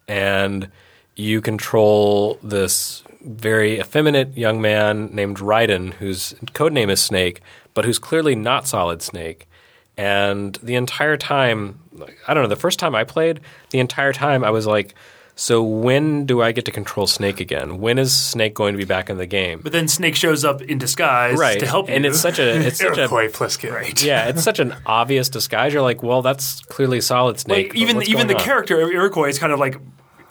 and 0.06 0.70
you 1.18 1.40
control 1.40 2.38
this 2.42 3.02
very 3.22 3.80
effeminate 3.80 4.36
young 4.36 4.60
man 4.60 5.10
named 5.12 5.38
Raiden, 5.38 5.92
whose 5.94 6.34
codename 6.52 6.90
is 6.90 7.02
Snake, 7.02 7.40
but 7.74 7.84
who's 7.84 7.98
clearly 7.98 8.36
not 8.36 8.68
Solid 8.68 9.02
Snake. 9.02 9.48
And 9.96 10.54
the 10.62 10.76
entire 10.76 11.16
time, 11.16 11.80
I 12.28 12.34
don't 12.34 12.44
know, 12.44 12.48
the 12.48 12.56
first 12.56 12.78
time 12.78 12.94
I 12.94 13.02
played, 13.02 13.40
the 13.70 13.80
entire 13.80 14.12
time 14.12 14.44
I 14.44 14.50
was 14.50 14.64
like, 14.64 14.94
so 15.34 15.62
when 15.62 16.24
do 16.24 16.40
I 16.40 16.52
get 16.52 16.64
to 16.66 16.70
control 16.70 17.08
Snake 17.08 17.40
again? 17.40 17.78
When 17.78 17.98
is 17.98 18.16
Snake 18.16 18.54
going 18.54 18.74
to 18.74 18.78
be 18.78 18.84
back 18.84 19.10
in 19.10 19.18
the 19.18 19.26
game? 19.26 19.60
But 19.60 19.72
then 19.72 19.88
Snake 19.88 20.14
shows 20.14 20.44
up 20.44 20.62
in 20.62 20.78
disguise 20.78 21.36
right. 21.36 21.58
to 21.58 21.66
help 21.66 21.88
you. 21.88 21.94
and 21.94 22.06
it's 22.06 22.20
such 22.20 22.38
a 22.38 22.66
it's 22.66 22.78
such 22.80 22.98
a 22.98 23.08
Pliskin. 23.08 23.72
Right. 23.72 24.02
yeah, 24.02 24.28
it's 24.28 24.42
such 24.42 24.58
an 24.60 24.74
obvious 24.86 25.28
disguise. 25.28 25.72
You're 25.72 25.82
like, 25.82 26.02
well, 26.02 26.22
that's 26.22 26.62
clearly 26.62 27.00
Solid 27.00 27.38
Snake. 27.38 27.68
like 27.68 27.76
even 27.76 28.02
even 28.02 28.26
the 28.28 28.36
on? 28.36 28.40
character 28.40 28.80
of 28.80 28.90
Iroquois 28.90 29.28
is 29.28 29.38
kind 29.38 29.52
of 29.52 29.60
like 29.60 29.80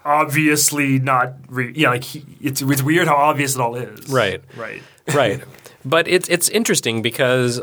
obviously 0.07 0.99
not. 0.99 1.33
Re- 1.49 1.73
yeah, 1.75 1.89
like 1.89 2.03
he, 2.03 2.25
it's 2.41 2.61
it's 2.61 2.81
weird 2.81 3.07
how 3.07 3.15
obvious 3.15 3.55
it 3.55 3.61
all 3.61 3.75
is. 3.75 4.09
Right. 4.09 4.41
right. 4.55 4.81
right. 5.13 5.43
But 5.85 6.07
it's 6.07 6.29
it's 6.29 6.49
interesting 6.49 7.01
because 7.01 7.61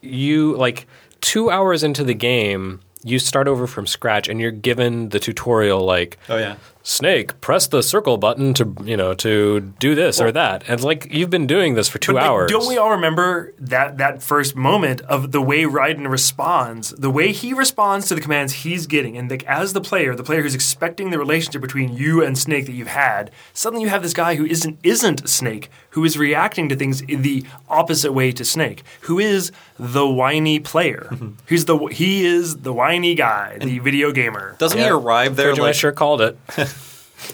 you 0.00 0.56
like 0.56 0.86
two 1.20 1.50
hours 1.50 1.82
into 1.82 2.04
the 2.04 2.14
game, 2.14 2.80
you 3.02 3.18
start 3.18 3.48
over 3.48 3.66
from 3.66 3.86
scratch, 3.86 4.28
and 4.28 4.40
you're 4.40 4.50
given 4.50 5.08
the 5.08 5.18
tutorial 5.18 5.84
like 5.84 6.18
Oh 6.28 6.36
yeah. 6.36 6.56
Snake, 6.84 7.40
press 7.40 7.66
the 7.68 7.82
circle 7.82 8.16
button 8.18 8.54
to 8.54 8.74
you 8.84 8.96
know 8.96 9.14
to 9.14 9.60
do 9.78 9.94
this 9.94 10.20
or 10.20 10.32
that. 10.32 10.62
And 10.64 10.74
it's 10.74 10.82
like 10.84 11.06
you've 11.12 11.30
been 11.30 11.46
doing 11.46 11.74
this 11.74 11.88
for 11.88 11.98
two 11.98 12.12
But, 12.12 12.22
like, 12.22 12.28
hours. 12.30 12.50
don't 12.50 12.66
we 12.68 12.76
all 12.76 12.90
remember 12.90 13.52
that 13.58 13.98
that 13.98 14.22
first 14.22 14.56
moment 14.56 15.00
of 15.02 15.30
the 15.32 15.40
way 15.40 15.62
Raiden 15.62 16.08
responds, 16.10 16.90
the 16.90 17.10
way 17.10 17.32
he 17.32 17.52
responds 17.52 18.08
to 18.08 18.14
the 18.14 18.20
commands 18.20 18.52
he's 18.52 18.86
getting, 18.86 19.16
and 19.16 19.30
like 19.30 19.44
as 19.44 19.72
the 19.74 19.80
player, 19.80 20.14
the 20.14 20.24
player 20.24 20.42
who's 20.42 20.54
expecting 20.54 21.10
the 21.10 21.18
relationship 21.18 21.62
between 21.62 21.94
you 21.94 22.22
and 22.24 22.36
Snake 22.36 22.66
that 22.66 22.72
you've 22.72 22.88
had, 22.88 23.30
suddenly 23.52 23.84
you 23.84 23.90
have 23.90 24.02
this 24.02 24.12
guy 24.14 24.34
who 24.34 24.44
isn't 24.44 24.78
isn't 24.82 25.28
Snake, 25.28 25.70
who 25.90 26.04
is 26.04 26.18
reacting 26.18 26.68
to 26.68 26.74
things 26.76 27.00
in 27.02 27.22
the 27.22 27.44
opposite 27.68 28.12
way 28.12 28.32
to 28.32 28.44
Snake, 28.44 28.82
who 29.02 29.18
is 29.20 29.52
the 29.78 30.06
whiny 30.06 30.58
player. 30.58 31.08
Mm-hmm. 31.12 31.30
Who's 31.46 31.64
the 31.66 31.78
he 31.86 32.24
is 32.24 32.58
the 32.58 32.72
whiny 32.72 33.14
guy, 33.14 33.58
the 33.58 33.78
video 33.78 34.10
gamer. 34.10 34.56
Doesn't 34.58 34.78
he 34.78 34.88
arrive 34.88 35.36
there? 35.36 35.52
Kojima 35.54 35.58
Like, 35.60 35.74
sure 35.74 35.92
called 35.92 36.20
it. 36.20 36.36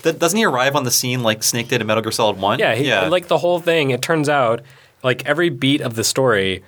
th- 0.03 0.19
doesn't 0.19 0.37
he 0.37 0.45
arrive 0.45 0.77
on 0.77 0.85
the 0.85 0.91
scene 0.91 1.23
like 1.23 1.43
Snake 1.43 1.69
did 1.69 1.81
in 1.81 1.87
Metal 1.87 2.03
Gear 2.03 2.13
Solid 2.13 2.39
One? 2.39 2.59
Yeah, 2.59 2.75
he, 2.75 2.93
like 3.09 3.29
the 3.29 3.39
whole 3.39 3.61
thing. 3.61 3.91
It 3.91 4.03
turns 4.03 4.29
out, 4.29 4.63
like 5.03 5.27
every 5.27 5.51
beat 5.51 5.81
of 5.81 5.95
the 5.95 6.05
story 6.05 6.63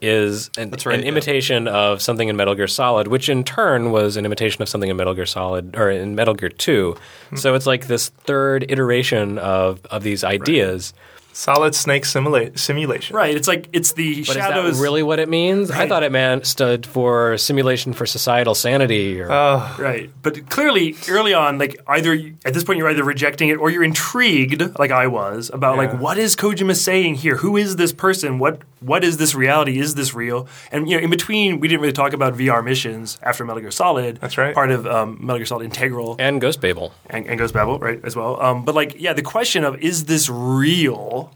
is 0.00 0.50
an, 0.58 0.70
right, 0.70 0.86
an 0.86 1.02
yeah. 1.02 1.06
imitation 1.06 1.68
of 1.68 2.02
something 2.02 2.28
in 2.28 2.36
Metal 2.36 2.54
Gear 2.56 2.66
Solid, 2.66 3.06
which 3.06 3.28
in 3.28 3.44
turn 3.44 3.92
was 3.92 4.16
an 4.16 4.26
imitation 4.26 4.60
of 4.60 4.68
something 4.68 4.90
in 4.90 4.96
Metal 4.96 5.14
Gear 5.14 5.26
Solid 5.26 5.76
or 5.76 5.90
in 5.90 6.14
Metal 6.16 6.34
Gear 6.34 6.48
Two. 6.48 6.96
Hmm. 7.30 7.36
So 7.36 7.54
it's 7.54 7.66
like 7.66 7.86
this 7.86 8.08
third 8.08 8.66
iteration 8.68 9.38
of 9.38 9.84
of 9.86 10.02
these 10.02 10.24
ideas. 10.24 10.92
Solid 11.32 11.74
Snake 11.74 12.04
simula- 12.04 12.56
simulation. 12.58 13.16
Right. 13.16 13.34
It's 13.34 13.48
like 13.48 13.68
it's 13.72 13.92
the 13.92 14.16
But 14.24 14.34
shadows. 14.34 14.72
is 14.72 14.78
that 14.78 14.82
really 14.82 15.02
what 15.02 15.18
it 15.18 15.28
means? 15.28 15.70
I 15.70 15.88
thought 15.88 16.02
it 16.02 16.12
meant 16.12 16.46
stood 16.46 16.84
for 16.86 17.36
simulation 17.38 17.92
for 17.92 18.06
societal 18.06 18.54
sanity. 18.54 19.20
Or, 19.20 19.28
Right. 19.28 20.10
But 20.22 20.48
clearly, 20.50 20.94
early 21.08 21.34
on, 21.34 21.58
like 21.58 21.80
either 21.86 22.18
at 22.44 22.54
this 22.54 22.64
point 22.64 22.78
you're 22.78 22.88
either 22.90 23.04
rejecting 23.04 23.48
it 23.48 23.54
or 23.54 23.70
you're 23.70 23.84
intrigued, 23.84 24.78
like 24.78 24.90
I 24.90 25.06
was, 25.06 25.50
about 25.52 25.72
Yeah. 25.76 25.82
like 25.90 26.00
what 26.00 26.18
is 26.18 26.36
Kojima 26.36 26.76
saying 26.76 27.16
here? 27.16 27.36
Who 27.36 27.56
is 27.56 27.76
this 27.76 27.92
person? 27.92 28.38
What 28.38 28.60
what 28.80 29.04
is 29.04 29.16
this 29.16 29.32
reality? 29.34 29.78
Is 29.78 29.94
this 29.94 30.12
real? 30.12 30.48
And 30.72 30.88
you 30.90 30.96
know, 30.96 31.04
in 31.04 31.10
between, 31.10 31.60
we 31.60 31.68
didn't 31.68 31.80
really 31.82 31.92
talk 31.92 32.12
about 32.12 32.34
VR 32.34 32.62
missions 32.64 33.16
after 33.22 33.44
Metal 33.44 33.60
Gear 33.62 33.70
Solid. 33.70 34.18
That's 34.20 34.36
right. 34.36 34.52
Part 34.54 34.72
of 34.72 34.86
um, 34.88 35.18
Metal 35.20 35.38
Gear 35.38 35.46
Solid 35.46 35.64
Integral 35.64 36.16
and 36.18 36.40
Ghost 36.40 36.60
Babel. 36.60 36.92
and, 37.08 37.24
and 37.26 37.38
Ghost 37.38 37.54
Babel, 37.54 37.78
right, 37.78 38.00
as 38.04 38.16
well. 38.16 38.40
Um, 38.42 38.64
but 38.64 38.74
like, 38.74 39.00
yeah, 39.00 39.12
the 39.12 39.22
question 39.22 39.62
of 39.64 39.78
is 39.80 40.06
this 40.06 40.28
real 40.28 41.31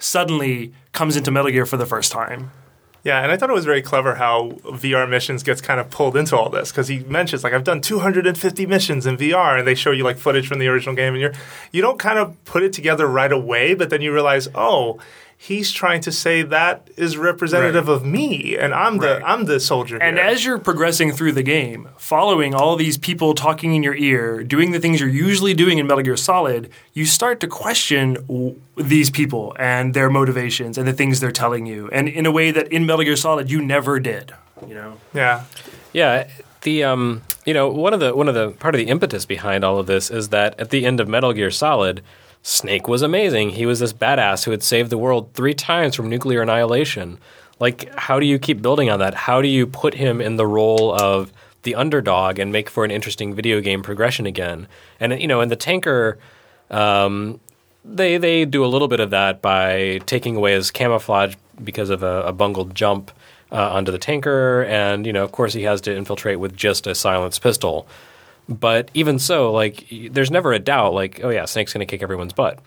suddenly 0.00 0.72
comes 0.92 1.16
into 1.16 1.30
Metal 1.30 1.50
Gear 1.50 1.66
for 1.66 1.76
the 1.76 1.86
first 1.86 2.10
time. 2.10 2.50
Yeah, 3.02 3.22
and 3.22 3.32
I 3.32 3.36
thought 3.36 3.48
it 3.48 3.54
was 3.54 3.64
very 3.64 3.80
clever 3.80 4.16
how 4.16 4.50
VR 4.64 5.08
missions 5.08 5.42
gets 5.42 5.62
kind 5.62 5.80
of 5.80 5.88
pulled 5.88 6.16
into 6.16 6.36
all 6.36 6.50
this 6.50 6.70
because 6.70 6.88
he 6.88 6.98
mentions 7.00 7.42
like 7.42 7.54
I've 7.54 7.64
done 7.64 7.80
250 7.80 8.66
missions 8.66 9.06
in 9.06 9.16
VR, 9.16 9.58
and 9.58 9.66
they 9.66 9.74
show 9.74 9.90
you 9.90 10.04
like 10.04 10.18
footage 10.18 10.46
from 10.46 10.58
the 10.58 10.68
original 10.68 10.94
game, 10.94 11.14
and 11.14 11.20
you're 11.22 11.32
you 11.72 11.80
don't 11.80 11.98
kind 11.98 12.18
of 12.18 12.42
put 12.44 12.62
it 12.62 12.74
together 12.74 13.06
right 13.06 13.32
away, 13.32 13.72
but 13.72 13.88
then 13.88 14.02
you 14.02 14.12
realize, 14.12 14.48
oh, 14.54 14.98
he's 15.42 15.72
trying 15.72 16.02
to 16.02 16.12
say 16.12 16.42
that 16.42 16.90
is 16.98 17.16
representative 17.16 17.88
of 17.88 18.04
me, 18.04 18.58
and 18.58 18.74
I'm 18.74 18.98
the 18.98 19.22
I'm 19.24 19.46
the 19.46 19.58
soldier. 19.58 19.96
And 19.96 20.18
here. 20.18 20.26
as 20.26 20.44
you're 20.44 20.58
progressing 20.58 21.12
through 21.12 21.32
the 21.32 21.42
game, 21.42 21.88
following 21.96 22.54
all 22.54 22.76
these 22.76 22.98
people 22.98 23.34
talking 23.34 23.74
in 23.74 23.82
your 23.82 23.94
ear, 23.94 24.44
doing 24.44 24.72
the 24.72 24.78
things 24.78 25.00
you're 25.00 25.08
usually 25.08 25.54
doing 25.54 25.78
in 25.78 25.86
Metal 25.86 26.04
Gear 26.04 26.18
Solid, 26.18 26.70
you 26.92 27.06
start 27.06 27.40
to 27.40 27.46
question 27.46 28.14
w- 28.14 28.60
these 28.76 29.08
people 29.08 29.56
and 29.58 29.94
their 29.94 30.10
motivations 30.10 30.76
and 30.76 30.86
the 30.86 30.92
things 30.92 31.20
they're 31.20 31.32
telling 31.32 31.64
you, 31.64 31.88
and 31.90 32.06
in 32.06 32.26
a 32.26 32.30
way 32.30 32.50
that 32.50 32.68
in 32.68 32.84
Metal 32.84 33.04
Gear 33.04 33.16
Solid 33.16 33.50
you 33.50 33.62
never 33.62 33.98
did. 33.98 34.34
You 34.68 34.74
know, 34.74 34.98
yeah, 35.14 35.44
Yeah, 35.94 36.28
the 36.62 36.84
um, 36.84 37.22
you 37.46 37.54
know, 37.54 37.70
one 37.70 37.94
of 37.94 38.00
the 38.00 38.14
one 38.14 38.28
of 38.28 38.34
the 38.34 38.50
part 38.50 38.74
of 38.74 38.78
the 38.78 38.88
impetus 38.88 39.24
behind 39.24 39.64
all 39.64 39.78
of 39.78 39.86
this 39.86 40.10
is 40.10 40.28
that 40.28 40.60
at 40.60 40.68
the 40.68 40.84
end 40.84 41.00
of 41.00 41.08
Metal 41.08 41.32
Gear 41.32 41.50
Solid, 41.50 42.02
Snake 42.42 42.88
was 42.88 43.02
amazing. 43.02 43.50
He 43.50 43.66
was 43.66 43.80
this 43.80 43.92
badass 43.92 44.44
who 44.44 44.50
had 44.50 44.62
saved 44.62 44.90
the 44.90 44.98
world 44.98 45.30
three 45.34 45.54
times 45.54 45.94
from 45.94 46.08
nuclear 46.08 46.42
annihilation. 46.42 47.18
Like, 47.58 47.94
how 47.94 48.18
do 48.18 48.26
you 48.26 48.38
keep 48.38 48.62
building 48.62 48.88
on 48.88 48.98
that? 49.00 49.14
How 49.14 49.42
do 49.42 49.48
you 49.48 49.66
put 49.66 49.94
him 49.94 50.20
in 50.20 50.36
the 50.36 50.46
role 50.46 50.98
of 50.98 51.32
the 51.62 51.74
underdog 51.74 52.38
and 52.38 52.50
make 52.50 52.70
for 52.70 52.84
an 52.84 52.90
interesting 52.90 53.34
video 53.34 53.60
game 53.60 53.82
progression 53.82 54.24
again? 54.24 54.66
And 54.98 55.20
you 55.20 55.28
know, 55.28 55.42
in 55.42 55.50
the 55.50 55.56
tanker, 55.56 56.18
um, 56.70 57.38
they 57.84 58.16
they 58.16 58.46
do 58.46 58.64
a 58.64 58.68
little 58.68 58.88
bit 58.88 59.00
of 59.00 59.10
that 59.10 59.42
by 59.42 60.00
taking 60.06 60.36
away 60.36 60.54
his 60.54 60.70
camouflage 60.70 61.34
because 61.62 61.90
of 61.90 62.02
a, 62.02 62.22
a 62.22 62.32
bungled 62.32 62.74
jump 62.74 63.10
uh, 63.52 63.72
onto 63.72 63.92
the 63.92 63.98
tanker, 63.98 64.64
and 64.64 65.06
you 65.06 65.12
know, 65.12 65.24
of 65.24 65.32
course, 65.32 65.52
he 65.52 65.64
has 65.64 65.82
to 65.82 65.94
infiltrate 65.94 66.40
with 66.40 66.56
just 66.56 66.86
a 66.86 66.94
silenced 66.94 67.42
pistol. 67.42 67.86
But 68.50 68.90
even 68.94 69.20
so, 69.20 69.52
like, 69.52 69.86
there's 70.10 70.30
never 70.30 70.52
a 70.52 70.58
doubt, 70.58 70.92
like, 70.92 71.20
oh 71.22 71.30
yeah, 71.30 71.44
Snake's 71.44 71.72
going 71.72 71.86
to 71.86 71.90
kick 71.90 72.02
everyone's 72.02 72.32
butt. 72.32 72.58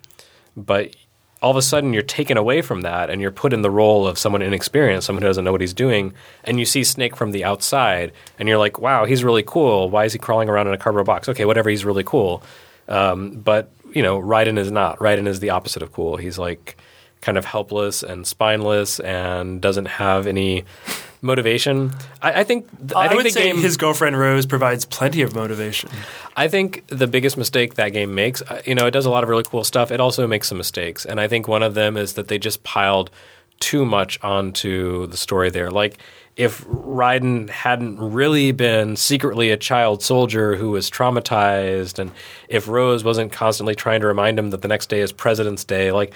But 0.56 0.96
all 1.42 1.52
of 1.52 1.58
a 1.58 1.62
sudden, 1.62 1.92
you're 1.92 2.04
taken 2.04 2.38
away 2.38 2.62
from 2.62 2.82
that, 2.82 3.10
and 3.10 3.22
you're 3.22 3.32
put 3.32 3.52
in 3.52 3.64
the 3.64 3.70
role 3.70 4.08
of 4.08 4.18
someone 4.18 4.42
inexperienced, 4.42 5.06
someone 5.06 5.24
who 5.24 5.28
doesn't 5.28 5.44
know 5.44 5.52
what 5.52 5.60
he's 5.60 5.74
doing, 5.74 6.14
and 6.46 6.58
you 6.58 6.66
see 6.66 6.86
Snake 6.86 7.18
from 7.18 7.32
the 7.32 7.44
outside, 7.44 8.14
and 8.40 8.48
you're 8.48 8.58
like, 8.58 8.80
wow, 8.80 9.04
he's 9.04 9.26
really 9.26 9.44
cool. 9.44 9.90
Why 9.90 10.06
is 10.06 10.14
he 10.14 10.20
crawling 10.20 10.48
around 10.48 10.68
in 10.68 10.74
a 10.74 10.78
cardboard 10.78 11.06
box? 11.06 11.28
Okay, 11.28 11.44
whatever, 11.44 11.70
he's 11.70 11.84
really 11.84 12.06
cool. 12.06 12.42
Um, 12.88 13.32
but 13.32 13.70
you 13.94 14.02
know, 14.02 14.22
Raiden 14.22 14.58
is 14.58 14.72
not. 14.72 15.00
Raiden 15.00 15.28
is 15.28 15.42
the 15.42 15.50
opposite 15.50 15.84
of 15.84 15.92
cool. 15.92 16.16
He's 16.16 16.40
like 16.40 16.78
kind 17.24 17.38
of 17.38 17.46
helpless 17.46 18.04
and 18.04 18.28
spineless 18.28 19.00
and 19.00 19.62
doesn't 19.62 19.86
have 19.86 20.28
any 20.28 20.66
motivation. 21.22 21.92
I, 22.22 22.42
I 22.42 22.44
think 22.44 22.68
I, 22.96 23.06
I, 23.06 23.08
think 23.08 23.18
would 23.18 23.26
the 23.26 23.32
say 23.32 23.44
game 23.46 23.58
his 23.58 23.78
girlfriend 23.78 24.20
Rose 24.20 24.46
provides 24.46 24.86
plenty 24.86 25.22
of 25.22 25.34
motivation. 25.34 25.90
I 26.36 26.48
think 26.50 26.86
the 26.88 27.08
biggest 27.08 27.38
mistake 27.38 27.76
that 27.76 27.90
game 27.90 28.14
makes, 28.14 28.42
uh, 28.44 28.62
you 28.66 28.76
know, 28.76 28.86
it 28.86 28.92
does 28.92 29.06
a 29.06 29.10
lot 29.10 29.24
of 29.24 29.30
really 29.30 29.44
cool 29.44 29.64
stuff. 29.64 29.90
It 29.90 30.00
also 30.00 30.28
makes 30.28 30.50
some 30.50 30.58
mistakes, 30.58 31.06
and 31.06 31.20
I 31.20 31.28
think 31.28 31.48
one 31.48 31.64
of 31.64 31.74
them 31.74 31.98
is 31.98 32.14
that 32.14 32.28
they 32.28 32.38
just 32.38 32.64
piled 32.64 33.10
too 33.60 33.86
much 33.86 34.22
onto 34.22 35.08
the 35.08 35.18
story 35.18 35.50
there. 35.50 35.72
Like 35.72 35.98
if 36.36 36.66
Raiden 36.66 37.50
hadn't 37.50 38.00
really 38.00 38.52
been 38.52 38.96
secretly 38.96 39.52
a 39.52 39.58
child 39.58 40.02
soldier 40.02 40.56
who 40.56 40.72
was 40.72 40.90
traumatized, 40.90 42.00
and 42.00 42.12
if 42.50 42.68
Rose 42.68 43.04
wasn't 43.04 43.32
constantly 43.32 43.76
trying 43.76 44.02
to 44.02 44.08
remind 44.08 44.40
him 44.40 44.50
that 44.50 44.62
the 44.62 44.68
next 44.68 44.90
day 44.90 45.02
is 45.02 45.12
President's 45.12 45.64
Day, 45.64 45.92
like 45.92 46.14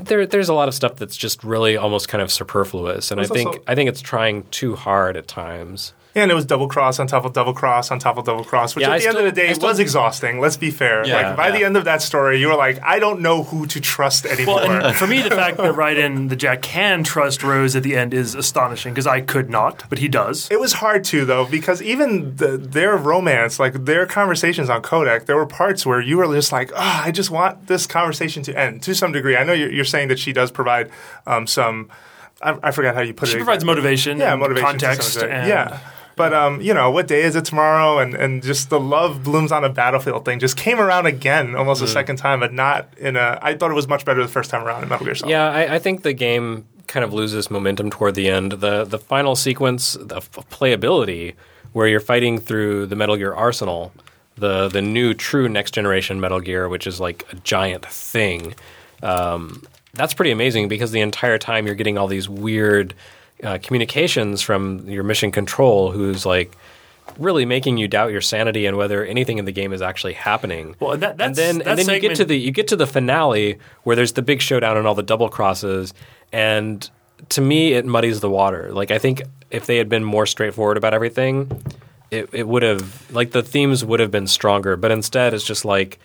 there, 0.00 0.26
there's 0.26 0.48
a 0.48 0.54
lot 0.54 0.68
of 0.68 0.74
stuff 0.74 0.96
that's 0.96 1.16
just 1.16 1.44
really 1.44 1.76
almost 1.76 2.08
kind 2.08 2.22
of 2.22 2.30
superfluous, 2.32 3.10
and 3.10 3.20
I 3.20 3.24
think 3.26 3.46
also- 3.48 3.62
I 3.66 3.74
think 3.74 3.88
it's 3.88 4.00
trying 4.00 4.44
too 4.50 4.74
hard 4.76 5.16
at 5.16 5.28
times. 5.28 5.92
Yeah, 6.14 6.22
and 6.22 6.32
it 6.32 6.34
was 6.34 6.44
double 6.44 6.66
cross 6.66 6.98
on 6.98 7.06
top 7.06 7.24
of 7.24 7.32
double 7.32 7.54
cross 7.54 7.90
on 7.92 8.00
top 8.00 8.18
of 8.18 8.24
double 8.24 8.42
cross, 8.42 8.74
which 8.74 8.82
Yeah, 8.82 8.88
at 8.88 8.94
I 8.94 8.98
the 8.98 9.04
end 9.06 9.12
still- 9.14 9.26
of 9.26 9.34
the 9.34 9.40
day 9.40 9.54
still- 9.54 9.68
was 9.68 9.78
exhausting. 9.78 10.40
Let's 10.40 10.56
be 10.56 10.70
fair. 10.70 11.06
Yeah, 11.06 11.28
like 11.28 11.36
by 11.36 11.50
the 11.52 11.62
end 11.64 11.76
of 11.76 11.84
that 11.84 12.02
story, 12.02 12.40
you 12.40 12.48
were 12.48 12.56
like, 12.56 12.80
I 12.82 12.98
don't 12.98 13.20
know 13.20 13.44
who 13.44 13.66
to 13.66 13.80
trust 13.80 14.26
anymore. 14.26 14.56
Well, 14.56 14.86
and 14.86 14.96
for 14.96 15.06
me, 15.06 15.22
the 15.22 15.30
fact 15.30 15.56
that 15.58 15.74
Raiden 15.76 16.28
the 16.28 16.36
Jack 16.36 16.62
can 16.62 17.04
trust 17.04 17.42
Rose 17.44 17.76
at 17.76 17.84
the 17.84 17.96
end 17.96 18.12
is 18.12 18.34
astonishing 18.34 18.92
because 18.92 19.06
I 19.06 19.20
could 19.20 19.50
not, 19.50 19.84
but 19.88 19.98
he 19.98 20.08
does. 20.08 20.48
It 20.50 20.58
was 20.58 20.74
hard 20.74 21.04
to 21.04 21.24
though 21.24 21.44
because 21.44 21.80
even 21.80 22.34
the, 22.36 22.56
their 22.58 22.96
romance, 22.96 23.60
like 23.60 23.84
their 23.84 24.04
conversations 24.06 24.68
on 24.68 24.82
Codec, 24.82 25.26
there 25.26 25.36
were 25.36 25.46
parts 25.46 25.86
where 25.86 26.00
you 26.00 26.16
were 26.18 26.26
just 26.34 26.50
like, 26.50 26.72
"Ah, 26.74 27.04
I 27.04 27.12
just 27.12 27.30
want 27.30 27.68
this 27.68 27.86
conversation 27.86 28.42
to 28.44 28.58
end." 28.58 28.82
To 28.82 28.94
some 28.96 29.12
degree, 29.12 29.36
I 29.36 29.44
know 29.44 29.52
you're, 29.52 29.70
you're 29.70 29.84
saying 29.84 30.08
that 30.08 30.18
she 30.18 30.32
does 30.32 30.50
provide 30.50 30.90
um, 31.26 31.46
some. 31.46 31.88
I, 32.42 32.58
I 32.62 32.70
forgot 32.72 32.94
how 32.94 33.02
you 33.02 33.14
put 33.14 33.28
it. 33.28 33.32
She 33.32 33.36
provides 33.38 33.64
motivation, 33.64 34.18
yeah, 34.18 34.32
and 34.32 34.40
motivation, 34.40 34.66
context, 34.66 35.22
and 35.22 35.46
yeah. 35.46 35.78
But 36.16 36.34
um, 36.34 36.60
you 36.60 36.74
know, 36.74 36.90
what 36.90 37.06
day 37.08 37.22
is 37.22 37.36
it 37.36 37.44
tomorrow? 37.44 37.98
And 37.98 38.14
and 38.14 38.42
just 38.42 38.68
the 38.70 38.80
love 38.80 39.24
blooms 39.24 39.52
on 39.52 39.64
a 39.64 39.68
battlefield 39.68 40.24
thing 40.24 40.38
just 40.38 40.56
came 40.56 40.80
around 40.80 41.06
again, 41.06 41.54
almost 41.54 41.82
a 41.82 41.88
second 41.88 42.16
time, 42.16 42.40
but 42.40 42.52
not 42.52 42.92
in 42.98 43.16
a. 43.16 43.38
I 43.40 43.54
thought 43.54 43.70
it 43.70 43.74
was 43.74 43.88
much 43.88 44.04
better 44.04 44.22
the 44.22 44.28
first 44.28 44.50
time 44.50 44.64
around 44.64 44.82
in 44.82 44.88
Metal 44.88 45.06
Gear 45.06 45.14
Solid. 45.14 45.30
Yeah, 45.30 45.50
I, 45.50 45.76
I 45.76 45.78
think 45.78 46.02
the 46.02 46.12
game 46.12 46.66
kind 46.86 47.04
of 47.04 47.12
loses 47.12 47.50
momentum 47.50 47.88
toward 47.90 48.14
the 48.14 48.28
end. 48.28 48.52
The 48.52 48.84
the 48.84 48.98
final 48.98 49.36
sequence, 49.36 49.96
the 50.00 50.16
f- 50.16 50.30
playability, 50.50 51.34
where 51.72 51.86
you're 51.86 52.00
fighting 52.00 52.38
through 52.38 52.86
the 52.86 52.96
Metal 52.96 53.16
Gear 53.16 53.32
arsenal, 53.32 53.92
the 54.36 54.68
the 54.68 54.82
new 54.82 55.14
true 55.14 55.48
next 55.48 55.72
generation 55.72 56.20
Metal 56.20 56.40
Gear, 56.40 56.68
which 56.68 56.86
is 56.86 57.00
like 57.00 57.24
a 57.32 57.36
giant 57.36 57.86
thing. 57.86 58.54
Um, 59.02 59.62
that's 59.94 60.14
pretty 60.14 60.30
amazing 60.30 60.68
because 60.68 60.90
the 60.92 61.00
entire 61.00 61.38
time 61.38 61.66
you're 61.66 61.74
getting 61.74 61.98
all 61.98 62.06
these 62.06 62.28
weird 62.28 62.94
uh, 63.42 63.58
communications 63.62 64.42
from 64.42 64.88
your 64.88 65.02
mission 65.04 65.30
control, 65.30 65.90
who's 65.92 66.24
like 66.26 66.56
really 67.18 67.44
making 67.44 67.76
you 67.76 67.88
doubt 67.88 68.12
your 68.12 68.20
sanity 68.20 68.66
and 68.66 68.76
whether 68.76 69.04
anything 69.04 69.38
in 69.38 69.44
the 69.44 69.52
game 69.52 69.72
is 69.72 69.82
actually 69.82 70.12
happening. 70.12 70.76
Well, 70.80 70.92
and 70.92 71.02
that- 71.02 71.20
and 71.20 71.34
then 71.34 71.58
that 71.58 71.66
and 71.68 71.78
then 71.78 71.88
you 71.94 72.00
get 72.00 72.16
to 72.16 72.24
the 72.24 72.36
you 72.38 72.50
get 72.52 72.68
to 72.68 72.76
the 72.76 72.86
finale 72.86 73.58
where 73.82 73.96
there's 73.96 74.12
the 74.12 74.22
big 74.22 74.40
showdown 74.40 74.76
and 74.76 74.86
all 74.86 74.94
the 74.94 75.02
double 75.02 75.28
crosses, 75.28 75.92
and 76.32 76.88
to 77.30 77.40
me 77.40 77.72
it 77.72 77.84
muddies 77.84 78.20
the 78.20 78.30
water. 78.30 78.72
Like 78.72 78.90
I 78.90 78.98
think 78.98 79.22
if 79.50 79.66
they 79.66 79.76
had 79.78 79.88
been 79.88 80.04
more 80.04 80.26
straightforward 80.26 80.76
about 80.76 80.94
everything, 80.94 81.50
it 82.10 82.28
it 82.32 82.46
would 82.46 82.62
have 82.62 83.10
like 83.12 83.32
the 83.32 83.42
themes 83.42 83.84
would 83.84 84.00
have 84.00 84.10
been 84.10 84.26
stronger. 84.26 84.76
But 84.76 84.90
instead, 84.90 85.34
it's 85.34 85.44
just 85.44 85.64
like. 85.64 85.98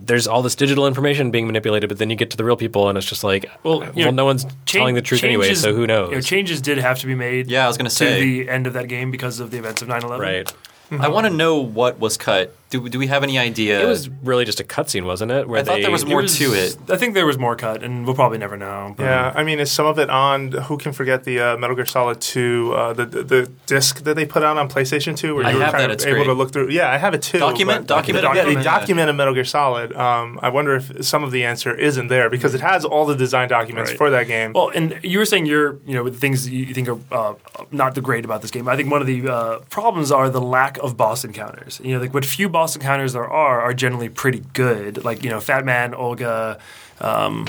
There's 0.00 0.28
all 0.28 0.42
this 0.42 0.54
digital 0.54 0.86
information 0.86 1.30
being 1.32 1.46
manipulated, 1.46 1.88
but 1.88 1.98
then 1.98 2.08
you 2.08 2.14
get 2.16 2.30
to 2.30 2.36
the 2.36 2.44
real 2.44 2.56
people, 2.56 2.88
and 2.88 2.96
it's 2.96 3.06
just 3.06 3.24
like, 3.24 3.50
well, 3.64 3.84
you 3.96 4.04
know, 4.04 4.10
no 4.12 4.24
one's 4.24 4.44
Chan- 4.44 4.54
telling 4.66 4.94
the 4.94 5.02
truth 5.02 5.24
anyway, 5.24 5.54
so 5.54 5.74
who 5.74 5.86
knows? 5.86 6.10
You 6.10 6.16
know, 6.16 6.20
changes 6.20 6.60
did 6.60 6.78
have 6.78 7.00
to 7.00 7.06
be 7.06 7.16
made. 7.16 7.48
Yeah, 7.48 7.64
I 7.64 7.66
was 7.68 7.76
gonna 7.76 7.90
say. 7.90 8.20
the 8.20 8.48
end 8.48 8.66
of 8.68 8.74
that 8.74 8.86
game 8.88 9.10
because 9.10 9.40
of 9.40 9.50
the 9.50 9.58
events 9.58 9.82
of 9.82 9.88
9/11. 9.88 10.18
right? 10.20 10.52
I 10.90 11.08
want 11.08 11.26
to 11.26 11.32
know 11.32 11.56
what 11.56 11.98
was 11.98 12.16
cut 12.16 12.54
Do, 12.70 12.86
do 12.86 12.98
we 12.98 13.06
have 13.06 13.22
any 13.22 13.38
idea? 13.38 13.80
It 13.82 13.86
was 13.86 14.10
really 14.22 14.44
just 14.44 14.60
a 14.60 14.64
cutscene, 14.64 15.04
wasn't 15.04 15.32
it? 15.32 15.48
Where 15.48 15.60
I 15.60 15.62
thought 15.62 15.76
they, 15.76 15.82
there 15.82 15.90
was 15.90 16.04
more 16.04 16.20
was- 16.20 16.36
to 16.36 16.52
it. 16.52 16.76
I 16.90 16.96
think 16.98 17.14
there 17.14 17.24
was 17.24 17.38
more 17.38 17.56
cut, 17.56 17.82
and 17.82 18.04
we'll 18.04 18.14
probably 18.14 18.36
never 18.36 18.58
know. 18.58 18.92
but- 18.94 19.04
Yeah, 19.04 19.32
I 19.34 19.42
mean, 19.42 19.58
is 19.58 19.72
some 19.72 19.86
of 19.86 19.98
it 19.98 20.10
on? 20.10 20.52
Who 20.52 20.76
can 20.76 20.92
forget 20.92 21.24
the 21.24 21.40
uh, 21.40 21.56
Metal 21.56 21.74
Gear 21.74 21.86
Solid 21.86 22.20
Two, 22.20 22.74
uh, 22.74 22.92
the, 22.92 23.06
the 23.06 23.22
the 23.22 23.50
disc 23.64 24.02
that 24.04 24.14
they 24.16 24.26
put 24.26 24.42
out 24.42 24.58
on 24.58 24.68
PlayStation 24.68 25.16
Two, 25.16 25.34
where 25.36 25.46
I 25.46 25.52
you 25.52 25.56
were 25.58 25.62
kind 25.64 25.74
that, 25.76 25.84
of 25.86 25.92
it's 25.92 26.04
able 26.04 26.16
great. 26.16 26.24
to 26.26 26.32
look 26.34 26.52
through. 26.52 26.68
Yeah, 26.68 26.90
I 26.90 26.98
have 26.98 27.14
it 27.14 27.22
too. 27.22 27.38
Document- 27.38 27.86
but- 27.86 27.94
document 27.94 28.24
Yeah, 28.24 28.42
it? 28.42 28.44
they 28.44 28.52
Yeah. 28.52 28.62
documented 28.62 29.16
Metal 29.16 29.32
Gear 29.32 29.44
Solid. 29.46 29.94
Um, 29.96 30.38
I 30.42 30.50
wonder 30.50 30.74
if 30.76 31.04
some 31.06 31.24
of 31.24 31.30
the 31.30 31.44
answer 31.44 31.74
isn't 31.74 32.08
there 32.08 32.28
because 32.28 32.54
it 32.54 32.60
has 32.60 32.84
all 32.84 33.06
the 33.06 33.16
design 33.16 33.48
documents 33.48 33.92
Right. 33.92 33.98
for 33.98 34.10
that 34.10 34.26
game. 34.28 34.52
Well, 34.52 34.70
and 34.74 34.98
you 35.02 35.18
were 35.18 35.24
saying 35.24 35.46
you're, 35.46 35.78
you 35.86 35.94
know, 35.94 36.04
the 36.08 36.18
things 36.18 36.46
you 36.50 36.74
think 36.74 36.88
are 36.88 36.98
uh, 37.10 37.34
not 37.70 37.94
the 37.94 38.02
great 38.02 38.26
about 38.26 38.42
this 38.42 38.50
game. 38.50 38.68
I 38.68 38.76
think 38.76 38.90
one 38.90 39.00
of 39.00 39.06
the 39.06 39.26
uh, 39.26 39.58
problems 39.70 40.12
are 40.12 40.28
the 40.28 40.40
lack 40.42 40.76
of 40.78 40.98
boss 40.98 41.24
encounters. 41.24 41.80
You 41.82 41.94
know, 41.94 42.00
like 42.00 42.12
what 42.12 42.26
few 42.26 42.48
boss 42.58 42.74
encounters 42.76 43.12
there 43.12 43.28
are 43.28 43.60
are 43.60 43.72
generally 43.74 44.08
pretty 44.08 44.42
good. 44.52 45.04
Like 45.04 45.22
you 45.24 45.30
know, 45.30 45.40
Fat 45.40 45.64
Man, 45.64 45.94
Olga. 45.94 46.58
Um, 47.00 47.46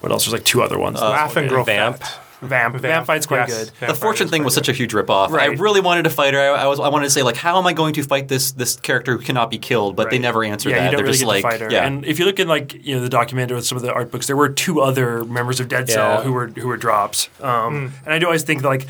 what 0.00 0.10
else? 0.12 0.24
There's 0.24 0.32
like 0.32 0.44
two 0.44 0.62
other 0.62 0.78
ones. 0.78 1.00
Laugh 1.00 1.36
and 1.36 1.48
grow 1.48 1.62
Vamp. 1.64 1.98
fat. 1.98 2.20
Vamp. 2.42 2.76
Vamp 2.76 3.06
fight's 3.06 3.26
quite 3.26 3.48
Yes. 3.48 3.58
good. 3.58 3.70
Vamp 3.80 3.92
the 3.94 3.98
fortune 3.98 4.28
thing 4.28 4.44
was 4.44 4.54
quite 4.54 4.66
such 4.66 4.68
a 4.74 4.76
huge 4.76 4.92
ripoff. 4.92 5.30
I 5.38 5.46
really 5.46 5.80
wanted 5.80 6.02
to 6.04 6.10
fight 6.10 6.34
her. 6.34 6.40
I, 6.40 6.64
I 6.64 6.66
was 6.66 6.78
I 6.78 6.88
wanted 6.88 7.06
to 7.06 7.10
say 7.10 7.22
like, 7.22 7.36
how 7.36 7.58
am 7.58 7.66
I 7.66 7.72
going 7.72 7.94
to 7.94 8.02
fight 8.02 8.28
this 8.28 8.52
this 8.52 8.76
character 8.76 9.16
who 9.16 9.22
cannot 9.24 9.50
be 9.50 9.58
killed? 9.58 9.96
But 9.96 10.10
they 10.10 10.18
never 10.18 10.44
answered 10.44 10.70
yeah, 10.70 10.76
that. 10.76 10.84
you 10.84 10.90
don't 10.92 10.96
They're 10.98 11.04
really 11.06 11.12
just 11.18 11.22
get 11.22 11.28
like, 11.28 11.42
to 11.44 11.50
fight 11.50 11.60
her. 11.62 11.70
yeah. 11.72 11.86
And 11.86 12.04
if 12.04 12.18
you 12.18 12.24
look 12.26 12.38
in 12.38 12.46
like 12.46 12.74
you 12.86 12.94
know 12.94 13.00
the 13.02 13.08
document 13.08 13.50
or 13.52 13.60
some 13.62 13.76
of 13.76 13.82
the 13.82 13.92
art 13.92 14.10
books, 14.10 14.26
there 14.26 14.36
were 14.36 14.50
two 14.50 14.80
other 14.80 15.24
members 15.24 15.60
of 15.60 15.68
Dead 15.68 15.88
Cell 15.88 16.18
Yeah. 16.18 16.22
who 16.24 16.32
were 16.32 16.46
who 16.48 16.68
were 16.68 16.76
dropped. 16.76 17.30
Um, 17.42 17.88
Hmm. 17.88 17.94
And 18.04 18.14
I 18.14 18.18
do 18.18 18.26
always 18.26 18.42
think 18.42 18.62
like 18.62 18.86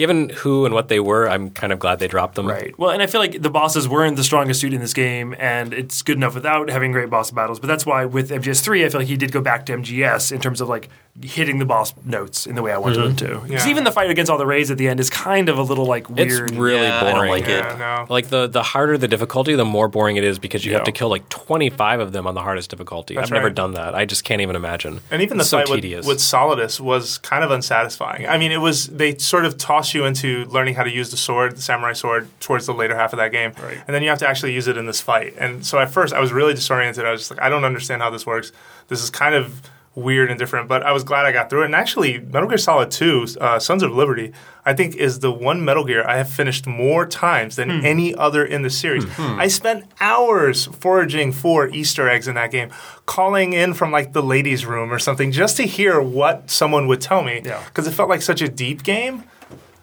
Given 0.00 0.30
who 0.30 0.64
and 0.64 0.72
what 0.74 0.88
they 0.88 0.98
were, 0.98 1.28
I'm 1.28 1.50
kind 1.50 1.74
of 1.74 1.78
glad 1.78 1.98
they 1.98 2.08
dropped 2.08 2.34
them. 2.36 2.46
Right. 2.48 2.72
Well, 2.78 2.88
and 2.88 3.02
I 3.02 3.06
feel 3.06 3.20
like 3.20 3.42
the 3.42 3.50
bosses 3.50 3.86
weren't 3.86 4.16
the 4.16 4.24
strongest 4.24 4.58
suit 4.60 4.72
in 4.72 4.80
this 4.80 4.94
game, 4.94 5.34
and 5.38 5.74
it's 5.74 6.00
good 6.00 6.16
enough 6.16 6.34
without 6.34 6.70
having 6.70 6.90
great 6.90 7.10
boss 7.10 7.30
battles. 7.30 7.60
But 7.60 7.66
that's 7.66 7.84
why 7.84 8.06
with 8.06 8.30
MGS3, 8.30 8.86
I 8.86 8.88
feel 8.88 9.00
like 9.02 9.08
he 9.08 9.18
did 9.18 9.30
go 9.30 9.42
back 9.42 9.66
to 9.66 9.74
MGS 9.74 10.32
in 10.32 10.40
terms 10.40 10.62
of 10.62 10.70
like 10.70 10.88
hitting 11.22 11.58
the 11.58 11.66
boss 11.66 11.92
notes 12.04 12.46
in 12.46 12.54
the 12.54 12.62
way 12.62 12.72
I 12.72 12.78
wanted 12.78 12.96
him 12.96 13.14
mm-hmm. 13.14 13.16
to. 13.16 13.40
Because 13.40 13.66
Yeah. 13.66 13.70
even 13.70 13.84
the 13.84 13.92
fight 13.92 14.08
against 14.08 14.30
all 14.30 14.38
the 14.38 14.46
Rays 14.46 14.70
at 14.70 14.78
the 14.78 14.88
end 14.88 15.00
is 15.00 15.10
kind 15.10 15.50
of 15.50 15.58
a 15.58 15.62
little 15.62 15.84
like 15.84 16.06
It's 16.16 16.40
really 16.52 16.86
Yeah, 16.86 17.00
I 17.00 17.04
don't 17.04 17.14
boring. 17.16 17.30
like 17.30 17.48
it. 17.48 17.64
Yeah, 17.64 17.76
no. 17.78 18.06
Like 18.08 18.28
the 18.28 18.46
the 18.46 18.62
harder 18.62 18.96
the 18.96 19.08
difficulty, 19.08 19.54
the 19.54 19.64
more 19.66 19.88
boring 19.88 20.16
it 20.16 20.24
is 20.24 20.38
because 20.38 20.64
you 20.64 20.72
have 20.72 20.84
to 20.84 20.92
kill 20.92 21.08
like 21.10 21.28
25 21.28 22.00
of 22.00 22.12
them 22.12 22.26
on 22.26 22.34
the 22.34 22.40
hardest 22.40 22.70
difficulty. 22.70 23.16
That's 23.16 23.26
I've 23.30 23.34
never 23.34 23.50
done 23.50 23.74
that. 23.74 23.94
I 23.94 24.06
just 24.06 24.24
can't 24.24 24.40
even 24.40 24.56
imagine. 24.56 25.00
And 25.10 25.20
even 25.20 25.36
the 25.36 25.42
It's 25.42 25.50
so 25.50 25.58
fight 25.58 25.68
with, 25.68 25.82
tedious. 25.82 26.06
with 26.06 26.18
Solidus 26.18 26.80
was 26.80 27.18
kind 27.18 27.44
of 27.44 27.50
unsatisfying. 27.50 28.26
I 28.26 28.38
mean, 28.38 28.52
it 28.52 28.60
was 28.60 28.86
they 28.86 29.18
sort 29.18 29.44
of 29.44 29.58
you 29.94 30.04
into 30.04 30.44
learning 30.46 30.74
how 30.74 30.82
to 30.84 30.90
use 30.90 31.10
the 31.10 31.16
sword, 31.16 31.56
the 31.56 31.62
samurai 31.62 31.92
sword, 31.92 32.28
towards 32.40 32.66
the 32.66 32.74
later 32.74 32.94
half 32.96 33.12
of 33.12 33.18
that 33.18 33.32
game, 33.32 33.52
Right. 33.62 33.78
and 33.86 33.94
then 33.94 34.02
you 34.02 34.08
have 34.10 34.18
to 34.20 34.28
actually 34.28 34.52
use 34.52 34.68
it 34.68 34.76
in 34.76 34.86
this 34.86 35.00
fight. 35.00 35.34
And 35.38 35.64
so 35.64 35.78
at 35.78 35.90
first, 35.90 36.12
I 36.14 36.20
was 36.20 36.32
really 36.32 36.54
disoriented. 36.54 37.04
I 37.04 37.10
was 37.10 37.20
just 37.22 37.30
like, 37.30 37.40
I 37.40 37.48
don't 37.48 37.64
understand 37.64 38.02
how 38.02 38.10
this 38.10 38.26
works. 38.26 38.52
This 38.88 39.02
is 39.02 39.10
kind 39.10 39.34
of 39.34 39.60
weird 39.96 40.30
and 40.30 40.38
different. 40.38 40.68
But 40.68 40.84
I 40.84 40.92
was 40.92 41.02
glad 41.02 41.26
I 41.26 41.32
got 41.32 41.50
through 41.50 41.62
it. 41.62 41.66
And 41.66 41.74
actually, 41.74 42.20
Metal 42.20 42.48
Gear 42.48 42.58
Solid 42.58 42.92
Two, 42.92 43.26
uh, 43.40 43.58
Sons 43.58 43.82
of 43.82 43.90
Liberty, 43.90 44.32
I 44.64 44.72
think 44.72 44.94
is 44.94 45.18
the 45.18 45.32
one 45.32 45.64
Metal 45.64 45.84
Gear 45.84 46.04
I 46.06 46.16
have 46.16 46.30
finished 46.30 46.64
more 46.64 47.04
times 47.06 47.56
than 47.56 47.68
Hmm. 47.80 47.84
any 47.84 48.14
other 48.14 48.44
in 48.44 48.62
the 48.62 48.70
series. 48.70 49.04
I 49.18 49.48
spent 49.48 49.86
hours 50.00 50.66
foraging 50.78 51.32
for 51.32 51.66
Easter 51.68 52.08
eggs 52.08 52.28
in 52.28 52.36
that 52.36 52.52
game, 52.52 52.70
calling 53.04 53.52
in 53.52 53.74
from 53.74 53.90
like 53.90 54.12
the 54.12 54.22
ladies' 54.22 54.64
room 54.64 54.92
or 54.92 55.00
something 55.00 55.32
just 55.32 55.56
to 55.56 55.64
hear 55.64 56.00
what 56.00 56.50
someone 56.50 56.86
would 56.86 57.00
tell 57.00 57.22
me. 57.22 57.42
Yeah. 57.44 57.60
Because 57.66 57.88
it 57.88 57.90
felt 57.92 58.08
like 58.08 58.22
such 58.22 58.40
a 58.42 58.48
deep 58.48 58.84
game. 58.84 59.24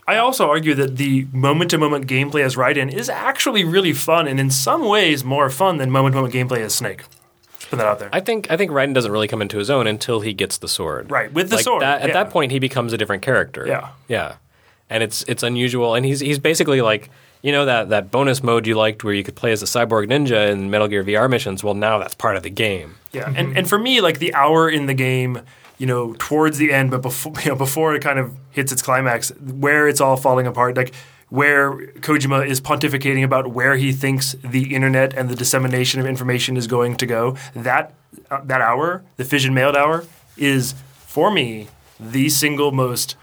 I 0.07 0.17
also 0.17 0.49
argue 0.49 0.73
that 0.75 0.95
the 0.97 1.27
moment 1.33 1.71
to 1.71 1.77
moment 1.77 2.07
gameplay 2.07 2.41
as 2.41 2.55
Raiden 2.55 2.91
is 2.91 3.09
actually 3.09 3.63
really 3.65 3.91
fun, 3.93 4.27
and 4.27 4.39
in 4.39 4.49
some 4.49 4.85
ways 4.87 5.23
more 5.23 5.49
fun 5.49 5.77
than 5.77 5.91
moment 5.91 6.13
to 6.13 6.21
moment 6.21 6.33
gameplay 6.33 6.59
as 6.59 6.73
Snake. 6.73 7.03
Just 7.59 7.69
Put 7.69 7.77
that 7.77 7.87
out 7.87 7.99
there. 7.99 8.09
I 8.13 8.21
think 8.21 8.49
I 8.49 8.55
think 8.55 8.71
Raiden 8.71 8.93
doesn't 8.93 9.11
really 9.11 9.27
come 9.27 9.41
into 9.41 9.57
his 9.57 9.69
own 9.69 9.85
until 9.85 10.21
he 10.21 10.33
gets 10.33 10.57
the 10.59 10.69
sword. 10.69 11.11
Right, 11.11 11.31
with 11.33 11.49
the 11.49 11.57
Like 11.57 11.65
sword, 11.65 11.81
that- 11.81 12.01
at 12.01 12.07
yeah. 12.07 12.13
that 12.13 12.29
point, 12.29 12.51
he 12.53 12.59
becomes 12.59 12.93
a 12.93 12.97
different 12.97 13.21
character. 13.21 13.65
Yeah. 13.67 13.89
yeah, 14.07 14.35
and 14.89 15.03
it's 15.03 15.23
it's 15.27 15.43
unusual, 15.43 15.93
and 15.95 16.05
he's 16.05 16.21
he's 16.21 16.39
basically 16.39 16.79
like 16.81 17.09
you 17.41 17.51
know 17.51 17.65
that 17.65 17.89
that 17.89 18.09
bonus 18.09 18.41
mode 18.41 18.65
you 18.65 18.75
liked 18.75 19.03
where 19.03 19.13
you 19.13 19.23
could 19.25 19.35
play 19.35 19.51
as 19.51 19.61
a 19.61 19.65
cyborg 19.65 20.07
ninja 20.07 20.49
in 20.49 20.69
Metal 20.69 20.87
Gear 20.87 21.03
VR 21.03 21.29
missions. 21.29 21.63
Well, 21.65 21.73
now 21.73 21.97
that's 21.99 22.15
part 22.15 22.37
of 22.37 22.43
the 22.43 22.49
game. 22.49 22.95
Yeah, 23.11 23.31
and 23.35 23.57
and 23.57 23.67
for 23.67 23.77
me, 23.77 23.99
like 23.99 24.19
the 24.19 24.33
hour 24.33 24.69
in 24.69 24.85
the 24.85 24.93
game, 24.93 25.41
you 25.77 25.85
know, 25.85 26.15
towards 26.17 26.57
the 26.57 26.71
end, 26.71 26.91
but 26.91 27.01
before 27.01 27.33
you 27.43 27.49
know, 27.49 27.55
before 27.55 27.95
it 27.95 28.01
kind 28.01 28.19
of 28.19 28.35
hits 28.51 28.71
its 28.71 28.81
climax, 28.81 29.29
where 29.39 29.87
it's 29.87 30.01
all 30.01 30.17
falling 30.17 30.47
apart, 30.47 30.75
like 30.75 30.93
where 31.29 31.87
Kojima 31.99 32.47
is 32.47 32.61
pontificating 32.61 33.23
about 33.23 33.47
where 33.51 33.75
he 33.75 33.91
thinks 33.91 34.35
the 34.43 34.73
internet 34.73 35.13
and 35.13 35.29
the 35.29 35.35
dissemination 35.35 35.99
of 35.99 36.05
information 36.05 36.55
is 36.55 36.67
going 36.67 36.95
to 36.97 37.05
go. 37.05 37.35
That 37.53 37.93
uh, 38.31 38.41
that 38.45 38.61
hour, 38.61 39.03
the 39.17 39.25
fission 39.25 39.53
mailed 39.53 39.75
hour, 39.75 40.05
is 40.37 40.73
for 40.91 41.31
me 41.31 41.67
the 41.99 42.29
single 42.29 42.71
most 42.71 43.15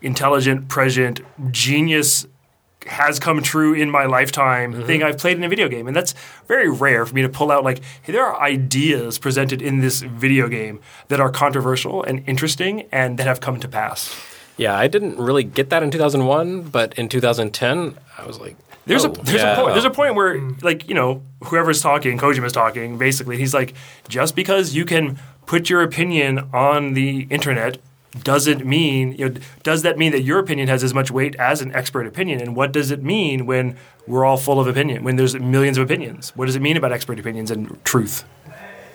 intelligent, 0.00 0.68
prescient, 0.68 1.20
genius 1.50 2.26
has 2.86 3.18
come 3.18 3.42
true 3.42 3.74
in 3.74 3.90
my 3.90 4.04
lifetime 4.06 4.72
Mm-hmm. 4.72 4.86
thing 4.86 5.02
I've 5.02 5.18
played 5.18 5.36
in 5.36 5.44
a 5.44 5.48
video 5.48 5.68
game. 5.68 5.86
And 5.86 5.96
that's 5.96 6.14
very 6.46 6.68
rare 6.68 7.04
for 7.06 7.14
me 7.14 7.22
to 7.22 7.28
pull 7.28 7.50
out 7.50 7.64
like, 7.64 7.80
hey, 8.02 8.12
there 8.12 8.24
are 8.24 8.40
ideas 8.40 9.18
presented 9.18 9.60
in 9.62 9.80
this 9.80 10.00
video 10.02 10.48
game 10.48 10.80
that 11.08 11.20
are 11.20 11.30
controversial 11.30 12.02
and 12.02 12.22
interesting 12.28 12.86
and 12.92 13.18
that 13.18 13.26
have 13.26 13.40
come 13.40 13.58
to 13.60 13.68
pass. 13.68 14.14
Yeah, 14.56 14.76
I 14.78 14.86
didn't 14.86 15.16
really 15.16 15.44
get 15.44 15.70
that 15.70 15.82
in 15.82 15.90
2001, 15.90 16.62
but 16.64 16.94
in 16.98 17.08
2010, 17.08 17.98
I 18.18 18.26
was 18.26 18.38
like, 18.38 18.56
There's 18.86 19.04
oh, 19.04 19.10
a 19.10 19.22
there's 19.22 19.42
yeah. 19.42 19.52
a 19.52 19.56
point 19.56 19.72
there's 19.74 19.84
a 19.84 19.90
point 19.90 20.14
where 20.14 20.40
like, 20.60 20.88
you 20.88 20.94
know, 20.94 21.22
whoever's 21.44 21.80
talking, 21.80 22.18
Kojima's 22.18 22.52
talking, 22.52 22.98
basically, 22.98 23.38
he's 23.38 23.54
like, 23.54 23.74
just 24.08 24.36
because 24.36 24.74
you 24.74 24.84
can 24.84 25.18
put 25.46 25.70
your 25.70 25.82
opinion 25.82 26.48
on 26.52 26.94
the 26.94 27.26
internet 27.30 27.78
doesn't 28.24 28.66
mean 28.66 29.12
you 29.12 29.28
know, 29.28 29.40
does 29.62 29.82
that 29.82 29.98
mean 29.98 30.12
that 30.12 30.22
your 30.22 30.38
opinion 30.38 30.68
has 30.68 30.84
as 30.84 30.92
much 30.92 31.10
weight 31.10 31.34
as 31.36 31.62
an 31.62 31.74
expert 31.74 32.06
opinion? 32.06 32.40
And 32.40 32.54
what 32.54 32.72
does 32.72 32.90
it 32.90 33.02
mean 33.02 33.46
when 33.46 33.76
we're 34.06 34.24
all 34.24 34.36
full 34.36 34.60
of 34.60 34.66
opinion 34.66 35.04
when 35.04 35.16
there's 35.16 35.34
millions 35.34 35.78
of 35.78 35.84
opinions? 35.84 36.30
What 36.36 36.46
does 36.46 36.56
it 36.56 36.62
mean 36.62 36.76
about 36.76 36.92
expert 36.92 37.18
opinions 37.18 37.50
and 37.50 37.82
truth 37.84 38.24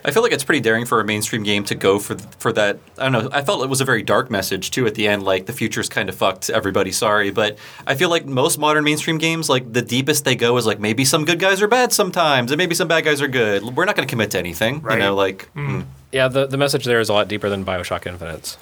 I 0.07 0.11
feel 0.11 0.23
like 0.23 0.31
it's 0.31 0.45
pretty 0.45 0.61
daring 0.61 0.85
for 0.85 1.01
a 1.01 1.05
mainstream 1.05 1.43
game 1.43 1.65
to 1.65 1.75
go 1.75 1.99
for 1.99 2.17
for 2.39 2.53
that. 2.53 2.79
I 2.97 3.09
don't 3.09 3.11
know. 3.11 3.29
I 3.31 3.41
felt 3.41 3.61
it 3.61 3.69
was 3.69 3.81
a 3.81 3.85
very 3.85 4.03
dark 4.03 4.31
message 4.31 4.71
too 4.71 4.87
at 4.87 4.95
the 4.95 5.05
end. 5.05 5.23
Like 5.23 5.47
the 5.47 5.53
future's 5.53 5.89
kind 5.89 6.07
of 6.07 6.15
fucked. 6.15 6.49
Everybody, 6.49 6.93
sorry, 6.93 7.29
but 7.29 7.57
I 7.85 7.95
feel 7.95 8.09
like 8.09 8.25
most 8.25 8.57
modern 8.57 8.85
mainstream 8.85 9.17
games, 9.17 9.49
like 9.49 9.73
the 9.73 9.81
deepest 9.81 10.23
they 10.23 10.35
go 10.35 10.55
is 10.55 10.65
like 10.65 10.79
maybe 10.79 11.03
some 11.03 11.25
good 11.25 11.39
guys 11.39 11.61
are 11.61 11.67
bad 11.67 11.91
sometimes, 11.91 12.51
and 12.51 12.57
maybe 12.57 12.73
some 12.73 12.87
bad 12.87 13.03
guys 13.03 13.21
are 13.21 13.27
good. 13.27 13.63
We're 13.75 13.83
not 13.83 13.97
going 13.97 14.07
to 14.07 14.09
commit 14.09 14.31
to 14.31 14.39
anything. 14.39 14.81
Right. 14.81 14.93
You 14.93 14.99
know, 15.03 15.15
like 15.15 15.53
mm. 15.53 15.85
Yeah, 16.13 16.29
the, 16.29 16.47
the 16.47 16.57
message 16.57 16.85
there 16.85 17.01
is 17.01 17.09
a 17.09 17.13
lot 17.13 17.27
deeper 17.27 17.49
than 17.49 17.65
Bioshock 17.65 18.07
Infinite's. 18.07 18.57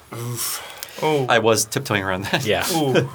Oh, 1.00 1.26
I 1.28 1.38
was 1.38 1.64
tiptoeing 1.64 2.02
around 2.02 2.24
that. 2.24 2.44
Yeah. 2.44 2.66
ooh. 2.72 2.92
but 2.92 3.10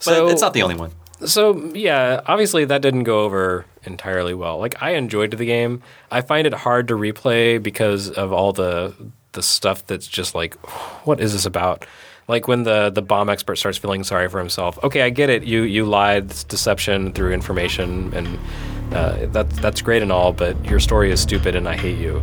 so 0.00 0.28
it's 0.28 0.42
not 0.42 0.52
the 0.52 0.62
only 0.62 0.76
one. 0.76 0.90
So 1.24 1.72
yeah, 1.74 2.20
obviously 2.26 2.64
that 2.66 2.82
didn't 2.82 3.04
go 3.04 3.24
over 3.24 3.64
entirely 3.84 4.34
well. 4.34 4.58
Like 4.58 4.82
I 4.82 4.90
enjoyed 4.90 5.30
the 5.30 5.46
game. 5.46 5.82
I 6.10 6.20
find 6.20 6.46
it 6.46 6.52
hard 6.52 6.88
to 6.88 6.94
replay 6.94 7.62
because 7.62 8.10
of 8.10 8.32
all 8.32 8.52
the 8.52 8.94
the 9.32 9.42
stuff 9.42 9.86
that's 9.86 10.06
just 10.06 10.34
like, 10.34 10.54
what 11.06 11.20
is 11.20 11.32
this 11.32 11.46
about? 11.46 11.86
Like 12.28 12.48
when 12.48 12.64
the 12.64 12.90
the 12.90 13.02
bomb 13.02 13.28
expert 13.28 13.56
starts 13.56 13.78
feeling 13.78 14.02
sorry 14.04 14.28
for 14.28 14.38
himself. 14.38 14.82
Okay, 14.82 15.02
I 15.02 15.10
get 15.10 15.30
it. 15.30 15.44
You 15.44 15.62
you 15.62 15.84
lied. 15.84 16.28
Deception 16.48 17.12
through 17.12 17.32
information, 17.32 18.12
and 18.12 18.38
uh, 18.92 19.26
that's 19.26 19.58
that's 19.60 19.80
great 19.80 20.02
and 20.02 20.10
all. 20.10 20.32
But 20.32 20.62
your 20.64 20.80
story 20.80 21.10
is 21.12 21.20
stupid, 21.20 21.54
and 21.54 21.68
I 21.68 21.76
hate 21.76 21.98
you. 21.98 22.20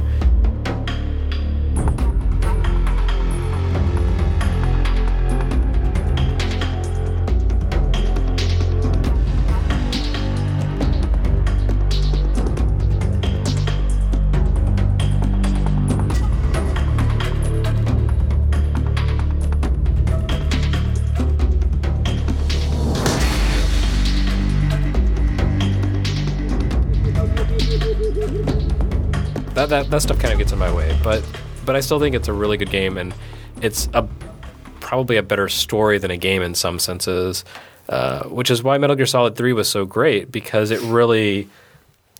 That, 29.73 29.89
that 29.89 30.01
stuff 30.03 30.19
kind 30.19 30.31
of 30.31 30.37
gets 30.37 30.51
in 30.51 30.59
my 30.59 30.71
way. 30.71 30.97
But 31.03 31.23
but 31.65 31.75
I 31.75 31.79
still 31.79 31.99
think 31.99 32.15
it's 32.15 32.27
a 32.27 32.33
really 32.33 32.57
good 32.57 32.69
game, 32.69 32.97
and 32.97 33.13
it's 33.61 33.89
a 33.93 34.07
probably 34.79 35.17
a 35.17 35.23
better 35.23 35.49
story 35.49 35.97
than 35.97 36.11
a 36.11 36.17
game 36.17 36.41
in 36.41 36.55
some 36.55 36.79
senses. 36.79 37.43
Uh, 37.89 38.23
which 38.25 38.49
is 38.49 38.63
why 38.63 38.77
Metal 38.77 38.95
Gear 38.95 39.05
Solid 39.05 39.35
Three 39.35 39.51
was 39.51 39.67
so 39.67 39.85
great 39.85 40.31
because 40.31 40.71
it 40.71 40.79
really 40.81 41.49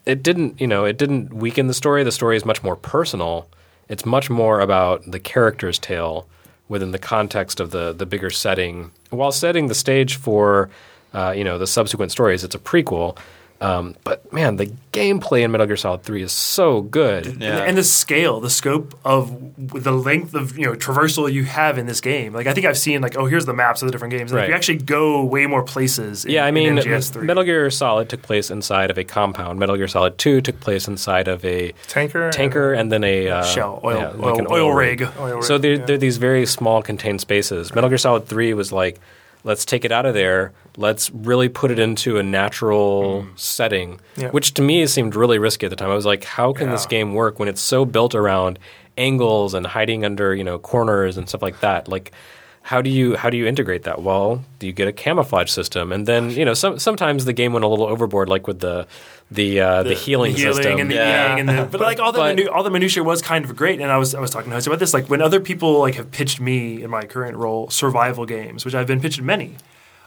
it 0.06 0.22
didn't 0.22 0.60
you 0.60 0.68
know 0.68 0.84
it 0.84 0.98
didn't 0.98 1.34
weaken 1.34 1.68
the 1.68 1.74
story. 1.74 2.04
The 2.04 2.12
story 2.12 2.36
is 2.36 2.44
much 2.44 2.64
more 2.64 2.76
personal. 2.76 3.48
It's 3.88 4.06
much 4.06 4.30
more 4.30 4.60
about 4.60 5.04
the 5.10 5.20
character's 5.20 5.78
tale 5.78 6.28
within 6.68 6.92
the 6.92 7.00
context 7.00 7.60
of 7.60 7.72
the 7.72 7.94
the 7.94 8.06
bigger 8.06 8.30
setting, 8.30 8.92
while 9.10 9.32
setting 9.32 9.68
the 9.68 9.76
stage 9.76 10.16
for 10.16 10.70
uh, 11.14 11.34
you 11.38 11.44
know 11.44 11.58
the 11.58 11.68
subsequent 11.68 12.12
stories. 12.12 12.44
It's 12.44 12.56
a 12.56 12.60
prequel. 12.60 13.18
Um, 13.64 13.96
but 14.04 14.32
man, 14.34 14.58
the 14.58 14.72
gameplay 14.92 15.42
in 15.44 15.52
Metal 15.52 15.66
Gear 15.66 15.78
Solid 15.78 16.04
3 16.04 16.22
is 16.22 16.32
so 16.32 16.82
good. 16.82 17.26
Yeah. 17.42 17.58
And, 17.60 17.70
and 17.70 17.78
the 17.78 17.84
scale, 17.84 18.40
the 18.40 18.50
scope 18.50 18.98
of 19.06 19.32
the 19.58 19.92
length 19.92 20.34
of 20.36 20.58
you 20.58 20.66
know 20.66 20.74
traversal 20.74 21.32
you 21.32 21.46
have 21.46 21.78
in 21.78 21.86
this 21.86 22.02
game. 22.02 22.34
Like 22.34 22.46
I 22.48 22.54
think 22.54 22.66
I've 22.66 22.78
seen 22.78 23.02
like 23.02 23.18
oh 23.18 23.26
here's 23.26 23.46
the 23.46 23.54
maps 23.54 23.82
of 23.82 23.88
the 23.88 23.92
different 23.92 24.12
games. 24.14 24.32
Like, 24.32 24.42
Right. 24.42 24.50
you 24.50 24.56
actually 24.56 24.80
go 24.80 25.24
way 25.24 25.48
more 25.48 25.64
places. 25.64 26.26
In, 26.26 26.32
Yeah, 26.32 26.46
I 26.46 26.52
mean, 26.52 26.78
in 26.78 26.84
MGS3. 26.84 27.24
Metal 27.24 27.44
Gear 27.44 27.70
Solid 27.72 28.10
took 28.10 28.22
place 28.22 28.52
inside 28.52 28.92
of 28.92 28.98
a 28.98 29.04
compound. 29.04 29.60
Metal 29.60 29.78
Gear 29.78 29.88
Solid 29.88 30.18
2 30.18 30.42
took 30.42 30.60
place 30.60 30.88
inside 30.88 31.28
of 31.28 31.44
a 31.46 31.72
Tanker. 31.88 32.30
tanker 32.32 32.74
and 32.74 32.92
then 32.92 33.04
a 33.04 33.30
uh, 33.30 33.44
Shell, 33.44 33.80
oil- 33.84 33.98
yeah, 33.98 34.14
oil- 34.20 34.40
an 34.40 34.48
oil 34.50 34.74
rig. 34.74 35.08
Oil 35.20 35.42
So 35.42 35.54
rig, 35.56 35.62
they're, 35.62 35.74
yeah. 35.76 35.86
they're 35.86 35.98
these 35.98 36.18
very 36.18 36.46
small 36.46 36.82
contained 36.82 37.22
spaces. 37.22 37.74
Metal 37.74 37.90
Gear 37.90 37.98
Solid 37.98 38.28
3 38.28 38.54
was 38.54 38.72
like, 38.72 39.00
let's 39.44 39.66
take 39.66 39.86
it 39.86 39.92
out 39.92 40.06
of 40.06 40.14
there. 40.14 40.54
Let's 40.78 41.12
really 41.12 41.50
put 41.50 41.72
it 41.72 41.80
into 41.80 42.18
a 42.18 42.24
natural 42.24 43.24
mm. 43.24 43.40
setting, 43.40 44.00
Yeah. 44.16 44.30
which 44.32 44.54
to 44.56 44.62
me 44.62 44.86
seemed 44.88 45.16
really 45.16 45.38
risky 45.38 45.66
at 45.66 45.70
the 45.70 45.76
time. 45.76 45.92
I 45.92 45.96
was 45.96 46.06
like, 46.06 46.24
how 46.24 46.54
can 46.54 46.70
this 46.70 46.86
game 46.86 47.14
work 47.14 47.40
when 47.40 47.48
it's 47.48 47.62
so 47.62 47.86
built 47.86 48.16
around 48.16 48.58
angles 48.98 49.54
and 49.54 49.66
hiding 49.66 50.06
under 50.06 50.36
you 50.36 50.44
know 50.44 50.60
corners 50.60 51.18
and 51.18 51.28
stuff 51.28 51.42
like 51.42 51.60
that? 51.60 51.88
Like, 51.88 52.12
how 52.64 52.82
do 52.82 52.90
you 52.90 53.16
how 53.16 53.30
do 53.30 53.38
you 53.38 53.46
integrate 53.46 53.84
that? 53.84 54.02
Well, 54.02 54.44
do 54.60 54.68
you 54.68 54.74
get 54.74 54.88
a 54.88 54.94
camouflage 54.94 55.50
system? 55.52 55.92
And 55.92 56.06
then 56.08 56.30
you 56.32 56.46
know 56.46 56.54
some, 56.54 56.80
sometimes 56.80 57.26
the 57.26 57.34
game 57.34 57.52
went 57.54 57.66
a 57.66 57.68
little 57.68 57.86
overboard, 57.86 58.30
like 58.30 58.48
with 58.48 58.60
the 58.60 58.88
the 59.30 59.60
uh, 59.60 59.84
the, 59.84 59.94
healing, 59.94 60.34
healing 60.36 60.56
system. 60.56 60.80
and 60.80 60.90
the 60.92 60.96
Yeah. 60.96 61.34
eating 61.36 61.50
and 61.50 61.60
the, 61.60 61.66
but 61.66 61.82
like 61.82 62.00
all 62.00 62.12
the 62.12 62.20
But- 62.20 62.38
minu- 62.38 62.50
all 62.52 62.64
the 62.64 62.70
minutia 62.70 63.04
was 63.04 63.22
kind 63.22 63.44
of 63.46 63.56
great 63.56 63.82
and 63.82 63.92
I 63.92 63.98
was 63.98 64.14
I 64.16 64.20
was 64.20 64.32
talking 64.32 64.50
to 64.52 64.56
Jose 64.56 64.70
about 64.70 64.80
this 64.80 64.94
like 64.94 65.10
when 65.10 65.22
other 65.22 65.40
people 65.40 65.80
like 65.80 65.96
have 65.96 66.10
pitched 66.12 66.40
me 66.40 66.82
in 66.84 66.90
my 66.90 67.04
current 67.04 67.36
role 67.38 67.70
survival 67.70 68.26
games 68.26 68.64
which 68.66 68.76
I've 68.76 68.88
been 68.88 69.00
pitched 69.02 69.22
many 69.22 69.56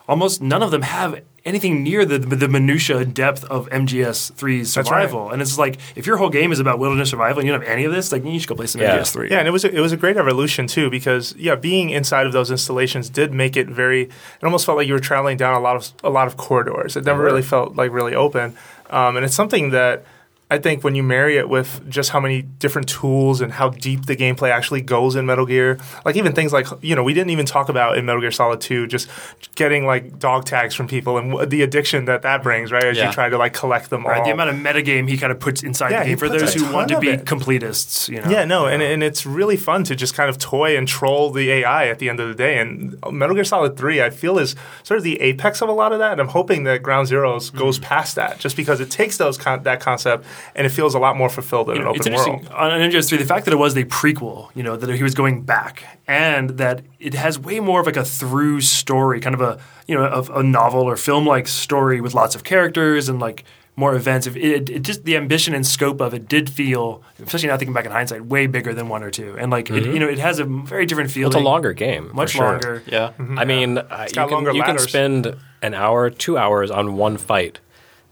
almost 0.09 0.41
none 0.41 0.63
of 0.63 0.71
them 0.71 0.83
have 0.83 1.21
anything 1.47 1.83
near 1.83 2.05
the 2.05 2.19
the 2.19 2.49
minutia 2.49 2.99
and 2.99 3.15
depth 3.15 3.45
of 3.45 3.69
MGS 3.71 4.33
3's 4.33 4.75
That's 4.75 4.91
right. 4.91 5.03
survival 5.05 5.31
and 5.31 5.41
it's 5.41 5.57
like 5.57 5.79
if 5.95 6.07
your 6.07 6.17
whole 6.19 6.29
game 6.29 6.53
is 6.53 6.61
about 6.61 6.79
wilderness 6.79 7.09
survival 7.11 7.39
and 7.39 7.47
you 7.47 7.53
don't 7.53 7.63
have 7.63 7.71
any 7.71 7.85
of 7.85 7.93
this 7.93 8.13
like 8.13 8.25
you 8.25 8.39
should 8.39 8.49
go 8.49 8.55
play 8.57 8.67
some 8.67 8.81
Yeah. 8.83 8.99
MGS 8.99 9.13
3 9.13 9.31
Yeah, 9.31 9.39
and 9.39 9.49
it 9.49 9.53
was 9.53 9.65
a, 9.65 9.75
it 9.75 9.81
was 9.81 9.93
a 9.93 9.97
great 9.97 10.17
evolution 10.19 10.67
too 10.67 10.91
because 10.91 11.35
yeah, 11.37 11.55
being 11.55 11.91
inside 11.91 12.27
of 12.27 12.33
those 12.33 12.51
installations 12.51 13.09
did 13.09 13.33
make 13.33 13.57
it 13.57 13.69
very. 13.69 14.03
It 14.03 14.45
almost 14.45 14.67
felt 14.67 14.77
like 14.77 14.89
you 14.89 14.93
were 14.95 15.01
traveling 15.01 15.37
down 15.37 15.55
a 15.55 15.61
lot 15.61 15.77
of 15.77 15.93
a 16.05 16.11
lot 16.11 16.27
of 16.27 16.37
corridors. 16.37 16.97
It 16.97 17.05
never 17.05 17.23
really 17.23 17.43
felt 17.43 17.77
like 17.77 17.93
really 17.93 18.15
open, 18.15 18.57
um, 18.91 19.17
and 19.17 19.25
it's 19.25 19.35
something 19.35 19.71
that. 19.71 20.05
I 20.49 20.59
think 20.59 20.85
when 20.85 20.95
you 20.95 21.03
marry 21.03 21.39
it 21.39 21.49
with 21.49 21.89
just 21.91 22.11
how 22.11 22.21
many 22.21 22.43
different 22.43 22.89
tools 22.89 23.41
and 23.41 23.53
how 23.53 23.71
deep 23.71 24.07
the 24.07 24.15
gameplay 24.15 24.49
actually 24.51 24.81
goes 24.81 25.17
in 25.17 25.27
Metal 25.27 25.45
Gear, 25.45 25.77
like 26.05 26.15
even 26.15 26.35
things 26.35 26.53
like 26.53 26.69
you 26.83 26.95
know 26.95 27.03
we 27.03 27.15
didn't 27.15 27.31
even 27.31 27.47
talk 27.47 27.69
about 27.69 27.99
in 27.99 28.05
Metal 28.07 28.21
Gear 28.21 28.31
Solid 28.31 28.61
Two, 28.61 28.87
just 28.87 29.09
getting 29.57 29.87
like 29.87 30.21
dog 30.21 30.45
tags 30.45 30.73
from 30.77 30.87
people 30.87 31.19
and 31.19 31.33
wh- 31.33 31.47
the 31.49 31.63
addiction 31.63 32.05
that 32.05 32.23
that 32.23 32.45
brings, 32.45 32.71
right? 32.71 32.85
As 32.85 32.97
Yeah. 32.97 33.09
you 33.09 33.13
try 33.13 33.29
to 33.29 33.37
like 33.37 33.55
collect 33.55 33.91
them 33.91 34.07
Right, 34.07 34.19
all. 34.21 34.25
the 34.25 34.31
amount 34.31 34.51
of 34.51 34.57
metagame 34.57 35.09
he 35.09 35.19
kind 35.19 35.33
of 35.33 35.41
puts 35.41 35.65
inside 35.65 35.91
Yeah, 35.91 36.05
the 36.05 36.11
game 36.11 36.19
for 36.19 36.29
those 36.29 36.55
who 36.55 36.73
want 36.73 36.91
to 36.91 37.01
be 37.01 37.09
it. 37.09 37.25
completists, 37.25 38.09
you 38.09 38.21
know. 38.21 38.31
Yeah, 38.31 38.45
no, 38.45 38.67
and, 38.67 38.83
and 38.83 39.03
it's 39.03 39.27
really 39.27 39.57
fun 39.57 39.83
to 39.85 39.97
just 39.97 40.15
kind 40.15 40.31
of 40.31 40.39
toy 40.39 40.77
and 40.77 40.87
troll 40.87 41.31
the 41.33 41.51
AI 41.51 41.89
at 41.89 41.99
the 41.99 42.09
end 42.09 42.21
of 42.21 42.29
the 42.29 42.35
day. 42.35 42.59
And 42.59 42.97
Metal 43.11 43.35
Gear 43.35 43.45
Solid 43.45 43.77
3, 43.77 44.01
I 44.01 44.11
feel, 44.11 44.39
is 44.39 44.55
sort 44.85 44.99
of 44.99 45.03
the 45.05 45.21
apex 45.21 45.61
of 45.61 45.69
a 45.69 45.73
lot 45.73 45.93
of 45.93 45.99
that. 45.99 46.13
And 46.13 46.21
I'm 46.21 46.29
hoping 46.29 46.63
that 46.65 46.85
Ground 46.85 47.09
Zeroes 47.09 47.51
Mm. 47.51 47.59
goes 47.59 47.81
past 47.81 48.15
that 48.15 48.39
just 48.39 48.57
because 48.57 48.79
it 48.81 48.91
takes 48.93 49.17
those 49.17 49.37
con- 49.37 49.65
that 49.65 49.81
concept 49.81 50.25
and 50.55 50.67
it 50.67 50.71
feels 50.71 50.95
a 50.95 50.99
lot 50.99 51.17
more 51.17 51.29
fulfilled 51.29 51.71
in 51.71 51.77
You 51.77 51.83
an 51.83 51.89
open 51.89 51.99
it's 51.99 52.07
interesting 52.07 52.41
world. 52.41 52.49
on 52.49 52.71
MGS3 52.71 53.19
the 53.19 53.25
fact 53.25 53.45
that 53.47 53.53
it 53.53 53.59
was 53.59 53.75
the 53.75 53.85
prequel, 53.85 54.51
you 54.55 54.63
know, 54.63 54.77
that 54.77 54.95
he 54.95 55.03
was 55.03 55.15
going 55.15 55.43
back, 55.43 56.01
and 56.07 56.51
that 56.51 56.83
it 56.99 57.15
has 57.15 57.39
way 57.39 57.61
more 57.61 57.81
of 57.81 57.87
like 57.87 57.97
a 57.97 58.05
through 58.05 58.61
story, 58.61 59.21
kind 59.21 59.35
of 59.35 59.41
a 59.41 59.59
you 59.87 59.95
know 59.95 60.05
of 60.05 60.31
a 60.31 60.43
novel 60.43 60.83
or 60.83 60.97
film 60.97 61.27
like 61.27 61.49
story 61.49 62.01
with 62.01 62.15
lots 62.15 62.35
of 62.35 62.45
characters 62.45 63.09
and 63.09 63.21
like 63.21 63.45
more 63.77 63.95
events. 63.95 64.27
If 64.27 64.37
It, 64.37 64.71
it 64.71 64.83
just 64.83 65.05
the 65.05 65.17
ambition 65.17 65.55
and 65.55 65.67
scope 65.67 66.01
of 66.01 66.15
it 66.15 66.29
did 66.29 66.49
feel, 66.49 67.03
especially 67.23 67.49
now 67.49 67.59
thinking 67.59 67.75
back 67.75 67.85
in 67.85 67.93
hindsight, 67.93 68.25
way 68.25 68.47
bigger 68.47 68.73
than 68.73 68.89
one 68.89 69.03
or 69.03 69.11
two, 69.11 69.37
and 69.39 69.51
like 69.51 69.71
it, 69.71 69.85
you 69.85 69.99
know, 69.99 70.09
it 70.09 70.19
has 70.19 70.39
a 70.39 70.45
very 70.45 70.87
different 70.87 71.11
feel. 71.11 71.29
It's 71.29 71.37
a 71.37 71.41
longer 71.41 71.73
game, 71.73 72.09
for 72.09 72.15
much 72.15 72.31
sure. 72.31 72.53
longer. 72.53 72.83
Yeah. 72.87 73.13
I 73.19 73.45
mean, 73.45 73.79
uh, 73.79 74.07
you, 74.09 74.15
got 74.15 74.31
longer 74.31 74.51
can, 74.51 74.57
you 74.57 74.63
can 74.63 74.79
spend 74.79 75.37
an 75.63 75.75
hour, 75.75 76.11
two 76.11 76.39
hours 76.39 76.71
on 76.71 76.97
one 76.97 77.19
fight. 77.19 77.61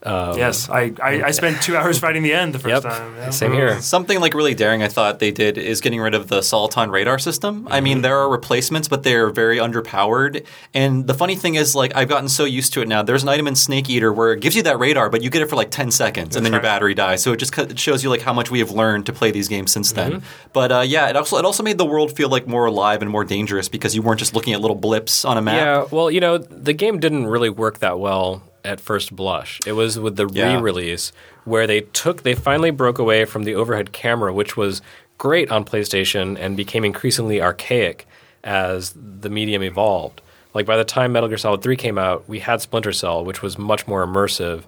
Um, 0.05 0.37
yes, 0.37 0.69
I, 0.69 0.93
I 1.03 1.23
I 1.25 1.31
spent 1.41 1.63
two 1.63 1.77
hours 1.77 1.99
fighting 1.99 2.23
the 2.23 2.35
end 2.35 2.55
the 2.55 2.59
first 2.59 2.85
Yep, 2.85 2.93
time. 2.93 3.17
yeah. 3.17 3.31
same 3.31 3.53
here. 3.53 3.71
Uh, 3.71 3.81
something 3.81 4.21
like 4.21 4.35
really 4.35 4.55
daring 4.55 4.83
I 4.83 4.89
thought 4.89 5.19
they 5.19 5.31
did 5.31 5.57
is 5.57 5.81
getting 5.81 6.01
rid 6.01 6.15
of 6.15 6.29
the 6.29 6.41
Soliton 6.41 6.91
radar 6.91 7.19
system. 7.19 7.67
I 7.71 7.81
mean, 7.81 7.97
mm-hmm. 7.97 8.03
there 8.03 8.19
are 8.19 8.29
replacements, 8.29 8.87
but 8.87 9.03
they're 9.03 9.31
very 9.31 9.57
underpowered. 9.57 10.45
And 10.75 11.07
the 11.07 11.15
funny 11.15 11.37
thing 11.37 11.55
is, 11.55 11.75
like, 11.75 11.97
I've 11.97 12.09
gotten 12.09 12.29
so 12.29 12.45
used 12.45 12.75
to 12.75 12.83
it 12.83 12.89
now. 12.89 13.03
There's 13.03 13.23
an 13.23 13.31
item 13.31 13.47
in 13.47 13.57
Snake 13.57 13.89
Eater 13.89 14.13
where 14.13 14.35
it 14.35 14.41
gives 14.41 14.55
you 14.55 14.63
that 14.65 14.79
radar, 14.79 15.09
but 15.09 15.23
you 15.23 15.31
get 15.31 15.41
it 15.41 15.49
for 15.49 15.57
like 15.57 15.71
10 15.71 15.91
seconds, 15.91 16.37
and 16.37 16.45
then 16.45 16.53
your 16.53 16.63
battery 16.63 16.95
dies. 16.95 17.23
So 17.23 17.33
it 17.33 17.39
just 17.39 17.57
it 17.57 17.79
shows 17.79 18.05
you 18.05 18.11
like 18.11 18.23
how 18.23 18.35
much 18.35 18.51
we 18.51 18.59
have 18.59 18.71
learned 18.71 19.07
to 19.07 19.13
play 19.13 19.31
these 19.31 19.49
games 19.49 19.73
since 19.73 19.93
then. 19.93 20.13
Mm-hmm. 20.13 20.51
But 20.53 20.73
uh, 20.73 20.81
yeah, 20.81 21.09
it 21.09 21.17
also 21.17 21.39
it 21.39 21.45
also 21.45 21.63
made 21.63 21.79
the 21.79 21.87
world 21.87 22.15
feel 22.15 22.29
like 22.29 22.47
more 22.47 22.67
alive 22.67 23.01
and 23.01 23.11
more 23.11 23.25
dangerous 23.25 23.69
because 23.71 23.95
you 23.95 24.03
weren't 24.03 24.19
just 24.19 24.35
looking 24.35 24.53
at 24.53 24.61
little 24.61 24.77
blips 24.77 25.25
on 25.25 25.39
a 25.39 25.43
map. 25.43 25.55
Yeah, 25.55 25.87
well, 25.91 26.11
you 26.11 26.21
know, 26.21 26.37
the 26.39 26.75
game 26.75 27.01
didn't 27.01 27.27
really 27.27 27.51
work 27.51 27.79
that 27.79 27.99
well 27.99 28.43
at 28.65 28.81
first 28.81 29.15
blush. 29.15 29.61
It 29.67 29.73
was 29.73 29.99
with 29.99 30.17
the 30.17 30.27
Yeah. 30.33 30.55
re-release 30.57 31.13
where 31.45 31.67
they 31.67 31.81
took 31.83 32.23
they 32.23 32.35
finally 32.35 32.71
broke 32.71 32.99
away 32.99 33.25
from 33.25 33.45
the 33.45 33.55
overhead 33.55 33.93
camera, 33.93 34.33
which 34.33 34.57
was 34.57 34.81
great 35.19 35.51
on 35.51 35.65
PlayStation 35.65 36.37
and 36.39 36.57
became 36.57 36.85
increasingly 36.85 37.41
archaic 37.43 38.07
as 38.43 38.95
the 38.97 39.29
medium 39.31 39.63
evolved. 39.63 40.21
Like 40.55 40.67
by 40.67 40.77
the 40.77 40.85
time 40.85 41.13
Metal 41.13 41.29
Gear 41.29 41.39
Solid 41.39 41.63
3 41.63 41.77
came 41.77 41.99
out, 41.99 42.29
we 42.29 42.39
had 42.41 42.61
Splinter 42.61 42.93
Cell, 42.93 43.25
which 43.25 43.43
was 43.43 43.59
much 43.59 43.87
more 43.87 44.07
immersive 44.07 44.63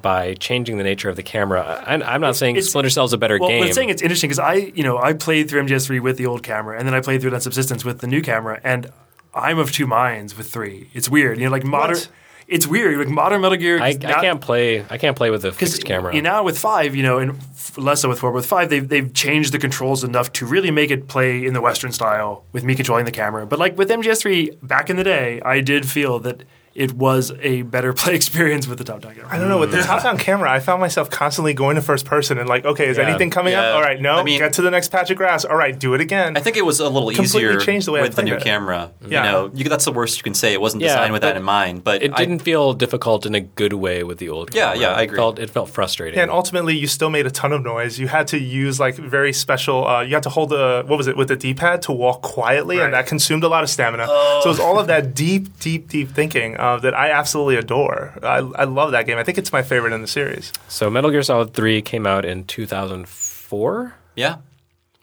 by 0.00 0.34
changing 0.34 0.78
the 0.78 0.84
nature 0.84 1.08
of 1.08 1.16
the 1.16 1.22
camera. 1.22 1.82
I, 1.86 1.94
I'm 1.94 2.20
not 2.20 2.36
saying 2.36 2.56
It's- 2.56 2.68
Splinter 2.70 2.90
Cell 2.90 3.04
is 3.04 3.12
a 3.12 3.18
better 3.18 3.38
well, 3.38 3.48
game. 3.48 3.64
I'm 3.64 3.72
saying 3.72 3.88
it's 3.88 4.02
interesting 4.02 4.28
because 4.28 4.38
I, 4.38 4.54
you 4.74 4.84
know, 4.84 4.98
I 4.98 5.12
played 5.14 5.48
through 5.48 5.62
MGS3 5.64 6.00
with 6.00 6.16
the 6.16 6.26
old 6.26 6.42
camera, 6.44 6.78
and 6.78 6.86
then 6.86 6.94
I 6.94 7.00
played 7.00 7.20
through 7.20 7.32
it 7.32 7.34
on 7.34 7.40
Subsistence 7.40 7.84
with 7.84 7.98
the 8.00 8.06
new 8.06 8.22
camera, 8.22 8.60
and 8.62 8.92
I'm 9.34 9.58
of 9.58 9.72
two 9.72 9.86
minds 9.88 10.36
with 10.36 10.48
three. 10.50 10.90
It's 10.94 11.08
weird, 11.08 11.38
you 11.38 11.46
know, 11.46 11.50
like 11.50 11.64
modern. 11.64 11.96
What? 11.96 12.08
It's 12.50 12.66
weird, 12.66 12.98
like 12.98 13.08
modern 13.08 13.40
Metal 13.40 13.56
Gear. 13.56 13.80
I, 13.80 13.90
I 13.90 13.94
can't 13.94 14.40
play. 14.40 14.84
I 14.90 14.98
can't 14.98 15.16
play 15.16 15.30
with 15.30 15.44
a 15.44 15.52
fixed 15.52 15.84
camera. 15.84 16.14
You 16.14 16.20
know, 16.20 16.42
with 16.42 16.58
five, 16.58 16.96
you 16.96 17.02
know, 17.04 17.18
and 17.18 17.30
f- 17.38 17.78
less 17.78 18.02
so 18.02 18.08
with 18.08 18.18
four, 18.18 18.30
but 18.32 18.36
with 18.36 18.46
five, 18.46 18.68
they've 18.70 18.86
they've 18.88 19.14
changed 19.14 19.52
the 19.52 19.58
controls 19.58 20.02
enough 20.02 20.32
to 20.32 20.46
really 20.46 20.72
make 20.72 20.90
it 20.90 21.06
play 21.06 21.46
in 21.46 21.54
the 21.54 21.60
Western 21.60 21.92
style 21.92 22.44
with 22.50 22.64
me 22.64 22.74
controlling 22.74 23.04
the 23.04 23.12
camera. 23.12 23.46
But 23.46 23.60
like 23.60 23.78
with 23.78 23.88
MGS3 23.88 24.66
back 24.66 24.90
in 24.90 24.96
the 24.96 25.04
day, 25.04 25.40
I 25.42 25.60
did 25.60 25.88
feel 25.88 26.18
that 26.20 26.42
it 26.74 26.92
was 26.92 27.32
a 27.40 27.62
better 27.62 27.92
play 28.00 28.14
experience 28.14 28.66
with 28.68 28.78
the 28.78 28.84
top 28.84 29.00
down 29.00 29.14
camera. 29.14 29.28
I 29.30 29.38
don't 29.38 29.48
know. 29.48 29.58
With 29.58 29.72
the 29.72 29.82
top-down 29.82 30.18
camera, 30.18 30.50
I 30.50 30.60
found 30.60 30.80
myself 30.80 31.10
constantly 31.10 31.52
going 31.52 31.74
to 31.76 31.82
first 31.82 32.04
person 32.06 32.38
and 32.38 32.48
like, 32.48 32.64
okay, 32.64 32.86
is 32.88 32.96
Yeah. 32.96 33.08
anything 33.08 33.28
coming 33.30 33.52
Yeah. 33.54 33.62
up? 33.70 33.74
All 33.76 33.82
right, 33.82 34.00
no. 34.00 34.14
I 34.16 34.22
mean- 34.22 34.38
get 34.38 34.52
to 34.54 34.62
the 34.62 34.70
next 34.70 34.88
patch 34.92 35.10
of 35.10 35.16
grass. 35.16 35.44
All 35.44 35.56
right, 35.56 35.76
do 35.76 35.94
it 35.94 36.00
again. 36.00 36.36
I 36.36 36.40
think 36.40 36.56
it 36.56 36.64
was 36.64 36.78
a 36.78 36.84
little 36.88 37.08
Completely 37.10 37.40
easier 37.50 37.60
changed 37.60 37.86
the 37.88 37.92
way 37.92 38.00
I 38.00 38.02
with 38.04 38.14
the 38.14 38.22
new 38.22 38.34
it. 38.34 38.42
camera. 38.42 38.92
Yeah. 39.06 39.24
You 39.24 39.32
know, 39.32 39.50
you, 39.52 39.64
that's 39.68 39.84
the 39.84 39.92
worst 39.92 40.16
you 40.18 40.22
can 40.22 40.34
say. 40.34 40.52
It 40.52 40.60
wasn't 40.60 40.82
Yeah, 40.82 40.88
designed 40.94 41.12
with 41.12 41.22
that 41.22 41.36
in 41.36 41.42
mind, 41.42 41.82
but 41.84 42.02
it 42.02 42.12
I- 42.14 42.18
didn't 42.18 42.38
feel 42.40 42.72
difficult 42.72 43.26
in 43.26 43.34
a 43.34 43.40
good 43.40 43.72
way 43.72 44.04
with 44.04 44.18
the 44.18 44.28
old 44.28 44.54
Yeah, 44.54 44.66
camera. 44.72 44.80
yeah, 44.80 44.94
I 44.94 45.00
It 45.00 45.04
agree. 45.04 45.16
felt, 45.18 45.38
it 45.40 45.50
felt 45.50 45.70
frustrating. 45.70 46.16
Yeah, 46.18 46.22
and 46.22 46.30
ultimately, 46.30 46.76
you 46.76 46.86
still 46.86 47.10
made 47.10 47.26
a 47.26 47.30
ton 47.30 47.52
of 47.52 47.62
noise. 47.64 47.98
You 47.98 48.06
had 48.08 48.28
to 48.28 48.38
use 48.38 48.78
like 48.78 48.94
very 48.94 49.32
special. 49.32 49.86
Uh, 49.88 50.02
you 50.02 50.14
had 50.14 50.22
to 50.22 50.30
hold 50.30 50.50
the 50.50 50.84
what 50.86 50.96
was 50.96 51.08
it 51.08 51.16
with 51.16 51.28
the 51.28 51.36
D-pad 51.36 51.82
to 51.82 51.92
walk 51.92 52.22
quietly, 52.22 52.76
Right. 52.78 52.84
and 52.84 52.94
that 52.94 53.06
consumed 53.06 53.42
a 53.44 53.48
lot 53.48 53.64
of 53.64 53.70
stamina. 53.70 54.06
So 54.06 54.40
it 54.44 54.46
was 54.48 54.60
all 54.60 54.78
of 54.78 54.86
that 54.86 55.14
deep, 55.14 55.58
deep, 55.58 55.88
deep 55.88 56.10
thinking 56.14 56.56
uh, 56.60 56.78
that 56.80 56.94
I 56.94 57.10
absolutely 57.10 57.56
adore. 57.56 58.12
I, 58.22 58.38
I 58.38 58.64
love 58.64 58.92
that 58.92 59.06
game. 59.06 59.18
I 59.18 59.24
think 59.24 59.38
it's 59.38 59.52
my 59.52 59.62
favorite 59.62 59.92
in 59.92 60.02
the 60.02 60.06
series. 60.08 60.52
So 60.68 60.90
Metal 60.90 61.10
Gear 61.10 61.22
Solid 61.22 61.54
3 61.54 61.82
came 61.82 62.06
out 62.06 62.24
in 62.24 62.44
2004. 62.44 63.94
yeah. 64.16 64.36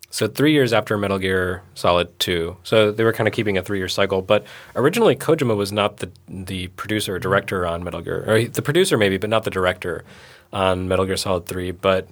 So 0.09 0.25
three 0.25 0.53
years 0.53 0.71
after 0.71 0.97
Metal 0.97 1.19
Gear 1.19 1.63
Solid 1.75 2.17
2. 2.19 2.55
So 2.63 2.91
they 2.91 3.03
were 3.03 3.11
kind 3.11 3.27
of 3.27 3.33
keeping 3.33 3.57
a 3.57 3.61
three-year 3.61 3.89
cycle. 3.89 4.21
But 4.21 4.45
originally, 4.73 5.17
Kojima 5.17 5.55
was 5.55 5.71
not 5.73 5.97
the 5.97 6.09
the 6.29 6.67
producer 6.69 7.15
or 7.15 7.19
director 7.19 7.67
on 7.67 7.83
Metal 7.83 8.01
Gear, 8.01 8.23
or 8.25 8.45
the 8.45 8.61
producer 8.61 8.97
maybe, 8.97 9.17
but 9.17 9.29
not 9.29 9.43
the 9.43 9.49
director 9.51 10.05
on 10.53 10.87
Metal 10.87 11.05
Gear 11.05 11.17
Solid 11.17 11.45
3. 11.45 11.71
But 11.71 12.07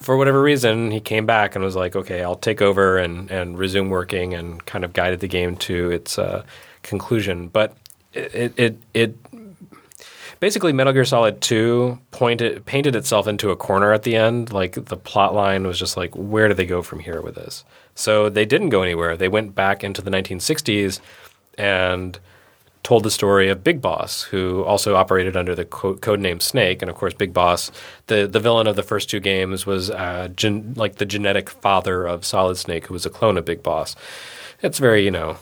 for 0.00 0.16
whatever 0.16 0.40
reason, 0.40 0.90
he 0.90 1.00
came 1.00 1.26
back 1.26 1.54
and 1.54 1.62
was 1.62 1.76
like, 1.76 1.94
"Okay, 1.94 2.22
I'll 2.24 2.34
take 2.34 2.62
over 2.62 2.96
and 2.96 3.30
and 3.30 3.58
resume 3.58 3.90
working," 3.90 4.32
and 4.32 4.64
kind 4.64 4.82
of 4.84 4.94
guided 4.94 5.20
the 5.20 5.28
game 5.28 5.54
to 5.68 5.90
its 5.90 6.18
uh, 6.18 6.44
conclusion. 6.82 7.48
But 7.48 7.76
it 8.12 8.52
it 8.56 8.78
it 8.94 9.16
basically 10.40 10.72
Metal 10.72 10.92
Gear 10.92 11.04
Solid 11.04 11.40
2 11.40 11.98
pointed 12.10 12.64
painted 12.66 12.94
itself 12.96 13.26
into 13.26 13.50
a 13.50 13.56
corner 13.56 13.92
at 13.92 14.02
the 14.02 14.16
end. 14.16 14.52
Like 14.52 14.84
the 14.86 14.96
plot 14.96 15.34
line 15.34 15.66
was 15.66 15.78
just 15.78 15.96
like, 15.96 16.14
where 16.14 16.48
do 16.48 16.54
they 16.54 16.66
go 16.66 16.82
from 16.82 17.00
here 17.00 17.20
with 17.20 17.34
this? 17.34 17.64
So 17.94 18.28
they 18.28 18.44
didn't 18.44 18.68
go 18.68 18.82
anywhere. 18.82 19.16
They 19.16 19.28
went 19.28 19.54
back 19.54 19.82
into 19.82 20.02
the 20.02 20.10
1960s 20.10 21.00
and 21.56 22.18
told 22.84 23.02
the 23.02 23.10
story 23.10 23.48
of 23.48 23.64
Big 23.64 23.82
Boss, 23.82 24.22
who 24.22 24.62
also 24.62 24.94
operated 24.94 25.36
under 25.36 25.54
the 25.54 25.64
co- 25.64 25.96
codename 25.96 26.40
Snake. 26.40 26.80
And 26.80 26.90
of 26.90 26.96
course, 26.96 27.12
Big 27.12 27.34
Boss, 27.34 27.72
the, 28.06 28.26
the 28.28 28.38
villain 28.40 28.68
of 28.68 28.76
the 28.76 28.84
first 28.84 29.10
two 29.10 29.18
games, 29.20 29.66
was 29.66 29.90
uh, 29.90 30.28
gen- 30.36 30.74
like 30.76 30.96
the 30.96 31.04
genetic 31.04 31.50
father 31.50 32.06
of 32.06 32.24
Solid 32.24 32.56
Snake, 32.56 32.86
who 32.86 32.94
was 32.94 33.04
a 33.04 33.10
clone 33.10 33.36
of 33.36 33.44
Big 33.44 33.64
Boss. 33.64 33.96
It's 34.62 34.78
very, 34.78 35.04
you 35.04 35.10
know, 35.10 35.36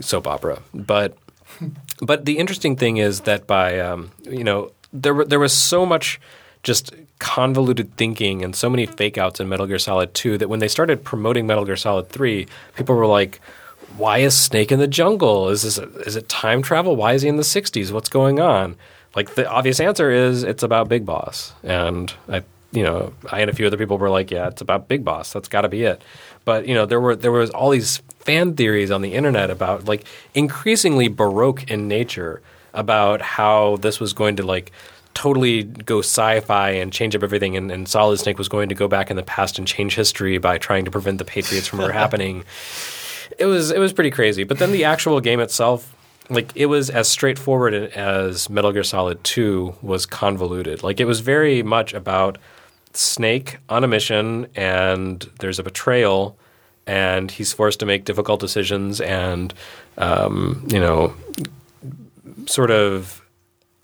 soap 0.00 0.26
opera. 0.26 0.62
But 0.72 1.16
but 2.00 2.24
the 2.24 2.38
interesting 2.38 2.76
thing 2.76 2.96
is 2.96 3.20
that 3.20 3.46
by 3.46 3.78
um, 3.80 4.10
you 4.24 4.44
know 4.44 4.72
there 4.92 5.24
there 5.24 5.38
was 5.38 5.52
so 5.52 5.84
much 5.84 6.20
just 6.62 6.92
convoluted 7.18 7.94
thinking 7.96 8.44
and 8.44 8.54
so 8.54 8.70
many 8.70 8.86
fake 8.86 9.18
outs 9.18 9.40
in 9.40 9.48
Metal 9.48 9.66
Gear 9.66 9.78
Solid 9.78 10.14
2 10.14 10.38
that 10.38 10.48
when 10.48 10.60
they 10.60 10.68
started 10.68 11.04
promoting 11.04 11.46
Metal 11.46 11.64
Gear 11.64 11.76
Solid 11.76 12.08
3, 12.08 12.46
people 12.76 12.94
were 12.94 13.06
like, 13.06 13.40
why 13.96 14.18
is 14.18 14.36
Snake 14.36 14.70
in 14.70 14.78
the 14.78 14.86
jungle? 14.86 15.48
Is 15.48 15.62
this 15.62 15.78
is 15.78 16.16
it 16.16 16.28
time 16.28 16.62
travel? 16.62 16.94
Why 16.94 17.14
is 17.14 17.22
he 17.22 17.28
in 17.28 17.36
the 17.36 17.42
60s? 17.42 17.90
What's 17.90 18.08
going 18.08 18.40
on? 18.40 18.76
Like 19.16 19.34
the 19.34 19.48
obvious 19.48 19.80
answer 19.80 20.10
is 20.10 20.42
it's 20.44 20.62
about 20.62 20.88
Big 20.88 21.06
Boss. 21.06 21.52
And 21.62 22.12
I 22.28 22.42
you 22.70 22.82
know, 22.82 23.14
I 23.32 23.40
and 23.40 23.50
a 23.50 23.54
few 23.54 23.66
other 23.66 23.78
people 23.78 23.96
were 23.96 24.10
like, 24.10 24.30
yeah, 24.30 24.48
it's 24.48 24.60
about 24.60 24.88
Big 24.88 25.04
Boss. 25.04 25.32
That's 25.32 25.48
got 25.48 25.62
to 25.62 25.68
be 25.68 25.84
it. 25.84 26.02
But, 26.48 26.66
you 26.66 26.72
know, 26.72 26.86
there 26.86 26.98
were 26.98 27.14
there 27.14 27.30
was 27.30 27.50
all 27.50 27.68
these 27.68 27.98
fan 28.20 28.54
theories 28.56 28.90
on 28.90 29.02
the 29.02 29.12
internet 29.12 29.50
about 29.50 29.84
like 29.84 30.06
increasingly 30.32 31.08
baroque 31.08 31.70
in 31.70 31.88
nature 31.88 32.40
about 32.72 33.20
how 33.20 33.76
this 33.76 34.00
was 34.00 34.14
going 34.14 34.36
to 34.36 34.42
like 34.42 34.72
totally 35.12 35.64
go 35.64 35.98
sci-fi 35.98 36.70
and 36.70 36.90
change 36.90 37.14
up 37.14 37.22
everything 37.22 37.54
and, 37.54 37.70
and 37.70 37.86
solid 37.86 38.18
snake 38.18 38.38
was 38.38 38.48
going 38.48 38.70
to 38.70 38.74
go 38.74 38.88
back 38.88 39.10
in 39.10 39.16
the 39.16 39.22
past 39.22 39.58
and 39.58 39.68
change 39.68 39.94
history 39.94 40.38
by 40.38 40.56
trying 40.56 40.86
to 40.86 40.90
prevent 40.90 41.18
the 41.18 41.24
patriots 41.26 41.66
from 41.66 41.80
ever 41.80 41.92
happening. 42.02 42.44
It 43.36 43.44
was 43.44 43.70
it 43.70 43.78
was 43.78 43.92
pretty 43.92 44.10
crazy. 44.10 44.44
But 44.44 44.58
then 44.58 44.72
the 44.72 44.84
actual 44.84 45.20
game 45.20 45.40
itself 45.40 45.94
like 46.30 46.50
it 46.54 46.66
was 46.66 46.88
as 46.88 47.08
straightforward 47.08 47.74
as 47.74 48.48
metal 48.48 48.72
gear 48.72 48.84
solid 48.84 49.22
2 49.22 49.74
was 49.82 50.06
convoluted. 50.06 50.82
Like 50.82 50.98
it 50.98 51.04
was 51.04 51.20
very 51.20 51.62
much 51.62 51.92
about 51.92 52.38
snake 52.92 53.58
on 53.68 53.84
a 53.84 53.88
mission 53.88 54.46
and 54.54 55.30
there's 55.40 55.58
a 55.58 55.62
betrayal 55.62 56.36
and 56.86 57.30
he's 57.30 57.52
forced 57.52 57.80
to 57.80 57.86
make 57.86 58.04
difficult 58.04 58.40
decisions 58.40 59.00
and 59.00 59.52
um, 59.98 60.66
you 60.68 60.80
know 60.80 61.14
sort 62.46 62.70
of 62.70 63.22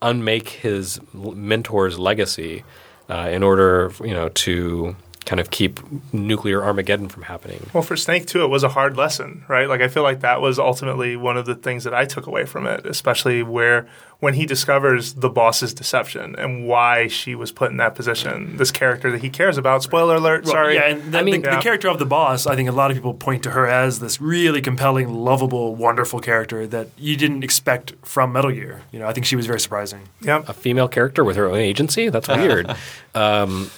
unmake 0.02 0.48
his 0.48 0.98
mentor's 1.14 1.98
legacy 1.98 2.64
uh, 3.08 3.28
in 3.30 3.42
order 3.42 3.92
you 4.00 4.14
know 4.14 4.28
to 4.30 4.96
kind 5.26 5.40
of 5.40 5.50
keep 5.50 5.80
nuclear 6.12 6.62
Armageddon 6.62 7.08
from 7.08 7.22
happening. 7.22 7.66
Well, 7.72 7.82
for 7.82 7.96
Snake 7.96 8.26
too, 8.26 8.44
it 8.44 8.48
was 8.48 8.62
a 8.62 8.68
hard 8.68 8.96
lesson, 8.96 9.44
right? 9.48 9.68
Like 9.68 9.80
I 9.80 9.88
feel 9.88 10.02
like 10.02 10.20
that 10.20 10.40
was 10.40 10.58
ultimately 10.58 11.16
one 11.16 11.36
of 11.36 11.46
the 11.46 11.54
things 11.54 11.84
that 11.84 11.94
I 11.94 12.04
took 12.04 12.26
away 12.26 12.44
from 12.44 12.66
it, 12.66 12.84
especially 12.86 13.42
where 13.42 13.86
when 14.20 14.34
he 14.34 14.46
discovers 14.46 15.14
the 15.14 15.28
boss's 15.28 15.74
deception 15.74 16.34
and 16.36 16.66
why 16.66 17.06
she 17.08 17.34
was 17.34 17.52
put 17.52 17.70
in 17.70 17.76
that 17.78 17.94
position, 17.94 18.56
this 18.56 18.70
character 18.70 19.10
that 19.10 19.22
he 19.22 19.30
cares 19.30 19.58
about. 19.58 19.82
Spoiler 19.82 20.16
alert! 20.16 20.46
Sorry. 20.46 20.74
Yeah, 20.74 20.88
and 20.88 21.12
the, 21.12 21.18
I 21.18 21.22
mean, 21.22 21.42
the, 21.42 21.48
yeah. 21.48 21.56
the 21.56 21.62
character 21.62 21.88
of 21.88 21.98
the 21.98 22.06
boss, 22.06 22.46
I 22.46 22.56
think 22.56 22.68
a 22.68 22.72
lot 22.72 22.90
of 22.90 22.96
people 22.96 23.14
point 23.14 23.42
to 23.42 23.50
her 23.50 23.66
as 23.66 24.00
this 24.00 24.20
really 24.20 24.62
compelling, 24.62 25.12
lovable, 25.12 25.74
wonderful 25.74 26.20
character 26.20 26.66
that 26.66 26.88
you 26.96 27.16
didn't 27.16 27.44
expect 27.44 27.94
from 28.02 28.32
Metal 28.32 28.50
Gear. 28.50 28.82
You 28.92 28.98
know, 28.98 29.06
I 29.06 29.12
think 29.12 29.26
she 29.26 29.36
was 29.36 29.46
very 29.46 29.60
surprising. 29.60 30.08
Yeah, 30.20 30.42
a 30.46 30.52
female 30.52 30.88
character 30.88 31.24
with 31.24 31.36
her 31.36 31.46
own 31.46 31.58
agency. 31.58 32.08
That's 32.08 32.28
weird. 32.28 32.74
um, 33.14 33.70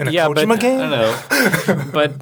in 0.00 0.08
a 0.08 0.10
yeah, 0.10 0.26
Kojima 0.26 0.48
but, 0.48 0.60
game? 0.60 0.80
I 0.80 0.88
don't 0.88 1.76
know. 1.76 1.90
but 1.92 2.12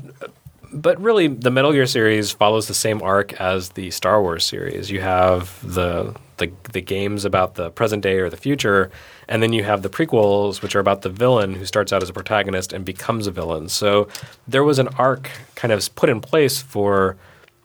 but 0.73 1.01
really, 1.01 1.29
the 1.29 1.51
Metal 1.51 1.73
Gear 1.73 1.87
series 1.87 2.31
follows 2.31 2.69
the 2.69 2.75
same 2.75 3.03
arc 3.03 3.33
as 3.41 3.71
the 3.71 3.91
Star 3.91 4.21
Wars 4.21 4.45
series. 4.45 4.91
You 4.91 5.01
have 5.01 5.59
the 5.63 6.15
the 6.37 6.53
the 6.73 6.81
games 6.81 7.25
about 7.25 7.55
the 7.55 7.71
present 7.71 8.03
day 8.03 8.19
or 8.19 8.29
the 8.29 8.37
future, 8.37 8.91
and 9.29 9.43
then 9.43 9.53
you 9.53 9.65
have 9.65 9.83
the 9.83 9.89
prequels, 9.89 10.61
which 10.63 10.77
are 10.77 10.81
about 10.81 11.03
the 11.03 11.09
villain 11.09 11.55
who 11.55 11.65
starts 11.65 11.93
out 11.93 12.03
as 12.03 12.09
a 12.09 12.13
protagonist 12.13 12.73
and 12.73 12.85
becomes 12.85 13.27
a 13.27 13.31
villain. 13.31 13.69
So 13.69 14.09
there 14.47 14.65
was 14.65 14.79
an 14.79 14.89
arc 14.99 15.31
kind 15.55 15.73
of 15.73 15.95
put 15.95 16.09
in 16.09 16.21
place 16.21 16.61
for 16.61 17.17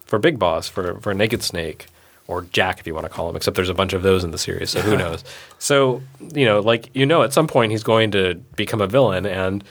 for 0.06 0.20
Big 0.20 0.40
Boss 0.40 0.68
for 0.68 1.00
for 1.02 1.14
Naked 1.14 1.44
Snake 1.44 1.88
or 2.28 2.44
Jack, 2.44 2.80
if 2.80 2.88
you 2.88 2.94
want 2.94 3.06
to 3.06 3.10
call 3.10 3.30
him. 3.30 3.36
Except 3.36 3.56
there's 3.56 3.70
a 3.70 3.74
bunch 3.74 3.94
of 3.94 4.02
those 4.02 4.24
in 4.24 4.32
the 4.32 4.38
series, 4.38 4.70
so 4.70 4.82
who 4.82 4.96
knows? 5.04 5.24
So 5.60 6.02
you 6.34 6.46
know, 6.46 6.60
like 6.60 6.90
you 6.94 7.06
know, 7.06 7.24
at 7.24 7.34
some 7.34 7.48
point 7.48 7.72
he's 7.72 7.84
going 7.84 8.12
to 8.12 8.36
become 8.56 8.82
a 8.82 8.88
villain, 8.88 9.26
and 9.26 9.64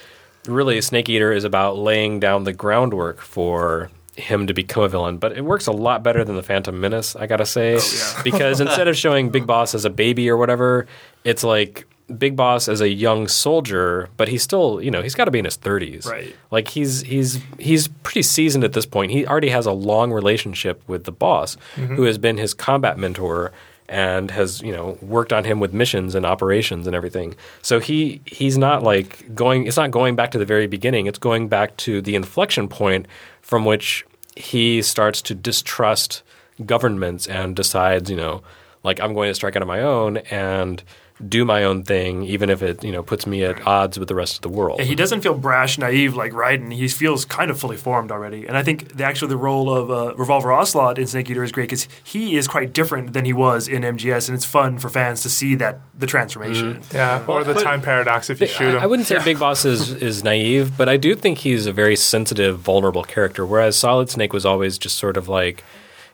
really 0.46 0.80
Snake 0.80 1.08
Eater 1.08 1.32
is 1.32 1.44
about 1.44 1.78
laying 1.78 2.20
down 2.20 2.44
the 2.44 2.52
groundwork 2.52 3.20
for 3.20 3.90
him 4.16 4.46
to 4.46 4.54
become 4.54 4.82
a 4.82 4.88
villain, 4.88 5.18
but 5.18 5.32
it 5.32 5.44
works 5.44 5.66
a 5.66 5.72
lot 5.72 6.02
better 6.02 6.24
than 6.24 6.36
the 6.36 6.42
Phantom 6.42 6.78
Menace, 6.78 7.16
I 7.16 7.26
gotta 7.26 7.46
say. 7.46 7.76
Oh, 7.76 7.80
yeah. 7.80 8.22
because 8.24 8.60
instead 8.60 8.88
of 8.88 8.96
showing 8.96 9.30
Big 9.30 9.46
Boss 9.46 9.74
as 9.74 9.84
a 9.84 9.90
baby 9.90 10.28
or 10.28 10.36
whatever, 10.36 10.86
it's 11.24 11.42
like 11.42 11.86
Big 12.18 12.36
Boss 12.36 12.68
as 12.68 12.80
a 12.80 12.88
young 12.88 13.26
soldier, 13.26 14.10
but 14.16 14.28
he's 14.28 14.42
still, 14.42 14.82
you 14.82 14.90
know, 14.90 15.02
he's 15.02 15.14
got 15.14 15.24
to 15.24 15.30
be 15.30 15.38
in 15.38 15.44
his 15.46 15.56
30s. 15.56 16.06
Right. 16.06 16.34
Like 16.50 16.68
he's 16.68 17.00
he's 17.02 17.40
he's 17.58 17.88
pretty 17.88 18.22
seasoned 18.22 18.64
at 18.64 18.74
this 18.74 18.84
point. 18.84 19.12
He 19.12 19.26
already 19.26 19.48
has 19.48 19.64
a 19.64 19.72
long 19.72 20.12
relationship 20.12 20.82
with 20.86 21.04
the 21.04 21.12
boss, 21.12 21.56
mm-hmm. 21.76 21.94
who 21.94 22.02
has 22.02 22.18
been 22.18 22.36
his 22.36 22.52
combat 22.52 22.98
mentor 22.98 23.52
and 23.92 24.30
has 24.30 24.62
you 24.62 24.72
know 24.72 24.96
worked 25.02 25.34
on 25.34 25.44
him 25.44 25.60
with 25.60 25.74
missions 25.74 26.14
and 26.14 26.24
operations 26.24 26.86
and 26.86 26.96
everything. 26.96 27.36
So 27.60 27.78
he 27.78 28.22
he's 28.24 28.56
not 28.56 28.82
like 28.82 29.34
going. 29.34 29.66
It's 29.66 29.76
not 29.76 29.90
going 29.90 30.16
back 30.16 30.30
to 30.32 30.38
the 30.38 30.46
very 30.46 30.66
beginning. 30.66 31.06
It's 31.06 31.18
going 31.18 31.48
back 31.48 31.76
to 31.78 32.00
the 32.00 32.14
inflection 32.14 32.68
point 32.68 33.06
from 33.42 33.66
which 33.66 34.06
he 34.34 34.80
starts 34.80 35.20
to 35.22 35.34
distrust 35.34 36.22
governments 36.64 37.26
and 37.26 37.54
decides 37.54 38.10
you 38.10 38.16
know 38.16 38.42
like 38.82 38.98
I'm 38.98 39.12
going 39.12 39.30
to 39.30 39.34
strike 39.34 39.56
out 39.56 39.62
on 39.62 39.68
my 39.68 39.80
own 39.80 40.16
and 40.16 40.82
do 41.28 41.44
my 41.44 41.64
own 41.64 41.82
thing, 41.82 42.24
even 42.24 42.50
if 42.50 42.62
it 42.62 42.82
you 42.82 42.92
know 42.92 43.02
puts 43.02 43.26
me 43.26 43.44
at 43.44 43.66
odds 43.66 43.98
with 43.98 44.08
the 44.08 44.14
rest 44.14 44.36
of 44.36 44.42
the 44.42 44.48
world. 44.48 44.80
he 44.80 44.94
doesn't 44.94 45.20
feel 45.20 45.34
brash, 45.34 45.78
naive 45.78 46.14
like 46.14 46.32
Raiden. 46.32 46.72
He 46.72 46.88
feels 46.88 47.24
kind 47.24 47.50
of 47.50 47.58
fully 47.58 47.76
formed 47.76 48.10
already. 48.10 48.46
And 48.46 48.56
I 48.56 48.62
think 48.62 48.96
the, 48.96 49.04
actually 49.04 49.28
the 49.28 49.36
role 49.36 49.72
of 49.72 49.90
uh, 49.90 50.14
Revolver 50.16 50.52
Ocelot 50.52 50.98
in 50.98 51.06
Snake 51.06 51.30
Eater 51.30 51.42
is 51.42 51.52
great 51.52 51.64
because 51.64 51.88
he 52.04 52.36
is 52.36 52.48
quite 52.48 52.72
different 52.72 53.12
than 53.12 53.24
he 53.24 53.32
was 53.32 53.68
in 53.68 53.82
MGS, 53.82 54.28
and 54.28 54.36
it's 54.36 54.44
fun 54.44 54.78
for 54.78 54.88
fans 54.88 55.22
to 55.22 55.30
see 55.30 55.54
that 55.56 55.80
the 55.98 56.06
transformation. 56.06 56.74
Mm-hmm. 56.74 56.96
Yeah, 56.96 57.24
or 57.26 57.44
the 57.44 57.54
but, 57.54 57.62
time 57.62 57.82
paradox 57.82 58.30
if 58.30 58.40
you 58.40 58.46
shoot 58.46 58.74
him. 58.74 58.80
I 58.80 58.86
wouldn't 58.86 59.08
say 59.08 59.16
yeah. 59.16 59.24
Big 59.24 59.38
Boss 59.38 59.64
is 59.64 59.92
is 59.92 60.24
naive, 60.24 60.76
but 60.76 60.88
I 60.88 60.96
do 60.96 61.14
think 61.14 61.38
he's 61.38 61.66
a 61.66 61.72
very 61.72 61.96
sensitive, 61.96 62.58
vulnerable 62.58 63.04
character. 63.04 63.46
Whereas 63.46 63.76
Solid 63.76 64.10
Snake 64.10 64.32
was 64.32 64.44
always 64.46 64.78
just 64.78 64.98
sort 64.98 65.16
of 65.16 65.28
like 65.28 65.64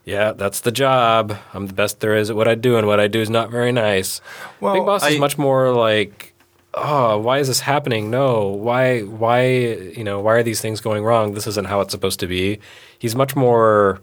yeah, 0.09 0.32
that's 0.32 0.60
the 0.60 0.72
job. 0.72 1.36
I'm 1.52 1.66
the 1.66 1.74
best 1.74 2.01
there 2.01 2.16
is 2.16 2.30
at 2.30 2.36
what 2.36 2.48
I 2.48 2.55
do, 2.55 2.78
and 2.78 2.86
what 2.86 2.98
I 2.98 3.09
do 3.09 3.20
is 3.20 3.28
not 3.28 3.51
very 3.51 3.72
nice. 3.72 4.22
Well, 4.59 4.72
Big 4.72 4.86
Boss 4.86 5.02
I, 5.02 5.10
is 5.10 5.18
much 5.20 5.36
more 5.36 5.70
like, 5.70 6.35
oh, 6.72 7.18
why 7.18 7.40
is 7.40 7.48
this 7.48 7.60
happening? 7.60 8.10
No, 8.10 8.48
why, 8.48 9.02
why, 9.02 9.47
you 9.47 10.02
know, 10.02 10.20
why 10.20 10.36
are 10.36 10.43
these 10.43 10.62
things 10.62 10.80
going 10.80 11.05
wrong? 11.05 11.35
This 11.35 11.47
isn't 11.47 11.66
how 11.66 11.82
it's 11.82 11.93
supposed 11.93 12.20
to 12.20 12.26
be. 12.26 12.59
He's 12.98 13.14
much 13.14 13.36
more, 13.36 14.01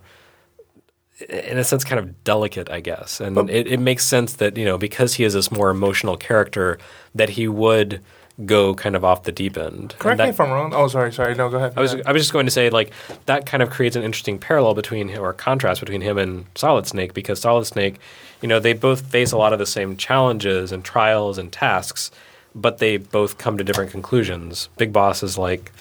in 1.27 1.57
a 1.57 1.63
sense, 1.63 1.83
kind 1.83 1.97
of 1.97 2.23
delicate, 2.23 2.69
I 2.69 2.81
guess, 2.81 3.19
and 3.19 3.33
but, 3.33 3.49
it, 3.49 3.65
it 3.65 3.79
makes 3.79 4.05
sense 4.05 4.33
that 4.33 4.57
you 4.57 4.65
know 4.65 4.77
because 4.77 5.15
he 5.15 5.23
is 5.23 5.33
this 5.33 5.51
more 5.51 5.71
emotional 5.71 6.17
character 6.17 6.77
that 7.15 7.29
he 7.29 7.47
would 7.47 7.99
go 8.43 8.73
kind 8.75 8.95
of 8.95 9.05
off 9.05 9.23
the 9.23 9.31
deep 9.31 9.57
end. 9.57 9.95
Correct 9.97 10.17
that, 10.17 10.25
me 10.25 10.29
if 10.31 10.39
I'm 10.39 10.51
wrong. 10.51 10.73
Oh, 10.73 10.87
sorry, 10.87 11.13
sorry. 11.13 11.35
No, 11.35 11.49
go 11.49 11.57
ahead. 11.57 11.73
I 11.77 11.81
was 11.81 11.95
I 12.05 12.11
was 12.11 12.21
just 12.21 12.33
going 12.33 12.45
to 12.45 12.51
say 12.51 12.69
like 12.69 12.91
that 13.25 13.45
kind 13.45 13.63
of 13.63 13.69
creates 13.69 13.95
an 13.95 14.03
interesting 14.03 14.39
parallel 14.39 14.73
between 14.73 15.07
him 15.07 15.21
or 15.21 15.31
contrast 15.31 15.79
between 15.79 16.01
him 16.01 16.17
and 16.17 16.45
Solid 16.55 16.85
Snake 16.87 17.13
because 17.13 17.39
Solid 17.39 17.65
Snake, 17.65 17.97
you 18.41 18.47
know, 18.47 18.59
they 18.59 18.73
both 18.73 19.01
face 19.01 19.31
a 19.31 19.37
lot 19.37 19.53
of 19.53 19.59
the 19.59 19.65
same 19.65 19.95
challenges 19.95 20.71
and 20.71 20.83
trials 20.83 21.37
and 21.37 21.51
tasks, 21.51 22.11
but 22.53 22.79
they 22.79 22.97
both 22.97 23.37
come 23.37 23.57
to 23.57 23.63
different 23.63 23.91
conclusions. 23.91 24.69
Big 24.77 24.91
Boss 24.91 25.23
is 25.23 25.37
like. 25.37 25.71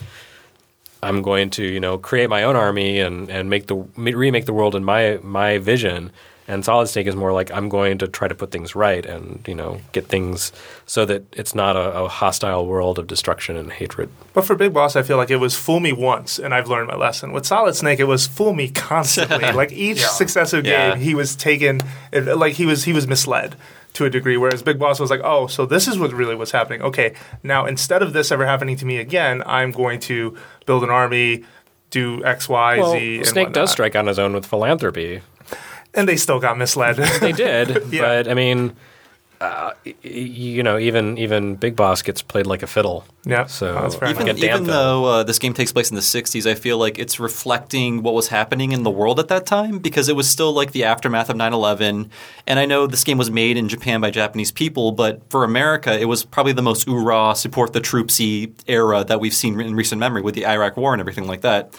I'm 1.03 1.21
going 1.21 1.51
to, 1.51 1.63
you 1.63 1.81
know, 1.81 1.99
create 1.99 2.31
my 2.31 2.45
own 2.45 2.57
army 2.57 2.99
and, 2.99 3.29
and 3.29 3.51
make 3.51 3.67
the 3.67 3.75
remake 3.75 4.47
the 4.47 4.55
world 4.55 4.75
in 4.75 4.85
my 4.85 5.19
my 5.23 5.59
vision 5.59 6.11
and 6.47 6.65
solid 6.65 6.87
snake 6.89 7.07
is 7.07 7.17
more 7.17 7.33
like 7.33 7.51
I'm 7.51 7.69
going 7.69 7.99
to 7.99 8.09
try 8.09 8.29
to 8.29 8.35
put 8.35 8.51
things 8.51 8.75
right 8.75 9.05
and 9.05 9.43
you 9.47 9.55
know 9.55 9.81
get 9.93 10.07
things 10.07 10.53
so 10.87 11.05
that 11.07 11.25
it's 11.33 11.55
not 11.55 11.77
a, 11.77 12.03
a, 12.03 12.09
hostile 12.09 12.67
world 12.67 12.99
of 12.99 13.07
destruction 13.07 13.57
and 13.57 13.73
hatred. 13.73 14.11
But 14.33 14.45
for 14.45 14.55
Big 14.55 14.73
Boss, 14.73 14.97
I 14.97 15.03
feel 15.03 15.17
like 15.17 15.31
it 15.31 15.37
was 15.37 15.57
fool 15.57 15.81
me 15.81 15.93
once 15.93 16.39
and 16.39 16.55
I've 16.55 16.69
learned 16.69 16.89
my 16.89 16.97
lesson. 16.97 17.33
With 17.33 17.47
Solid 17.47 17.75
Snake, 17.75 17.99
it 17.99 18.05
was 18.05 18.27
fool 18.27 18.53
me 18.53 18.69
constantly. 18.69 19.51
like 19.53 19.73
each 19.73 20.01
yeah. 20.01 20.09
successive 20.09 20.65
game, 20.65 20.73
yeah. 20.73 20.97
he 20.97 21.15
was 21.15 21.35
taken 21.35 21.81
like 22.13 22.55
he 22.55 22.67
was 22.67 22.85
he 22.85 22.93
was 22.93 23.07
misled 23.07 23.57
to 23.95 24.05
a 24.05 24.11
degree. 24.11 24.37
Whereas 24.37 24.63
Big 24.63 24.79
Boss 24.79 25.01
was 25.01 25.11
like, 25.11 25.21
oh, 25.25 25.47
so 25.47 25.65
this 25.65 25.89
is 25.89 25.99
what 25.99 26.13
really 26.13 26.35
was 26.35 26.51
happening. 26.51 26.83
Okay, 26.83 27.15
now 27.43 27.65
instead 27.65 28.03
of 28.03 28.13
this 28.13 28.31
ever 28.31 28.45
happening 28.45 28.77
to 28.77 28.85
me 28.87 28.99
again, 28.99 29.43
I'm 29.47 29.71
going 29.71 30.01
to 30.01 30.37
build 30.67 30.85
an 30.85 30.91
army. 30.91 31.45
Do 31.91 32.25
X, 32.25 32.49
Y, 32.49 32.79
well, 32.79 32.93
Z. 32.93 33.23
Snake 33.23 33.53
does 33.53 33.71
strike 33.71 33.95
on 33.95 34.09
his 34.09 34.19
own 34.19 34.33
with 34.33 34.45
philanthropy 34.45 35.23
and 35.95 36.09
they 36.09 36.17
still 36.17 36.41
got 36.41 36.59
misled. 36.59 36.97
they 37.21 37.33
did, 37.33 37.85
yeah. 37.93 38.01
but 38.01 38.29
I 38.29 38.35
mean, 38.35 38.75
uh, 39.41 39.73
you 40.03 40.63
know, 40.63 40.79
even 40.79 41.19
even 41.19 41.57
Big 41.57 41.77
Boss 41.77 42.03
gets 42.03 42.23
played 42.23 42.47
like 42.47 42.63
a 42.63 42.67
fiddle. 42.67 43.05
Yeah, 43.27 43.47
so 43.47 43.77
oh, 43.77 44.09
even, 44.09 44.27
like 44.27 44.39
even 44.39 44.65
though 44.65 45.05
uh, 45.05 45.23
this 45.23 45.39
game 45.39 45.53
takes 45.53 45.73
place 45.73 45.91
in 45.91 45.97
the 45.97 46.03
'60s, 46.03 46.51
I 46.51 46.55
feel 46.55 46.79
like 46.79 46.99
it's 46.99 47.19
reflecting 47.19 48.03
what 48.03 48.15
was 48.15 48.29
happening 48.29 48.73
in 48.73 48.85
the 48.85 48.91
world 48.91 49.19
at 49.19 49.29
that 49.29 49.45
time 49.45 49.79
because 49.79 50.09
it 50.09 50.17
was 50.17 50.29
still 50.29 50.53
like 50.53 50.73
the 50.73 50.85
aftermath 50.85 51.31
of 51.31 51.37
9/11. 51.37 52.11
And 52.47 52.59
I 52.59 52.65
know 52.65 52.87
this 52.87 53.05
game 53.05 53.19
was 53.19 53.31
made 53.31 53.57
in 53.57 53.69
Japan 53.69 54.01
by 54.01 54.11
Japanese 54.11 54.53
people, 54.53 54.93
but 54.93 55.21
for 55.31 55.45
America, 55.45 55.99
it 55.99 56.07
was 56.07 56.25
probably 56.25 56.53
the 56.53 56.63
most 56.63 56.87
oorah, 56.87 57.37
support 57.37 57.73
the 57.73 57.81
troopsy 57.81 58.53
era 58.67 59.05
that 59.05 59.21
we've 59.21 59.35
seen 59.35 59.61
in 59.61 59.75
recent 59.75 59.99
memory 59.99 60.23
with 60.23 60.35
the 60.35 60.47
Iraq 60.47 60.77
War 60.77 60.95
and 60.95 61.01
everything 61.01 61.27
like 61.27 61.43
that. 61.43 61.75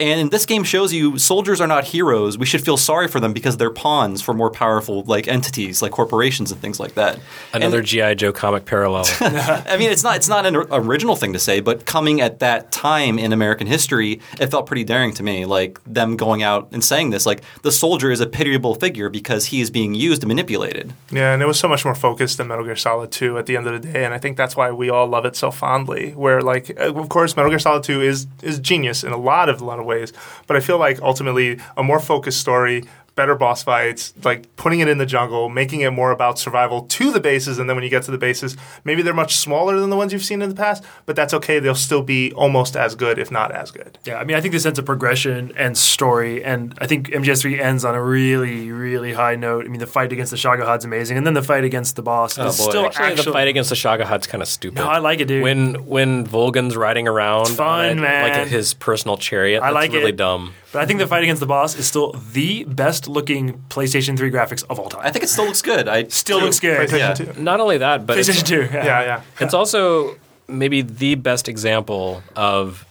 And 0.00 0.30
this 0.30 0.44
game 0.44 0.64
shows 0.64 0.92
you 0.92 1.18
soldiers 1.18 1.60
are 1.60 1.68
not 1.68 1.84
heroes. 1.84 2.36
We 2.36 2.46
should 2.46 2.64
feel 2.64 2.76
sorry 2.76 3.06
for 3.06 3.20
them 3.20 3.32
because 3.32 3.56
they're 3.56 3.70
pawns 3.70 4.22
for 4.22 4.34
more 4.34 4.50
powerful 4.50 5.04
like 5.04 5.28
entities, 5.28 5.82
like 5.82 5.92
corporations 5.92 6.50
and 6.50 6.60
things 6.60 6.80
like 6.80 6.94
that. 6.94 7.20
Another 7.52 7.78
And- 7.78 7.86
GI 7.86 8.16
Joe 8.16 8.32
comic 8.32 8.64
parallel. 8.64 9.04
I 9.20 9.76
mean, 9.78 9.90
it's 9.90 10.02
not 10.02 10.16
it's 10.16 10.28
not 10.28 10.46
an 10.46 10.56
original 10.56 11.14
thing 11.14 11.32
to 11.32 11.38
say, 11.38 11.60
but 11.60 11.86
coming 11.86 12.20
at 12.20 12.40
that 12.40 12.72
time 12.72 13.18
in 13.20 13.32
American 13.32 13.66
history, 13.68 14.20
it 14.40 14.48
felt 14.50 14.66
pretty 14.66 14.82
daring 14.84 15.14
to 15.14 15.22
me. 15.22 15.44
Like 15.46 15.78
them 15.84 16.16
going 16.16 16.42
out 16.42 16.68
and 16.72 16.82
saying 16.82 17.10
this, 17.10 17.24
like 17.24 17.42
the 17.62 17.70
soldier 17.72 18.10
is 18.10 18.20
a 18.20 18.26
pitiable 18.26 18.74
figure 18.74 19.08
because 19.08 19.46
he 19.46 19.60
is 19.60 19.70
being 19.70 19.94
used 19.94 20.22
and 20.22 20.28
manipulated. 20.28 20.92
Yeah, 21.12 21.32
and 21.34 21.42
it 21.42 21.46
was 21.46 21.58
so 21.60 21.68
much 21.68 21.84
more 21.84 21.94
focused 21.94 22.38
than 22.38 22.48
Metal 22.48 22.64
Gear 22.64 22.74
Solid 22.76 23.12
2 23.12 23.38
at 23.38 23.46
the 23.46 23.56
end 23.56 23.68
of 23.68 23.80
the 23.80 23.92
day, 23.92 24.04
and 24.04 24.12
I 24.12 24.18
think 24.18 24.36
that's 24.36 24.56
why 24.56 24.72
we 24.72 24.90
all 24.90 25.06
love 25.06 25.24
it 25.24 25.36
so 25.36 25.52
fondly. 25.52 26.10
Where 26.12 26.40
like, 26.40 26.70
of 26.70 27.08
course, 27.08 27.36
Metal 27.36 27.50
Gear 27.50 27.60
Solid 27.60 27.84
2 27.84 28.02
is 28.02 28.26
is 28.42 28.58
genius 28.58 29.04
in 29.04 29.12
a 29.12 29.16
lot 29.16 29.48
of 29.48 29.60
a 29.60 29.64
lot 29.64 29.78
of 29.78 29.83
ways, 29.84 30.12
but 30.46 30.56
I 30.56 30.60
feel 30.60 30.78
like 30.78 31.00
ultimately 31.02 31.58
a 31.76 31.82
more 31.82 32.00
focused 32.00 32.40
story. 32.40 32.84
Better 33.14 33.34
boss 33.34 33.62
fights, 33.62 34.12
like 34.24 34.54
putting 34.56 34.80
it 34.80 34.88
in 34.88 34.98
the 34.98 35.06
jungle, 35.06 35.48
making 35.48 35.82
it 35.82 35.90
more 35.90 36.10
about 36.10 36.38
survival 36.38 36.82
to 36.82 37.12
the 37.12 37.20
bases, 37.20 37.58
and 37.58 37.68
then 37.68 37.76
when 37.76 37.84
you 37.84 37.90
get 37.90 38.02
to 38.04 38.10
the 38.10 38.18
bases, 38.18 38.56
maybe 38.84 39.02
they're 39.02 39.14
much 39.14 39.36
smaller 39.36 39.78
than 39.78 39.90
the 39.90 39.96
ones 39.96 40.12
you've 40.12 40.24
seen 40.24 40.42
in 40.42 40.48
the 40.48 40.54
past, 40.54 40.82
but 41.06 41.14
that's 41.14 41.32
okay. 41.34 41.58
They'll 41.60 41.74
still 41.74 42.02
be 42.02 42.32
almost 42.32 42.76
as 42.76 42.94
good, 42.94 43.18
if 43.18 43.30
not 43.30 43.52
as 43.52 43.70
good. 43.70 43.98
Yeah, 44.04 44.18
I 44.18 44.24
mean, 44.24 44.36
I 44.36 44.40
think 44.40 44.52
the 44.52 44.60
sense 44.60 44.78
of 44.78 44.84
progression 44.84 45.52
and 45.56 45.78
story, 45.78 46.42
and 46.42 46.74
I 46.78 46.86
think 46.86 47.08
MGS3 47.10 47.60
ends 47.60 47.84
on 47.84 47.94
a 47.94 48.02
really, 48.02 48.72
really 48.72 49.12
high 49.12 49.36
note. 49.36 49.64
I 49.64 49.68
mean, 49.68 49.80
the 49.80 49.86
fight 49.86 50.12
against 50.12 50.30
the 50.30 50.36
Shagohod's 50.36 50.84
amazing, 50.84 51.16
and 51.16 51.26
then 51.26 51.34
the 51.34 51.42
fight 51.42 51.64
against 51.64 51.96
the 51.96 52.02
boss 52.02 52.38
oh, 52.38 52.46
is 52.46 52.56
boy. 52.56 52.68
still 52.68 52.86
Actually, 52.86 53.04
actually, 53.06 53.24
the 53.24 53.32
fight 53.32 53.48
against 53.48 53.70
the 53.70 53.76
Shagohod's 53.76 54.26
kind 54.26 54.42
of 54.42 54.48
stupid. 54.48 54.76
No, 54.76 54.88
I 54.88 54.98
like 54.98 55.20
it, 55.20 55.26
dude. 55.28 55.42
When 55.42 55.86
when 55.86 56.26
Volgin's 56.26 56.76
riding 56.76 57.06
around, 57.06 57.46
fun, 57.46 57.90
on 57.90 57.98
it, 57.98 58.00
man. 58.00 58.38
like 58.38 58.48
his 58.48 58.74
personal 58.74 59.16
chariot. 59.16 59.62
I 59.62 59.66
that's 59.66 59.74
like 59.74 59.92
really 59.92 60.10
it. 60.10 60.16
dumb. 60.16 60.54
But 60.74 60.82
I 60.82 60.86
think 60.86 60.98
the 60.98 61.06
fight 61.06 61.22
against 61.22 61.38
the 61.38 61.46
boss 61.46 61.78
is 61.78 61.86
still 61.86 62.16
the 62.32 62.64
best 62.64 63.06
looking 63.06 63.62
PlayStation 63.68 64.18
3 64.18 64.28
graphics 64.32 64.64
of 64.68 64.80
all 64.80 64.88
time. 64.88 65.02
I 65.04 65.12
think 65.12 65.22
it 65.22 65.28
still 65.28 65.44
looks 65.46 65.62
good. 65.62 65.86
I 65.86 66.08
still 66.08 66.40
looks 66.40 66.58
good. 66.58 66.88
PlayStation 66.88 67.16
Yeah. 67.16 67.32
2. 67.34 67.40
Not 67.40 67.60
only 67.60 67.78
that, 67.78 68.08
but 68.08 68.18
it's, 68.18 68.28
PlayStation 68.28 68.44
2. 68.44 68.60
Yeah. 68.72 68.84
Yeah, 68.84 69.02
yeah. 69.04 69.20
it's 69.38 69.54
also 69.54 70.16
maybe 70.48 70.82
the 70.82 71.14
best 71.14 71.48
example 71.48 72.24
of 72.34 72.84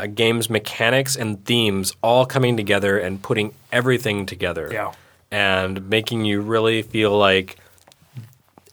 a 0.00 0.08
game's 0.08 0.48
mechanics 0.48 1.16
and 1.16 1.44
themes 1.44 1.92
all 2.02 2.24
coming 2.24 2.56
together 2.56 2.98
and 2.98 3.22
putting 3.22 3.52
everything 3.72 4.24
together. 4.24 4.70
Yeah. 4.72 4.92
And 5.30 5.86
making 5.90 6.24
you 6.24 6.40
really 6.40 6.80
feel 6.80 7.10
like 7.10 7.56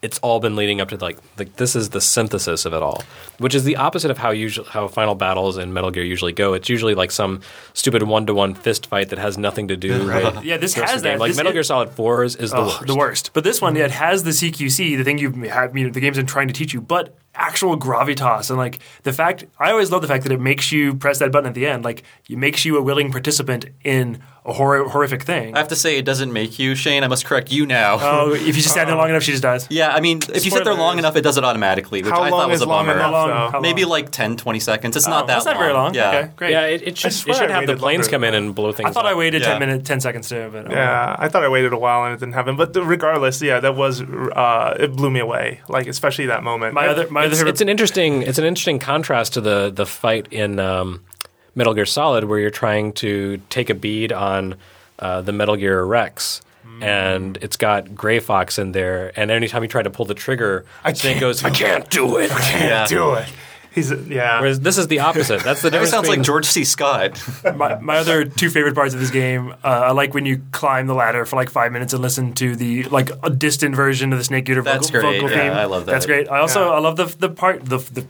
it's 0.02 0.18
all 0.20 0.40
been 0.40 0.56
leading 0.56 0.80
up 0.80 0.88
to 0.90 0.96
like, 0.96 1.18
like 1.38 1.56
this 1.56 1.74
is 1.74 1.90
the 1.90 2.00
synthesis 2.00 2.64
of 2.64 2.72
it 2.74 2.82
all, 2.82 3.02
which 3.38 3.54
is 3.54 3.64
the 3.64 3.76
opposite 3.76 4.10
of 4.10 4.18
how 4.18 4.30
usually 4.30 4.68
how 4.68 4.88
final 4.88 5.14
battles 5.14 5.56
in 5.58 5.72
Metal 5.72 5.90
Gear 5.90 6.04
usually 6.04 6.32
go. 6.32 6.52
It's 6.54 6.68
usually 6.68 6.94
like 6.94 7.10
some 7.10 7.40
stupid 7.72 8.02
one 8.04 8.26
to 8.26 8.34
one 8.34 8.54
fist 8.54 8.86
fight 8.86 9.08
that 9.08 9.18
has 9.18 9.36
nothing 9.38 9.68
to 9.68 9.76
do. 9.76 10.08
Right? 10.08 10.26
Yeah, 10.44 10.56
this 10.58 10.74
the 10.74 10.80
rest 10.82 10.92
has 10.92 10.98
of 11.00 11.02
the 11.02 11.08
game. 11.10 11.18
that. 11.18 11.20
Like 11.20 11.30
This- 11.30 11.36
Metal 11.38 11.52
Gear 11.52 11.62
Solid 11.62 11.90
Four 11.90 12.24
is, 12.24 12.36
is 12.36 12.50
the 12.50 12.58
Oh, 12.58 12.66
worst. 12.66 12.86
the 12.86 12.96
worst. 12.96 13.30
But 13.32 13.44
this 13.44 13.60
one, 13.62 13.74
yeah, 13.76 13.84
it 13.86 13.90
has 13.92 14.22
the 14.24 14.30
CQC, 14.30 14.96
the 14.96 15.04
thing 15.04 15.18
you 15.18 15.30
have, 15.48 15.76
you 15.76 15.84
know, 15.84 15.90
the 15.90 16.00
game's 16.00 16.16
been 16.18 16.26
trying 16.26 16.48
to 16.48 16.54
teach 16.54 16.72
you, 16.74 16.80
but 16.80 17.16
actual 17.34 17.78
gravitas 17.78 18.48
and 18.48 18.58
like 18.58 18.78
the 19.02 19.12
fact. 19.12 19.44
I 19.58 19.70
always 19.70 19.90
love 19.90 20.00
the 20.02 20.08
fact 20.08 20.22
that 20.24 20.32
it 20.32 20.40
makes 20.40 20.72
you 20.72 20.94
press 20.94 21.18
that 21.18 21.30
button 21.32 21.48
at 21.48 21.54
the 21.54 21.66
end, 21.66 21.84
like 21.84 22.02
it 22.30 22.38
makes 22.38 22.64
you 22.64 22.78
a 22.78 22.82
willing 22.82 23.10
participant 23.12 23.66
in 23.84 24.22
a 24.46 24.52
hor- 24.52 24.88
horrific 24.88 25.22
thing. 25.24 25.54
I 25.54 25.58
have 25.58 25.68
to 25.68 25.76
say 25.76 25.98
it 25.98 26.04
doesn't 26.04 26.32
make 26.32 26.58
you 26.58 26.74
Shane. 26.74 27.02
I 27.04 27.08
must 27.08 27.24
correct 27.24 27.50
you 27.50 27.66
now. 27.66 27.98
Oh, 28.00 28.32
if 28.34 28.46
you 28.46 28.52
just 28.54 28.70
stand 28.70 28.88
there 28.88 28.96
long 28.96 29.08
enough, 29.10 29.22
she 29.22 29.32
just 29.32 29.42
dies. 29.42 29.66
yeah, 29.70 29.88
I 29.94 30.00
mean, 30.00 30.20
if 30.32 30.44
you 30.44 30.50
sit 30.50 30.64
there 30.64 30.74
long 30.74 30.98
enough, 30.98 31.16
it 31.16 31.22
does 31.22 31.36
it 31.36 31.44
automatically, 31.44 32.02
which 32.02 32.10
How 32.12 32.20
I 32.22 32.30
long 32.30 32.40
thought 32.40 32.48
was 32.50 32.60
is 32.60 32.62
a 32.62 32.66
long 32.68 32.86
bummer. 32.86 32.98
enough, 32.98 33.12
long? 33.12 33.28
though? 33.28 33.48
How 33.50 33.60
Maybe 33.60 33.84
like 33.84 34.10
10, 34.10 34.36
20 34.36 34.60
seconds. 34.60 34.96
It's 34.96 35.06
not 35.06 35.24
Oh, 35.24 35.26
that 35.26 35.34
That's 35.34 35.46
not 35.46 35.56
very 35.58 35.72
long. 35.72 35.94
Yeah. 35.94 36.08
Okay, 36.08 36.30
great. 36.36 36.50
Yeah, 36.52 36.66
it, 36.66 36.82
it 36.82 36.98
should, 36.98 37.12
swear 37.12 37.34
it 37.34 37.38
should 37.40 37.50
I 37.50 37.54
have 37.54 37.62
the 37.66 37.72
waited 37.72 37.80
planes 37.80 37.98
longer 38.06 38.10
come 38.10 38.24
in 38.24 38.34
and 38.34 38.54
blow 38.54 38.72
things 38.72 38.90
I 38.90 38.92
thought 38.92 39.06
up. 39.06 39.12
I 39.12 39.14
waited 39.14 39.42
Yeah. 39.42 39.48
ten 39.48 39.58
minutes, 39.60 39.88
ten 39.88 40.00
seconds 40.00 40.28
to. 40.28 40.48
But, 40.52 40.70
Yeah, 40.70 41.16
I 41.18 41.28
thought 41.28 41.42
I 41.42 41.48
waited 41.48 41.72
a 41.72 41.78
while 41.78 42.04
and 42.04 42.14
it 42.14 42.20
didn't 42.20 42.34
happen. 42.34 42.56
But 42.56 42.74
regardless, 42.76 43.42
yeah, 43.42 43.60
that 43.60 43.74
was 43.74 44.00
uh, 44.02 44.76
it 44.78 44.94
blew 44.94 45.10
me 45.10 45.20
away. 45.20 45.60
Like 45.68 45.86
especially 45.86 46.26
that 46.26 46.42
moment. 46.42 46.74
My 46.74 46.86
other, 46.88 47.08
my 47.10 47.20
other 47.22 47.30
it's, 47.30 47.38
favorite 47.38 47.50
it's 47.50 47.60
an 47.60 47.68
interesting 47.68 48.22
it's 48.22 48.38
an 48.38 48.44
interesting 48.44 48.78
contrast 48.78 49.34
to 49.34 49.40
the 49.40 49.70
the 49.74 49.86
fight 49.86 50.28
in 50.32 50.58
um, 50.60 51.02
Metal 51.56 51.74
Gear 51.74 51.86
Solid 51.86 52.24
where 52.24 52.38
you're 52.38 52.50
trying 52.50 52.92
to 52.94 53.40
take 53.50 53.68
a 53.70 53.74
bead 53.74 54.12
on 54.12 54.54
uh, 55.00 55.22
the 55.22 55.32
Metal 55.32 55.56
Gear 55.56 55.82
Rex. 55.84 56.42
And 56.80 57.38
it's 57.40 57.56
got 57.56 57.94
Gray 57.94 58.18
Fox 58.18 58.58
in 58.58 58.72
there, 58.72 59.10
and 59.18 59.30
anytime 59.30 59.62
you 59.62 59.68
try 59.68 59.82
to 59.82 59.88
pull 59.88 60.04
the 60.04 60.12
trigger, 60.12 60.66
Snake 60.82 60.96
can't 60.98 61.20
goes, 61.20 61.42
"I 61.42 61.48
can't 61.48 61.88
do 61.88 62.18
it." 62.18 62.30
I 62.30 62.38
can't 62.38 62.64
yeah. 62.64 62.86
do 62.86 63.14
it. 63.14 63.26
He's 63.76 63.90
yeah. 63.90 64.40
Whereas 64.40 64.60
this 64.60 64.76
is 64.76 64.86
the 64.86 64.98
opposite. 64.98 65.42
That's 65.42 65.62
the 65.62 65.70
That 65.70 65.78
difference. 65.78 65.90
sounds 65.90 66.08
like 66.08 66.20
George 66.20 66.44
C. 66.44 66.64
Scott. 66.64 67.22
my, 67.56 67.76
my 67.78 67.96
other 67.96 68.26
two 68.26 68.50
favorite 68.50 68.74
parts 68.74 68.92
of 68.92 69.00
this 69.00 69.10
game, 69.10 69.52
uh, 69.64 69.66
I 69.66 69.92
like 69.92 70.12
when 70.12 70.26
you 70.26 70.42
climb 70.52 70.86
the 70.86 70.94
ladder 70.94 71.24
for 71.24 71.36
like 71.36 71.48
five 71.48 71.72
minutes 71.72 71.94
and 71.94 72.02
listen 72.02 72.34
to 72.34 72.56
the 72.56 72.82
like 72.84 73.10
a 73.22 73.30
distant 73.30 73.74
version 73.74 74.12
of 74.12 74.18
the 74.18 74.24
Snake 74.24 74.46
Eater 74.48 74.60
That's 74.60 74.90
vocal, 74.90 75.00
great. 75.10 75.20
vocal 75.22 75.34
Yeah, 75.34 75.48
theme. 75.48 75.52
I 75.58 75.64
love 75.64 75.86
that. 75.86 75.92
That's 75.92 76.06
great. 76.06 76.28
I 76.28 76.40
also 76.40 76.66
Yeah. 76.66 76.72
I 76.74 76.78
love 76.80 76.96
the 76.96 77.06
the 77.18 77.28
part 77.30 77.64
the 77.64 77.78
the 77.78 78.06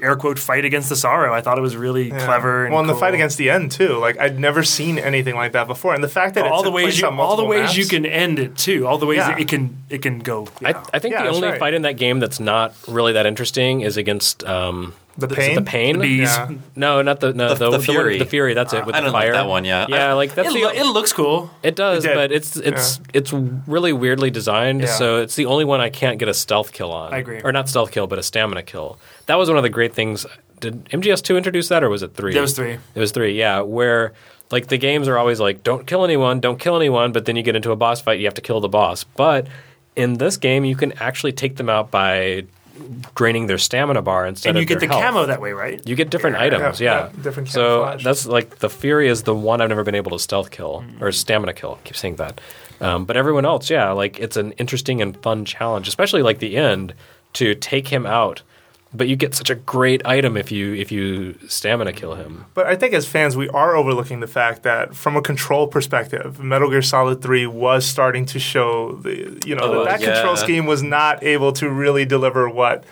air 0.00 0.16
quote 0.16 0.38
fight 0.38 0.64
against 0.64 0.88
the 0.88 0.96
sorrow. 0.96 1.34
I 1.34 1.40
thought 1.40 1.58
it 1.58 1.60
was 1.62 1.76
really 1.76 2.08
Yeah. 2.08 2.24
clever. 2.24 2.64
And 2.64 2.72
well, 2.72 2.80
and 2.80 2.88
the 2.88 2.94
fight 2.94 3.14
against 3.14 3.36
the 3.38 3.50
end 3.50 3.72
too. 3.72 3.98
Like 3.98 4.18
I'd 4.18 4.38
never 4.38 4.62
seen 4.62 4.98
anything 4.98 5.34
like 5.34 5.52
that 5.52 5.66
before, 5.66 5.94
and 5.94 6.02
the 6.02 6.08
fact 6.08 6.34
that 6.36 6.46
it 6.46 6.52
all 6.52 6.62
the 6.62 6.70
ways 6.70 6.98
you 6.98 7.04
all 7.06 7.10
the 7.10 7.16
multiple 7.16 7.48
ways 7.48 7.76
you 7.76 7.86
can 7.86 8.06
end 8.06 8.38
it 8.38 8.56
too. 8.56 8.86
All 8.86 8.98
the 8.98 9.06
ways 9.06 9.18
Yeah. 9.18 9.28
that 9.32 9.40
it 9.40 9.48
can 9.48 9.76
it 9.90 10.02
can 10.02 10.20
go. 10.20 10.48
I, 10.64 10.74
I 10.94 10.98
think 10.98 11.12
Yeah, 11.14 11.24
the 11.24 11.28
only 11.30 11.48
right. 11.48 11.58
fight 11.58 11.74
in 11.74 11.82
that 11.82 11.96
game 11.96 12.20
that's 12.20 12.40
not 12.40 12.74
really 12.88 13.12
that 13.12 13.26
interesting 13.26 13.80
is 13.82 13.96
against 13.96 14.44
um, 14.44 14.94
The 15.18 15.26
is 15.28 15.36
pain? 15.36 15.54
The 15.56 15.62
pain. 15.62 15.96
The 15.98 16.02
bees. 16.02 16.20
Yeah. 16.36 16.50
No, 16.74 17.02
not 17.02 17.20
the 17.20 17.34
no 17.34 17.48
The- 17.50 17.54
the, 17.54 17.64
the 17.66 17.70
one- 17.72 17.80
Fury. 17.82 18.18
the 18.18 18.24
Fury. 18.24 18.54
That's 18.54 18.72
it 18.72 18.86
with 18.86 18.94
I 18.94 19.00
the 19.00 19.04
don't 19.06 19.12
like 19.12 19.24
fire. 19.24 19.32
that 19.34 19.46
one, 19.46 19.64
yeah. 19.64 19.86
Yeah, 19.88 20.14
like 20.14 20.34
that's 20.34 20.48
It, 20.48 20.54
the 20.54 20.62
lo- 20.64 20.70
it 20.72 20.84
looks 20.84 21.12
cool. 21.12 21.50
It 21.62 21.76
does, 21.76 22.04
It 22.06 22.14
but 22.14 22.32
it's 22.32 22.56
it's 22.56 22.98
it's 23.12 23.32
really 23.32 23.92
weirdly 23.92 24.30
designed. 24.30 24.80
Yeah. 24.80 24.86
So 24.86 25.18
it's 25.18 25.34
the 25.36 25.46
only 25.46 25.64
one 25.66 25.80
I 25.80 25.90
can't 25.90 26.18
get 26.18 26.28
a 26.28 26.34
stealth 26.34 26.72
kill 26.72 26.92
on. 26.92 27.12
I 27.12 27.18
agree. 27.18 27.40
Or 27.44 27.52
not 27.52 27.68
stealth 27.68 27.90
kill, 27.90 28.06
but 28.06 28.18
a 28.18 28.22
stamina 28.22 28.62
kill. 28.62 28.98
That 29.26 29.34
was 29.36 29.48
one 29.48 29.58
of 29.58 29.62
the 29.62 29.68
great 29.70 29.92
things. 29.94 30.24
Did 30.60 30.84
MGS 30.86 31.22
two 31.22 31.36
introduce 31.36 31.68
that, 31.68 31.82
or 31.84 31.90
was 31.90 32.02
it 32.02 32.14
three? 32.14 32.32
That 32.32 32.40
was 32.40 32.54
three. 32.54 32.72
It 32.94 32.98
was 33.00 33.12
three. 33.12 33.36
Yeah, 33.38 33.60
where 33.60 34.12
like 34.50 34.68
the 34.68 34.78
games 34.78 35.08
are 35.08 35.18
always 35.18 35.40
like, 35.40 35.62
don't 35.62 35.86
kill 35.86 36.04
anyone, 36.04 36.38
don't 36.40 36.58
kill 36.58 36.76
anyone, 36.76 37.12
but 37.12 37.24
then 37.26 37.36
you 37.36 37.42
get 37.42 37.56
into 37.56 37.70
a 37.72 37.76
boss 37.76 38.00
fight, 38.00 38.18
you 38.18 38.26
have 38.26 38.34
to 38.34 38.42
kill 38.42 38.60
the 38.60 38.68
boss. 38.68 39.02
But 39.04 39.46
in 39.96 40.14
this 40.18 40.36
game, 40.36 40.64
you 40.64 40.76
can 40.76 40.92
actually 40.92 41.32
take 41.32 41.56
them 41.56 41.68
out 41.68 41.90
by 41.90 42.44
draining 43.14 43.46
their 43.46 43.58
stamina 43.58 44.02
bar 44.02 44.26
instead 44.26 44.50
And 44.50 44.58
of 44.58 44.62
you 44.62 44.66
get 44.66 44.80
the 44.80 44.86
health. 44.86 45.02
camo 45.02 45.26
that 45.26 45.40
way, 45.40 45.52
right? 45.52 45.80
You 45.86 45.94
get 45.94 46.10
different 46.10 46.36
items, 46.36 46.80
yeah, 46.80 46.92
yeah. 47.06 47.10
yeah, 47.16 47.22
different 47.22 47.48
So 47.50 47.80
camouflage. 47.84 48.04
that's 48.04 48.26
like 48.26 48.58
the 48.58 48.70
Fury 48.70 49.08
is 49.08 49.22
the 49.24 49.34
one 49.34 49.60
I've 49.60 49.68
never 49.68 49.84
been 49.84 49.94
able 49.94 50.12
to 50.12 50.18
stealth 50.18 50.50
kill 50.50 50.84
or 51.00 51.12
stamina 51.12 51.52
kill. 51.52 51.78
I 51.82 51.86
keep 51.86 51.96
saying 51.96 52.16
that, 52.16 52.40
um, 52.80 53.04
but 53.04 53.16
everyone 53.16 53.44
else, 53.44 53.68
yeah, 53.70 53.90
like 53.90 54.18
it's 54.18 54.36
an 54.36 54.52
interesting 54.52 55.02
and 55.02 55.16
fun 55.22 55.44
challenge, 55.44 55.86
especially 55.88 56.22
like 56.22 56.38
the 56.38 56.56
end 56.56 56.94
to 57.34 57.54
take 57.54 57.88
him 57.88 58.06
out. 58.06 58.42
But 58.94 59.08
you 59.08 59.16
get 59.16 59.34
such 59.34 59.48
a 59.48 59.54
great 59.54 60.04
item 60.06 60.36
if 60.36 60.52
you 60.52 60.74
if 60.74 60.92
you 60.92 61.38
stamina 61.48 61.92
kill 61.94 62.14
him. 62.14 62.44
But 62.52 62.66
I 62.66 62.76
think 62.76 62.92
as 62.92 63.06
fans, 63.08 63.36
we 63.36 63.48
are 63.48 63.74
overlooking 63.74 64.20
the 64.20 64.26
fact 64.26 64.62
that 64.64 64.94
from 64.94 65.16
a 65.16 65.22
control 65.22 65.66
perspective, 65.66 66.40
Metal 66.40 66.68
Gear 66.68 66.82
Solid 66.82 67.22
3 67.22 67.46
was 67.46 67.86
starting 67.86 68.26
to 68.26 68.38
show 68.38 68.92
the, 68.96 69.40
you 69.46 69.54
know, 69.54 69.62
Oh, 69.62 69.84
that, 69.84 70.00
that 70.00 70.00
yeah. 70.02 70.14
control 70.14 70.36
scheme 70.36 70.66
was 70.66 70.82
not 70.82 71.22
able 71.22 71.52
to 71.54 71.70
really 71.70 72.04
deliver 72.04 72.48
what 72.50 72.84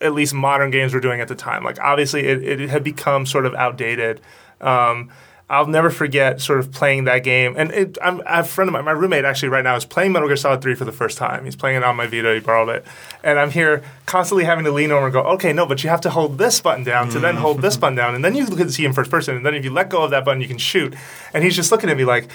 at 0.00 0.14
least 0.14 0.32
modern 0.32 0.70
games 0.70 0.94
were 0.94 1.00
doing 1.00 1.20
at 1.20 1.26
the 1.26 1.34
time. 1.34 1.64
Like, 1.64 1.80
obviously, 1.80 2.24
it, 2.26 2.60
it 2.60 2.68
had 2.70 2.84
become 2.84 3.26
sort 3.26 3.44
of 3.44 3.54
outdated. 3.56 4.20
Um, 4.60 5.10
I'll 5.50 5.66
never 5.66 5.88
forget 5.88 6.42
sort 6.42 6.58
of 6.58 6.70
playing 6.72 7.04
that 7.04 7.24
game. 7.24 7.54
And 7.56 7.70
it, 7.72 7.98
I'm, 8.02 8.20
have 8.26 8.44
a 8.44 8.48
friend 8.48 8.68
of 8.68 8.72
mine, 8.74 8.84
my 8.84 8.90
roommate 8.90 9.24
actually 9.24 9.48
right 9.48 9.64
now 9.64 9.76
is 9.76 9.86
playing 9.86 10.12
Metal 10.12 10.28
Gear 10.28 10.36
Solid 10.36 10.60
3 10.60 10.74
for 10.74 10.84
the 10.84 10.92
first 10.92 11.16
time. 11.16 11.46
He's 11.46 11.56
playing 11.56 11.78
it 11.78 11.84
on 11.84 11.96
my 11.96 12.06
Vita, 12.06 12.34
he 12.34 12.40
borrowed 12.40 12.68
it. 12.68 12.84
And 13.22 13.38
I'm 13.38 13.50
here 13.50 13.82
constantly 14.04 14.44
having 14.44 14.66
to 14.66 14.72
lean 14.72 14.90
over 14.90 15.06
and 15.06 15.12
go, 15.12 15.22
okay, 15.22 15.54
no, 15.54 15.64
but 15.64 15.82
you 15.82 15.88
have 15.88 16.02
to 16.02 16.10
hold 16.10 16.36
this 16.36 16.60
button 16.60 16.84
down 16.84 17.08
to 17.10 17.18
then 17.18 17.36
hold 17.36 17.62
this 17.62 17.76
mm. 17.76 17.80
button 17.80 17.96
down. 17.96 18.14
And 18.14 18.22
then 18.22 18.34
you 18.34 18.46
can 18.46 18.68
see 18.68 18.84
him 18.84 18.92
first 18.92 19.10
person. 19.10 19.36
And 19.36 19.46
then 19.46 19.54
if 19.54 19.64
you 19.64 19.72
let 19.72 19.88
go 19.88 20.02
of 20.02 20.10
that 20.10 20.24
button, 20.24 20.42
you 20.42 20.48
can 20.48 20.58
shoot. 20.58 20.94
And 21.32 21.42
he's 21.42 21.56
just 21.56 21.72
looking 21.72 21.88
at 21.88 21.96
me 21.96 22.04
like, 22.04 22.28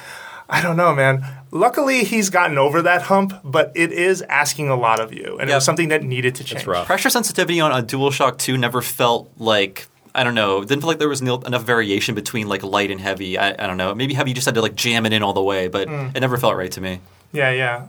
I 0.49 0.61
don't 0.61 0.75
know, 0.75 0.93
man. 0.93 1.23
Luckily, 1.51 2.03
he's 2.03 2.29
gotten 2.29 2.57
over 2.57 2.81
that 2.81 3.03
hump, 3.03 3.33
but 3.43 3.71
it 3.75 3.91
is 3.91 4.21
asking 4.23 4.69
a 4.69 4.75
lot 4.75 4.99
of 4.99 5.13
you. 5.13 5.37
And 5.39 5.49
it 5.49 5.53
was 5.53 5.63
something 5.63 5.89
that 5.89 6.03
needed 6.03 6.35
to 6.35 6.43
change. 6.43 6.65
Pressure 6.65 7.09
sensitivity 7.09 7.59
on 7.59 7.71
a 7.71 7.83
DualShock 7.83 8.37
2 8.39 8.57
never 8.57 8.81
felt 8.81 9.31
like 9.37 9.87
I 10.15 10.23
don't 10.23 10.35
know. 10.35 10.61
Didn't 10.61 10.81
feel 10.81 10.87
like 10.89 10.99
there 10.99 11.09
was 11.09 11.21
enough 11.21 11.63
variation 11.63 12.13
between 12.15 12.47
like 12.47 12.61
light 12.63 12.91
and 12.91 12.99
heavy. 13.01 13.37
I, 13.37 13.49
I 13.57 13.67
don't 13.67 13.77
know. 13.77 13.95
Maybe 13.95 14.13
heavy 14.13 14.29
you 14.31 14.35
just 14.35 14.45
had 14.45 14.55
to 14.55 14.61
like 14.61 14.75
jam 14.75 15.05
it 15.05 15.13
in 15.13 15.23
all 15.23 15.33
the 15.33 15.41
way, 15.43 15.67
but 15.67 15.87
Mm. 15.87 16.15
it 16.15 16.19
never 16.19 16.37
felt 16.37 16.55
right 16.55 16.71
to 16.73 16.81
me. 16.81 16.99
Yeah, 17.31 17.49
yeah. 17.51 17.87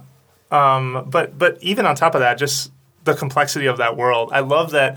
Um, 0.50 1.06
but 1.10 1.38
but 1.38 1.58
even 1.62 1.84
on 1.86 1.96
top 1.96 2.14
of 2.14 2.20
that, 2.20 2.38
just 2.38 2.70
the 3.04 3.14
complexity 3.14 3.66
of 3.66 3.76
that 3.78 3.96
world. 3.96 4.30
I 4.32 4.40
love 4.40 4.70
that. 4.70 4.96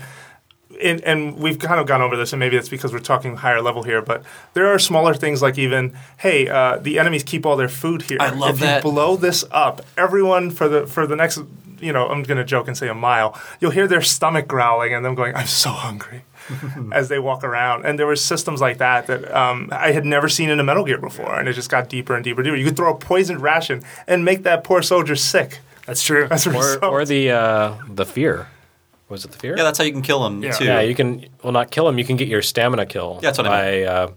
In, 0.80 1.00
and 1.04 1.38
we've 1.38 1.58
kind 1.58 1.80
of 1.80 1.86
gone 1.86 2.02
over 2.02 2.16
this, 2.16 2.32
and 2.32 2.40
maybe 2.40 2.56
it's 2.56 2.68
because 2.68 2.92
we're 2.92 2.98
talking 3.00 3.36
higher 3.36 3.60
level 3.62 3.82
here. 3.82 4.02
But 4.02 4.22
there 4.52 4.66
are 4.68 4.78
smaller 4.78 5.14
things 5.14 5.40
like 5.42 5.58
even, 5.58 5.96
hey, 6.18 6.46
uh, 6.48 6.76
the 6.78 6.98
enemies 6.98 7.24
keep 7.24 7.46
all 7.46 7.56
their 7.56 7.68
food 7.70 8.02
here. 8.02 8.18
I 8.20 8.30
love 8.30 8.56
if 8.56 8.60
that. 8.60 8.84
you 8.84 8.90
blow 8.90 9.16
this 9.16 9.44
up, 9.50 9.84
everyone 9.96 10.50
for 10.50 10.68
the 10.68 10.86
for 10.86 11.06
the 11.06 11.16
next 11.16 11.38
you 11.80 11.92
know, 11.92 12.08
I'm 12.08 12.22
going 12.24 12.38
to 12.38 12.44
joke 12.44 12.66
and 12.68 12.76
say 12.76 12.88
a 12.88 12.94
mile, 12.94 13.40
you'll 13.60 13.70
hear 13.70 13.86
their 13.86 14.02
stomach 14.02 14.48
growling 14.48 14.92
and 14.94 15.04
them 15.04 15.14
going, 15.14 15.34
I'm 15.36 15.46
so 15.46 15.70
hungry. 15.70 16.22
as 16.92 17.08
they 17.08 17.18
walk 17.18 17.44
around, 17.44 17.84
and 17.84 17.98
there 17.98 18.06
were 18.06 18.16
systems 18.16 18.60
like 18.60 18.78
that 18.78 19.06
that 19.06 19.34
um, 19.34 19.68
I 19.72 19.92
had 19.92 20.04
never 20.04 20.28
seen 20.28 20.50
in 20.50 20.60
a 20.60 20.64
Metal 20.64 20.84
Gear 20.84 20.98
before, 20.98 21.38
and 21.38 21.48
it 21.48 21.52
just 21.54 21.70
got 21.70 21.88
deeper 21.88 22.14
and 22.14 22.24
deeper 22.24 22.40
and 22.40 22.46
deeper. 22.46 22.56
You 22.56 22.64
could 22.64 22.76
throw 22.76 22.92
a 22.92 22.96
poisoned 22.98 23.42
ration 23.42 23.82
and 24.06 24.24
make 24.24 24.42
that 24.44 24.64
poor 24.64 24.82
soldier 24.82 25.16
sick. 25.16 25.60
That's 25.86 26.02
true. 26.02 26.28
As 26.30 26.46
a 26.46 26.54
or, 26.54 26.84
or 26.84 27.04
the 27.04 27.30
uh, 27.30 27.74
the 27.88 28.04
fear. 28.04 28.48
Was 29.08 29.24
it 29.24 29.30
the 29.32 29.38
fear? 29.38 29.56
Yeah, 29.56 29.62
that's 29.62 29.78
how 29.78 29.84
you 29.84 29.92
can 29.92 30.02
kill 30.02 30.26
him 30.26 30.42
Yeah. 30.42 30.52
too. 30.52 30.64
Yeah, 30.64 30.80
you 30.80 30.94
can. 30.94 31.24
Well, 31.42 31.52
not 31.52 31.70
kill 31.70 31.88
him. 31.88 31.98
You 31.98 32.04
can 32.04 32.16
get 32.16 32.28
your 32.28 32.42
stamina 32.42 32.84
kill. 32.86 33.14
Yeah, 33.22 33.28
that's 33.30 33.38
what 33.38 33.46
I 33.46 33.50
by 33.50 33.82
uh, 33.84 34.10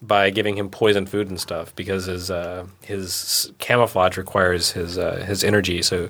by 0.00 0.30
giving 0.30 0.56
him 0.56 0.68
poison 0.70 1.06
food 1.06 1.28
and 1.28 1.38
stuff 1.38 1.74
because 1.76 2.06
his 2.06 2.30
uh, 2.30 2.66
his 2.82 3.52
camouflage 3.58 4.16
requires 4.16 4.72
his 4.72 4.96
uh, 4.98 5.24
his 5.26 5.44
energy, 5.44 5.82
so 5.82 6.08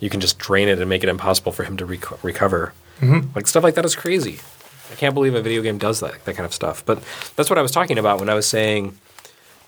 you 0.00 0.10
can 0.10 0.20
just 0.20 0.38
drain 0.38 0.68
it 0.68 0.78
and 0.80 0.88
make 0.88 1.02
it 1.02 1.08
impossible 1.08 1.52
for 1.52 1.64
him 1.64 1.76
to 1.78 1.86
reco- 1.86 2.22
recover. 2.22 2.74
Mm-hmm. 3.00 3.30
Like 3.34 3.46
stuff 3.46 3.64
like 3.64 3.74
that 3.76 3.84
is 3.84 3.96
crazy. 3.96 4.38
I 4.92 4.94
can't 4.94 5.14
believe 5.14 5.34
a 5.34 5.42
video 5.42 5.62
game 5.62 5.78
does 5.78 6.00
that 6.00 6.24
that 6.26 6.34
kind 6.34 6.46
of 6.46 6.52
stuff. 6.52 6.84
But 6.84 7.02
that's 7.36 7.50
what 7.50 7.58
I 7.58 7.62
was 7.62 7.72
talking 7.72 7.98
about 7.98 8.20
when 8.20 8.28
I 8.28 8.34
was 8.34 8.46
saying. 8.46 8.96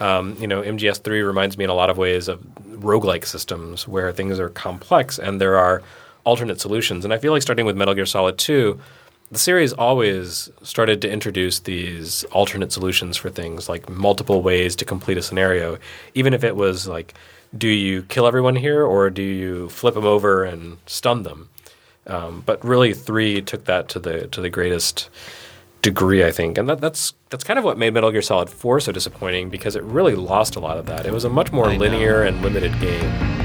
Um, 0.01 0.36
you 0.40 0.48
know, 0.48 0.60
MGS3 0.60 1.24
reminds 1.24 1.56
me 1.56 1.62
in 1.62 1.70
a 1.70 1.74
lot 1.74 1.88
of 1.88 1.96
ways 1.96 2.26
of 2.26 2.40
roguelike 2.68 3.24
systems 3.24 3.86
where 3.86 4.12
things 4.12 4.40
are 4.40 4.48
complex 4.48 5.20
and 5.20 5.40
there 5.40 5.56
are 5.56 5.82
alternate 6.24 6.60
solutions. 6.60 7.05
And 7.05 7.14
I 7.14 7.18
feel 7.18 7.32
like 7.32 7.42
starting 7.42 7.64
with 7.64 7.76
Metal 7.76 7.94
Gear 7.94 8.05
Solid 8.05 8.36
2, 8.36 8.78
the 9.30 9.38
series 9.38 9.72
always 9.72 10.51
started 10.62 11.01
to 11.02 11.10
introduce 11.10 11.60
these 11.60 12.24
alternate 12.24 12.72
solutions 12.72 13.16
for 13.16 13.30
things, 13.30 13.68
like 13.68 13.88
multiple 13.88 14.42
ways 14.42 14.74
to 14.76 14.84
complete 14.84 15.16
a 15.16 15.22
scenario, 15.22 15.78
even 16.14 16.34
if 16.34 16.42
it 16.42 16.56
was 16.56 16.88
like, 16.88 17.14
do 17.56 17.68
you 17.68 18.02
kill 18.02 18.26
everyone 18.26 18.56
here 18.56 18.84
or 18.84 19.10
do 19.10 19.22
you 19.22 19.68
flip 19.68 19.94
them 19.94 20.05
over 20.05 20.44
and 20.44 20.78
stun 20.86 21.22
them? 21.22 21.48
Um, 22.06 22.43
but 22.44 22.64
really, 22.64 22.93
three 22.94 23.40
took 23.43 23.64
that 23.64 23.89
to 23.90 23.98
the 23.98 24.26
to 24.28 24.40
the 24.40 24.51
greatest 24.51 25.09
degree, 25.82 26.24
I 26.24 26.31
think, 26.32 26.56
and 26.59 26.68
that, 26.68 26.81
that's 26.81 27.14
that's 27.31 27.44
kind 27.44 27.59
of 27.59 27.64
what 27.64 27.78
made 27.78 27.94
Metal 27.94 28.10
Gear 28.10 28.22
Solid 28.22 28.51
Four 28.51 28.81
so 28.81 28.93
disappointing 28.93 29.51
because 29.51 29.76
it 29.76 29.82
really 29.82 30.14
lost 30.14 30.56
a 30.56 30.60
lot 30.60 30.78
of 30.78 30.86
that. 30.86 31.06
It 31.06 31.12
was 31.12 31.24
a 31.24 31.31
much 31.31 31.52
more 31.52 31.66
I 31.66 31.76
know. 31.76 31.81
linear 31.85 32.22
and 32.22 32.43
limited 32.43 32.78
game. 32.81 33.44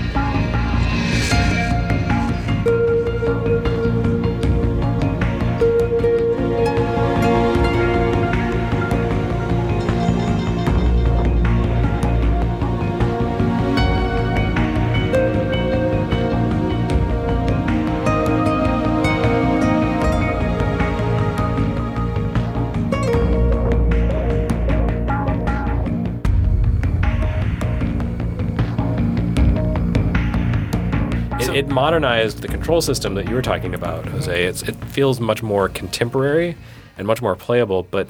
Modernized 31.80 32.42
the 32.42 32.48
control 32.50 32.82
system 32.82 33.14
that 33.14 33.30
you 33.30 33.34
were 33.34 33.42
talking 33.42 33.74
about, 33.74 34.06
Jose. 34.08 34.44
It's, 34.44 34.64
it 34.64 34.76
feels 34.88 35.22
much 35.22 35.42
more 35.42 35.70
contemporary 35.70 36.58
and 36.98 37.08
much 37.08 37.22
more 37.22 37.38
playable, 37.38 37.84
but 37.84 38.10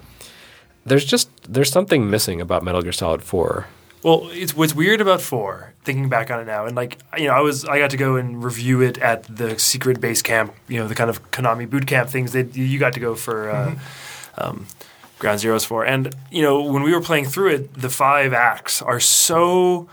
there's 0.88 1.06
just 1.06 1.30
there's 1.48 1.72
something 1.72 2.10
missing 2.10 2.42
about 2.42 2.64
Metal 2.64 2.82
Gear 2.82 2.92
Solid 2.92 3.22
Four. 3.22 3.68
Well, 4.02 4.28
it's 4.32 4.56
what's 4.56 4.74
weird 4.74 5.02
about 5.02 5.22
four. 5.22 5.76
Thinking 5.84 6.10
back 6.10 6.32
on 6.32 6.40
it 6.40 6.46
now, 6.46 6.66
and 6.66 6.76
like 6.76 6.98
you 7.16 7.28
know, 7.28 7.34
I 7.34 7.42
was 7.42 7.64
I 7.64 7.78
got 7.78 7.92
to 7.92 7.98
go 7.98 8.16
and 8.16 8.44
review 8.44 8.82
it 8.82 8.98
at 8.98 9.24
the 9.24 9.60
secret 9.60 10.02
base 10.02 10.24
camp. 10.24 10.56
You 10.68 10.80
know, 10.80 10.88
the 10.88 10.96
kind 10.96 11.12
of 11.12 11.30
Konami 11.30 11.70
boot 11.70 11.86
camp 11.86 12.10
things 12.10 12.32
that 12.32 12.56
you 12.56 12.80
got 12.80 12.94
to 12.94 13.00
go 13.00 13.14
for 13.14 13.52
uh, 13.52 13.76
um, 14.40 14.66
Ground 15.20 15.42
Zeroes 15.42 15.64
for. 15.64 15.86
And 15.86 16.16
you 16.32 16.42
know, 16.42 16.64
when 16.64 16.82
we 16.82 16.92
were 16.92 17.02
playing 17.02 17.26
through 17.26 17.50
it, 17.54 17.74
the 17.76 17.92
five 17.92 18.34
acts 18.34 18.82
are 18.82 19.00
so 19.00 19.88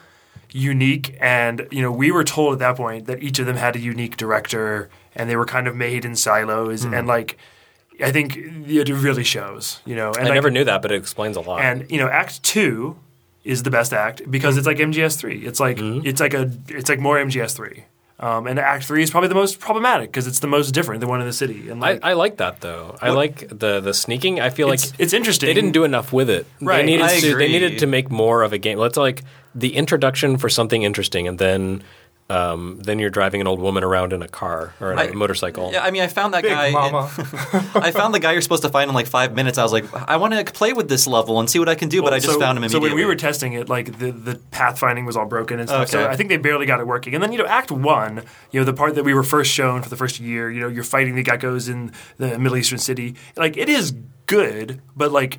unique, 0.53 1.17
and 1.21 1.67
you 1.71 1.83
know, 1.83 1.93
we 1.93 2.11
were 2.11 2.25
told 2.25 2.55
at 2.55 2.59
that 2.61 2.77
point 2.77 3.07
that 3.07 3.23
each 3.23 3.39
of 3.39 3.47
them 3.47 3.57
had 3.57 3.77
a 3.77 3.79
unique 3.81 4.17
director, 4.17 4.89
and 5.15 5.29
they 5.29 5.37
were 5.37 5.47
kind 5.47 5.67
of 5.67 5.77
made 5.77 6.05
in 6.05 6.17
silos, 6.17 6.85
and 6.85 7.07
like. 7.07 7.39
I 7.99 8.13
think 8.13 8.37
it 8.37 8.91
really 8.91 9.25
shows, 9.25 9.81
you 9.87 9.97
know. 9.97 10.09
And 10.09 10.19
I 10.19 10.25
like, 10.25 10.35
never 10.35 10.51
knew 10.51 10.65
that, 10.65 10.83
but 10.83 10.93
it 10.93 10.97
explains 10.97 11.35
a 11.35 11.41
lot. 11.41 11.63
and 11.63 11.91
you 11.91 11.97
know, 11.99 12.09
Act 12.09 12.43
Two 12.43 12.99
is 13.43 13.63
the 13.63 13.71
best 13.71 13.95
act 13.95 14.31
because 14.31 14.59
it's 14.59 14.67
like 14.67 14.77
MGS 14.77 15.17
Three. 15.19 15.47
It's 15.47 15.59
like 15.59 15.79
it's 15.81 16.21
like 16.21 16.35
a 16.35 16.51
it's 16.69 16.91
like 16.91 17.01
more 17.01 17.17
MGS 17.17 17.57
Three. 17.57 17.85
Um, 18.21 18.47
and 18.47 18.59
Act 18.59 18.85
Three 18.85 19.03
is 19.03 19.11
probably 19.11 19.29
the 19.31 19.35
most 19.35 19.61
problematic 19.61 20.11
because 20.11 20.27
it's 20.27 20.41
the 20.41 20.47
most 20.47 20.73
different, 20.73 21.01
the 21.01 21.07
one 21.07 21.23
in 21.23 21.27
the 21.27 21.33
city. 21.33 21.71
And 21.71 21.83
I, 21.83 21.93
like, 21.93 22.05
I 22.05 22.13
like 22.13 22.37
that 22.37 22.61
though. 22.61 22.99
I 23.01 23.09
What- 23.09 23.17
like 23.17 23.49
the 23.49 23.81
the 23.81 23.95
sneaking. 23.95 24.41
I 24.41 24.51
feel 24.51 24.69
like 24.69 24.81
it's, 24.81 24.93
it's 24.99 25.13
interesting. 25.15 25.47
they 25.47 25.55
didn't 25.55 25.73
do 25.73 25.85
enough 25.85 26.13
with 26.13 26.29
it. 26.29 26.47
Right. 26.61 26.79
They 26.79 26.85
needed 26.85 27.07
I 27.07 27.21
to. 27.21 27.37
They 27.37 27.49
needed 27.49 27.79
to 27.79 27.87
make 27.87 28.11
more 28.11 28.43
of 28.43 28.53
a 28.53 28.59
game. 28.59 28.77
Let's 28.77 28.99
like 28.99 29.23
the 29.57 29.75
introduction 29.75 30.37
for 30.37 30.49
something 30.49 30.83
interesting, 30.83 31.27
and 31.27 31.39
then 31.39 31.83
um, 32.29 32.81
then 32.83 32.99
you're 32.99 33.11
driving 33.11 33.41
an 33.41 33.47
old 33.47 33.61
woman 33.61 33.85
around 33.85 34.13
in 34.13 34.21
a 34.21 34.27
car 34.27 34.75
or 34.81 34.93
in 34.93 34.99
a 34.99 35.03
I- 35.03 35.13
motorcycle. 35.13 35.71
Yeah, 35.73 35.85
I 35.85 35.93
mean, 35.93 36.03
I 36.03 36.09
found 36.09 36.35
that 36.35 36.43
Big 36.43 36.51
guy. 36.51 36.73
mama. 36.73 37.09
I 37.77 37.93
found 37.93 38.13
the 38.15 38.19
guy 38.19 38.33
you're 38.33 38.43
supposed 38.43 38.65
to 38.65 38.69
find 38.69 38.89
in 38.89 38.95
like 38.97 39.07
five 39.07 39.33
minutes. 39.37 39.59
I 39.59 39.63
was 39.63 39.71
like, 39.73 39.85
I 39.95 40.17
want 40.17 40.35
to 40.35 40.53
play 40.53 40.73
with 40.73 40.89
this 40.89 41.07
level 41.07 41.39
and 41.39 41.49
see 41.49 41.61
what 41.61 41.69
I 41.69 41.77
can 41.77 41.89
do, 41.89 42.03
but 42.03 42.13
I 42.13 42.19
just 42.19 42.35
so, 42.35 42.41
found 42.41 42.59
him 42.59 42.65
immediately. 42.65 42.89
So 42.89 42.95
when 42.95 43.01
we 43.01 43.07
were 43.07 43.15
testing 43.15 43.53
it, 43.53 43.69
like 43.69 43.99
the, 44.01 44.11
the 44.11 44.35
pathfinding 44.51 45.07
was 45.07 45.17
all 45.17 45.27
broken 45.27 45.61
and 45.61 45.69
stuff. 45.69 45.89
So 45.89 46.01
Okay. 46.01 46.13
I 46.13 46.17
think 46.17 46.29
they 46.29 46.37
barely 46.37 46.67
got 46.67 46.81
it 46.81 46.87
working. 46.89 47.15
And 47.15 47.23
then 47.23 47.31
you 47.31 47.39
know, 47.39 47.47
Act 47.47 47.71
One, 47.71 48.25
you 48.51 48.59
know, 48.61 48.65
the 48.65 48.75
part 48.75 48.97
that 48.97 49.05
we 49.05 49.15
were 49.15 49.23
first 49.23 49.53
shown 49.53 49.83
for 49.83 49.89
the 49.89 49.97
first 49.97 50.19
year, 50.19 50.51
you 50.51 50.59
know, 50.59 50.69
you're 50.69 50.83
fighting 50.85 51.15
the 51.15 51.23
geckos 51.23 51.71
in 51.71 51.93
the 52.19 52.39
Middle 52.41 52.57
Eastern 52.57 52.79
city. 52.79 53.15
Like 53.37 53.57
it 53.57 53.69
is 53.69 53.95
good, 54.27 54.83
but 54.97 55.13
like 55.13 55.39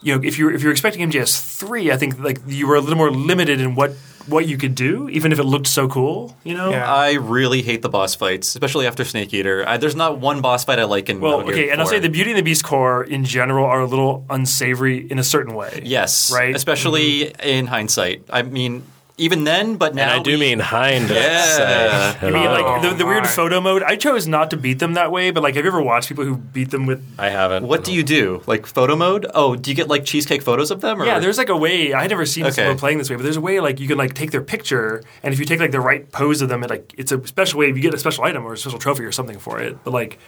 you 0.00 0.14
know, 0.14 0.22
if 0.22 0.38
you're 0.38 0.52
if 0.52 0.62
you're 0.62 0.72
expecting 0.72 1.08
MGS 1.10 1.58
three, 1.58 1.90
I 1.90 1.96
think 1.96 2.18
like 2.18 2.40
you 2.46 2.66
were 2.66 2.76
a 2.76 2.80
little 2.80 2.96
more 2.96 3.10
limited 3.10 3.60
in 3.60 3.74
what 3.74 3.92
what 4.28 4.46
you 4.46 4.58
could 4.58 4.74
do, 4.74 5.08
even 5.08 5.32
if 5.32 5.38
it 5.38 5.44
looked 5.44 5.66
so 5.66 5.88
cool. 5.88 6.36
You 6.44 6.54
know. 6.54 6.70
Yeah. 6.70 6.92
I 6.92 7.14
really 7.14 7.62
hate 7.62 7.82
the 7.82 7.88
boss 7.88 8.14
fights, 8.14 8.48
especially 8.48 8.86
after 8.86 9.04
Snake 9.04 9.32
Eater. 9.32 9.66
I, 9.66 9.76
there's 9.76 9.96
not 9.96 10.18
one 10.18 10.40
boss 10.40 10.64
fight 10.64 10.78
I 10.78 10.84
like 10.84 11.08
in 11.08 11.20
Well, 11.20 11.38
Metal 11.38 11.52
Gear 11.52 11.62
okay, 11.64 11.70
and 11.70 11.80
I'll 11.80 11.86
say 11.86 11.98
the 11.98 12.10
Beauty 12.10 12.30
and 12.30 12.38
the 12.38 12.42
Beast 12.42 12.64
core 12.64 13.02
in 13.04 13.24
general 13.24 13.64
are 13.64 13.80
a 13.80 13.86
little 13.86 14.24
unsavory 14.30 15.10
in 15.10 15.18
a 15.18 15.24
certain 15.24 15.54
way. 15.54 15.82
Yes, 15.84 16.32
Right? 16.32 16.54
Especially 16.54 17.26
mm-hmm. 17.26 17.48
in 17.48 17.66
hindsight. 17.66 18.24
I 18.30 18.42
mean, 18.42 18.84
even 19.18 19.44
then, 19.44 19.76
but 19.76 19.94
now 19.94 20.12
and 20.12 20.20
I 20.20 20.22
do 20.22 20.32
we- 20.32 20.40
mean 20.40 20.60
hind. 20.60 21.10
Yeah. 21.10 22.14
I 22.20 22.26
uh, 22.26 22.30
mean, 22.30 22.44
like 22.44 22.64
oh 22.64 22.88
the, 22.88 22.94
the 22.94 23.06
weird 23.06 23.26
photo 23.26 23.60
mode. 23.60 23.82
I 23.82 23.96
chose 23.96 24.26
not 24.26 24.50
to 24.50 24.56
beat 24.56 24.78
them 24.78 24.94
that 24.94 25.10
way, 25.12 25.30
but 25.30 25.42
like, 25.42 25.56
have 25.56 25.64
you 25.64 25.70
ever 25.70 25.82
watched 25.82 26.08
people 26.08 26.24
who 26.24 26.36
beat 26.36 26.70
them 26.70 26.86
with? 26.86 27.04
I 27.18 27.28
haven't. 27.28 27.66
What 27.66 27.84
do 27.84 27.92
you 27.92 28.02
do? 28.02 28.42
Like 28.46 28.66
photo 28.66 28.96
mode? 28.96 29.26
Oh, 29.34 29.56
do 29.56 29.70
you 29.70 29.76
get 29.76 29.88
like 29.88 30.04
cheesecake 30.04 30.42
photos 30.42 30.70
of 30.70 30.80
them? 30.80 31.02
Or? 31.02 31.04
Yeah, 31.06 31.18
there's 31.18 31.38
like 31.38 31.48
a 31.48 31.56
way. 31.56 31.92
I 31.92 32.02
had 32.02 32.10
never 32.10 32.24
seen 32.24 32.44
Okay. 32.44 32.52
someone 32.52 32.78
playing 32.78 32.98
this 32.98 33.10
way, 33.10 33.16
but 33.16 33.24
there's 33.24 33.36
a 33.36 33.40
way 33.40 33.60
like 33.60 33.80
you 33.80 33.88
can 33.88 33.98
like 33.98 34.14
take 34.14 34.30
their 34.30 34.42
picture, 34.42 35.02
and 35.22 35.34
if 35.34 35.40
you 35.40 35.46
take 35.46 35.60
like 35.60 35.72
the 35.72 35.80
right 35.80 36.10
pose 36.12 36.40
of 36.40 36.48
them, 36.48 36.62
it 36.62 36.70
like 36.70 36.94
it's 36.96 37.12
a 37.12 37.26
special 37.26 37.58
way. 37.58 37.70
If 37.70 37.76
You 37.76 37.82
get 37.82 37.94
a 37.94 37.98
special 37.98 38.24
item 38.24 38.44
or 38.46 38.52
a 38.52 38.56
special 38.56 38.78
trophy 38.78 39.04
or 39.04 39.12
something 39.12 39.38
for 39.38 39.60
it. 39.60 39.82
But 39.84 39.92
like, 39.92 40.18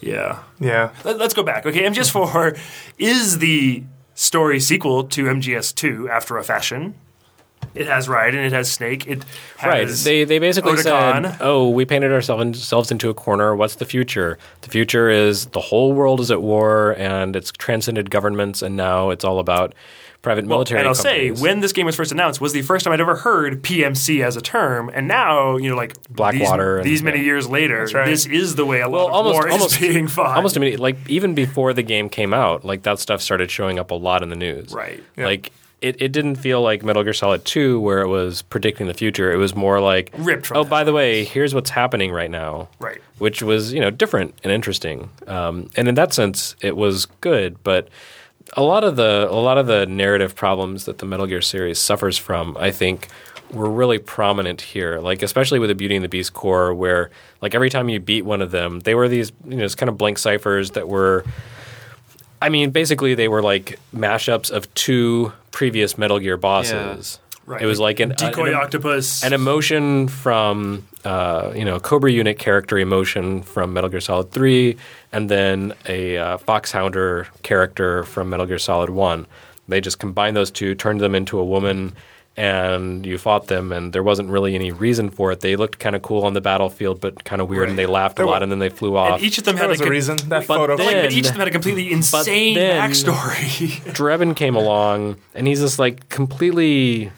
yeah. 0.00 0.40
yeah. 0.58 0.90
Let, 1.04 1.20
us 1.20 1.32
go 1.32 1.42
back. 1.42 1.64
Okay, 1.64 1.82
MGS4 1.82 2.58
is 2.98 3.38
the 3.38 3.84
story 4.14 4.60
sequel 4.60 5.04
to 5.04 5.24
MGS2 5.24 6.08
after 6.10 6.36
a 6.36 6.44
fashion. 6.44 6.94
It 7.74 7.86
has 7.86 8.06
Raiden, 8.06 8.44
it 8.46 8.52
has 8.52 8.70
Snake, 8.70 9.06
it 9.06 9.24
has 9.56 9.66
Right. 9.66 9.88
They 9.88 10.24
they 10.24 10.38
basically 10.38 10.72
Otacon. 10.72 11.22
said, 11.32 11.36
"Oh, 11.40 11.68
we 11.70 11.84
painted 11.84 12.12
ourselves 12.12 12.44
ourselves 12.44 12.90
into 12.90 13.08
a 13.08 13.14
corner. 13.14 13.56
What's 13.56 13.76
the 13.76 13.84
future? 13.86 14.38
The 14.60 14.68
future 14.68 15.08
is 15.08 15.46
the 15.46 15.60
whole 15.60 15.92
world 15.92 16.20
is 16.20 16.30
at 16.30 16.42
war 16.42 16.94
and 16.98 17.34
it's 17.34 17.50
transcended 17.52 18.10
governments, 18.10 18.60
and 18.62 18.76
now 18.76 19.10
it's 19.10 19.24
all 19.24 19.38
about 19.38 19.74
private 20.20 20.44
military." 20.46 20.78
Well, 20.82 20.90
and 20.90 20.96
I'll 20.96 21.02
companies. 21.02 21.38
say, 21.38 21.42
when 21.42 21.60
this 21.60 21.72
game 21.72 21.86
was 21.86 21.96
first 21.96 22.12
announced, 22.12 22.40
was 22.40 22.52
the 22.52 22.62
first 22.62 22.84
time 22.84 22.92
I'd 22.92 23.00
ever 23.00 23.16
heard 23.16 23.62
PMC 23.62 24.22
as 24.22 24.36
a 24.36 24.40
term, 24.42 24.90
and 24.92 25.08
now 25.08 25.56
you 25.56 25.70
know, 25.70 25.76
like 25.76 25.94
Blackwater 26.10 26.76
and- 26.76 26.84
These, 26.84 27.00
these 27.00 27.02
many 27.02 27.18
yeah. 27.18 27.24
years 27.24 27.48
later, 27.48 27.88
right. 27.94 28.06
this 28.06 28.26
is 28.26 28.54
the 28.54 28.66
way 28.66 28.80
a 28.82 28.88
lot 28.88 28.92
well, 28.92 29.06
of 29.08 29.12
almost 29.14 29.34
war 29.34 29.48
almost 29.50 29.80
is 29.80 29.88
being 29.94 30.08
fought. 30.08 30.36
almost 30.36 30.56
immediately. 30.56 30.82
Like 30.92 31.08
even 31.08 31.34
before 31.34 31.72
the 31.72 31.82
game 31.82 32.08
came 32.08 32.34
out, 32.34 32.64
like 32.64 32.82
that 32.82 32.98
stuff 32.98 33.22
started 33.22 33.50
showing 33.50 33.78
up 33.78 33.90
a 33.90 33.94
lot 33.94 34.22
in 34.22 34.28
the 34.28 34.36
news. 34.36 34.72
Right. 34.74 35.02
Yeah. 35.16 35.24
Like. 35.24 35.52
It, 35.82 36.00
it 36.00 36.12
didn't 36.12 36.36
feel 36.36 36.62
like 36.62 36.82
Metal 36.84 37.02
Gear 37.02 37.12
Solid 37.12 37.44
2 37.44 37.80
where 37.80 38.00
it 38.00 38.08
was 38.08 38.42
predicting 38.42 38.86
the 38.86 38.94
future. 38.94 39.32
It 39.32 39.36
was 39.36 39.54
more 39.54 39.80
like 39.80 40.10
Ripped 40.16 40.52
Oh, 40.54 40.64
by 40.64 40.84
the 40.84 40.92
way, 40.92 41.24
here's 41.24 41.54
what's 41.54 41.70
happening 41.70 42.12
right 42.12 42.30
now. 42.30 42.68
Right. 42.78 43.00
which 43.18 43.42
was 43.42 43.72
you 43.72 43.80
know 43.80 43.90
different 43.90 44.34
and 44.44 44.52
interesting. 44.52 45.10
Um, 45.26 45.70
and 45.76 45.88
in 45.88 45.94
that 45.96 46.14
sense, 46.14 46.56
it 46.60 46.76
was 46.76 47.06
good. 47.20 47.62
But 47.64 47.88
a 48.56 48.62
lot 48.62 48.84
of 48.84 48.96
the 48.96 49.26
a 49.30 49.40
lot 49.40 49.58
of 49.58 49.66
the 49.66 49.86
narrative 49.86 50.34
problems 50.34 50.84
that 50.84 50.98
the 50.98 51.06
Metal 51.06 51.26
Gear 51.26 51.40
series 51.42 51.78
suffers 51.78 52.16
from, 52.18 52.56
I 52.58 52.70
think, 52.70 53.08
were 53.52 53.70
really 53.70 53.98
prominent 53.98 54.60
here. 54.60 54.98
Like 55.00 55.22
especially 55.22 55.58
with 55.58 55.68
the 55.68 55.74
Beauty 55.74 55.94
and 55.96 56.04
the 56.04 56.08
Beast 56.08 56.32
core, 56.32 56.72
where 56.74 57.10
like 57.40 57.54
every 57.54 57.70
time 57.70 57.88
you 57.88 57.98
beat 58.00 58.22
one 58.24 58.40
of 58.40 58.50
them, 58.50 58.80
they 58.80 58.94
were 58.94 59.08
these 59.08 59.32
you 59.46 59.56
know 59.56 59.64
just 59.64 59.78
kind 59.78 59.88
of 59.88 59.98
blank 59.98 60.18
ciphers 60.18 60.70
that 60.72 60.88
were. 60.88 61.24
I 62.42 62.48
mean, 62.48 62.70
basically, 62.70 63.14
they 63.14 63.28
were 63.28 63.42
like 63.42 63.78
mashups 63.94 64.50
of 64.50 64.72
two 64.74 65.32
previous 65.52 65.96
Metal 65.96 66.18
Gear 66.18 66.36
bosses. 66.36 67.20
Right. 67.46 67.62
It 67.62 67.66
was 67.66 67.80
like 67.80 68.00
an 68.00 68.10
decoy 68.10 68.48
an, 68.48 68.54
octopus. 68.54 69.24
an 69.24 69.32
emotion 69.32 70.08
from 70.08 70.86
uh, 71.04 71.52
you 71.54 71.64
know 71.64 71.80
Cobra 71.80 72.10
Unit 72.10 72.38
character 72.38 72.78
emotion 72.78 73.42
from 73.42 73.72
Metal 73.72 73.90
Gear 73.90 74.00
Solid 74.00 74.30
Three, 74.30 74.76
and 75.12 75.28
then 75.28 75.72
a 75.86 76.16
uh, 76.18 76.38
Foxhounder 76.38 77.26
character 77.42 78.04
from 78.04 78.30
Metal 78.30 78.46
Gear 78.46 78.58
Solid 78.58 78.90
One. 78.90 79.26
They 79.68 79.80
just 79.80 79.98
combined 79.98 80.36
those 80.36 80.50
two, 80.50 80.74
turned 80.74 81.00
them 81.00 81.14
into 81.14 81.38
a 81.38 81.44
woman, 81.44 81.94
and 82.36 83.04
you 83.04 83.18
fought 83.18 83.46
them. 83.48 83.72
And 83.72 83.92
there 83.92 84.02
wasn't 84.02 84.30
really 84.30 84.54
any 84.54 84.72
reason 84.72 85.10
for 85.10 85.32
it. 85.32 85.40
They 85.40 85.56
looked 85.56 85.78
kind 85.78 85.94
of 85.94 86.02
cool 86.02 86.24
on 86.24 86.32
the 86.34 86.40
battlefield, 86.40 87.00
but 87.00 87.24
kind 87.24 87.42
of 87.42 87.48
weird, 87.48 87.68
and 87.68 87.78
they 87.78 87.86
laughed 87.86 88.18
a 88.18 88.24
lot, 88.24 88.38
wa- 88.38 88.42
and 88.42 88.50
then 88.50 88.58
they 88.58 88.68
flew 88.70 88.96
off. 88.96 89.16
and 89.16 89.22
each 89.22 89.38
of 89.38 89.44
them 89.44 89.56
There 89.56 89.64
had 89.64 89.70
was 89.70 89.80
a 89.80 89.84
a 89.84 89.90
reason 89.90 90.16
that 90.28 90.46
But 90.46 90.56
photo. 90.56 90.76
then- 90.76 90.86
Like, 90.86 91.02
but 91.02 91.12
each 91.12 91.26
of 91.26 91.32
them 91.32 91.40
had 91.40 91.48
a 91.48 91.50
completely 91.50 91.92
insane 91.96 92.54
then- 92.54 92.80
backstory. 92.90 93.68
Drebin 93.94 94.34
came 94.34 94.56
along, 94.56 95.16
and 95.34 95.46
he's 95.46 95.60
this 95.60 95.78
like 95.78 96.08
completely 96.08 97.10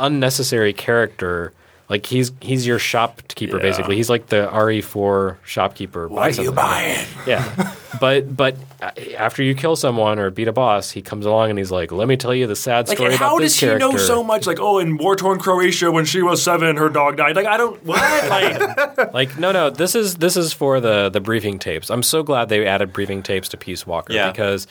unnecessary 0.00 0.72
character. 0.72 1.52
Like 1.94 2.06
he's 2.06 2.32
he's 2.40 2.66
your 2.66 2.80
shopkeeper 2.80 3.58
Yeah. 3.58 3.62
basically. 3.62 3.94
He's 3.94 4.10
like 4.10 4.26
the 4.26 4.48
RE4 4.52 5.36
shopkeeper. 5.44 6.08
Why 6.08 6.32
do 6.32 6.42
you 6.42 6.50
buy 6.50 6.96
something. 6.96 7.20
Yeah, 7.26 7.74
but 8.00 8.36
but 8.36 8.56
uh, 8.82 8.90
after 9.16 9.44
you 9.44 9.54
kill 9.54 9.76
someone 9.76 10.18
or 10.18 10.28
beat 10.30 10.48
a 10.48 10.52
boss, 10.52 10.90
he 10.90 11.00
comes 11.02 11.24
along 11.24 11.50
and 11.50 11.58
he's 11.58 11.70
like, 11.70 11.92
"Let 11.92 12.08
me 12.08 12.16
tell 12.16 12.34
you 12.34 12.48
the 12.48 12.56
sad 12.56 12.88
Like, 12.88 12.96
story 12.98 13.12
and 13.12 13.16
about 13.20 13.28
how 13.30 13.38
this 13.38 13.52
does 13.52 13.60
he 13.60 13.66
character." 13.66 13.88
know 13.92 13.96
so 13.96 14.24
much? 14.24 14.46
Like, 14.48 14.58
oh, 14.60 14.78
in 14.80 14.96
war 14.98 15.14
torn 15.14 15.38
Croatia, 15.38 15.92
when 15.92 16.04
she 16.04 16.20
was 16.20 16.42
seven, 16.42 16.76
her 16.76 16.88
dog 16.88 17.16
died. 17.16 17.36
Like, 17.36 17.46
I 17.46 17.56
don't 17.56 17.80
what? 17.84 18.02
Like, 18.28 19.14
Like 19.14 19.38
no, 19.38 19.52
no. 19.52 19.70
This 19.70 19.94
is 19.94 20.16
this 20.16 20.36
is 20.36 20.52
for 20.52 20.80
the 20.80 21.08
the 21.10 21.20
briefing 21.20 21.60
tapes. 21.60 21.88
I'm 21.90 22.02
so 22.02 22.24
glad 22.24 22.48
they 22.48 22.66
added 22.66 22.92
briefing 22.92 23.22
tapes 23.22 23.48
to 23.50 23.56
Peace 23.56 23.86
Walker 23.86 24.12
Yeah. 24.12 24.32
because 24.32 24.66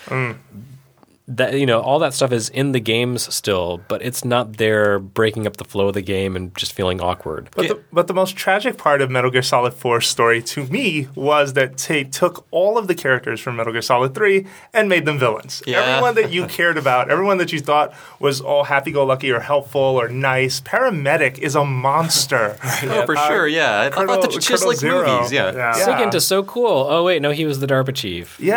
that 1.28 1.58
you 1.58 1.66
know 1.66 1.80
all 1.80 2.00
that 2.00 2.14
stuff 2.14 2.32
is 2.34 2.50
in 2.50 2.74
the 2.74 2.80
games 2.82 3.34
still, 3.34 3.82
but 3.88 4.02
it's 4.02 4.26
not 4.26 4.58
there 4.58 5.00
breaking 5.00 5.48
up 5.48 5.56
the 5.58 5.64
flow 5.64 5.88
of 5.88 5.94
the 5.94 6.02
game 6.02 6.36
and 6.36 6.56
just 6.58 6.74
feeling 6.74 7.00
awkward. 7.00 7.50
But 7.56 7.68
the, 7.70 7.82
but 7.94 8.08
the 8.08 8.14
most 8.14 8.36
tragic 8.36 8.78
part 8.78 9.02
of 9.02 9.10
Metal 9.10 9.32
Gear 9.32 9.42
Solid 9.42 9.74
4's 9.74 10.06
story 10.06 10.42
to 10.44 10.66
me 10.66 11.08
was 11.16 11.54
that 11.54 11.78
they 11.78 12.04
took 12.04 12.46
all 12.52 12.78
of 12.78 12.88
the 12.88 12.96
characters 12.96 13.40
from 13.40 13.56
Metal 13.56 13.72
Gear 13.72 13.82
Solid 13.82 14.14
3 14.14 14.46
and 14.74 14.90
made 14.90 15.06
them 15.06 15.18
villains. 15.18 15.64
Yeah. 15.66 15.80
Everyone 15.82 16.16
that 16.16 16.32
you 16.34 16.46
cared 16.48 16.78
about, 16.78 17.10
everyone 17.10 17.38
that 17.38 17.54
you 17.54 17.60
thought 17.62 17.94
was 18.20 18.42
all 18.42 18.66
happy-go-lucky 18.66 19.32
or 19.32 19.40
helpful 19.40 19.80
or 19.82 20.10
nice, 20.10 20.60
Paramedic 20.60 21.38
is 21.40 21.56
a 21.56 21.64
monster. 21.66 22.58
Oh, 22.86 23.06
for 23.06 23.16
Uh, 23.18 23.28
sure, 23.28 23.48
yeah. 23.48 23.82
I 23.82 23.90
Colonel- 23.90 24.16
thought 24.22 24.32
that 24.34 24.42
just 24.42 24.66
like 24.66 24.76
Zero. 24.78 25.08
movies, 25.08 25.32
yeah. 25.32 25.54
Yeah. 25.54 25.74
Sigint 25.74 26.14
is 26.16 26.28
so 26.28 26.44
cool. 26.44 26.86
Oh 26.90 27.04
wait, 27.06 27.22
no, 27.22 27.32
he 27.32 27.46
was 27.46 27.60
the 27.62 27.68
DARPA 27.68 27.96
chief. 27.96 28.38
Yeah. 28.42 28.56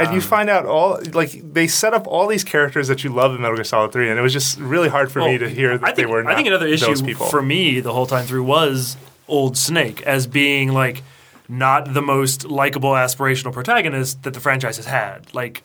Yeah. 0.00 0.04
and 0.06 0.14
you 0.14 0.20
find 0.20 0.50
out 0.50 0.66
all 0.66 0.98
like 1.12 1.30
they 1.52 1.68
set 1.68 1.94
up 1.94 2.06
all 2.08 2.17
these 2.26 2.44
characters 2.44 2.88
that 2.88 3.04
you 3.04 3.10
love 3.10 3.34
in 3.34 3.40
Metal 3.40 3.56
Gear 3.56 3.64
Solid 3.64 3.92
3, 3.92 4.10
and 4.10 4.18
it 4.18 4.22
was 4.22 4.32
just 4.32 4.58
really 4.58 4.88
hard 4.88 5.12
for 5.12 5.20
me 5.20 5.38
to 5.38 5.48
hear 5.48 5.78
that 5.78 5.84
I 5.84 5.86
think, 5.88 5.96
they 5.96 6.06
were. 6.06 6.22
Not. 6.22 6.32
I 6.32 6.36
think 6.36 6.48
another 6.48 6.66
issue 6.66 6.86
those 6.86 7.02
people. 7.02 7.26
for 7.26 7.42
me 7.42 7.80
the 7.80 7.92
whole 7.92 8.06
time 8.06 8.26
through 8.26 8.44
was 8.44 8.96
old 9.28 9.56
Snake 9.56 10.02
as 10.02 10.26
being 10.26 10.72
like 10.72 11.02
not 11.48 11.94
the 11.94 12.02
most 12.02 12.44
likable 12.44 12.90
aspirational 12.92 13.52
protagonist 13.52 14.22
that 14.22 14.34
the 14.34 14.40
franchise 14.40 14.76
has 14.76 14.86
had. 14.86 15.32
Like, 15.34 15.62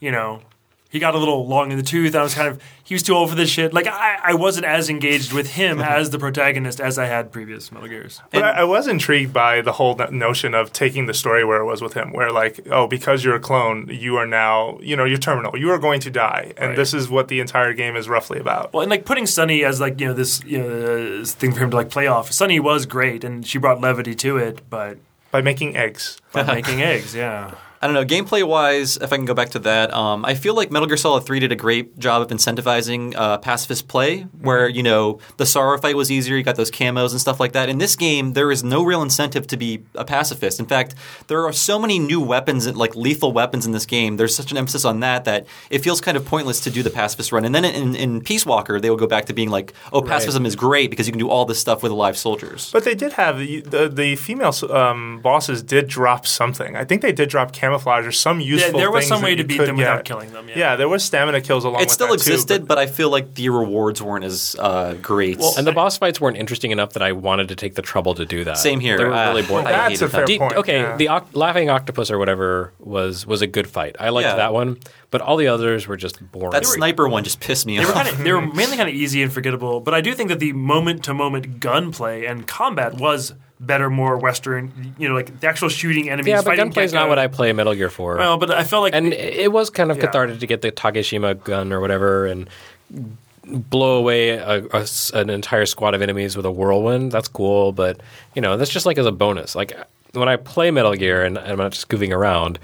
you 0.00 0.10
know, 0.10 0.42
he 0.88 0.98
got 0.98 1.14
a 1.14 1.18
little 1.18 1.46
long 1.46 1.70
in 1.72 1.76
the 1.76 1.82
tooth. 1.82 2.14
I 2.14 2.22
was 2.22 2.34
kind 2.34 2.48
of 2.48 2.62
he 2.84 2.94
was 2.94 3.02
too 3.02 3.14
old 3.14 3.28
for 3.30 3.34
this 3.36 3.50
shit. 3.50 3.74
Like 3.74 3.86
I, 3.88 4.18
I 4.22 4.34
wasn't 4.34 4.66
as 4.66 4.88
engaged 4.88 5.32
with 5.32 5.52
him 5.54 5.80
as 5.96 6.10
the 6.10 6.18
protagonist 6.18 6.80
as 6.80 6.98
I 6.98 7.06
had 7.06 7.32
previous 7.32 7.72
Metal 7.72 7.88
Gears. 7.88 8.20
But 8.30 8.44
I, 8.44 8.50
I 8.60 8.64
was 8.64 8.86
intrigued 8.86 9.32
by 9.32 9.60
the 9.60 9.72
whole 9.72 9.96
notion 10.10 10.54
of 10.54 10.72
taking 10.72 11.06
the 11.06 11.14
story 11.14 11.44
where 11.44 11.60
it 11.60 11.64
was 11.64 11.82
with 11.82 11.94
him, 11.94 12.12
where 12.12 12.30
like, 12.30 12.60
oh, 12.70 12.86
because 12.86 13.24
you're 13.24 13.34
a 13.34 13.40
clone, 13.40 13.88
you 13.90 14.16
are 14.16 14.26
now, 14.26 14.78
you 14.80 14.94
know, 14.96 15.04
you're 15.04 15.18
terminal. 15.18 15.56
You 15.58 15.70
are 15.70 15.78
going 15.78 16.00
to 16.00 16.10
die, 16.10 16.52
and 16.56 16.68
Right. 16.68 16.76
this 16.76 16.94
is 16.94 17.08
what 17.10 17.28
the 17.28 17.40
entire 17.40 17.72
game 17.72 17.96
is 17.96 18.08
roughly 18.08 18.38
about. 18.38 18.72
Well, 18.72 18.82
and 18.82 18.90
like 18.90 19.04
putting 19.04 19.26
Sunny 19.26 19.64
as 19.64 19.80
like 19.80 19.98
you 20.00 20.06
know 20.06 20.14
this 20.14 20.42
you 20.44 20.58
know 20.58 21.18
this 21.18 21.34
thing 21.34 21.52
for 21.52 21.60
him 21.64 21.70
to 21.70 21.76
like 21.76 21.90
play 21.90 22.06
off. 22.06 22.30
Sunny 22.32 22.60
was 22.60 22.86
great, 22.86 23.24
and 23.24 23.46
she 23.46 23.58
brought 23.58 23.80
levity 23.80 24.14
to 24.16 24.36
it, 24.38 24.68
but 24.70 24.98
By 25.32 25.42
making 25.42 25.76
eggs, 25.76 26.18
by 26.32 26.44
making 26.44 26.80
eggs, 26.82 27.14
yeah. 27.14 27.54
I 27.86 27.88
don't 27.88 27.94
know. 27.94 28.04
Gameplay 28.04 28.42
wise, 28.42 28.96
if 28.96 29.12
I 29.12 29.16
can 29.16 29.26
go 29.26 29.32
back 29.32 29.50
to 29.50 29.60
that, 29.60 29.94
um, 29.94 30.24
I 30.24 30.34
feel 30.34 30.56
like 30.56 30.72
Metal 30.72 30.88
Gear 30.88 30.96
Solid 30.96 31.24
3 31.24 31.38
did 31.38 31.52
a 31.52 31.54
great 31.54 31.96
job 32.00 32.20
of 32.20 32.36
incentivizing 32.36 33.14
uh, 33.14 33.38
pacifist 33.38 33.86
play, 33.86 34.22
where, 34.40 34.68
you 34.68 34.82
know, 34.82 35.20
the 35.36 35.46
Sorrow 35.46 35.78
fight 35.78 35.94
was 35.94 36.10
easier, 36.10 36.36
you 36.36 36.42
got 36.42 36.56
those 36.56 36.72
camos 36.72 37.12
and 37.12 37.20
stuff 37.20 37.38
like 37.38 37.52
that. 37.52 37.68
In 37.68 37.78
this 37.78 37.94
game, 37.94 38.32
there 38.32 38.50
is 38.50 38.64
no 38.64 38.82
real 38.82 39.02
incentive 39.02 39.46
to 39.46 39.56
be 39.56 39.84
a 39.94 40.04
pacifist. 40.04 40.58
In 40.58 40.66
fact, 40.66 40.96
there 41.28 41.46
are 41.46 41.52
so 41.52 41.78
many 41.78 42.00
new 42.00 42.20
weapons, 42.20 42.66
like 42.74 42.96
lethal 42.96 43.30
weapons 43.30 43.66
in 43.66 43.70
this 43.70 43.86
game. 43.86 44.16
There's 44.16 44.34
such 44.34 44.50
an 44.50 44.58
emphasis 44.58 44.84
on 44.84 44.98
that 44.98 45.24
that 45.24 45.46
it 45.70 45.84
feels 45.84 46.00
kind 46.00 46.16
of 46.16 46.24
pointless 46.24 46.58
to 46.62 46.70
do 46.70 46.82
the 46.82 46.90
pacifist 46.90 47.30
run. 47.30 47.44
And 47.44 47.54
then 47.54 47.64
in, 47.64 47.94
in 47.94 48.20
Peace 48.20 48.44
Walker, 48.44 48.80
they 48.80 48.90
will 48.90 48.96
go 48.96 49.06
back 49.06 49.26
to 49.26 49.32
being 49.32 49.50
like, 49.50 49.72
oh, 49.92 50.02
pacifism 50.02 50.44
is 50.44 50.56
great 50.56 50.90
because 50.90 51.06
you 51.06 51.12
can 51.12 51.20
do 51.20 51.30
all 51.30 51.44
this 51.44 51.60
stuff 51.60 51.84
with 51.84 51.92
live 51.92 52.18
soldiers. 52.18 52.68
but 52.72 52.82
they 52.82 52.96
did 52.96 53.12
have 53.12 53.38
the 53.38 53.60
the, 53.60 53.88
the 53.88 54.16
female 54.16 54.52
um, 54.72 55.20
bosses 55.20 55.62
did 55.62 55.86
drop 55.86 56.26
something. 56.26 56.74
I 56.74 56.84
think 56.84 57.02
they 57.02 57.12
did 57.12 57.28
drop 57.28 57.52
camouflage 57.76 58.06
or 58.06 58.12
some 58.12 58.40
Yeah, 58.40 58.70
there 58.70 58.90
was 58.90 59.02
things 59.04 59.08
some 59.08 59.22
way 59.22 59.34
to 59.34 59.44
beat 59.44 59.58
could 59.58 59.68
them 59.68 59.76
without 59.76 60.04
killing 60.04 60.32
them. 60.32 60.48
Yeah. 60.48 60.58
Yeah, 60.58 60.76
there 60.76 60.88
was 60.88 61.04
stamina 61.04 61.40
kills 61.40 61.64
along. 61.64 61.80
It 61.80 61.84
with 61.86 61.90
still 61.90 62.08
that 62.08 62.18
too, 62.22 62.30
existed, 62.32 62.66
but, 62.66 62.78
I 62.78 62.86
feel 62.86 63.10
like 63.10 63.34
the 63.34 63.48
rewards 63.48 64.02
weren't 64.02 64.24
as 64.24 64.54
uh, 64.58 64.94
great. 65.00 65.40
And 65.56 65.66
the 65.66 65.72
boss 65.72 65.98
fights 65.98 66.20
weren't 66.20 66.36
interesting 66.36 66.70
enough 66.70 66.92
that 66.94 67.02
I 67.02 67.12
wanted 67.12 67.48
to 67.48 67.56
take 67.56 67.74
the 67.74 67.82
trouble 67.82 68.14
to 68.14 68.24
do 68.26 68.44
that. 68.44 68.58
Same 68.58 68.80
here. 68.80 68.98
They 68.98 69.04
were 69.04 69.14
Uh, 69.14 69.28
really 69.30 69.42
boring. 69.42 69.66
I 69.66 69.72
That's 69.72 70.00
hated 70.00 70.04
a 70.04 70.08
fair 70.08 70.20
that. 70.20 70.26
The- 70.26 70.38
point. 70.38 70.56
okay, 70.56 70.80
yeah. 70.80 70.96
the 70.96 71.08
oc- 71.08 71.28
laughing 71.34 71.70
octopus 71.70 72.10
or 72.10 72.18
whatever 72.18 72.72
was 72.78 73.26
was 73.26 73.42
a 73.42 73.46
good 73.46 73.66
fight. 73.68 73.96
I 73.98 74.10
liked 74.10 74.26
Yeah. 74.26 74.36
that 74.36 74.52
one, 74.52 74.78
but 75.10 75.20
all 75.20 75.36
the 75.36 75.48
others 75.48 75.86
were 75.86 75.96
just 75.96 76.20
boring. 76.32 76.50
that 76.52 76.66
sniper 76.66 77.08
one 77.08 77.24
just 77.24 77.40
pissed 77.40 77.66
me 77.66 77.78
They 77.78 77.84
were, 77.84 77.90
off. 77.90 77.94
kind 77.94 78.08
of, 78.08 78.18
they 78.18 78.32
were 78.32 78.40
mainly 78.42 78.76
kind 78.76 78.88
of 78.88 78.94
easy 78.94 79.22
and 79.22 79.32
forgettable, 79.32 79.80
but 79.80 79.94
I 79.94 80.00
do 80.00 80.12
think 80.14 80.28
that 80.28 80.38
the 80.40 80.52
moment 80.52 81.04
to 81.04 81.14
moment 81.14 81.60
gunplay 81.60 82.24
and 82.26 82.46
combat 82.46 82.94
was 82.94 83.34
better, 83.60 83.90
more 83.90 84.16
Western. 84.16 84.94
You 84.98 85.08
know, 85.08 85.14
like 85.14 85.40
the 85.40 85.46
actual 85.46 85.68
shooting 85.68 86.10
enemies. 86.10 86.28
yeah, 86.28 86.36
but 86.38 86.44
fighting 86.56 86.70
gunplay's 86.70 86.92
Gecko. 86.92 87.04
not 87.04 87.08
what 87.08 87.18
I 87.18 87.26
play 87.26 87.52
Metal 87.52 87.74
Gear 87.74 87.90
for. 87.90 88.16
Well, 88.16 88.36
but 88.36 88.50
I 88.50 88.64
felt 88.64 88.82
like 88.82 88.94
and 88.94 89.12
it 89.12 89.52
was 89.52 89.70
kind 89.70 89.90
of 89.90 89.96
Yeah. 89.96 90.06
cathartic 90.06 90.40
to 90.40 90.46
get 90.46 90.62
the 90.62 90.72
Takeshima 90.72 91.42
gun 91.44 91.72
or 91.72 91.80
whatever 91.80 92.26
and 92.26 92.48
blow 93.46 93.98
away 93.98 94.30
a, 94.30 94.64
a 94.72 94.86
an 95.14 95.30
entire 95.30 95.66
squad 95.66 95.94
of 95.94 96.02
enemies 96.02 96.36
with 96.36 96.46
a 96.46 96.50
whirlwind. 96.50 97.12
That's 97.12 97.28
cool, 97.28 97.72
but 97.72 98.00
you 98.34 98.42
know 98.42 98.56
that's 98.56 98.70
just 98.70 98.86
like 98.86 98.98
as 98.98 99.06
a 99.06 99.12
bonus. 99.12 99.54
Like 99.54 99.76
when 100.12 100.28
I 100.28 100.36
play 100.36 100.70
Metal 100.70 100.94
Gear 100.94 101.24
and 101.24 101.38
I'm 101.38 101.58
not 101.58 101.72
just 101.72 101.88
goofing 101.88 102.12
around, 102.12 102.58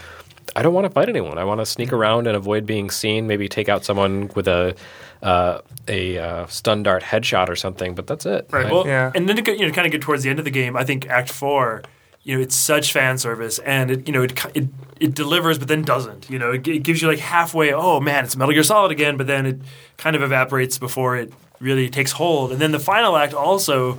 I 0.56 0.62
don't 0.62 0.74
want 0.74 0.86
to 0.86 0.90
fight 0.90 1.08
anyone. 1.08 1.38
I 1.38 1.44
want 1.44 1.60
to 1.60 1.66
sneak 1.66 1.88
mm-hmm. 1.88 1.96
around 1.96 2.26
and 2.26 2.36
avoid 2.36 2.66
being 2.66 2.90
seen. 2.90 3.26
Maybe 3.26 3.48
take 3.48 3.68
out 3.68 3.84
someone 3.84 4.30
with 4.34 4.48
a 4.48 4.74
uh, 5.22 5.60
a 5.88 6.18
uh, 6.18 6.46
stun 6.46 6.82
dart 6.82 7.02
headshot 7.02 7.48
or 7.48 7.56
something. 7.56 7.94
But 7.94 8.06
that's 8.06 8.26
it. 8.26 8.48
Right. 8.50 8.66
I- 8.66 8.72
Well, 8.72 8.86
Yeah. 8.86 9.12
and 9.14 9.28
then 9.28 9.36
to 9.36 9.42
get, 9.42 9.58
you 9.58 9.66
know, 9.66 9.72
kind 9.72 9.86
of 9.86 9.92
get 9.92 10.00
towards 10.02 10.22
the 10.22 10.30
end 10.30 10.38
of 10.38 10.44
the 10.44 10.50
game, 10.50 10.76
I 10.76 10.84
think 10.84 11.08
Act 11.08 11.30
Four, 11.30 11.82
you 12.24 12.36
know, 12.36 12.42
it's 12.42 12.54
such 12.54 12.92
fan 12.92 13.18
service, 13.18 13.58
and 13.60 13.90
it, 13.90 14.06
you 14.06 14.12
know, 14.12 14.22
it, 14.22 14.32
it 14.54 14.68
it 15.00 15.14
delivers, 15.14 15.58
but 15.58 15.66
then 15.68 15.82
doesn't. 15.82 16.30
You 16.30 16.38
know, 16.38 16.52
it, 16.52 16.66
it 16.68 16.82
gives 16.84 17.02
you 17.02 17.08
like 17.08 17.18
halfway. 17.18 17.72
Oh 17.72 17.98
man, 18.00 18.24
it's 18.24 18.36
Metal 18.36 18.52
Gear 18.54 18.62
Solid 18.62 18.92
again, 18.92 19.16
but 19.16 19.26
then 19.26 19.46
it 19.46 19.60
kind 19.96 20.14
of 20.16 20.22
evaporates 20.22 20.78
before 20.78 21.16
it 21.16 21.32
really 21.60 21.88
takes 21.90 22.12
hold. 22.12 22.52
And 22.52 22.60
then 22.60 22.70
the 22.72 22.78
final 22.80 23.16
act 23.16 23.34
also 23.34 23.98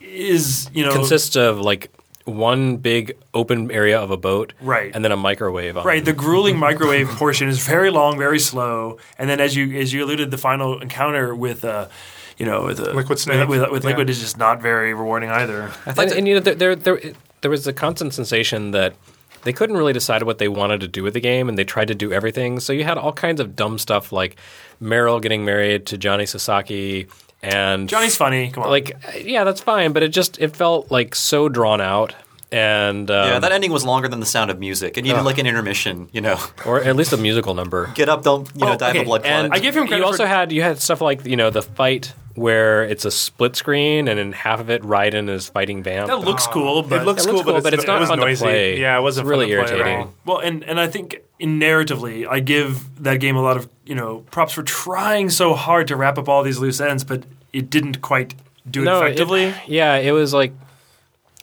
is, 0.00 0.70
you 0.72 0.84
know, 0.84 0.92
consists 0.92 1.36
of 1.36 1.60
like 1.60 1.90
one 2.28 2.76
big 2.76 3.16
open 3.34 3.70
area 3.70 3.98
of 3.98 4.10
a 4.10 4.16
boat, 4.16 4.52
Right. 4.60 4.90
and 4.94 5.04
then 5.04 5.12
a 5.12 5.16
microwave. 5.16 5.76
On 5.76 5.84
Right, 5.84 6.04
the 6.04 6.12
grueling 6.12 6.58
microwave 6.68 7.08
portion 7.08 7.48
is 7.48 7.58
very 7.66 7.90
long, 7.90 8.18
very 8.18 8.38
slow, 8.38 8.98
and 9.18 9.28
then 9.30 9.40
as 9.40 9.56
you 9.56 9.78
as 9.80 9.92
you 9.92 10.04
alluded, 10.04 10.30
the 10.30 10.38
final 10.38 10.78
encounter 10.80 11.34
with 11.34 11.64
uh, 11.64 11.88
you 12.36 12.46
know, 12.46 12.66
with 12.66 12.78
uh, 12.78 12.92
Liquid 12.92 13.18
Snake. 13.18 13.48
with, 13.48 13.60
with, 13.62 13.70
with 13.72 13.82
Yeah. 13.82 13.90
liquid 13.90 14.08
is 14.10 14.20
just 14.20 14.38
not 14.38 14.62
very 14.62 14.94
rewarding 14.94 15.28
either. 15.30 15.72
and, 15.86 15.98
and, 15.98 16.28
you 16.28 16.34
know, 16.34 16.40
there, 16.40 16.54
there, 16.54 16.76
there, 16.76 17.00
there 17.40 17.50
was 17.50 17.66
a 17.66 17.72
constant 17.72 18.14
sensation 18.14 18.70
that 18.70 18.94
they 19.42 19.52
couldn't 19.52 19.76
really 19.76 19.92
decide 19.92 20.22
what 20.22 20.38
they 20.38 20.46
wanted 20.46 20.80
to 20.82 20.86
do 20.88 21.02
with 21.02 21.14
the 21.14 21.20
game, 21.20 21.48
and 21.48 21.58
they 21.58 21.64
tried 21.64 21.88
to 21.88 21.96
do 21.96 22.12
everything. 22.12 22.60
So 22.60 22.72
you 22.72 22.84
had 22.84 22.96
all 22.96 23.12
kinds 23.12 23.40
of 23.40 23.56
dumb 23.56 23.76
stuff 23.78 24.12
like 24.12 24.36
Meryl 24.80 25.20
getting 25.20 25.44
married 25.44 25.84
to 25.86 25.98
Johnny 25.98 26.26
Sasaki, 26.26 27.08
and 27.42 27.88
Johnny's 27.88 28.16
funny. 28.16 28.50
Come 28.50 28.64
on, 28.64 28.70
like, 28.70 28.96
yeah, 29.20 29.44
that's 29.44 29.60
fine, 29.60 29.92
but 29.92 30.02
it 30.02 30.08
just 30.08 30.40
it 30.40 30.56
felt 30.56 30.90
like 30.90 31.14
so 31.14 31.48
drawn 31.48 31.80
out, 31.80 32.14
and 32.50 33.10
um, 33.10 33.28
yeah, 33.28 33.38
that 33.38 33.52
ending 33.52 33.70
was 33.72 33.84
longer 33.84 34.08
than 34.08 34.20
the 34.20 34.26
sound 34.26 34.50
of 34.50 34.58
music. 34.58 34.96
It 34.96 35.02
needed 35.02 35.22
like 35.22 35.38
an 35.38 35.46
intermission, 35.46 36.08
you 36.12 36.20
know. 36.20 36.38
or 36.66 36.80
at 36.82 36.96
least 36.96 37.12
a 37.12 37.16
musical 37.16 37.54
number. 37.54 37.90
Get 37.94 38.08
up, 38.08 38.22
don't 38.22 38.48
you 38.54 38.60
know, 38.64 38.72
Oh, 38.72 38.76
die 38.76 38.90
okay, 38.90 38.98
of 39.00 39.02
a 39.02 39.06
blood 39.06 39.24
And. 39.26 39.52
I 39.52 39.58
give 39.58 39.76
him 39.76 39.86
credit 39.86 39.98
You 40.02 40.06
also 40.06 40.24
for- 40.24 40.28
had 40.28 40.52
you 40.52 40.62
had 40.62 40.78
stuff 40.80 41.00
like 41.00 41.24
you 41.26 41.36
know 41.36 41.50
the 41.50 41.62
fight 41.62 42.14
where 42.34 42.84
it's 42.84 43.04
a 43.04 43.10
split 43.10 43.56
screen 43.56 44.06
and 44.06 44.20
in 44.20 44.30
half 44.32 44.60
of 44.60 44.70
it 44.70 44.80
Raiden 44.82 45.28
is 45.28 45.48
fighting 45.48 45.82
Vamp. 45.82 46.06
that 46.08 46.18
looks 46.20 46.46
cool, 46.46 46.82
but 46.84 47.02
it 47.02 47.04
looks 47.04 47.26
cool, 47.26 47.34
looks 47.34 47.44
cool, 47.44 47.54
but, 47.54 47.62
but 47.64 47.74
it's 47.74 47.84
not 47.86 47.96
it 47.96 48.00
was 48.00 48.08
fun 48.10 48.18
to 48.18 48.36
play. 48.36 48.78
Yeah, 48.80 48.96
it 48.96 49.02
wasn't 49.02 49.26
It's 49.26 49.30
really 49.30 49.46
fun 49.56 49.66
to 49.66 49.72
irritating. 49.74 49.98
all. 49.98 50.14
Well, 50.24 50.38
and 50.38 50.62
and 50.64 50.78
I 50.78 50.86
think 50.86 51.20
in 51.40 51.58
narratively, 51.60 52.26
I 52.28 52.40
give 52.40 53.02
that 53.02 53.16
game 53.20 53.36
a 53.36 53.42
lot 53.42 53.56
of 53.56 53.68
you 53.84 53.94
know 53.96 54.24
props 54.30 54.52
for 54.52 54.62
trying 54.62 55.30
so 55.30 55.54
hard 55.54 55.88
to 55.88 55.96
wrap 55.96 56.16
up 56.16 56.28
all 56.28 56.42
these 56.44 56.58
loose 56.58 56.80
ends, 56.80 57.02
but 57.04 57.24
it 57.52 57.70
didn't 57.70 58.00
quite 58.02 58.34
do 58.70 58.82
it 58.82 58.84
no, 58.84 59.02
it- 59.02 59.06
effectively. 59.06 59.52
yeah, 59.66 59.96
it 59.96 60.12
was 60.12 60.32
like 60.32 60.52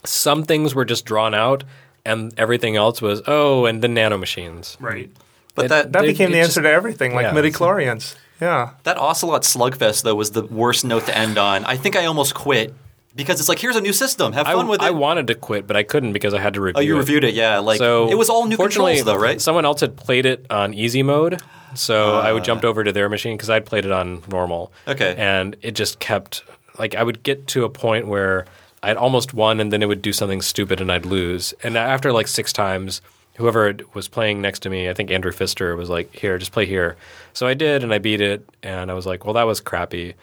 some 0.08 0.44
things 0.44 0.74
were 0.76 0.86
just 0.86 1.06
drawn 1.06 1.34
out, 1.34 1.64
and 2.06 2.34
everything 2.38 2.76
else 2.76 3.02
was 3.02 3.22
oh, 3.28 3.66
and 3.66 3.82
the 3.82 3.88
nanomachines. 3.88 4.78
right. 4.80 5.10
but 5.56 5.66
it- 5.66 5.68
that, 5.70 5.92
That 5.94 6.02
They- 6.02 6.08
became 6.08 6.32
the 6.32 6.40
it 6.40 6.42
answer 6.44 6.62
to 6.62 6.70
everything, 6.70 7.16
like 7.16 7.24
yeah. 7.26 7.32
midi 7.34 7.52
chlorians. 7.52 8.16
Yeah. 8.42 8.72
That 8.84 8.98
Ocelot 8.98 9.44
Slugfest 9.44 10.04
though 10.04 10.16
was 10.16 10.32
the 10.32 10.44
worst 10.46 10.84
note 10.84 11.06
to 11.06 11.18
end 11.18 11.38
on. 11.38 11.64
I 11.66 11.78
think 11.78 11.96
I 11.96 12.06
almost 12.06 12.34
quit 12.36 12.74
because 13.16 13.40
it's 13.40 13.48
like 13.48 13.60
here's 13.60 13.78
a 13.78 13.82
new 13.82 13.94
system, 13.94 14.34
have 14.34 14.46
I, 14.46 14.54
fun 14.54 14.68
with 14.68 14.82
it. 14.82 14.86
I 14.86 14.92
wanted 14.92 15.28
to 15.28 15.36
quit, 15.36 15.66
but 15.66 15.78
I 15.78 15.84
couldn't 15.84 16.12
because 16.12 16.34
I 16.34 16.40
had 16.42 16.56
to 16.56 16.62
review 16.62 16.78
oh, 16.78 16.82
you 16.82 16.96
it. 16.96 17.00
reviewed 17.00 17.24
it, 17.24 17.34
yeah. 17.34 17.60
Like 17.60 17.78
So 17.78 18.10
it 18.12 18.16
was 18.18 18.30
all 18.30 18.46
new 18.46 18.58
fortunately, 18.58 18.98
controls 18.98 19.16
though, 19.18 19.24
right? 19.24 19.40
Someone 19.40 19.64
else 19.64 19.80
had 19.80 19.96
played 19.96 20.26
it 20.26 20.46
on 20.50 20.74
easy 20.74 21.02
mode, 21.02 21.42
so 21.76 22.16
I 22.20 22.34
would 22.34 22.42
Ah. 22.42 22.46
jumped 22.46 22.66
over 22.66 22.84
to 22.84 22.92
their 22.92 23.08
machine 23.08 23.38
because 23.38 23.50
I'd 23.50 23.66
played 23.66 23.86
it 23.86 23.92
on 23.94 24.22
normal. 24.30 24.74
Okay. 24.86 25.16
and 25.18 25.56
it 25.62 25.72
just 25.72 26.00
kept 26.00 26.44
like 26.78 26.94
I 26.94 27.04
would 27.04 27.24
get 27.24 27.48
to 27.48 27.64
a 27.64 27.70
point 27.70 28.06
where 28.08 28.46
I'd 28.86 28.98
almost 28.98 29.34
won, 29.34 29.60
and 29.60 29.74
then 29.74 29.82
it 29.82 29.88
would 29.88 30.02
do 30.02 30.14
something 30.14 30.42
stupid, 30.42 30.80
and 30.80 30.92
I'd 30.92 31.06
lose. 31.06 31.54
And 31.64 31.76
after 31.76 32.12
like 32.14 32.28
six 32.28 32.54
times, 32.54 33.02
whoever 33.38 33.76
was 33.94 34.08
playing 34.08 34.42
next 34.42 34.60
to 34.60 34.70
me, 34.70 34.90
I 34.90 34.94
think 34.94 35.10
Andrew 35.12 35.32
Pfister 35.32 35.76
was 35.76 35.90
like, 35.90 36.16
"Here, 36.16 36.38
just 36.38 36.52
play 36.52 36.66
here." 36.66 36.96
So 37.34 37.48
I 37.48 37.56
did, 37.56 37.84
and 37.84 37.94
I 37.94 37.98
beat 37.98 38.22
it, 38.22 38.48
and 38.62 38.92
I 38.92 38.94
was 38.94 39.06
like, 39.06 39.26
"Well, 39.26 39.34
that 39.34 39.44
was 39.44 39.60
crappy." 39.60 40.14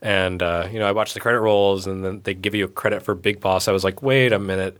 And 0.00 0.42
uh, 0.42 0.68
you 0.72 0.78
know, 0.78 0.86
I 0.86 0.92
watched 0.92 1.14
the 1.14 1.20
credit 1.20 1.40
rolls, 1.40 1.86
and 1.86 2.04
then 2.04 2.20
they 2.24 2.34
give 2.34 2.54
you 2.54 2.64
a 2.64 2.68
credit 2.68 3.02
for 3.02 3.14
Big 3.14 3.40
Boss. 3.40 3.68
I 3.68 3.72
was 3.72 3.84
like, 3.84 4.02
"Wait 4.02 4.32
a 4.32 4.38
minute." 4.38 4.78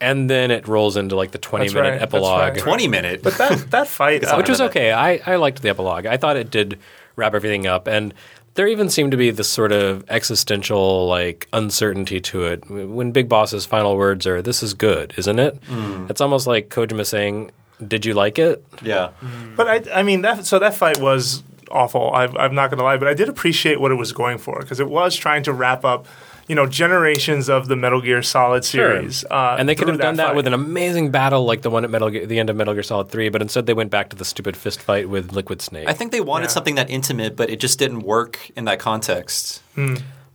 And 0.00 0.28
then 0.28 0.50
it 0.50 0.68
rolls 0.68 0.96
into 0.96 1.16
like 1.16 1.30
the 1.30 1.38
20 1.38 1.66
That's 1.66 1.74
minute 1.74 1.90
right, 1.90 2.02
epilogue 2.02 2.54
right. 2.54 2.58
Twenty 2.58 2.88
minute. 2.88 3.22
But 3.22 3.38
that 3.38 3.70
that 3.70 3.88
fight, 3.88 4.24
uh, 4.26 4.36
which 4.36 4.48
was 4.48 4.60
okay. 4.60 4.92
I, 4.92 5.20
I 5.24 5.36
liked 5.36 5.62
the 5.62 5.70
epilogue. 5.70 6.04
I 6.04 6.16
thought 6.16 6.36
it 6.36 6.50
did 6.50 6.78
wrap 7.16 7.34
everything 7.34 7.66
up, 7.66 7.86
and 7.86 8.12
there 8.54 8.68
even 8.68 8.88
seemed 8.88 9.10
to 9.10 9.16
be 9.16 9.30
this 9.30 9.48
sort 9.48 9.72
of 9.72 10.04
existential 10.08 11.06
like 11.06 11.48
uncertainty 11.52 12.20
to 12.20 12.44
it. 12.44 12.68
When 12.70 13.12
Big 13.12 13.28
Boss's 13.28 13.66
final 13.66 13.96
words 13.96 14.26
are, 14.26 14.40
"This 14.40 14.62
is 14.62 14.74
good, 14.74 15.12
isn't 15.16 15.38
it?" 15.38 15.60
Mm. 15.62 16.10
It's 16.10 16.20
almost 16.20 16.46
like 16.46 16.68
Kojima 16.68 17.04
saying, 17.04 17.50
"Did 17.86 18.06
you 18.06 18.14
like 18.14 18.38
it?" 18.38 18.64
yeah. 18.82 19.10
Mm. 19.20 19.56
But 19.56 19.68
I, 19.68 20.00
I 20.00 20.02
mean, 20.02 20.22
that 20.22 20.46
so 20.46 20.58
that 20.58 20.74
fight 20.74 20.98
was 21.00 21.42
awful. 21.70 22.12
I, 22.12 22.24
I'm 22.26 22.54
not 22.54 22.70
going 22.70 22.78
to 22.78 22.84
lie, 22.84 22.96
but 22.96 23.08
I 23.08 23.14
did 23.14 23.28
appreciate 23.28 23.80
what 23.80 23.90
it 23.90 23.96
was 23.96 24.12
going 24.12 24.38
for 24.38 24.60
because 24.60 24.80
it 24.80 24.88
was 24.88 25.16
trying 25.16 25.42
to 25.44 25.52
wrap 25.52 25.84
up, 25.84 26.06
you 26.48 26.54
know, 26.54 26.66
generations 26.66 27.48
of 27.48 27.68
the 27.68 27.76
Metal 27.76 28.00
Gear 28.00 28.22
Solid 28.22 28.64
series. 28.64 29.24
Uh, 29.24 29.56
and 29.58 29.68
they 29.68 29.74
could 29.74 29.84
through 29.86 29.92
have 29.92 30.00
done 30.00 30.16
that 30.16 30.28
fight. 30.28 30.36
with 30.36 30.46
an 30.46 30.52
amazing 30.54 31.10
battle 31.10 31.44
like 31.44 31.62
the 31.62 31.70
one 31.70 31.84
at 31.84 31.90
Metal 31.90 32.10
Gear, 32.10 32.26
the 32.26 32.38
end 32.38 32.50
of 32.50 32.56
Metal 32.56 32.74
Gear 32.74 32.82
Solid 32.82 33.08
Three, 33.08 33.28
but 33.30 33.40
instead 33.42 33.66
they 33.66 33.74
went 33.74 33.90
back 33.90 34.10
to 34.10 34.16
the 34.16 34.24
stupid 34.24 34.56
fist 34.56 34.80
fight 34.80 35.08
with 35.08 35.32
Liquid 35.32 35.62
Snake. 35.62 35.88
I 35.88 35.92
think 35.94 36.12
they 36.12 36.20
wanted 36.20 36.44
Yeah. 36.46 36.48
something 36.50 36.74
that 36.74 36.90
intimate, 36.90 37.36
but 37.36 37.50
it 37.50 37.60
just 37.60 37.78
didn't 37.78 38.00
work 38.00 38.50
in 38.56 38.64
that 38.66 38.78
context. 38.78 39.62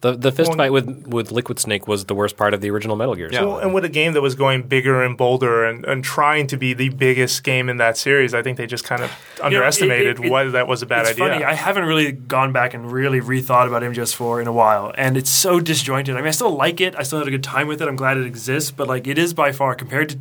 The 0.01 0.13
the 0.15 0.31
fist 0.31 0.49
Well, 0.51 0.57
fight 0.57 0.71
with 0.71 1.07
with 1.07 1.31
Liquid 1.31 1.59
Snake 1.59 1.87
was 1.87 2.05
the 2.05 2.15
worst 2.15 2.37
part 2.37 2.53
of 2.53 2.61
the 2.61 2.69
original 2.69 2.95
Metal 2.95 3.15
Gear. 3.15 3.29
Yeah. 3.31 3.43
Well, 3.43 3.57
and 3.59 3.73
with 3.73 3.83
a 3.83 3.89
game 3.89 4.13
that 4.13 4.21
was 4.21 4.33
going 4.35 4.63
bigger 4.63 5.03
and 5.03 5.17
bolder 5.17 5.65
and, 5.65 5.83
and 5.85 6.03
trying 6.03 6.47
to 6.47 6.57
be 6.57 6.73
the 6.73 6.87
biggest 6.89 7.43
game 7.43 7.67
in 7.67 7.77
that 7.77 7.97
series, 7.97 8.33
I 8.33 8.41
think 8.41 8.57
they 8.57 8.65
just 8.65 8.85
kind 8.85 9.03
of 9.03 9.11
underestimated 9.43 10.19
it- 10.19 10.25
it- 10.25 10.31
whether 10.31 10.51
that 10.51 10.67
was 10.67 10.81
a 10.81 10.85
bad 10.85 11.01
it's 11.01 11.11
idea. 11.19 11.33
funny. 11.33 11.43
I 11.43 11.53
haven't 11.53 11.83
really 11.83 12.11
gone 12.13 12.51
back 12.53 12.73
and 12.73 12.91
really 12.91 13.19
rethought 13.19 13.67
about 13.67 13.83
MGS4 13.83 14.41
in 14.41 14.47
a 14.47 14.53
while, 14.53 14.93
and 14.97 15.17
it's 15.17 15.29
so 15.29 15.59
disjointed. 15.59 16.15
I 16.15 16.19
mean, 16.19 16.27
I 16.27 16.31
still 16.31 16.55
like 16.55 16.79
it. 16.81 16.95
I 16.97 17.03
still 17.03 17.19
had 17.19 17.27
a 17.27 17.31
good 17.31 17.43
time 17.43 17.67
with 17.67 17.81
it. 17.81 17.87
I'm 17.87 17.95
glad 17.97 18.17
it 18.17 18.25
exists, 18.25 18.71
but 18.71 18.87
like, 18.87 19.07
it 19.07 19.17
is 19.17 19.33
by 19.33 19.51
far 19.51 19.75
compared 19.75 20.09
to 20.09 20.17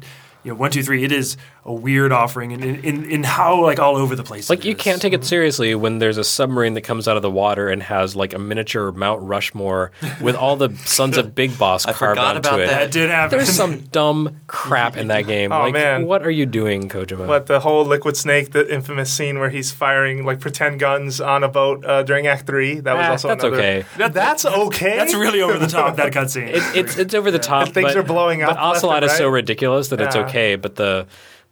you 0.49 0.55
know 0.55 0.59
one, 0.59 0.71
two, 0.71 0.83
three. 0.83 1.05
It 1.05 1.13
is 1.13 1.37
a 1.67 1.73
weird 1.75 2.11
offering, 2.11 2.53
in 2.53 2.63
in, 2.63 3.05
in 3.05 3.23
how 3.23 3.63
like 3.63 3.79
all 3.79 3.97
over 3.97 4.17
the 4.17 4.23
place. 4.25 4.49
Like 4.49 4.61
it 4.61 4.65
you 4.65 4.73
is. 4.75 4.81
can't 4.81 5.03
take 5.03 5.13
it 5.13 5.23
seriously 5.25 5.75
when 5.75 5.99
there's 5.99 6.17
a 6.17 6.25
submarine 6.25 6.73
that 6.75 6.81
comes 6.81 7.07
out 7.07 7.17
of 7.17 7.23
the 7.23 7.31
water 7.31 7.69
and 7.69 7.83
has 7.83 8.17
like 8.17 8.33
a 8.33 8.39
miniature 8.39 8.91
Mount 8.93 9.21
Rushmore 9.23 9.93
with 10.23 10.35
all 10.37 10.57
the 10.57 10.75
sons 10.87 11.19
of 11.19 11.35
Big 11.35 11.59
Boss 11.59 11.85
I 11.87 11.93
carved 11.93 12.19
forgot 12.19 12.37
onto 12.37 12.49
about 12.49 12.61
it. 12.61 12.69
that. 12.69 12.79
That 12.85 12.91
did 12.93 13.11
happen. 13.11 13.37
There's 13.39 13.51
some 13.51 13.81
dumb 13.93 14.41
crap 14.47 14.97
in 14.97 15.09
that 15.09 15.27
game. 15.27 15.53
Oh, 15.59 15.63
like, 15.65 15.73
man. 15.75 16.07
what 16.07 16.23
are 16.25 16.31
you 16.31 16.47
doing, 16.47 16.89
Kojima? 16.89 17.27
But 17.27 17.47
the 17.47 17.61
whole 17.61 17.85
Liquid 17.85 18.17
Snake, 18.17 18.53
the 18.53 18.73
infamous 18.73 19.13
scene 19.13 19.39
where 19.39 19.51
he's 19.51 19.71
firing 19.73 20.25
like 20.25 20.41
pretend 20.41 20.79
guns 20.81 21.21
on 21.21 21.43
a 21.45 21.49
boat 21.49 21.85
uh, 21.85 22.03
during 22.05 22.27
Act 22.27 22.47
Three, 22.47 22.81
that 22.81 22.95
was 22.97 23.07
Ah, 23.07 23.11
also 23.11 23.29
that's 23.29 23.45
another- 23.45 23.57
okay. 23.63 23.85
that's 23.97 24.45
okay. 24.47 24.97
That's 24.97 25.15
really 25.15 25.43
over 25.43 25.59
the 25.59 25.67
top. 25.67 25.97
That 25.97 26.13
cutscene. 26.13 26.49
It, 26.49 26.63
it's 26.77 26.97
it's 26.97 27.15
over 27.15 27.31
the 27.31 27.39
top. 27.39 27.69
Things 27.69 27.89
but, 27.89 27.97
are 27.97 28.03
blowing 28.03 28.43
up 28.43 28.51
left 28.51 28.61
Ocelot 28.61 29.03
and 29.03 29.11
is 29.13 29.19
so 29.19 29.29
ridiculous 29.29 29.89
that 29.89 30.01
it's 30.01 30.15
Yeah. 30.17 30.23
Okay. 30.39 30.57
But 30.57 30.77
the 30.77 31.07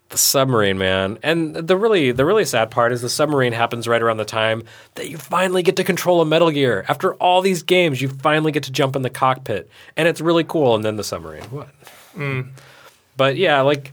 the 0.08 0.18
submarine 0.18 0.78
man, 0.78 1.18
and 1.22 1.54
the 1.54 1.76
really 1.76 2.12
the 2.12 2.24
really 2.24 2.44
sad 2.44 2.70
part 2.70 2.92
is 2.92 3.02
the 3.02 3.08
submarine 3.08 3.52
happens 3.52 3.88
right 3.88 4.00
around 4.00 4.18
the 4.18 4.24
time 4.24 4.62
that 4.94 5.08
you 5.08 5.18
finally 5.18 5.62
get 5.62 5.76
to 5.76 5.84
control 5.84 6.20
a 6.20 6.24
Metal 6.24 6.50
Gear. 6.50 6.84
After 6.88 7.14
all 7.14 7.42
these 7.42 7.62
games, 7.62 8.00
you 8.00 8.08
finally 8.08 8.52
get 8.52 8.62
to 8.64 8.72
jump 8.72 8.94
in 8.94 9.02
the 9.02 9.10
cockpit, 9.10 9.68
and 9.96 10.06
it's 10.06 10.20
really 10.20 10.44
cool. 10.44 10.74
And 10.74 10.84
then 10.84 10.96
the 10.96 11.04
submarine, 11.04 11.44
what? 11.44 11.68
Mm. 12.14 12.50
But 13.16 13.36
yeah, 13.36 13.62
like 13.62 13.92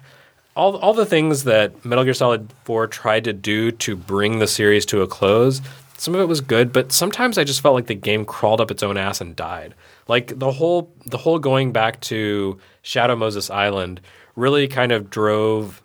all 0.55 0.77
all 0.77 0.93
the 0.93 1.05
things 1.05 1.45
that 1.45 1.83
Metal 1.83 2.03
Gear 2.03 2.13
Solid 2.13 2.47
4 2.65 2.87
tried 2.87 3.23
to 3.23 3.33
do 3.33 3.71
to 3.71 3.95
bring 3.95 4.39
the 4.39 4.47
series 4.47 4.85
to 4.87 5.01
a 5.01 5.07
close, 5.07 5.61
some 5.97 6.13
of 6.13 6.21
it 6.21 6.25
was 6.25 6.41
good, 6.41 6.73
but 6.73 6.91
sometimes 6.91 7.37
I 7.37 7.43
just 7.43 7.61
felt 7.61 7.75
like 7.75 7.87
the 7.87 7.95
game 7.95 8.25
crawled 8.25 8.59
up 8.61 8.69
its 8.69 8.83
own 8.83 8.97
ass 8.97 9.21
and 9.21 9.35
died. 9.35 9.73
Like 10.07 10.37
the 10.37 10.51
whole 10.51 10.91
the 11.05 11.17
whole 11.17 11.39
going 11.39 11.71
back 11.71 12.01
to 12.01 12.59
Shadow 12.81 13.15
Moses 13.15 13.49
Island 13.49 14.01
really 14.35 14.67
kind 14.67 14.91
of 14.91 15.09
drove 15.09 15.81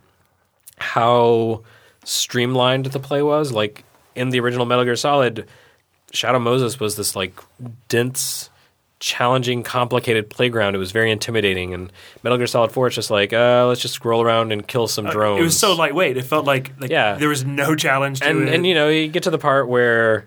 how 0.78 1.62
streamlined 2.04 2.86
the 2.86 3.00
play 3.00 3.22
was. 3.22 3.52
Like 3.52 3.84
in 4.14 4.30
the 4.30 4.40
original 4.40 4.64
Metal 4.66 4.84
Gear 4.84 4.96
Solid, 4.96 5.46
Shadow 6.12 6.38
Moses 6.38 6.80
was 6.80 6.96
this 6.96 7.14
like 7.14 7.34
dense, 7.88 8.48
challenging, 9.00 9.62
complicated 9.62 10.30
playground. 10.30 10.74
It 10.74 10.78
was 10.78 10.90
very 10.92 11.10
intimidating. 11.10 11.74
And 11.74 11.92
Metal 12.22 12.38
Gear 12.38 12.46
Solid 12.46 12.72
Four, 12.72 12.86
it's 12.86 12.96
just 12.96 13.10
like, 13.10 13.32
uh, 13.32 13.66
let's 13.68 13.80
just 13.80 13.94
scroll 13.94 14.22
around 14.22 14.52
and 14.52 14.66
kill 14.66 14.88
some 14.88 15.06
drones. 15.06 15.38
Uh, 15.38 15.42
It 15.42 15.44
was 15.44 15.58
so 15.58 15.74
lightweight. 15.74 16.16
It 16.16 16.24
felt 16.24 16.46
like, 16.46 16.72
like 16.80 16.90
Yeah. 16.90 17.14
there 17.16 17.28
was 17.28 17.44
no 17.44 17.74
challenge 17.76 18.20
to 18.20 18.28
and 18.28 18.48
it. 18.48 18.54
and 18.54 18.66
you 18.66 18.74
know 18.74 18.88
you 18.88 19.08
get 19.08 19.24
to 19.24 19.30
the 19.30 19.38
part 19.38 19.68
where, 19.68 20.26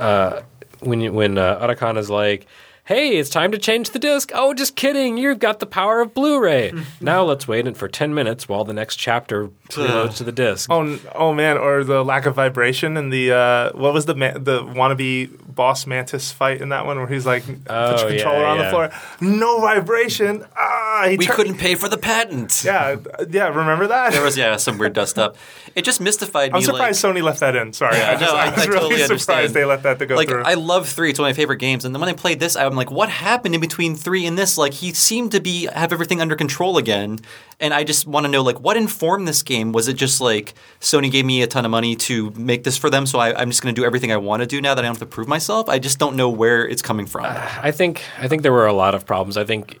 uh, 0.00 0.40
when 0.80 1.00
you, 1.00 1.12
when 1.12 1.38
uh, 1.38 1.58
Otacon 1.66 1.96
is 1.98 2.10
like. 2.10 2.46
Hey, 2.86 3.16
it's 3.16 3.30
time 3.30 3.50
to 3.52 3.56
change 3.56 3.90
the 3.90 3.98
disc. 3.98 4.30
Oh, 4.34 4.52
just 4.52 4.76
kidding. 4.76 5.16
You've 5.16 5.38
got 5.38 5.58
the 5.58 5.64
power 5.64 6.02
of 6.02 6.12
Blu-ray. 6.12 6.70
now 7.00 7.22
let's 7.22 7.48
wait 7.48 7.74
for 7.78 7.88
10 7.88 8.12
minutes 8.12 8.46
while 8.46 8.62
the 8.62 8.74
next 8.74 8.96
chapter 8.96 9.48
reloads 9.70 10.18
to 10.18 10.24
the 10.24 10.32
disc. 10.32 10.70
Oh, 10.70 10.98
oh 11.14 11.32
man! 11.32 11.56
Or 11.56 11.82
the 11.82 12.04
lack 12.04 12.26
of 12.26 12.34
vibration 12.34 12.98
and 12.98 13.10
the 13.10 13.32
uh, 13.32 13.70
what 13.72 13.94
was 13.94 14.04
the 14.04 14.14
ma- 14.14 14.36
the 14.36 14.62
wannabe 14.62 15.30
boss 15.54 15.86
mantis 15.86 16.30
fight 16.30 16.60
in 16.60 16.68
that 16.70 16.84
one 16.84 16.98
where 16.98 17.06
he's 17.06 17.24
like 17.24 17.42
Oh, 17.68 17.90
puts 17.92 18.02
your 18.02 18.10
yeah, 18.10 18.16
controller 18.18 18.44
on 18.44 18.58
yeah. 18.58 18.64
the 18.64 18.70
floor, 18.70 18.90
no 19.22 19.60
vibration. 19.62 20.44
Ah, 20.54 20.83
he 21.08 21.16
We 21.16 21.26
tur- 21.26 21.34
couldn't 21.34 21.58
pay 21.58 21.74
for 21.74 21.88
the 21.88 21.98
patent. 21.98 22.62
Yeah, 22.64 22.96
uh, 23.18 23.24
yeah. 23.30 23.48
Remember 23.48 23.86
that? 23.88 24.12
There 24.12 24.22
was 24.22 24.36
yeah 24.36 24.56
some 24.56 24.78
weird 24.78 24.92
dust 24.92 25.18
up. 25.18 25.36
It 25.74 25.84
just 25.84 26.00
mystified 26.00 26.52
me. 26.52 26.58
I'm 26.58 26.62
surprised 26.62 27.02
like, 27.04 27.14
Sony 27.16 27.22
left 27.22 27.40
that 27.40 27.56
in. 27.56 27.72
Sorry, 27.72 27.96
Yeah, 27.96 28.10
I, 28.10 28.16
just, 28.16 28.32
no, 28.32 28.36
I 28.38 28.44
I- 28.46 28.50
was 28.50 28.58
I 28.62 28.66
really 28.66 28.80
totally 28.80 28.90
surprised 29.00 29.10
understand. 29.10 29.54
they 29.54 29.64
let 29.64 29.82
that 29.82 29.98
to 29.98 30.06
go 30.06 30.14
like 30.16 30.28
through. 30.28 30.42
I 30.44 30.54
love 30.54 30.88
three; 30.88 31.10
it's 31.10 31.18
one 31.18 31.28
of 31.28 31.36
my 31.36 31.40
favorite 31.40 31.58
games. 31.58 31.84
And 31.84 31.94
then 31.94 32.00
when 32.00 32.08
I 32.08 32.14
played 32.14 32.40
this, 32.40 32.56
I'm 32.56 32.74
like, 32.76 32.90
what 32.90 33.08
happened 33.08 33.54
in 33.54 33.60
between 33.60 33.96
three 33.96 34.24
and 34.26 34.38
this? 34.38 34.56
Like 34.56 34.72
he 34.74 34.92
seemed 34.92 35.32
to 35.32 35.40
be 35.40 35.66
have 35.66 35.92
everything 35.92 36.20
under 36.20 36.36
control 36.36 36.78
again. 36.78 37.18
And 37.60 37.72
I 37.72 37.84
just 37.84 38.06
want 38.06 38.26
to 38.26 38.30
know, 38.32 38.42
like, 38.42 38.58
what 38.60 38.76
informed 38.76 39.28
this 39.28 39.42
game? 39.44 39.70
Was 39.72 39.86
it 39.86 39.94
just 39.94 40.20
like 40.20 40.54
Sony 40.80 41.10
gave 41.10 41.24
me 41.24 41.40
a 41.42 41.46
ton 41.46 41.64
of 41.64 41.70
money 41.70 41.94
to 41.96 42.30
make 42.32 42.64
this 42.64 42.76
for 42.76 42.90
them, 42.90 43.06
so 43.06 43.18
I, 43.20 43.32
I'm 43.40 43.48
just 43.48 43.62
going 43.62 43.72
to 43.74 43.80
do 43.80 43.86
everything 43.86 44.10
I 44.10 44.16
want 44.16 44.40
to 44.42 44.46
do 44.46 44.60
now 44.60 44.74
that 44.74 44.84
I 44.84 44.88
don't 44.88 44.94
have 44.96 44.98
to 45.00 45.06
prove 45.06 45.28
myself? 45.28 45.68
I 45.68 45.78
just 45.78 45.98
don't 45.98 46.16
know 46.16 46.28
where 46.28 46.66
it's 46.66 46.82
coming 46.82 47.06
from. 47.06 47.24
I 47.26 47.70
think 47.70 48.02
I 48.18 48.26
think 48.28 48.42
there 48.42 48.52
were 48.52 48.66
a 48.66 48.72
lot 48.72 48.94
of 48.96 49.06
problems. 49.06 49.36
I 49.36 49.44
think 49.44 49.78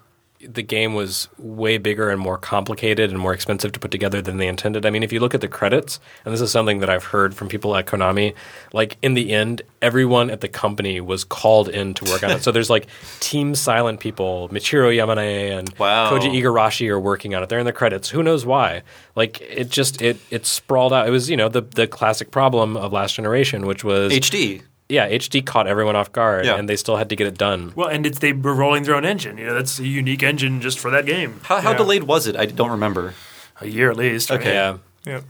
the 0.48 0.62
game 0.62 0.94
was 0.94 1.28
way 1.38 1.78
bigger 1.78 2.10
and 2.10 2.20
more 2.20 2.38
complicated 2.38 3.10
and 3.10 3.18
more 3.18 3.32
expensive 3.34 3.72
to 3.72 3.80
put 3.80 3.90
together 3.90 4.20
than 4.22 4.36
they 4.36 4.48
intended. 4.48 4.84
I 4.86 4.90
mean, 4.90 5.02
if 5.02 5.12
you 5.12 5.20
look 5.20 5.34
at 5.34 5.40
the 5.40 5.48
credits, 5.48 6.00
and 6.24 6.32
this 6.32 6.40
is 6.40 6.50
something 6.50 6.80
that 6.80 6.90
I've 6.90 7.04
heard 7.04 7.34
from 7.34 7.48
people 7.48 7.74
at 7.76 7.86
Konami, 7.86 8.34
like 8.72 8.96
in 9.02 9.14
the 9.14 9.32
end, 9.32 9.62
everyone 9.82 10.30
at 10.30 10.40
the 10.40 10.48
company 10.48 11.00
was 11.00 11.24
called 11.24 11.68
in 11.68 11.94
to 11.94 12.04
work 12.10 12.22
on 12.22 12.30
it. 12.30 12.34
So 12.44 12.52
there's 12.52 12.68
like 12.70 12.86
Team 13.20 13.54
Silent 13.54 14.00
people, 14.00 14.48
Michiru 14.50 14.94
Yamane 14.94 15.58
and 15.58 15.74
Wow. 15.78 16.10
Koji 16.10 16.30
Igarashi 16.40 16.88
are 16.90 17.00
working 17.00 17.34
on 17.34 17.42
it. 17.42 17.48
They're 17.48 17.58
in 17.58 17.64
the 17.66 17.72
credits. 17.72 18.10
Who 18.10 18.22
knows 18.22 18.44
why? 18.44 18.82
Like 19.16 19.40
it 19.40 19.70
just 19.70 20.02
it 20.02 20.18
it 20.30 20.44
sprawled 20.46 20.92
out. 20.92 21.06
It 21.08 21.10
was 21.10 21.30
you 21.30 21.36
know 21.36 21.48
the 21.48 21.62
the 21.62 21.86
classic 21.86 22.30
problem 22.30 22.76
of 22.76 22.92
Last 22.92 23.14
Generation, 23.14 23.66
which 23.66 23.82
was 23.84 24.12
HD. 24.12 24.62
Yeah, 24.88 25.08
HD 25.08 25.44
caught 25.44 25.66
everyone 25.66 25.96
off 25.96 26.12
guard, 26.12 26.44
Yeah. 26.44 26.56
and 26.56 26.68
they 26.68 26.76
still 26.76 26.96
had 26.96 27.08
to 27.08 27.16
get 27.16 27.26
it 27.26 27.38
done. 27.38 27.72
well, 27.74 27.88
and 27.88 28.04
it's, 28.06 28.18
they 28.18 28.32
were 28.32 28.54
rolling 28.54 28.82
their 28.84 28.94
own 28.94 29.04
engine. 29.04 29.38
You 29.38 29.46
know, 29.46 29.54
that's 29.54 29.78
a 29.78 29.86
unique 29.86 30.22
engine 30.22 30.60
just 30.60 30.78
for 30.78 30.90
that 30.90 31.06
game. 31.06 31.40
How, 31.44 31.60
how 31.60 31.70
Yeah. 31.72 31.76
delayed 31.78 32.02
was 32.04 32.26
it? 32.26 32.36
I 32.36 32.46
don't 32.46 32.70
remember. 32.70 33.14
A 33.60 33.66
year 33.68 33.90
at 33.90 33.96
least. 33.96 34.30
right? 34.30 34.40
Okay. 34.40 34.52
Yeah, 34.52 34.76
yeah. 35.06 35.20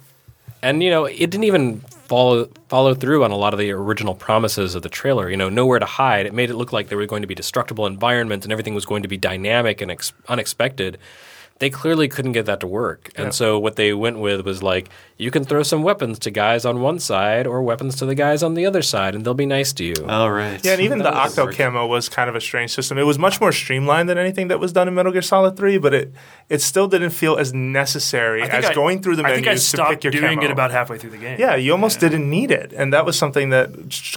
and 0.62 0.82
you 0.82 0.90
know, 0.90 1.04
it 1.04 1.18
didn't 1.30 1.44
even 1.44 1.80
follow 2.08 2.48
follow 2.68 2.94
through 2.94 3.22
on 3.24 3.30
a 3.30 3.36
lot 3.36 3.52
of 3.54 3.58
the 3.58 3.70
original 3.70 4.14
promises 4.14 4.74
of 4.74 4.82
the 4.82 4.88
trailer. 4.88 5.28
You 5.30 5.36
know, 5.36 5.48
nowhere 5.48 5.78
to 5.78 5.86
hide. 5.86 6.26
It 6.26 6.34
made 6.34 6.50
it 6.50 6.54
look 6.56 6.72
like 6.72 6.88
there 6.88 6.98
were 6.98 7.06
going 7.06 7.22
to 7.22 7.28
be 7.28 7.34
destructible 7.34 7.86
environments 7.86 8.44
and 8.46 8.52
everything 8.52 8.74
was 8.74 8.84
going 8.86 9.02
to 9.02 9.08
be 9.08 9.16
dynamic 9.16 9.80
and 9.80 9.90
ex- 9.90 10.12
unexpected. 10.28 10.98
They 11.60 11.70
clearly 11.70 12.08
couldn't 12.08 12.32
get 12.32 12.46
that 12.46 12.60
to 12.60 12.66
work. 12.66 13.10
And 13.14 13.32
so 13.32 13.58
what 13.58 13.76
they 13.76 13.92
went 13.94 14.18
with 14.18 14.44
was 14.44 14.62
like, 14.62 14.90
you 15.16 15.30
can 15.30 15.44
throw 15.44 15.62
some 15.62 15.84
weapons 15.84 16.18
to 16.20 16.30
guys 16.32 16.64
on 16.64 16.80
one 16.80 16.98
side 16.98 17.46
or 17.46 17.62
weapons 17.62 17.94
to 17.96 18.06
the 18.06 18.16
guys 18.16 18.42
on 18.42 18.54
the 18.54 18.66
other 18.66 18.82
side, 18.82 19.14
and 19.14 19.24
they'll 19.24 19.32
be 19.34 19.46
nice 19.46 19.72
to 19.74 19.84
you. 19.84 19.94
All 20.08 20.32
right. 20.32 20.60
Yeah, 20.64 20.72
and 20.72 20.80
even 20.80 20.98
the 20.98 21.04
That 21.04 21.14
Octo 21.14 21.44
work. 21.46 21.54
camo 21.56 21.86
was 21.86 22.08
kind 22.08 22.28
of 22.28 22.34
a 22.34 22.40
strange 22.40 22.72
system. 22.72 22.98
It 22.98 23.04
was 23.04 23.16
much 23.20 23.40
more 23.40 23.52
streamlined 23.52 24.08
than 24.08 24.18
anything 24.18 24.48
that 24.48 24.58
was 24.58 24.72
done 24.72 24.88
in 24.88 24.94
Metal 24.94 25.12
Gear 25.12 25.22
Solid 25.22 25.56
3, 25.56 25.78
but 25.78 25.94
it 25.94 26.12
it 26.50 26.60
still 26.60 26.88
didn't 26.88 27.10
feel 27.10 27.36
as 27.36 27.54
necessary 27.54 28.42
I 28.42 28.46
as 28.46 28.64
I- 28.66 28.74
going 28.74 29.00
through 29.02 29.16
the 29.16 29.24
I 29.24 29.40
menus 29.40 29.70
think 29.70 29.80
I 29.80 29.88
to 29.88 29.94
pick 29.94 30.04
your 30.04 30.10
doing 30.10 30.38
camo. 30.38 30.44
it 30.46 30.50
about 30.50 30.72
halfway 30.72 30.98
through 30.98 31.10
the 31.10 31.16
game. 31.18 31.38
Yeah, 31.38 31.54
you 31.54 31.70
almost 31.72 32.00
didn't 32.00 32.28
need 32.28 32.50
it. 32.50 32.72
And 32.76 32.92
that 32.92 33.06
was 33.06 33.16
something 33.16 33.50
that 33.50 33.70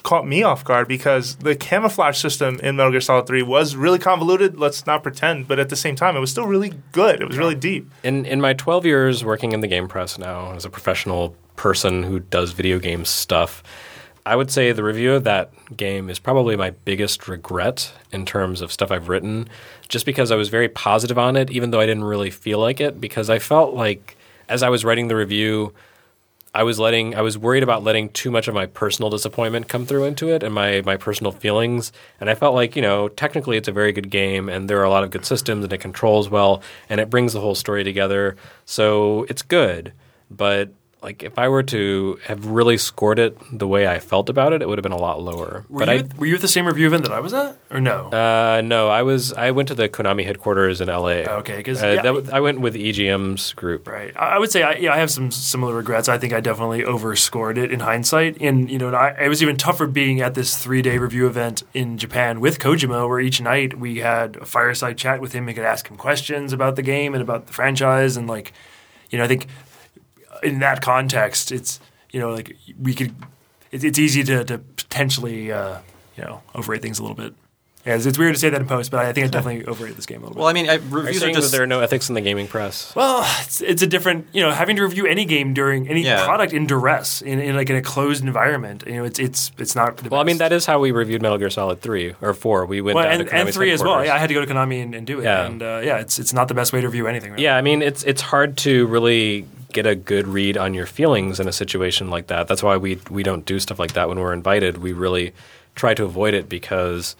caught 0.03 0.27
me 0.27 0.41
off 0.43 0.63
guard 0.65 0.87
because 0.87 1.35
the 1.37 1.55
camouflage 1.55 2.17
system 2.17 2.59
in 2.63 2.75
Metal 2.75 2.91
Gear 2.91 3.01
Solid 3.01 3.27
3 3.27 3.43
was 3.43 3.75
really 3.75 3.99
convoluted, 3.99 4.57
let's 4.57 4.85
not 4.87 5.03
pretend, 5.03 5.47
but 5.47 5.59
at 5.59 5.69
the 5.69 5.75
same 5.75 5.95
time, 5.95 6.15
it 6.17 6.19
was 6.19 6.31
still 6.31 6.47
really 6.47 6.73
good. 6.91 7.21
It 7.21 7.26
was 7.27 7.37
really 7.37 7.55
deep. 7.55 7.89
In 8.03 8.25
in 8.25 8.41
my 8.41 8.53
12 8.53 8.85
years 8.85 9.23
working 9.23 9.51
in 9.51 9.61
the 9.61 9.67
game 9.67 9.87
press 9.87 10.17
now 10.17 10.53
as 10.53 10.65
a 10.65 10.69
professional 10.69 11.35
person 11.55 12.03
who 12.03 12.19
does 12.19 12.51
video 12.51 12.79
game 12.79 13.05
stuff, 13.05 13.63
I 14.25 14.35
would 14.35 14.51
say 14.51 14.71
the 14.71 14.83
review 14.83 15.13
of 15.13 15.23
that 15.23 15.51
game 15.75 16.09
is 16.09 16.19
probably 16.19 16.55
my 16.55 16.71
biggest 16.71 17.27
regret 17.27 17.93
in 18.11 18.25
terms 18.25 18.61
of 18.61 18.71
stuff 18.71 18.91
I've 18.91 19.07
written, 19.07 19.47
just 19.87 20.05
because 20.05 20.31
I 20.31 20.35
was 20.35 20.49
very 20.49 20.67
positive 20.67 21.17
on 21.17 21.35
it, 21.35 21.49
even 21.49 21.71
though 21.71 21.79
I 21.79 21.85
didn't 21.85 22.03
really 22.03 22.29
feel 22.29 22.59
like 22.59 22.81
it, 22.81 22.99
because 22.99 23.29
I 23.29 23.39
felt 23.39 23.73
like 23.73 24.17
as 24.49 24.63
I 24.63 24.69
was 24.69 24.83
writing 24.83 25.07
the 25.07 25.15
review, 25.15 25.73
I 26.57 26.63
was 26.63 26.79
letting 26.79 27.15
I 27.15 27.21
was 27.21 27.37
worried 27.37 27.61
about 27.61 27.83
letting 27.83 28.09
too 28.09 28.31
much 28.31 28.47
of 28.47 28.55
my 28.55 28.65
personal 28.65 29.11
disappointment 29.11 29.67
come 29.67 29.85
through 29.85 30.05
into 30.05 30.29
it 30.29 30.41
and 30.41 30.55
my 30.55 30.81
my 30.83 30.97
personal 30.97 31.31
feelings. 31.31 31.91
And 32.19 32.31
I 32.31 32.35
felt 32.35 32.55
like 32.55 32.75
you 32.75 32.81
know 32.81 33.09
technically 33.09 33.57
it's 33.57 33.67
a 33.67 33.71
very 33.71 33.91
good 33.91 34.09
game 34.09 34.49
and 34.49 34.67
there 34.67 34.79
are 34.79 34.83
a 34.83 34.89
lot 34.89 35.03
of 35.03 35.11
good 35.11 35.23
systems 35.23 35.63
and 35.63 35.71
it 35.71 35.77
controls 35.77 36.29
well 36.29 36.63
and 36.89 36.99
it 36.99 37.11
brings 37.11 37.33
the 37.33 37.41
whole 37.41 37.53
story 37.53 37.83
together. 37.83 38.35
So 38.65 39.27
it's 39.29 39.43
good 39.43 39.93
but 40.31 40.71
like 41.07 41.23
if 41.23 41.35
I 41.39 41.47
were 41.47 41.63
to 41.63 42.19
have 42.29 42.45
really 42.57 42.77
scored 42.77 43.17
it 43.25 43.37
the 43.51 43.67
way 43.67 43.87
I 43.87 43.99
felt 43.99 44.27
about 44.29 44.51
it 44.53 44.61
it 44.61 44.67
would 44.67 44.77
have 44.77 44.83
been 44.89 44.91
a 45.01 45.03
lot 45.09 45.21
lower 45.21 45.65
Were, 45.69 45.79
but 45.85 45.87
you, 45.87 45.93
I 45.93 45.97
at- 45.99 46.17
were 46.19 46.25
you 46.25 46.35
at 46.35 46.41
the 46.41 46.47
same 46.57 46.65
review 46.67 46.87
event 46.87 47.03
that 47.03 47.13
I 47.13 47.21
was 47.21 47.33
at, 47.33 47.57
or 47.71 47.79
no? 47.81 47.97
uh, 48.11 48.61
no 48.63 48.89
I 48.89 49.01
was 49.03 49.33
I 49.33 49.51
went 49.51 49.67
to 49.69 49.75
the 49.75 49.87
Konami 49.89 50.25
headquarters 50.25 50.81
in 50.81 50.87
LA 50.89 51.23
Okay, 51.41 51.63
'cause, 51.63 51.81
uh, 51.81 51.87
yeah. 51.87 51.95
that 52.05 52.13
w- 52.17 52.29
I 52.31 52.39
went 52.41 52.59
with 52.59 52.75
EGM's 52.75 53.53
group 53.53 53.87
Right. 53.87 54.13
I 54.15 54.25
I 54.35 54.39
would 54.39 54.51
say 54.51 54.61
I, 54.63 54.73
yeah, 54.73 54.93
I 54.93 54.97
have 54.97 55.09
some 55.09 55.31
similar 55.31 55.73
regrets. 55.73 56.07
I 56.09 56.17
think 56.19 56.31
I 56.33 56.41
definitely 56.41 56.83
overscored 56.83 57.57
it 57.57 57.71
in 57.71 57.79
hindsight. 57.79 58.37
And 58.41 58.69
you 58.69 58.77
know, 58.77 58.89
I, 58.93 59.09
it 59.25 59.29
was 59.29 59.41
even 59.41 59.55
tougher 59.57 59.87
being 59.87 60.21
at 60.21 60.33
this 60.35 60.55
three-day 60.57 60.97
review 60.99 61.25
event 61.27 61.63
in 61.73 61.97
Japan 61.97 62.39
with 62.39 62.59
Kojima, 62.59 63.07
where 63.09 63.19
each 63.19 63.39
night 63.41 63.79
we 63.79 63.97
had 63.99 64.35
a 64.35 64.45
fireside 64.45 64.97
chat 64.97 65.21
with 65.21 65.31
him 65.33 65.47
and 65.47 65.55
could 65.57 65.65
ask 65.65 65.87
him 65.89 65.97
questions 65.97 66.53
about 66.53 66.75
the 66.75 66.83
game 66.83 67.13
and 67.15 67.21
about 67.23 67.47
the 67.47 67.53
franchise. 67.53 68.15
And 68.17 68.27
like, 68.27 68.51
you 69.09 69.17
know, 69.17 69.23
I 69.23 69.27
think 69.27 69.47
in 70.43 70.59
that 70.59 70.81
context, 70.81 71.51
it's 71.51 71.79
you 72.11 72.19
know, 72.19 72.31
like 72.31 72.55
we 72.81 72.93
could. 72.93 73.15
It, 73.71 73.83
it's 73.83 73.99
easy 73.99 74.23
to, 74.23 74.43
to 74.45 74.57
potentially 74.57 75.51
uh, 75.51 75.79
you 76.15 76.23
know 76.23 76.41
overrate 76.55 76.81
things 76.81 76.99
a 76.99 77.03
little 77.03 77.15
bit. 77.15 77.33
Yeah, 77.87 77.95
it's, 77.95 78.05
it's 78.05 78.17
weird 78.17 78.33
to 78.33 78.39
say 78.39 78.49
that 78.49 78.59
in 78.59 78.67
post, 78.67 78.91
but 78.91 79.05
I 79.05 79.13
think 79.13 79.27
I 79.27 79.29
definitely 79.29 79.65
overrated 79.65 79.97
this 79.97 80.05
game 80.05 80.17
a 80.17 80.25
little 80.25 80.33
bit. 80.33 80.39
Well, 80.39 80.49
I 80.49 80.51
mean, 80.51 80.69
I, 80.69 80.73
reviews 80.73 81.17
are 81.17 81.19
saying 81.21 81.35
just 81.35 81.51
that 81.51 81.55
there 81.55 81.63
are 81.63 81.67
no 81.67 81.79
ethics 81.79 82.09
in 82.09 82.15
the 82.15 82.21
gaming 82.21 82.45
press 82.45 82.93
Well, 82.95 83.23
it's, 83.45 83.61
it's 83.61 83.81
a 83.81 83.87
different, 83.87 84.27
you 84.33 84.41
know, 84.41 84.51
having 84.51 84.75
to 84.75 84.81
review 84.81 85.05
any 85.05 85.23
game 85.23 85.53
during 85.53 85.87
any 85.87 86.01
Yeah. 86.03 86.25
product 86.25 86.51
in 86.51 86.67
duress 86.67 87.21
in, 87.21 87.39
in 87.39 87.55
like 87.55 87.69
in 87.69 87.77
a 87.77 87.81
closed 87.81 88.25
environment. 88.25 88.83
You 88.85 88.97
know, 88.97 89.05
it's 89.05 89.19
it's 89.19 89.53
it's 89.57 89.73
not. 89.73 89.95
The 89.95 90.09
Well, 90.09 90.19
I 90.19 90.25
mean, 90.25 90.39
that 90.39 90.51
is 90.51 90.65
how 90.65 90.81
we 90.81 90.91
reviewed 90.91 91.21
Metal 91.21 91.37
Gear 91.37 91.49
Solid 91.49 91.79
3 91.79 92.15
or 92.21 92.33
4. 92.33 92.65
We 92.65 92.81
went 92.81 92.95
well, 92.95 93.05
down 93.05 93.21
and, 93.21 93.29
to 93.29 93.35
and 93.35 93.53
three 93.53 93.71
as 93.71 93.81
well. 93.81 94.03
Yeah, 94.03 94.15
I 94.15 94.17
had 94.17 94.27
to 94.27 94.33
go 94.33 94.43
to 94.43 94.53
Konami 94.53 94.83
and, 94.83 94.93
and 94.93 95.07
do 95.07 95.21
it. 95.21 95.23
Yeah. 95.23 95.45
And 95.45 95.63
uh, 95.63 95.81
yeah, 95.81 95.99
it's 95.99 96.19
it's 96.19 96.33
not 96.33 96.49
the 96.49 96.55
best 96.55 96.73
way 96.73 96.81
to 96.81 96.87
review 96.87 97.07
anything. 97.07 97.31
Really. 97.31 97.45
Yeah, 97.45 97.55
I 97.55 97.61
mean, 97.61 97.81
it's 97.81 98.03
it's 98.03 98.21
hard 98.21 98.57
to 98.57 98.85
really 98.87 99.47
get 99.73 99.85
a 99.85 99.95
good 99.95 100.27
read 100.27 100.57
on 100.57 100.73
your 100.73 100.85
feelings 100.85 101.39
in 101.39 101.47
a 101.47 101.51
situation 101.51 102.09
like 102.09 102.27
that. 102.27 102.47
That's 102.47 102.63
why 102.63 102.77
we 102.77 102.99
we 103.09 103.23
don't 103.23 103.45
do 103.45 103.59
stuff 103.59 103.79
like 103.79 103.93
that 103.93 104.07
when 104.07 104.19
we're 104.19 104.33
invited. 104.33 104.77
We 104.77 104.93
really 104.93 105.33
try 105.75 105.93
to 105.93 106.03
avoid 106.03 106.33
it 106.33 106.49
because 106.49 107.15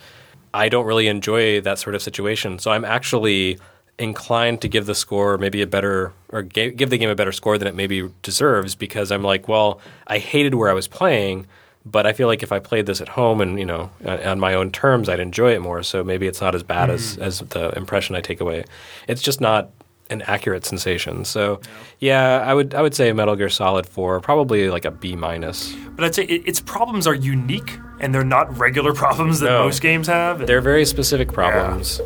I 0.53 0.69
don't 0.69 0.85
really 0.85 1.07
enjoy 1.07 1.61
that 1.61 1.79
sort 1.79 1.95
of 1.95 2.01
situation. 2.01 2.59
So 2.59 2.71
I'm 2.71 2.85
actually 2.85 3.59
inclined 3.99 4.61
to 4.61 4.67
give 4.67 4.85
the 4.85 4.95
score 4.95 5.37
maybe 5.37 5.61
a 5.61 5.67
better 5.67 6.13
or 6.29 6.41
give 6.43 6.89
the 6.89 6.97
game 6.97 7.09
a 7.09 7.15
better 7.15 7.31
score 7.31 7.57
than 7.57 7.67
it 7.67 7.75
maybe 7.75 8.09
deserves 8.21 8.75
because 8.75 9.11
I'm 9.11 9.23
like, 9.23 9.47
well, 9.47 9.79
I 10.07 10.19
hated 10.19 10.55
where 10.55 10.69
I 10.69 10.73
was 10.73 10.87
playing, 10.87 11.47
but 11.85 12.05
I 12.05 12.13
feel 12.13 12.27
like 12.27 12.43
if 12.43 12.51
I 12.51 12.59
played 12.59 12.85
this 12.85 13.01
at 13.01 13.09
home 13.09 13.41
and 13.41 13.59
you 13.59 13.65
know 13.65 13.89
on 14.05 14.19
on 14.23 14.39
my 14.39 14.53
own 14.53 14.71
terms, 14.71 15.09
I'd 15.09 15.19
enjoy 15.19 15.53
it 15.53 15.61
more. 15.61 15.83
So 15.83 16.03
maybe 16.03 16.27
it's 16.27 16.41
not 16.41 16.53
as 16.55 16.63
bad 16.63 16.89
as 16.89 17.13
mm-hmm. 17.13 17.23
as 17.23 17.39
the 17.39 17.75
impression 17.77 18.15
I 18.15 18.21
take 18.21 18.39
away. 18.39 18.65
It's 19.07 19.21
just 19.21 19.41
not 19.41 19.69
an 20.09 20.21
accurate 20.23 20.65
sensation. 20.65 21.25
So 21.25 21.59
yeah, 21.99 22.43
I 22.45 22.53
would 22.53 22.73
I 22.73 22.81
would 22.81 22.95
say 22.95 23.11
Metal 23.13 23.35
Gear 23.35 23.49
Solid 23.49 23.87
4 23.87 24.19
probably 24.21 24.69
like 24.69 24.85
a 24.85 24.91
B 24.91 25.15
minus. 25.15 25.73
But 25.95 26.05
I'd 26.05 26.15
say 26.15 26.23
it, 26.25 26.47
its 26.47 26.59
problems 26.59 27.07
are 27.07 27.15
unique 27.15 27.77
and 27.99 28.13
they're 28.13 28.23
not 28.23 28.55
regular 28.57 28.93
problems 29.03 29.39
that 29.39 29.47
No. 29.49 29.63
most 29.65 29.81
games 29.81 30.07
have. 30.07 30.45
They're 30.47 30.61
very 30.61 30.85
specific 30.85 31.31
problems. 31.33 31.99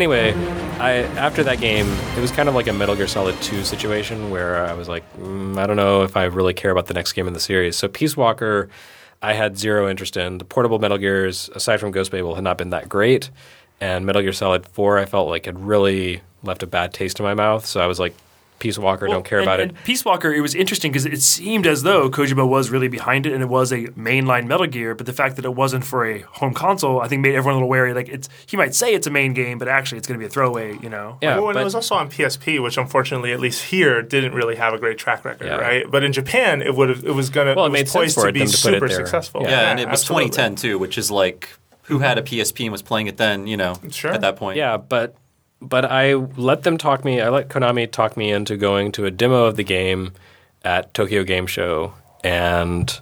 Anyway, 0.00 0.32
I 0.78 1.02
after 1.18 1.44
that 1.44 1.60
game, 1.60 1.86
it 2.16 2.20
was 2.22 2.30
kind 2.30 2.48
of 2.48 2.54
like 2.54 2.66
a 2.68 2.72
Metal 2.72 2.96
Gear 2.96 3.06
Solid 3.06 3.38
2 3.42 3.64
situation 3.64 4.30
where 4.30 4.64
I 4.64 4.72
was 4.72 4.88
like, 4.88 5.04
mm, 5.18 5.58
I 5.58 5.66
don't 5.66 5.76
know 5.76 6.04
if 6.04 6.16
I 6.16 6.24
really 6.24 6.54
care 6.54 6.70
about 6.70 6.86
the 6.86 6.94
next 6.94 7.12
game 7.12 7.26
in 7.26 7.34
the 7.34 7.38
series. 7.38 7.76
So 7.76 7.86
Peace 7.86 8.16
Walker, 8.16 8.70
I 9.20 9.34
had 9.34 9.58
zero 9.58 9.90
interest 9.90 10.16
in. 10.16 10.38
The 10.38 10.46
portable 10.46 10.78
Metal 10.78 10.96
Gears, 10.96 11.50
aside 11.54 11.80
from 11.80 11.90
Ghost 11.90 12.10
Babel, 12.10 12.34
had 12.34 12.42
not 12.42 12.56
been 12.56 12.70
that 12.70 12.88
great. 12.88 13.28
And 13.78 14.06
Metal 14.06 14.22
Gear 14.22 14.32
Solid 14.32 14.64
4, 14.64 14.96
I 14.96 15.04
felt 15.04 15.28
like 15.28 15.44
had 15.44 15.60
really 15.60 16.22
left 16.42 16.62
a 16.62 16.66
bad 16.66 16.94
taste 16.94 17.20
in 17.20 17.24
my 17.24 17.34
mouth. 17.34 17.66
So 17.66 17.78
I 17.78 17.86
was 17.86 18.00
like, 18.00 18.14
Peace 18.60 18.78
Walker, 18.78 19.06
Well, 19.06 19.16
don't 19.16 19.24
care 19.24 19.40
and- 19.40 19.48
about 19.48 19.58
and 19.58 19.72
it. 19.72 19.76
Peace 19.84 20.04
Walker, 20.04 20.32
it 20.32 20.40
was 20.40 20.54
interesting 20.54 20.92
because 20.92 21.06
it 21.06 21.20
seemed 21.20 21.66
as 21.66 21.82
though 21.82 22.08
Kojima 22.08 22.46
was 22.46 22.70
really 22.70 22.86
behind 22.88 23.26
it 23.26 23.32
and 23.32 23.42
it 23.42 23.48
was 23.48 23.72
a 23.72 23.86
mainline 23.98 24.46
Metal 24.46 24.66
Gear, 24.66 24.94
but 24.94 25.06
the 25.06 25.12
fact 25.12 25.34
that 25.36 25.44
it 25.44 25.54
wasn't 25.54 25.84
for 25.84 26.06
a 26.06 26.20
home 26.20 26.54
console, 26.54 27.00
I 27.00 27.08
think 27.08 27.22
made 27.22 27.34
everyone 27.34 27.54
a 27.54 27.56
little 27.56 27.68
wary. 27.68 27.92
Like 27.94 28.08
it's, 28.08 28.28
he 28.46 28.56
might 28.56 28.74
say 28.74 28.94
it's 28.94 29.06
a 29.08 29.10
main 29.10 29.32
game, 29.32 29.58
but 29.58 29.66
actually 29.66 29.98
it's 29.98 30.06
going 30.06 30.20
to 30.20 30.22
be 30.22 30.26
a 30.26 30.30
throwaway. 30.30 30.78
You 30.80 30.88
know? 30.90 31.18
Yeah, 31.20 31.36
well, 31.38 31.48
and 31.48 31.54
but- 31.54 31.62
it 31.62 31.64
was 31.64 31.74
also 31.74 31.96
on 31.96 32.08
PSP, 32.10 32.62
which 32.62 32.78
unfortunately, 32.78 33.32
at 33.32 33.40
least 33.40 33.64
here, 33.64 34.02
didn't 34.02 34.34
really 34.34 34.54
have 34.56 34.74
a 34.74 34.78
great 34.78 34.98
track 34.98 35.24
record, 35.24 35.46
Yeah. 35.46 35.56
right? 35.56 35.90
But 35.90 36.04
in 36.04 36.12
Japan, 36.12 36.62
it 36.62 36.76
would 36.76 36.90
have, 36.90 37.02
it 37.04 37.14
was 37.14 37.30
gonna, 37.30 37.54
Well, 37.54 37.64
it 37.64 37.68
it 37.68 37.72
was 37.72 37.78
made 37.80 37.88
sense 37.88 38.02
poised 38.02 38.14
for 38.16 38.22
to 38.24 38.28
it, 38.28 38.32
be 38.34 38.38
them 38.40 38.48
to 38.48 38.52
put 38.62 38.74
it 38.74 38.76
super 38.76 38.88
there. 38.88 38.96
successful. 38.98 39.42
yeah, 39.44 39.70
and 39.70 39.80
it 39.80 39.88
was 39.88 40.00
absolutely. 40.02 40.30
2010 40.30 40.56
too, 40.56 40.78
which 40.78 40.98
is 40.98 41.10
like 41.10 41.48
who 41.84 41.98
had 41.98 42.18
a 42.18 42.22
PSP 42.22 42.64
and 42.66 42.72
was 42.72 42.82
playing 42.82 43.06
it 43.08 43.16
then, 43.16 43.46
you 43.48 43.56
know, 43.56 43.74
Sure. 43.90 44.12
at 44.12 44.20
that 44.20 44.36
point. 44.36 44.56
Yeah, 44.58 44.76
but 44.76 45.16
but 45.60 45.84
I 45.84 46.14
let 46.14 46.62
them 46.62 46.78
talk 46.78 47.04
me. 47.04 47.20
I 47.20 47.28
let 47.28 47.48
Konami 47.48 47.90
talk 47.90 48.16
me 48.16 48.30
into 48.30 48.56
going 48.56 48.92
to 48.92 49.06
a 49.06 49.10
demo 49.10 49.44
of 49.44 49.56
the 49.56 49.64
game 49.64 50.12
at 50.64 50.92
Tokyo 50.94 51.24
Game 51.24 51.46
Show, 51.46 51.92
and 52.24 53.00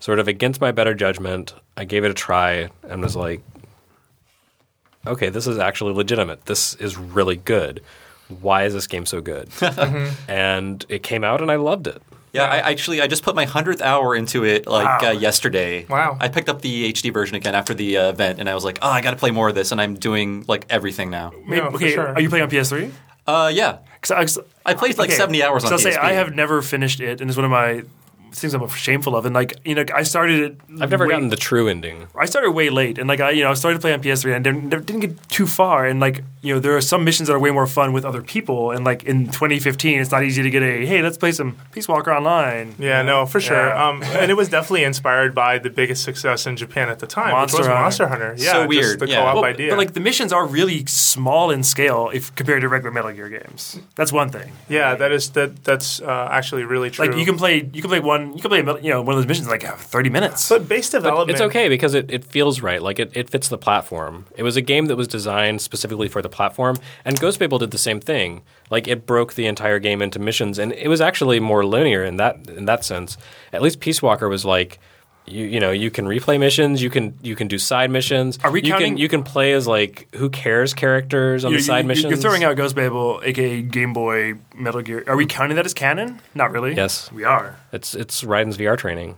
sort 0.00 0.18
of 0.18 0.28
against 0.28 0.60
my 0.60 0.72
better 0.72 0.94
judgment, 0.94 1.54
I 1.76 1.84
gave 1.84 2.04
it 2.04 2.10
a 2.10 2.14
try 2.14 2.70
and 2.88 3.02
was 3.02 3.16
like, 3.16 3.42
"Okay, 5.06 5.28
this 5.28 5.46
is 5.46 5.58
actually 5.58 5.94
legitimate. 5.94 6.46
This 6.46 6.74
is 6.74 6.96
really 6.96 7.36
good. 7.36 7.82
Why 8.40 8.64
is 8.64 8.74
this 8.74 8.86
game 8.86 9.06
so 9.06 9.20
good?" 9.20 9.48
Mm-hmm. 9.60 10.30
and 10.30 10.84
it 10.88 11.02
came 11.02 11.24
out, 11.24 11.40
and 11.40 11.50
I 11.50 11.56
loved 11.56 11.86
it. 11.86 12.02
Yeah, 12.32 12.44
I 12.44 12.58
actually 12.70 13.00
I 13.00 13.06
just 13.06 13.22
put 13.22 13.34
my 13.34 13.44
hundredth 13.44 13.82
hour 13.82 14.14
into 14.14 14.44
it 14.44 14.66
like 14.66 15.02
Wow. 15.02 15.08
uh, 15.08 15.12
yesterday. 15.12 15.84
Wow. 15.88 16.16
I 16.20 16.28
picked 16.28 16.48
up 16.48 16.60
the 16.62 16.92
HD 16.92 17.12
version 17.12 17.34
again 17.36 17.54
after 17.54 17.74
the 17.74 17.96
uh, 17.96 18.08
event, 18.10 18.38
and 18.38 18.48
I 18.48 18.54
was 18.54 18.64
like, 18.64 18.78
oh, 18.82 18.88
I 18.88 19.00
got 19.00 19.10
to 19.10 19.16
play 19.16 19.30
more 19.32 19.48
of 19.48 19.54
this, 19.54 19.72
and 19.72 19.80
I'm 19.80 19.94
doing 19.94 20.44
like 20.46 20.66
everything 20.70 21.10
now. 21.10 21.32
Maybe- 21.46 21.62
No, 21.62 21.70
for 21.70 21.76
okay, 21.76 21.92
sure. 21.92 22.08
are 22.08 22.20
you 22.20 22.28
playing 22.28 22.44
on 22.44 22.50
PS3? 22.50 22.92
Uh, 23.26 23.50
yeah, 23.52 23.78
Cause 24.02 24.38
I, 24.64 24.70
I 24.70 24.74
played 24.74 24.96
like 24.96 25.10
okay, 25.10 25.16
70 25.18 25.42
hours 25.42 25.62
on 25.64 25.68
so 25.68 25.74
I'll 25.74 25.78
say 25.78 25.94
I 25.94 26.12
have 26.12 26.34
never 26.34 26.62
finished 26.62 27.00
it, 27.00 27.20
and 27.20 27.28
it's 27.28 27.36
one 27.36 27.44
of 27.44 27.50
my 27.50 27.82
things 28.32 28.54
I'm 28.54 28.66
shameful 28.68 29.14
of, 29.16 29.26
and 29.26 29.34
like 29.34 29.58
you 29.64 29.74
know, 29.74 29.84
I 29.94 30.02
started 30.02 30.40
it. 30.40 30.60
I've 30.80 30.90
never 30.90 31.04
way- 31.06 31.10
gotten 31.12 31.28
the 31.28 31.36
true 31.36 31.68
ending. 31.68 32.08
I 32.18 32.26
started 32.26 32.50
way 32.52 32.70
late, 32.70 32.98
and 32.98 33.08
like 33.08 33.20
I, 33.20 33.30
you 33.30 33.42
know, 33.44 33.50
I 33.50 33.54
started 33.54 33.76
to 33.78 33.80
play 33.80 33.92
on 33.92 34.02
PS3 34.02 34.34
and 34.36 34.44
didn't, 34.44 34.68
didn't 34.70 35.00
get 35.00 35.28
too 35.28 35.46
far. 35.46 35.86
And 35.86 36.00
like, 36.00 36.22
you 36.42 36.54
know, 36.54 36.60
there 36.60 36.76
are 36.76 36.80
some 36.80 37.04
missions 37.04 37.28
that 37.28 37.34
are 37.34 37.38
way 37.38 37.50
more 37.50 37.66
fun 37.66 37.92
with 37.92 38.04
other 38.04 38.22
people. 38.22 38.70
And 38.70 38.84
like 38.84 39.04
in 39.04 39.26
2015, 39.26 40.00
it's 40.00 40.10
not 40.10 40.22
easy 40.24 40.42
to 40.42 40.50
get 40.50 40.62
a 40.62 40.86
hey, 40.86 41.02
let's 41.02 41.18
play 41.18 41.32
some 41.32 41.56
Peace 41.72 41.88
Walker 41.88 42.12
online. 42.12 42.74
Yeah, 42.78 43.02
no, 43.02 43.26
for 43.26 43.40
sure. 43.40 43.66
Yeah. 43.68 43.88
Um, 43.88 44.02
and 44.20 44.30
it 44.30 44.34
was 44.34 44.48
definitely 44.48 44.84
inspired 44.84 45.34
by 45.34 45.58
the 45.58 45.70
biggest 45.70 46.04
success 46.04 46.46
in 46.46 46.56
Japan 46.56 46.88
at 46.88 46.98
the 46.98 47.06
time, 47.06 47.32
Monster 47.32 47.56
which 47.56 47.60
was 47.60 47.66
Hunter. 47.68 47.80
Monster 47.82 48.08
Hunter. 48.08 48.34
Yeah, 48.38 48.52
So 48.52 48.58
just 48.60 48.68
weird, 48.68 48.98
the 49.00 49.08
yeah. 49.08 49.16
co-op 49.16 49.34
Well, 49.36 49.44
idea. 49.44 49.70
But 49.70 49.78
like 49.78 49.92
the 49.94 50.00
missions 50.00 50.32
are 50.32 50.46
really 50.46 50.84
small 50.86 51.50
in 51.50 51.62
scale 51.62 52.10
if 52.12 52.34
compared 52.34 52.60
to 52.62 52.68
regular 52.68 52.92
Metal 52.92 53.12
Gear 53.12 53.28
games. 53.28 53.78
That's 53.96 54.12
one 54.12 54.30
thing. 54.30 54.52
yeah, 54.68 54.94
that 54.94 55.12
is 55.12 55.30
that. 55.30 55.50
That's 55.64 56.00
uh, 56.00 56.28
actually 56.30 56.64
really 56.64 56.90
true. 56.90 57.06
Like 57.06 57.16
you 57.16 57.24
can 57.24 57.36
play, 57.36 57.56
you 57.72 57.80
can 57.82 57.90
play 57.90 58.00
one, 58.00 58.19
you 58.28 58.40
can 58.40 58.50
play 58.50 58.58
you 58.82 58.90
know 58.90 59.02
one 59.02 59.14
of 59.14 59.18
those 59.20 59.26
missions 59.26 59.46
in, 59.46 59.50
like 59.50 59.64
uh, 59.64 59.76
30 59.76 60.10
minutes. 60.10 60.48
but 60.48 60.68
base 60.68 60.90
development. 60.90 61.30
It's 61.30 61.40
okay 61.40 61.68
because 61.68 61.94
it, 61.94 62.10
it 62.10 62.24
feels 62.24 62.60
right. 62.60 62.82
Like 62.82 62.98
it, 62.98 63.10
it 63.16 63.28
fits 63.30 63.48
the 63.48 63.58
platform. 63.58 64.26
It 64.36 64.42
was 64.42 64.56
a 64.56 64.62
game 64.62 64.86
that 64.86 64.96
was 64.96 65.08
designed 65.08 65.60
specifically 65.62 66.08
for 66.08 66.22
the 66.22 66.28
platform, 66.28 66.76
and 67.04 67.18
Ghost 67.18 67.38
Babel 67.38 67.58
did 67.58 67.70
the 67.70 67.78
same 67.78 68.00
thing. 68.00 68.42
Like 68.70 68.86
it 68.86 69.06
broke 69.06 69.34
the 69.34 69.46
entire 69.46 69.78
game 69.78 70.02
into 70.02 70.18
missions, 70.18 70.58
and 70.58 70.72
it 70.72 70.88
was 70.88 71.00
actually 71.00 71.40
more 71.40 71.64
linear 71.64 72.04
in 72.04 72.16
that 72.16 72.48
in 72.48 72.66
that 72.66 72.84
sense. 72.84 73.16
At 73.52 73.62
least 73.62 73.80
Peace 73.80 74.02
Walker 74.02 74.28
was 74.28 74.44
like. 74.44 74.78
You, 75.30 75.46
you 75.46 75.60
know 75.60 75.70
you 75.70 75.90
can 75.90 76.06
replay 76.06 76.38
missions 76.40 76.82
you 76.82 76.90
can 76.90 77.14
you 77.22 77.36
can 77.36 77.46
do 77.48 77.58
side 77.58 77.90
missions 77.90 78.38
Are 78.42 78.50
we 78.50 78.62
you 78.62 78.72
counting- 78.72 78.94
can 78.94 78.98
you 78.98 79.08
can 79.08 79.22
play 79.22 79.52
as 79.52 79.66
like 79.66 80.08
who 80.14 80.28
cares 80.30 80.74
characters 80.74 81.44
on 81.44 81.52
You're, 81.52 81.60
the 81.60 81.64
side 81.64 81.78
you're- 81.78 81.88
missions 81.88 82.10
you're 82.10 82.18
throwing 82.20 82.42
out 82.44 82.56
Ghost 82.56 82.74
Babel, 82.74 83.20
aka 83.24 83.62
Game 83.62 83.92
Boy 83.92 84.34
Metal 84.54 84.82
Gear. 84.82 85.04
Are 85.06 85.16
we 85.16 85.26
counting 85.26 85.56
that 85.56 85.66
as 85.66 85.74
canon? 85.74 86.20
Not 86.34 86.50
really. 86.52 86.74
Yes. 86.74 87.10
we 87.12 87.24
are. 87.24 87.56
it's 87.72 87.94
it's 87.94 88.22
Raiden's 88.22 88.56
VR 88.58 88.76
training 88.76 89.16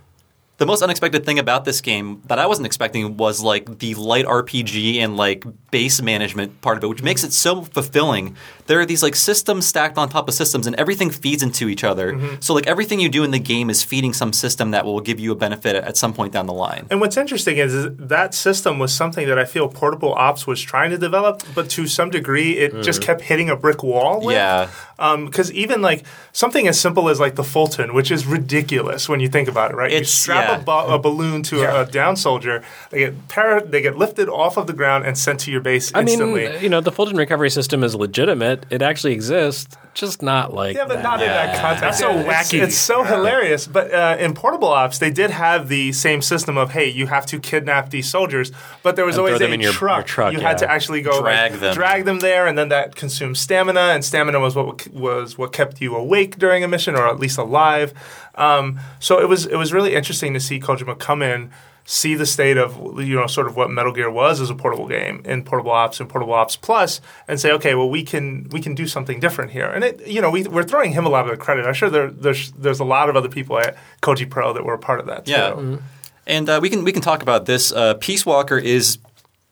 The 0.59 0.67
most 0.67 0.83
unexpected 0.83 1.25
thing 1.25 1.39
about 1.39 1.65
this 1.65 1.81
game 1.81 2.23
that 2.27 2.39
I 2.39 2.47
wasn't 2.47 2.67
expecting 2.67 3.17
was 3.17 3.43
like 3.43 3.79
the 3.79 3.95
light 3.95 4.27
RPG 4.27 4.99
and 4.99 5.17
like 5.17 5.45
base 5.73 6.01
management 6.01 6.61
part 6.61 6.78
of 6.78 6.85
it, 6.85 6.86
which 6.86 7.03
makes 7.03 7.24
it 7.24 7.32
so 7.32 7.62
fulfilling. 7.62 8.36
There 8.66 8.78
are 8.78 8.86
these 8.86 9.03
like 9.03 9.16
systems 9.16 9.66
stacked 9.66 9.99
on 9.99 10.09
top 10.09 10.28
of 10.28 10.35
systems, 10.35 10.69
and 10.69 10.77
everything 10.77 11.11
feeds 11.11 11.43
into 11.43 11.69
each 11.69 11.82
other. 11.82 12.12
Mm-hmm. 12.12 12.36
So 12.40 12.55
like 12.55 12.69
everything 12.69 13.01
you 13.01 13.09
do 13.09 13.24
in 13.24 13.32
the 13.32 13.40
game 13.40 13.70
is 13.70 13.82
feeding 13.82 14.12
some 14.12 14.32
system 14.32 14.70
that 14.70 14.85
will 14.85 15.01
give 15.01 15.19
you 15.19 15.32
a 15.32 15.35
benefit 15.35 15.74
at 15.74 15.97
some 15.97 16.12
point 16.12 16.32
down 16.32 16.47
the 16.47 16.53
line. 16.53 16.86
And 16.90 17.01
what's 17.01 17.16
interesting 17.16 17.57
is 17.57 17.97
that 17.97 18.35
system 18.35 18.78
was 18.78 18.94
something 18.94 19.27
that 19.27 19.39
I 19.39 19.44
feel 19.44 19.66
Portable 19.66 20.15
Ops 20.15 20.47
was 20.47 20.61
trying 20.61 20.90
to 20.90 20.99
develop, 20.99 21.43
but 21.55 21.69
to 21.70 21.89
some 21.89 22.11
degree, 22.11 22.59
it 22.59 22.73
mm. 22.73 22.85
just 22.85 23.03
kept 23.03 23.23
hitting 23.23 23.51
a 23.51 23.57
brick 23.57 23.82
wall. 23.82 24.20
With. 24.20 24.36
Yeah. 24.36 24.70
Um, 24.99 25.24
because 25.24 25.51
even 25.53 25.82
like 25.82 26.05
something 26.32 26.69
as 26.69 26.78
simple 26.78 27.09
as 27.09 27.19
like 27.19 27.35
the 27.35 27.43
Fulton, 27.43 27.94
which 27.94 28.11
is 28.11 28.27
ridiculous 28.27 29.09
when 29.09 29.20
you 29.20 29.28
think 29.28 29.49
about 29.49 29.73
it, 29.73 29.74
right? 29.74 29.90
you 29.90 30.05
strap 30.05 30.49
yeah. 30.49 30.61
a, 30.61 30.62
bo- 30.62 30.94
a 30.94 30.99
balloon 30.99 31.43
to 31.44 31.62
a, 31.62 31.82
a 31.82 31.86
down 31.86 32.15
soldier, 32.15 32.62
they 32.90 32.99
get 33.01 33.28
para- 33.28 33.66
they 33.66 33.81
get 33.81 33.97
lifted 33.97 34.28
off 34.28 34.57
of 34.57 34.66
the 34.66 34.73
ground 34.73 35.05
and 35.05 35.16
sent 35.16 35.40
to 35.40 35.51
your 35.51 35.62
base 35.63 35.93
I 35.95 36.03
mean 36.03 36.19
you 36.61 36.69
know 36.69 36.81
the 36.81 36.93
Fulton 36.93 37.17
recovery 37.17 37.51
system 37.51 37.83
is 37.85 37.95
legitimate 37.95 38.67
it 38.71 38.83
actually 38.83 39.13
exists 39.13 39.77
just 39.95 40.23
not 40.23 40.55
like 40.55 40.75
Yeah, 40.75 40.87
but 40.87 40.97
that. 40.97 41.03
not 41.03 41.21
in 41.21 41.29
that 41.29 41.61
context. 41.61 41.83
That's 41.83 41.99
so 41.99 42.19
It's- 42.21 42.51
wacky. 42.51 42.63
It's, 42.63 42.79
so 42.79 43.05
hilarious. 43.05 43.67
But 43.67 43.93
uh, 43.93 44.17
in 44.19 44.33
Portable 44.33 44.69
Ops, 44.69 44.99
they 44.99 45.11
did 45.11 45.31
have 45.31 45.69
the 45.69 45.93
same 45.93 46.23
system 46.23 46.57
of, 46.57 46.71
hey, 46.71 46.89
you 46.89 47.09
have 47.09 47.27
to 47.27 47.39
kidnap 47.39 47.91
these 47.91 48.09
soldiers, 48.09 48.53
but 48.83 48.97
there 48.97 49.05
was 49.05 49.17
And 49.17 49.21
always 49.27 49.33
throw 49.33 49.39
them 49.41 49.51
a 49.51 49.55
in 49.57 49.61
your- 49.61 49.73
truck. 49.73 49.99
your 49.99 50.05
truck, 50.05 50.33
You 50.33 50.41
had 50.41 50.57
to 50.59 50.71
actually 50.71 51.03
go 51.03 51.21
Drag 51.21 51.51
like, 51.53 51.61
them. 51.61 51.75
drag 51.75 52.05
them 52.07 52.21
there, 52.21 52.47
and 52.47 52.57
then 52.57 52.71
that 52.71 52.97
consumed 52.97 53.37
stamina, 53.37 53.81
and 53.81 54.03
stamina 54.03 54.41
was 54.41 54.55
what 54.57 54.89
was 54.95 55.37
what 55.37 55.53
kept 55.53 55.83
you 55.83 55.95
awake 55.95 56.39
during 56.39 56.65
a 56.65 56.69
mission, 56.69 56.95
or 56.97 57.07
at 57.07 57.21
least 57.21 57.37
alive. 57.37 57.93
Um, 58.35 58.81
so 58.99 59.21
it 59.21 59.29
was 59.29 59.45
it 59.45 59.57
was 59.57 59.75
really 59.75 59.95
interesting 59.95 60.33
to 60.33 60.41
see 60.41 60.59
Kojima 60.59 60.99
come 60.99 61.21
in. 61.21 61.51
See 61.85 62.15
the 62.15 62.27
state 62.27 62.57
of 62.57 63.01
you 63.01 63.17
know 63.17 63.27
sort 63.27 63.49
of 63.49 63.57
what 63.57 63.71
Metal 63.71 63.93
Gear 63.93 64.11
was 64.11 64.41
as 64.41 64.51
a 64.51 64.55
portable 64.55 64.87
game 64.87 65.23
in 65.25 65.43
Portable 65.43 65.73
Ops 65.73 65.99
and 65.99 66.09
Portable 66.09 66.35
Ops 66.35 66.57
Plus, 66.57 67.01
and 67.27 67.41
say, 67.41 67.51
okay, 67.53 67.75
well 67.75 67.91
we 67.91 68.05
can 68.05 68.49
we 68.51 68.61
can 68.61 68.75
do 68.75 68.87
something 68.87 69.19
different 69.19 69.51
here. 69.51 69.67
And 69.67 69.83
it 69.83 70.07
you 70.07 70.21
know 70.21 70.31
we 70.31 70.45
we're 70.45 70.63
throwing 70.63 70.93
him 70.93 71.07
a 71.07 71.09
lot 71.09 71.25
of 71.25 71.31
the 71.31 71.37
credit. 71.37 71.67
I'm 71.67 71.75
sure 71.75 71.91
there, 71.91 72.11
there's 72.11 72.53
there's 72.53 72.81
a 72.81 72.85
lot 72.85 73.09
of 73.09 73.17
other 73.17 73.29
people 73.29 73.59
at 73.59 73.77
Koji 74.01 74.31
Pro 74.31 74.53
that 74.53 74.65
were 74.65 74.75
a 74.75 74.79
part 74.79 75.01
of 75.01 75.07
that. 75.07 75.27
Too. 75.27 75.33
Yeah. 75.33 75.77
And 76.25 76.49
uh, 76.49 76.61
we 76.63 76.71
can 76.71 76.85
we 76.85 76.93
can 76.93 77.03
talk 77.03 77.23
about 77.23 77.47
this. 77.47 77.73
Uh, 77.73 77.95
Peace 77.95 78.25
Walker 78.25 78.57
is 78.57 78.99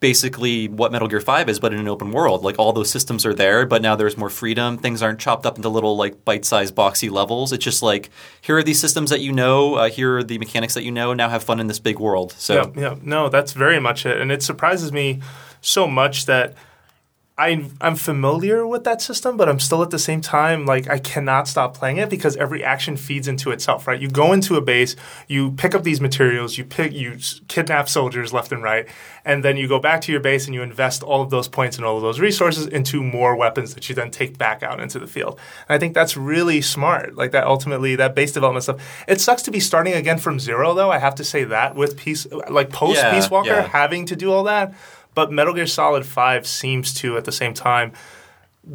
basically 0.01 0.66
what 0.66 0.90
Metal 0.90 1.06
Gear 1.06 1.20
Five 1.20 1.48
is, 1.48 1.60
but 1.60 1.72
in 1.72 1.78
an 1.78 1.86
open 1.89 2.10
world. 2.10 2.43
Like 2.43 2.59
all 2.59 2.72
those 2.72 2.90
systems 2.90 3.24
are 3.27 3.35
there, 3.35 3.66
but 3.66 3.82
now 3.82 3.94
there's 3.94 4.16
more 4.16 4.31
freedom. 4.31 4.78
Things 4.78 5.02
aren't 5.02 5.20
chopped 5.20 5.47
up 5.47 5.56
into 5.56 5.68
little 5.68 5.97
like 5.97 6.24
bite-sized 6.24 6.74
boxy 6.74 7.10
levels. 7.10 7.52
It's 7.52 7.64
just 7.64 7.82
like 7.82 8.10
here 8.40 8.56
are 8.56 8.62
these 8.62 8.81
systems 8.81 9.10
that 9.10 9.20
you 9.20 9.32
know. 9.32 9.74
Uh, 9.74 9.90
here 9.90 10.18
are 10.18 10.24
the 10.24 10.39
mechanics 10.39 10.74
that 10.74 10.82
you 10.82 10.90
know. 10.90 11.12
Now 11.12 11.28
have 11.28 11.44
fun 11.44 11.60
in 11.60 11.66
this 11.66 11.78
big 11.78 11.98
world. 11.98 12.32
So 12.32 12.55
Yeah, 12.55 12.81
yeah, 12.81 12.94
no, 13.02 13.28
that's 13.28 13.52
very 13.52 13.78
much 13.78 14.06
it, 14.06 14.20
and 14.20 14.32
it 14.32 14.43
surprises 14.43 14.90
me 14.90 15.20
so 15.60 15.86
much 15.86 16.27
that 16.27 16.55
I 17.40 17.64
I'm 17.80 17.96
familiar 17.96 18.66
with 18.66 18.84
that 18.84 19.00
system, 19.00 19.38
but 19.38 19.48
I'm 19.48 19.58
still 19.58 19.82
at 19.82 19.88
the 19.88 19.98
same 19.98 20.20
time 20.20 20.66
like 20.66 20.90
I 20.90 20.98
cannot 20.98 21.48
stop 21.48 21.74
playing 21.74 21.96
it 21.96 22.10
because 22.10 22.36
every 22.36 22.62
action 22.62 22.98
feeds 22.98 23.26
into 23.26 23.50
itself. 23.50 23.86
Right, 23.86 23.98
you 23.98 24.08
go 24.08 24.34
into 24.34 24.56
a 24.56 24.60
base, 24.60 24.94
you 25.26 25.52
pick 25.52 25.74
up 25.74 25.82
these 25.82 26.02
materials, 26.02 26.58
you 26.58 26.64
pick 26.64 26.92
you 26.92 27.16
kidnap 27.48 27.88
soldiers 27.88 28.34
left 28.34 28.52
and 28.52 28.62
right, 28.62 28.86
and 29.24 29.42
then 29.42 29.56
you 29.56 29.68
go 29.68 29.78
back 29.78 30.02
to 30.02 30.12
your 30.12 30.20
base 30.20 30.44
and 30.44 30.54
you 30.54 30.60
invest 30.60 31.02
all 31.02 31.22
of 31.22 31.30
those 31.30 31.48
points 31.48 31.78
and 31.78 31.86
all 31.86 31.96
of 31.96 32.02
those 32.02 32.20
resources 32.20 32.66
into 32.66 33.02
more 33.02 33.34
weapons 33.34 33.74
that 33.74 33.88
you 33.88 33.94
then 33.94 34.10
take 34.10 34.36
back 34.36 34.62
out 34.62 34.78
into 34.78 34.98
the 34.98 35.06
field. 35.06 35.40
And 35.66 35.76
I 35.76 35.78
think 35.78 35.94
that's 35.94 36.18
really 36.18 36.60
smart. 36.60 37.16
Like 37.16 37.32
that 37.32 37.44
ultimately 37.44 37.96
that 37.96 38.14
base 38.14 38.32
development 38.32 38.64
stuff. 38.64 39.04
It 39.08 39.18
sucks 39.18 39.42
to 39.44 39.50
be 39.50 39.60
starting 39.60 39.94
again 39.94 40.18
from 40.18 40.38
zero 40.38 40.74
though. 40.74 40.90
I 40.90 40.98
have 40.98 41.14
to 41.14 41.24
say 41.24 41.44
that 41.44 41.74
with 41.74 41.96
peace 41.96 42.26
like 42.50 42.68
post 42.68 42.96
Yeah, 42.96 43.14
Peace 43.14 43.30
Walker 43.30 43.48
yeah. 43.48 43.66
having 43.66 44.04
to 44.06 44.16
do 44.16 44.30
all 44.30 44.44
that. 44.44 44.74
But 45.15 45.32
Metal 45.32 45.55
Gear 45.55 45.66
Solid 45.66 46.07
5 46.07 46.47
seems 46.47 46.95
to, 46.95 47.16
at 47.16 47.24
the 47.24 47.32
same 47.32 47.53
time, 47.55 47.93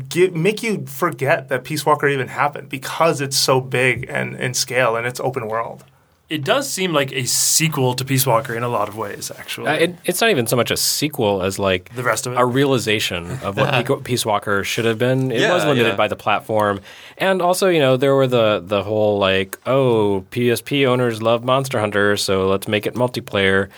get, 0.09 0.35
make 0.35 0.61
you 0.63 0.85
forget 0.85 1.49
that 1.49 1.63
Peace 1.63 1.85
Walker 1.85 2.07
even 2.07 2.27
happened 2.27 2.69
because 2.69 3.21
it's 3.21 3.37
so 3.37 3.61
big 3.61 4.05
and 4.09 4.35
in 4.35 4.53
scale 4.53 4.95
and 4.95 5.05
it's 5.07 5.19
open 5.19 5.47
world. 5.47 5.83
It 6.27 6.43
does 6.43 6.67
seem 6.67 6.91
like 6.91 7.11
a 7.13 7.25
sequel 7.25 7.93
to 7.93 8.03
Peace 8.03 8.25
Walker 8.25 8.55
in 8.55 8.63
a 8.63 8.67
lot 8.67 8.89
of 8.89 8.97
ways, 8.97 9.31
actually. 9.37 9.67
Uh, 9.67 9.73
it, 9.73 9.95
it's 10.05 10.21
not 10.21 10.31
even 10.31 10.47
so 10.47 10.55
much 10.55 10.71
a 10.71 10.75
sequel 10.77 11.43
as 11.43 11.59
like 11.59 11.93
The 11.93 12.01
rest 12.01 12.25
of 12.25 12.33
it? 12.33 12.39
a 12.39 12.45
realization 12.45 13.29
of 13.43 13.57
what 13.57 13.85
Peace- 13.85 13.97
Peace 14.03 14.25
Walker 14.25 14.63
should 14.63 14.85
have 14.85 14.97
been. 14.97 15.31
It 15.31 15.41
Yeah, 15.41 15.53
was 15.53 15.63
limited 15.65 15.89
yeah. 15.89 15.95
by 15.95 16.07
the 16.07 16.15
platform, 16.15 16.81
and 17.19 17.43
also 17.43 17.69
you 17.69 17.79
know 17.79 17.95
there 17.95 18.15
were 18.15 18.25
the 18.25 18.59
the 18.65 18.81
whole 18.81 19.19
like 19.19 19.55
oh 19.67 20.25
PSP 20.31 20.87
owners 20.87 21.21
love 21.21 21.43
Monster 21.43 21.79
Hunter, 21.79 22.17
so 22.17 22.47
let's 22.47 22.67
make 22.67 22.87
it 22.87 22.95
multiplayer. 22.95 23.69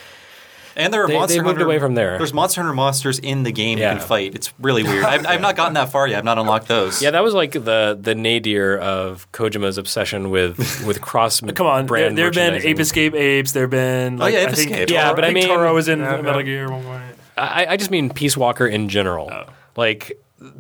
And 0.77 0.93
there 0.93 1.03
are 1.03 1.07
They- 1.07 1.13
they 1.13 1.19
moved 1.39 1.47
Hunter 1.57 1.65
away 1.65 1.79
from 1.79 1.95
there. 1.95 2.17
There's 2.17 2.33
Monster 2.33 2.61
Hunter 2.61 2.73
monsters 2.73 3.19
in 3.19 3.43
the 3.43 3.51
game 3.51 3.77
Yeah. 3.77 3.91
you 3.93 3.99
can 3.99 4.07
fight. 4.07 4.33
It's 4.35 4.53
really 4.59 4.83
weird. 4.83 5.03
I've, 5.03 5.25
I've 5.27 5.41
not 5.41 5.55
gotten 5.57 5.73
that 5.73 5.91
far 5.91 6.07
yet. 6.07 6.19
I've 6.19 6.23
not 6.23 6.37
unlocked 6.37 6.67
those. 6.69 7.01
Yeah, 7.01 7.11
that 7.11 7.23
was 7.23 7.33
like 7.33 7.51
the 7.51 7.97
the 7.99 8.15
nadir 8.15 8.77
of 8.77 9.29
Kojima's 9.33 9.77
obsession 9.77 10.29
with 10.29 10.57
with 10.87 11.01
cross. 11.01 11.41
Come 11.55 11.67
on, 11.67 11.79
there, 11.79 11.87
brand 11.87 12.17
there 12.17 12.25
have 12.25 12.33
been 12.33 12.53
merchandising. 12.53 12.69
Ape 12.71 12.79
Escape 12.79 13.13
Apes. 13.15 13.51
There 13.51 13.63
have 13.63 13.69
been. 13.71 14.15
Oh, 14.15 14.25
like, 14.25 14.33
yeah, 14.33 14.39
Ape 14.41 14.49
I 14.49 14.51
think 14.53 14.71
Escape. 14.71 14.87
Toro- 14.87 14.99
Yeah, 15.01 15.13
but 15.13 15.23
I 15.23 15.27
think 15.27 15.35
mean- 15.35 15.47
Toro 15.47 15.73
was 15.73 15.87
in 15.89 15.99
Yeah, 15.99 16.21
Metal. 16.21 16.41
Gear. 16.43 16.69
one 16.71 16.83
point. 16.83 17.03
I, 17.37 17.65
I 17.69 17.77
just 17.77 17.91
mean 17.91 18.09
Peace 18.09 18.35
Walker 18.37 18.65
in 18.65 18.87
general. 18.89 19.29
Oh. 19.31 19.45
Like 19.75 20.19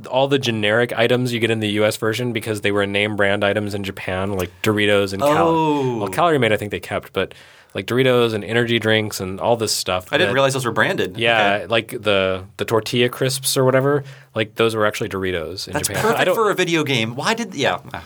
all 0.09 0.27
the 0.27 0.39
generic 0.39 0.91
items 0.97 1.31
you 1.33 1.39
get 1.39 1.51
in 1.51 1.59
the 1.59 1.69
U.S. 1.81 1.97
version 1.97 2.33
because 2.33 2.61
they 2.61 2.71
were 2.71 2.85
name 2.87 3.15
brand 3.15 3.43
items 3.43 3.73
in 3.75 3.83
Japan, 3.83 4.33
like 4.33 4.51
Doritos 4.63 5.13
and 5.13 5.21
Cal- 5.21 5.47
Oh. 5.47 5.97
well, 5.99 6.07
Calorie 6.09 6.39
Mate. 6.39 6.51
I 6.51 6.57
think 6.57 6.71
they 6.71 6.79
kept, 6.79 7.13
but 7.13 7.33
like 7.77 7.85
Doritos 7.85 8.33
and 8.33 8.43
energy 8.43 8.79
drinks 8.79 9.19
and 9.21 9.39
all 9.39 9.55
this 9.55 9.71
stuff. 9.73 10.07
I 10.11 10.17
didn't 10.17 10.29
that- 10.29 10.33
realize 10.33 10.53
those 10.53 10.65
were 10.65 10.71
branded. 10.81 11.17
Yeah, 11.17 11.57
Okay. 11.61 11.65
like 11.67 11.89
the 12.01 12.43
the 12.57 12.65
tortilla 12.65 13.07
crisps 13.07 13.55
or 13.55 13.63
whatever. 13.63 14.03
Like 14.33 14.55
those 14.55 14.73
were 14.75 14.85
actually 14.89 15.09
Doritos 15.09 15.67
in 15.67 15.73
That's 15.73 15.87
Japan. 15.87 16.03
I 16.05 16.09
perfect 16.09 16.25
don't. 16.25 16.35
for 16.35 16.49
a 16.49 16.55
video 16.55 16.83
game. 16.83 17.15
Why 17.15 17.35
did 17.35 17.53
yeah? 17.53 17.77
ah. 17.93 18.03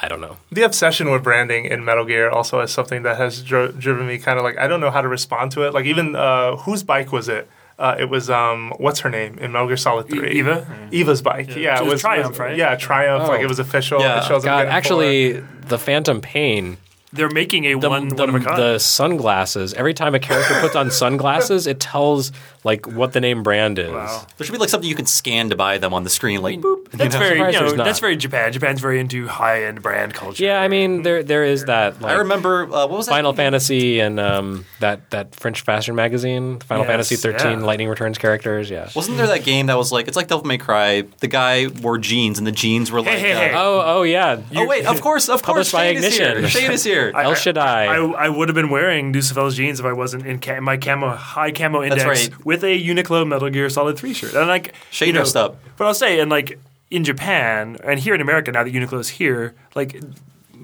I 0.00 0.06
don't 0.06 0.20
know. 0.20 0.36
The 0.52 0.62
obsession 0.62 1.10
with 1.10 1.24
branding 1.24 1.64
in 1.64 1.84
Metal 1.84 2.04
Gear 2.04 2.30
also 2.30 2.60
is 2.60 2.70
something 2.70 3.02
that 3.02 3.16
has 3.16 3.42
dri- 3.42 3.72
driven 3.76 4.06
me 4.06 4.18
kind 4.18 4.38
of 4.38 4.44
like, 4.44 4.56
I 4.56 4.68
don't 4.68 4.80
know 4.80 4.92
how 4.92 5.00
to 5.02 5.08
respond 5.08 5.50
to 5.52 5.62
it. 5.66 5.74
Like, 5.74 5.86
even 5.86 6.14
uh, 6.14 6.54
whose 6.56 6.84
bike 6.84 7.10
was 7.10 7.28
it? 7.28 7.48
Uh, 7.80 7.96
it 7.98 8.08
was 8.08 8.28
um, 8.30 8.72
what's 8.78 9.00
her 9.00 9.10
name 9.10 9.38
in 9.38 9.50
Metal 9.50 9.66
Gear 9.68 9.76
Solid 9.76 10.06
Three? 10.08 10.30
E- 10.30 10.38
Eva? 10.38 10.88
Eva's 10.92 11.20
bike. 11.22 11.48
Yeah, 11.56 11.76
It 11.78 11.80
it 11.80 11.84
was 11.84 11.92
was 11.94 12.00
Triumph, 12.02 12.28
was- 12.30 12.38
right? 12.38 12.56
Yeah, 12.56 12.76
Triumph. 12.76 13.24
Oh. 13.26 13.28
Like 13.32 13.40
it 13.40 13.48
was 13.48 13.58
official. 13.58 14.00
Yeah. 14.00 14.18
It 14.18 14.24
shows 14.28 14.44
God, 14.44 14.58
getting 14.58 14.72
actually, 14.72 15.32
the 15.66 15.78
Phantom 15.78 16.20
Pain 16.20 16.76
they're 17.12 17.30
making 17.30 17.64
a 17.64 17.78
the, 17.78 17.88
one 17.88 18.08
the, 18.08 18.14
one 18.16 18.28
of 18.28 18.34
a 18.34 18.40
kind. 18.40 18.60
the 18.60 18.78
sunglasses. 18.78 19.72
Every 19.74 19.94
time 19.94 20.14
a 20.14 20.18
character 20.18 20.60
puts 20.60 20.76
on 20.76 20.90
sunglasses, 20.90 21.66
it 21.66 21.80
tells 21.80 22.32
like 22.68 22.86
what 22.86 23.14
the 23.14 23.20
name 23.20 23.42
brand 23.42 23.78
is. 23.78 23.88
Wow. 23.90 24.26
There 24.36 24.44
should 24.44 24.52
be 24.52 24.58
like 24.58 24.68
something 24.68 24.88
you 24.88 24.94
can 24.94 25.06
scan 25.06 25.48
to 25.48 25.56
buy 25.56 25.78
them 25.78 25.94
on 25.94 26.04
the 26.04 26.10
screen, 26.10 26.42
like 26.42 26.60
boop. 26.60 26.90
That's 26.90 27.14
you 27.14 27.20
know? 27.20 27.26
very, 27.26 27.52
you 27.54 27.60
know, 27.60 27.72
that's 27.82 27.98
very 27.98 28.14
Japan. 28.14 28.52
Japan's 28.52 28.80
very 28.80 29.00
into 29.00 29.26
high 29.26 29.64
end 29.64 29.80
brand 29.82 30.12
culture. 30.12 30.44
Yeah, 30.44 30.60
I 30.60 30.68
mean 30.68 31.02
there 31.02 31.22
there 31.22 31.44
is 31.44 31.64
that. 31.64 32.00
Like, 32.02 32.12
I 32.12 32.18
remember 32.18 32.64
uh, 32.64 32.86
what 32.86 32.90
was 32.90 33.06
that? 33.06 33.12
Final 33.12 33.32
Fantasy 33.32 34.00
and 34.00 34.20
um, 34.20 34.66
that 34.80 35.08
that 35.10 35.34
French 35.34 35.62
fashion 35.62 35.94
magazine, 35.94 36.58
Final 36.60 36.84
Yes, 36.84 36.90
Fantasy 36.90 37.16
thirteen, 37.16 37.60
yeah. 37.60 37.64
Lightning 37.64 37.88
Returns 37.88 38.18
characters. 38.18 38.68
Yeah. 38.68 38.90
Wasn't 38.94 39.16
there 39.16 39.28
that 39.28 39.44
game 39.44 39.66
that 39.66 39.78
was 39.78 39.90
like 39.90 40.06
it's 40.06 40.16
like 40.16 40.28
Devil 40.28 40.44
May 40.44 40.58
Cry? 40.58 41.04
The 41.20 41.28
guy 41.28 41.68
wore 41.68 41.96
jeans 41.96 42.36
and 42.36 42.46
the 42.46 42.52
jeans 42.52 42.92
were 42.92 43.00
like. 43.00 43.18
hey, 43.18 43.32
uh, 43.32 43.38
hey. 43.38 43.52
Oh, 43.54 43.82
oh 43.84 44.02
yeah. 44.02 44.42
Oh 44.54 44.66
wait, 44.66 44.84
of 44.84 45.00
course, 45.00 45.30
of 45.30 45.42
course, 45.42 45.70
Published 45.70 45.72
by 45.72 45.94
Shane 45.94 46.04
is 46.04 46.18
here. 46.18 46.32
Ignition. 46.32 46.60
Shane 46.60 46.72
is 46.72 46.84
here. 46.84 47.12
El 47.16 47.34
Shaddai. 47.34 47.86
I, 47.86 47.96
I 47.96 48.28
would 48.28 48.48
have 48.48 48.54
been 48.54 48.68
wearing 48.68 49.12
Lucifer's 49.12 49.56
jeans 49.56 49.80
if 49.80 49.86
I 49.86 49.94
wasn't 49.94 50.26
in 50.26 50.38
ca- 50.38 50.60
my 50.60 50.76
camo 50.76 51.08
high 51.10 51.52
camo 51.52 51.82
index 51.82 52.04
right. 52.04 52.44
with 52.44 52.57
a 52.62 52.80
Uniqlo 52.80 53.26
Metal 53.26 53.50
Gear 53.50 53.68
Solid 53.68 53.98
Three 53.98 54.14
shirt. 54.14 54.34
And 54.34 54.48
like 54.48 54.74
Shane 54.90 55.08
you 55.08 55.12
know, 55.14 55.22
up. 55.22 55.58
But 55.76 55.86
I'll 55.86 55.94
say, 55.94 56.20
and 56.20 56.30
like 56.30 56.58
in 56.90 57.04
Japan 57.04 57.76
and 57.84 57.98
here 58.00 58.14
in 58.14 58.20
America, 58.20 58.52
now 58.52 58.64
that 58.64 58.72
Uniqlo 58.72 58.98
is 58.98 59.08
here, 59.08 59.54
like 59.74 60.00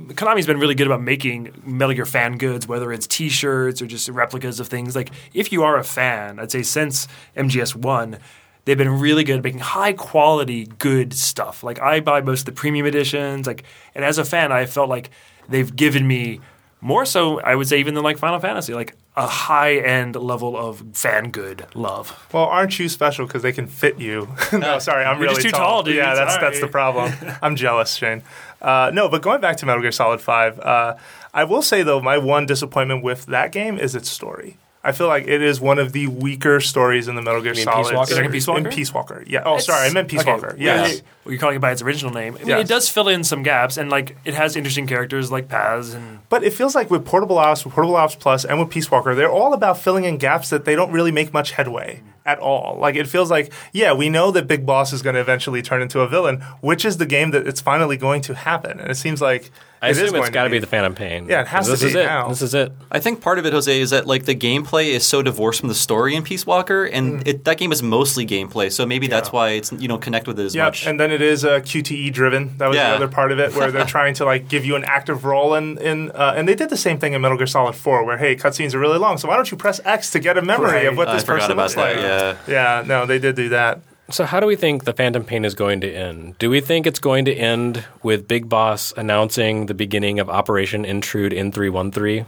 Konami's 0.08 0.46
been 0.46 0.58
really 0.58 0.74
good 0.74 0.86
about 0.86 1.02
making 1.02 1.50
Metal 1.64 1.94
Gear 1.94 2.06
fan 2.06 2.36
goods, 2.36 2.66
whether 2.66 2.92
it's 2.92 3.06
T-shirts 3.06 3.80
or 3.80 3.86
just 3.86 4.08
replicas 4.08 4.60
of 4.60 4.68
things. 4.68 4.96
Like 4.96 5.10
if 5.32 5.52
you 5.52 5.62
are 5.62 5.78
a 5.78 5.84
fan, 5.84 6.38
I'd 6.38 6.50
say 6.50 6.62
since 6.62 7.08
MGS 7.36 7.74
One. 7.74 8.18
They've 8.66 8.78
been 8.78 8.98
really 8.98 9.24
good 9.24 9.36
at 9.36 9.44
making 9.44 9.60
high 9.60 9.92
quality, 9.92 10.64
good 10.78 11.12
stuff. 11.12 11.62
Like 11.62 11.82
I 11.82 12.00
buy 12.00 12.22
most 12.22 12.40
of 12.40 12.46
the 12.46 12.52
premium 12.52 12.86
editions. 12.86 13.46
Like, 13.46 13.64
and 13.94 14.02
as 14.02 14.16
a 14.16 14.24
fan, 14.24 14.52
I 14.52 14.64
felt 14.64 14.88
like 14.88 15.10
they've 15.50 15.76
given 15.76 16.06
me 16.08 16.40
more 16.84 17.06
so. 17.06 17.40
I 17.40 17.54
would 17.54 17.66
say 17.66 17.80
even 17.80 17.94
than 17.94 18.04
like 18.04 18.18
Final 18.18 18.38
Fantasy, 18.38 18.74
like 18.74 18.94
a 19.16 19.26
high 19.26 19.76
end 19.76 20.16
level 20.16 20.54
of 20.54 20.84
fan 20.92 21.30
good 21.30 21.66
love. 21.74 22.28
Well, 22.32 22.44
aren't 22.44 22.78
you 22.78 22.90
special 22.90 23.26
because 23.26 23.42
they 23.42 23.52
can 23.52 23.66
fit 23.66 23.98
you? 23.98 24.28
no, 24.52 24.78
sorry, 24.78 25.04
I'm 25.04 25.16
You're 25.16 25.30
really 25.30 25.42
just 25.42 25.54
too 25.54 25.58
tall, 25.58 25.82
dude. 25.82 25.96
Yeah, 25.96 26.14
that's 26.14 26.36
that's 26.36 26.60
the 26.60 26.68
problem. 26.68 27.12
I'm 27.42 27.56
jealous, 27.56 27.94
Shane. 27.94 28.22
Uh, 28.60 28.90
no, 28.92 29.08
but 29.08 29.22
going 29.22 29.40
back 29.40 29.56
to 29.58 29.66
Metal 29.66 29.80
Gear 29.80 29.92
Solid 29.92 30.20
Five, 30.20 30.60
uh, 30.60 30.96
I 31.32 31.44
will 31.44 31.62
say 31.62 31.82
though, 31.82 32.00
my 32.00 32.18
one 32.18 32.44
disappointment 32.44 33.02
with 33.02 33.26
that 33.26 33.50
game 33.50 33.78
is 33.78 33.94
its 33.94 34.10
story. 34.10 34.58
I 34.86 34.92
feel 34.92 35.06
like 35.06 35.26
it 35.26 35.40
is 35.40 35.60
one 35.62 35.78
of 35.78 35.92
the 35.92 36.08
weaker 36.08 36.60
stories 36.60 37.08
in 37.08 37.14
the 37.16 37.22
Metal 37.22 37.40
Gear 37.40 37.54
mean 37.54 37.64
Solid. 37.64 37.84
Peace 37.86 37.92
Walker? 37.94 38.14
You're 38.22 38.30
Peace 38.30 38.46
Walker? 38.46 38.60
In 38.68 38.70
Peace 38.70 38.92
Walker, 38.94 39.24
yeah. 39.26 39.42
Oh, 39.46 39.56
sorry, 39.58 39.88
I 39.88 39.92
meant 39.92 40.08
Peace 40.08 40.20
Okay, 40.20 40.30
Walker. 40.32 40.54
yeah, 40.58 40.82
Yes. 40.86 41.02
Well, 41.24 41.32
you're 41.32 41.40
calling 41.40 41.56
it 41.56 41.60
by 41.60 41.72
its 41.72 41.80
original 41.80 42.12
name. 42.12 42.34
I 42.34 42.38
mean, 42.40 42.48
Yes. 42.48 42.60
It 42.60 42.68
does 42.68 42.88
fill 42.90 43.08
in 43.08 43.24
some 43.24 43.42
gaps, 43.42 43.78
and 43.78 43.90
like 43.90 44.16
it 44.26 44.34
has 44.34 44.56
interesting 44.56 44.86
characters 44.86 45.32
like 45.32 45.48
Paz 45.48 45.94
and 45.94 46.18
But 46.28 46.44
it 46.44 46.52
feels 46.52 46.74
like 46.74 46.90
with 46.90 47.04
Portable 47.06 47.38
Ops, 47.38 47.64
with 47.64 47.72
Portable 47.72 47.96
Ops 47.96 48.14
Plus, 48.14 48.44
and 48.44 48.60
with 48.60 48.68
Peace 48.68 48.90
Walker, 48.90 49.14
they're 49.14 49.32
all 49.32 49.54
about 49.54 49.78
filling 49.78 50.04
in 50.04 50.18
gaps 50.18 50.50
that 50.50 50.66
they 50.66 50.76
don't 50.76 50.92
really 50.92 51.12
make 51.12 51.32
much 51.32 51.52
headway 51.52 52.02
at 52.26 52.38
all. 52.38 52.76
Like 52.78 52.94
it 52.96 53.06
feels 53.08 53.30
like, 53.30 53.52
yeah, 53.72 53.94
we 53.94 54.10
know 54.10 54.30
that 54.32 54.46
Big 54.46 54.66
Boss 54.66 54.92
is 54.92 55.00
going 55.02 55.14
to 55.14 55.20
eventually 55.20 55.62
turn 55.62 55.80
into 55.80 56.00
a 56.00 56.08
villain, 56.08 56.40
which 56.60 56.84
is 56.84 56.98
the 56.98 57.06
game 57.06 57.30
that 57.30 57.46
it's 57.46 57.60
finally 57.62 57.96
going 57.96 58.20
to 58.22 58.34
happen. 58.34 58.80
And 58.80 58.90
it 58.90 58.96
seems 58.96 59.20
like 59.22 59.50
I 59.84 59.88
it 59.88 59.90
is 59.92 59.96
assume 59.98 60.14
it's 60.16 60.22
going 60.24 60.32
got 60.32 60.44
to 60.44 60.50
be 60.50 60.56
be 60.56 60.60
the 60.60 60.66
Phantom 60.66 60.94
Pain. 60.94 61.26
Yeah, 61.28 61.42
it 61.42 61.46
has 61.48 61.68
'Cause 61.68 61.78
to 61.80 61.84
this 61.86 61.92
be 61.94 61.98
is 62.00 62.04
it. 62.04 62.08
now. 62.08 62.28
This 62.28 62.42
is 62.42 62.54
it. 62.54 62.72
I 62.90 62.98
think 63.00 63.20
part 63.20 63.38
of 63.38 63.46
it, 63.46 63.52
Jose, 63.52 63.80
is 63.80 63.90
that 63.90 64.06
like 64.06 64.24
the 64.24 64.34
gameplay 64.34 64.88
is 64.88 65.04
so 65.06 65.22
divorced 65.22 65.60
from 65.60 65.68
the 65.68 65.74
story 65.74 66.14
in 66.14 66.22
Peace 66.22 66.46
Walker, 66.46 66.84
and 66.84 67.26
it, 67.26 67.44
that 67.44 67.58
game 67.58 67.72
is 67.72 67.82
mostly 67.82 68.26
gameplay. 68.26 68.70
So 68.72 68.84
maybe 68.86 69.06
that's 69.06 69.30
why 69.32 69.50
it's 69.50 69.72
you 69.72 69.88
don't 69.88 70.02
connect 70.02 70.26
with 70.26 70.38
it 70.40 70.44
as 70.44 70.54
Yeah, 70.54 70.64
much. 70.66 70.86
and 70.86 70.98
then 70.98 71.10
it 71.10 71.22
is 71.22 71.44
uh, 71.44 71.60
QTE 71.60 72.12
driven. 72.12 72.56
That 72.58 72.68
was 72.68 72.76
Yeah. 72.76 72.90
the 72.90 72.96
other 72.96 73.08
part 73.08 73.30
of 73.32 73.38
it, 73.38 73.54
where 73.54 73.70
they're 73.70 73.84
trying 73.98 74.14
to 74.14 74.24
like 74.24 74.48
give 74.48 74.64
you 74.64 74.76
an 74.76 74.84
active 74.84 75.24
role 75.24 75.54
in 75.54 75.78
in. 75.78 76.10
Uh, 76.12 76.34
and 76.36 76.48
they 76.48 76.54
did 76.54 76.70
the 76.70 76.76
same 76.76 76.98
thing 76.98 77.12
in 77.12 77.20
Metal 77.20 77.36
Gear 77.36 77.46
Solid 77.46 77.74
Four, 77.74 78.04
where 78.04 78.16
hey, 78.18 78.36
cutscenes 78.36 78.74
are 78.74 78.78
really 78.78 78.98
long, 78.98 79.18
so 79.18 79.28
why 79.28 79.36
don't 79.36 79.50
you 79.50 79.56
press 79.56 79.80
X 79.84 80.10
to 80.10 80.18
get 80.18 80.38
a 80.38 80.42
memory 80.42 80.70
Right. 80.72 80.86
of 80.86 80.96
what 80.96 81.10
this 81.10 81.22
forgot 81.22 81.40
person 81.40 81.52
about 81.52 81.62
looks 81.62 81.74
that. 81.74 81.96
like? 81.96 81.96
Yeah. 82.04 82.34
Yeah, 82.46 82.84
no, 82.86 83.06
they 83.06 83.18
did 83.18 83.34
do 83.36 83.48
that. 83.50 83.80
So, 84.10 84.24
how 84.24 84.38
do 84.38 84.46
we 84.46 84.54
think 84.54 84.84
the 84.84 84.92
Phantom 84.92 85.24
Pain 85.24 85.44
is 85.44 85.54
going 85.54 85.80
to 85.80 85.90
end? 85.90 86.38
Do 86.38 86.50
we 86.50 86.60
think 86.60 86.86
it's 86.86 86.98
going 86.98 87.24
to 87.24 87.34
end 87.34 87.84
with 88.02 88.28
Big 88.28 88.48
Boss 88.48 88.92
announcing 88.96 89.66
the 89.66 89.74
beginning 89.74 90.20
of 90.20 90.28
Operation 90.28 90.84
Intrude 90.84 91.32
N313? 91.32 92.26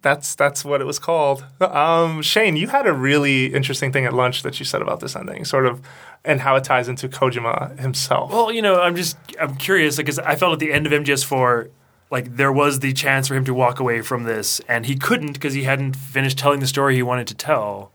That's 0.00 0.34
that's 0.34 0.64
what 0.64 0.80
it 0.80 0.84
was 0.84 0.98
called. 0.98 1.44
Um, 1.60 2.22
Shane, 2.22 2.56
you 2.56 2.68
had 2.68 2.86
a 2.86 2.92
really 2.92 3.46
interesting 3.46 3.92
thing 3.92 4.04
at 4.04 4.12
lunch 4.12 4.42
that 4.42 4.60
you 4.60 4.66
said 4.66 4.82
about 4.82 5.00
this 5.00 5.16
ending, 5.16 5.44
sort 5.44 5.66
of, 5.66 5.80
and 6.24 6.40
how 6.40 6.54
it 6.56 6.64
ties 6.64 6.88
into 6.88 7.08
Kojima 7.08 7.78
himself. 7.80 8.30
Well, 8.30 8.52
you 8.52 8.62
know, 8.62 8.80
I'm 8.80 8.94
just 8.94 9.16
I'm 9.40 9.56
curious 9.56 9.96
because 9.96 10.18
I 10.18 10.36
felt 10.36 10.52
at 10.52 10.58
the 10.58 10.72
end 10.72 10.86
of 10.86 10.92
MGS4 10.92 11.70
like 12.10 12.36
there 12.36 12.52
was 12.52 12.80
the 12.80 12.92
chance 12.92 13.28
for 13.28 13.34
him 13.34 13.44
to 13.44 13.54
walk 13.54 13.80
away 13.80 14.00
from 14.00 14.24
this 14.24 14.60
and 14.68 14.86
he 14.86 14.96
couldn't 14.96 15.32
because 15.32 15.54
he 15.54 15.64
hadn't 15.64 15.94
finished 15.94 16.38
telling 16.38 16.60
the 16.60 16.66
story 16.66 16.94
he 16.94 17.02
wanted 17.02 17.26
to 17.28 17.34
tell. 17.34 17.90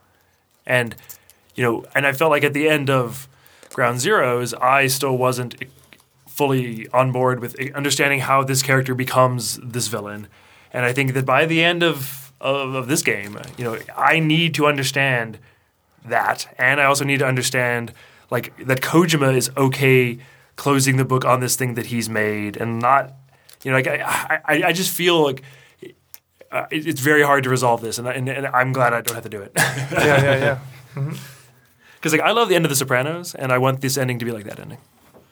And 0.66 0.96
you 1.56 1.64
know, 1.64 1.86
and 1.96 2.06
I 2.06 2.14
felt 2.14 2.32
like 2.32 2.44
at 2.44 2.54
the 2.54 2.68
end 2.68 2.90
of 2.90 3.28
Ground 3.74 4.00
Zeroes, 4.00 4.54
I 4.60 4.88
still 4.88 5.18
wasn't 5.18 5.56
fully 6.28 6.88
on 6.90 7.12
board 7.12 7.40
with 7.40 7.60
understanding 7.76 8.22
how 8.22 8.44
this 8.44 8.64
character 8.64 8.96
becomes 8.96 9.58
this 9.64 9.88
villain. 9.88 10.28
And 10.72 10.84
I 10.86 10.92
think 10.94 11.14
that 11.14 11.26
by 11.26 11.46
the 11.46 11.64
end 11.64 11.84
of 11.84 12.34
of, 12.42 12.74
of 12.74 12.88
this 12.88 13.02
game, 13.02 13.40
you 13.58 13.64
know, 13.64 13.78
I 13.96 14.20
need 14.20 14.54
to 14.56 14.66
understand 14.66 15.38
that, 16.04 16.54
and 16.58 16.82
I 16.82 16.86
also 16.86 17.06
need 17.06 17.20
to 17.20 17.26
understand 17.26 17.94
like 18.30 18.56
that 18.66 18.82
Kojima 18.82 19.36
is 19.36 19.50
okay 19.56 20.18
closing 20.56 20.98
the 20.98 21.06
book 21.06 21.24
on 21.24 21.40
this 21.40 21.56
thing 21.56 21.76
that 21.76 21.88
he's 21.88 22.10
made, 22.10 22.58
and 22.58 22.80
not, 22.80 23.14
you 23.64 23.72
know, 23.72 23.78
like 23.78 23.88
I 23.88 24.42
I, 24.46 24.64
I 24.68 24.74
just 24.74 24.92
feel 24.94 25.22
like. 25.24 25.44
Uh, 26.52 26.68
it, 26.70 26.86
it's 26.86 27.02
very 27.02 27.24
hard 27.24 27.44
to 27.44 27.50
resolve 27.50 27.82
this, 27.82 27.98
and, 27.98 28.08
and, 28.08 28.30
and 28.30 28.46
I'm 28.46 28.74
glad 28.74 28.94
I 28.94 29.02
don't 29.02 29.16
have 29.16 29.24
to 29.24 29.30
do 29.30 29.42
it. 29.42 29.54
yeah, 29.58 30.22
yeah, 30.22 30.60
yeah. 30.96 31.14
Because 32.04 32.12
like 32.12 32.22
I 32.22 32.32
love 32.32 32.50
the 32.50 32.56
end 32.56 32.66
of 32.66 32.70
The 32.70 32.76
Sopranos, 32.76 33.34
and 33.34 33.50
I 33.54 33.58
want 33.60 33.80
this 33.80 33.98
ending 33.98 34.20
to 34.20 34.26
be 34.26 34.32
like 34.34 34.44
that 34.44 34.60
ending. 34.60 34.78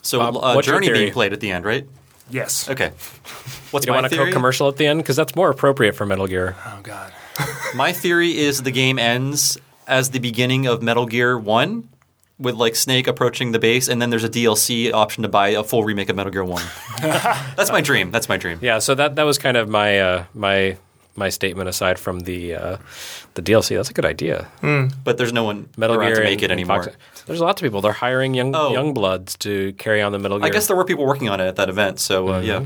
so 0.02 0.19
Bob, 0.19 0.38
uh, 0.38 0.53
what's 0.53 0.68
your 0.68 0.77
Journey 0.77 0.88
theory? 0.88 0.99
being 0.99 1.11
played 1.14 1.34
at 1.34 1.41
the 1.41 1.52
end, 1.52 1.65
right? 1.65 1.85
Yes. 2.30 2.69
Okay. 2.69 2.91
What's 3.72 3.85
You 3.85 3.91
my 3.91 3.98
want 3.98 4.06
a 4.06 4.10
theory? 4.10 4.31
commercial 4.31 4.69
at 4.69 4.77
the 4.77 4.88
end? 4.88 5.02
Because 5.02 5.18
that's 5.18 5.35
more 5.35 5.49
appropriate 5.49 5.95
for 5.95 6.06
Metal 6.06 6.27
Gear. 6.27 6.56
Oh 6.65 6.80
God. 6.81 7.11
My 7.76 7.91
theory 7.91 8.38
is 8.38 8.64
the 8.64 8.72
game 8.72 8.98
ends 8.98 9.57
as 9.85 10.11
the 10.11 10.19
beginning 10.19 10.65
of 10.65 10.81
Metal 10.81 11.06
Gear 11.06 11.38
One, 11.38 11.89
with 12.39 12.56
like 12.56 12.76
Snake 12.77 13.07
approaching 13.07 13.52
the 13.52 13.60
base, 13.60 13.89
and 13.89 14.02
then 14.02 14.10
there's 14.10 14.23
a 14.23 14.30
DLC 14.30 14.93
option 14.93 15.23
to 15.23 15.30
buy 15.30 15.49
a 15.49 15.64
full 15.64 15.84
remake 15.84 16.07
of 16.10 16.15
Metal 16.15 16.31
Gear 16.31 16.45
One. 16.45 16.64
That's 17.02 17.69
my 17.72 17.81
dream. 17.81 18.11
That's 18.11 18.30
my 18.30 18.38
dream. 18.38 18.60
Yeah, 18.61 18.80
so 18.80 18.95
that 18.95 19.15
that 19.18 19.23
was 19.23 19.38
kind 19.38 19.57
of 19.57 19.68
my 19.68 19.99
uh, 19.99 20.23
my 20.34 20.77
my 21.15 21.29
statement 21.29 21.67
aside 21.69 21.99
from 21.99 22.21
the 22.21 22.55
uh, 22.55 22.77
the 23.33 23.41
DLC. 23.41 23.75
That's 23.75 23.89
a 23.89 23.93
good 23.93 24.05
idea. 24.05 24.47
But 25.03 25.17
there's 25.17 25.33
no 25.33 25.43
one 25.43 25.69
Metal 25.77 25.95
around 25.97 26.09
Gear 26.09 26.17
to 26.17 26.23
make 26.23 26.39
it 26.41 26.45
and 26.45 26.53
anymore. 26.53 26.83
Fox- 26.83 26.95
There's 27.25 27.41
lots 27.41 27.61
of 27.61 27.65
people. 27.65 27.81
They're 27.81 27.91
hiring 27.91 28.33
young 28.33 28.55
Oh. 28.55 28.71
young 28.71 28.93
bloods 28.93 29.35
to 29.38 29.73
carry 29.73 30.01
on 30.01 30.11
the 30.11 30.19
Metal 30.19 30.38
Gear. 30.39 30.47
I 30.47 30.49
guess 30.49 30.67
there 30.67 30.75
were 30.77 30.85
people 30.85 31.05
working 31.05 31.29
on 31.29 31.39
it 31.41 31.47
at 31.47 31.55
that 31.57 31.69
event. 31.69 31.99
So 31.99 32.33
uh, 32.35 32.39
yeah. 32.39 32.65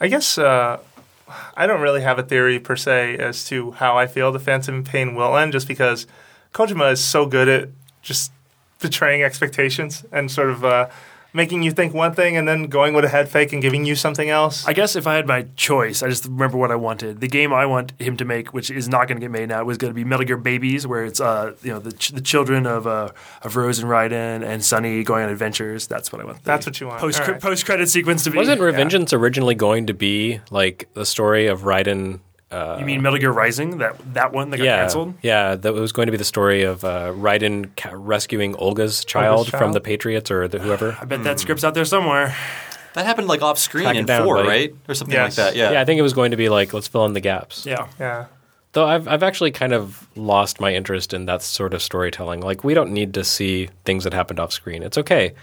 I 0.00 0.08
guess 0.08 0.38
uh, 0.38 0.78
I 1.56 1.66
don't 1.66 1.80
really 1.82 2.00
have 2.00 2.18
a 2.18 2.22
theory 2.22 2.58
per 2.58 2.76
se 2.76 3.16
as 3.18 3.44
to 3.46 3.72
how 3.72 3.96
I 3.98 4.06
feel 4.06 4.32
the 4.32 4.38
Phantom 4.40 4.82
Pain 4.82 5.14
will 5.14 5.36
end, 5.36 5.52
just 5.52 5.68
because 5.68 6.06
Kojima 6.54 6.92
is 6.92 7.04
so 7.04 7.26
good 7.26 7.48
at 7.48 7.68
just 8.02 8.32
betraying 8.80 9.22
expectations 9.22 10.04
and 10.10 10.30
sort 10.30 10.48
of 10.50 10.64
uh, 10.64 10.88
making 11.32 11.62
you 11.62 11.70
think 11.70 11.94
one 11.94 12.12
thing 12.12 12.36
and 12.36 12.46
then 12.48 12.64
going 12.64 12.94
with 12.94 13.04
a 13.04 13.08
head 13.08 13.28
fake 13.28 13.52
and 13.52 13.62
giving 13.62 13.84
you 13.84 13.94
something 13.94 14.28
else. 14.28 14.66
I 14.66 14.72
guess 14.72 14.96
if 14.96 15.06
I 15.06 15.14
had 15.14 15.26
my 15.26 15.46
choice, 15.56 16.02
I 16.02 16.08
just 16.08 16.24
remember 16.24 16.56
what 16.58 16.70
I 16.70 16.76
wanted. 16.76 17.20
The 17.20 17.28
game 17.28 17.52
I 17.52 17.66
want 17.66 17.92
him 18.00 18.16
to 18.16 18.24
make, 18.24 18.52
which 18.52 18.70
is 18.70 18.88
not 18.88 19.08
going 19.08 19.18
to 19.18 19.24
get 19.24 19.30
made 19.30 19.48
now, 19.48 19.62
was 19.64 19.78
going 19.78 19.90
to 19.90 19.94
be 19.94 20.04
Metal 20.04 20.24
Gear 20.26 20.36
Babies, 20.36 20.86
where 20.86 21.04
it's 21.04 21.20
uh, 21.20 21.54
you 21.62 21.72
know 21.72 21.78
the, 21.78 21.92
ch- 21.92 22.10
the 22.10 22.20
children 22.20 22.66
of 22.66 22.86
uh, 22.86 23.10
of 23.42 23.56
Rose 23.56 23.78
and 23.78 23.88
Raiden 23.88 24.42
and 24.44 24.64
Sunny 24.64 25.04
going 25.04 25.24
on 25.24 25.30
adventures. 25.30 25.86
That's 25.86 26.12
what 26.12 26.20
I 26.20 26.24
want. 26.24 26.42
That's 26.44 26.66
what 26.66 26.80
you 26.80 26.88
want. 26.88 27.00
Post 27.00 27.20
All 27.20 27.26
right. 27.28 27.40
post 27.40 27.64
credit 27.64 27.88
sequence 27.88 28.24
to 28.24 28.30
be. 28.30 28.36
wasn't 28.36 28.60
Revengeance 28.60 29.12
originally 29.12 29.54
going 29.54 29.86
to 29.86 29.94
be 29.94 30.40
like 30.50 30.88
the 30.94 31.06
story 31.06 31.46
of 31.46 31.62
Raiden. 31.62 32.20
Uh, 32.50 32.76
You 32.80 32.84
mean 32.84 33.00
Metal 33.02 33.18
Gear 33.18 33.30
Rising? 33.30 33.78
That 33.78 33.96
that 34.14 34.32
one 34.32 34.50
that 34.50 34.56
got 34.58 34.64
yeah, 34.64 34.76
canceled? 34.78 35.14
yeah, 35.22 35.54
that 35.54 35.72
was 35.72 35.92
going 35.92 36.06
to 36.06 36.10
be 36.12 36.18
the 36.18 36.24
story 36.24 36.62
of 36.62 36.84
uh, 36.84 37.12
Raiden 37.12 37.70
ca- 37.76 37.92
rescuing 37.94 38.54
Olga's 38.56 39.04
child, 39.04 39.48
from 39.50 39.60
child? 39.60 39.74
the 39.74 39.80
Patriots 39.80 40.30
or 40.30 40.48
the 40.48 40.58
whoever. 40.58 40.96
I 41.00 41.04
bet 41.04 41.22
that 41.24 41.38
script's 41.40 41.62
out 41.64 41.74
there 41.74 41.84
somewhere. 41.84 42.34
That 42.94 43.06
happened 43.06 43.28
like 43.28 43.40
off 43.40 43.56
screen 43.58 43.84
Track 43.84 43.94
it 43.96 44.00
in 44.00 44.06
down, 44.06 44.24
four, 44.24 44.34
buddy. 44.36 44.48
right, 44.48 44.74
or 44.88 44.94
something 44.94 45.14
Yes. 45.14 45.38
like 45.38 45.52
that. 45.52 45.56
Yeah. 45.56 45.70
yeah, 45.72 45.80
I 45.80 45.84
think 45.84 46.00
it 46.00 46.02
was 46.02 46.12
going 46.12 46.32
to 46.32 46.36
be 46.36 46.48
like 46.48 46.72
let's 46.74 46.88
fill 46.88 47.06
in 47.06 47.12
the 47.12 47.20
gaps. 47.20 47.64
Yeah. 47.64 47.86
Yeah. 48.00 48.26
Though 48.72 48.86
I've 48.86 49.06
I've 49.06 49.22
actually 49.22 49.52
kind 49.52 49.72
of 49.72 50.08
lost 50.16 50.60
my 50.60 50.74
interest 50.74 51.14
in 51.14 51.26
that 51.26 51.42
sort 51.42 51.72
of 51.72 51.82
storytelling. 51.82 52.40
Like 52.40 52.64
we 52.64 52.74
don't 52.74 52.90
need 52.92 53.14
to 53.14 53.22
see 53.22 53.68
things 53.84 54.02
that 54.04 54.12
happened 54.12 54.40
off 54.40 54.52
screen. 54.52 54.82
It's 54.82 54.98
okay. 54.98 55.34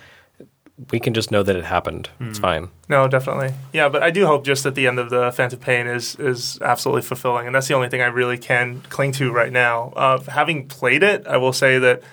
We 0.91 0.99
can 0.99 1.13
just 1.15 1.31
know 1.31 1.41
that 1.41 1.55
it 1.55 1.65
happened. 1.65 2.09
It's 2.19 2.37
fine. 2.37 2.69
No, 2.87 3.07
definitely. 3.07 3.53
Yeah, 3.73 3.89
but 3.89 4.03
I 4.03 4.11
do 4.11 4.27
hope 4.27 4.45
just 4.45 4.65
at 4.65 4.75
the 4.75 4.85
end 4.85 4.99
of 4.99 5.09
the 5.09 5.31
Phantom 5.31 5.59
Pain 5.59 5.87
is 5.87 6.15
is 6.15 6.59
absolutely 6.61 7.01
fulfilling, 7.01 7.47
and 7.47 7.55
that's 7.55 7.67
the 7.67 7.73
only 7.73 7.89
thing 7.89 8.01
I 8.01 8.05
really 8.05 8.37
can 8.37 8.81
cling 8.89 9.11
to 9.13 9.31
right 9.31 9.51
now. 9.51 9.91
Uh, 9.95 10.21
having 10.21 10.67
played 10.67 11.01
it, 11.01 11.25
I 11.25 11.37
will 11.37 11.53
say 11.53 11.79
that 11.79 12.03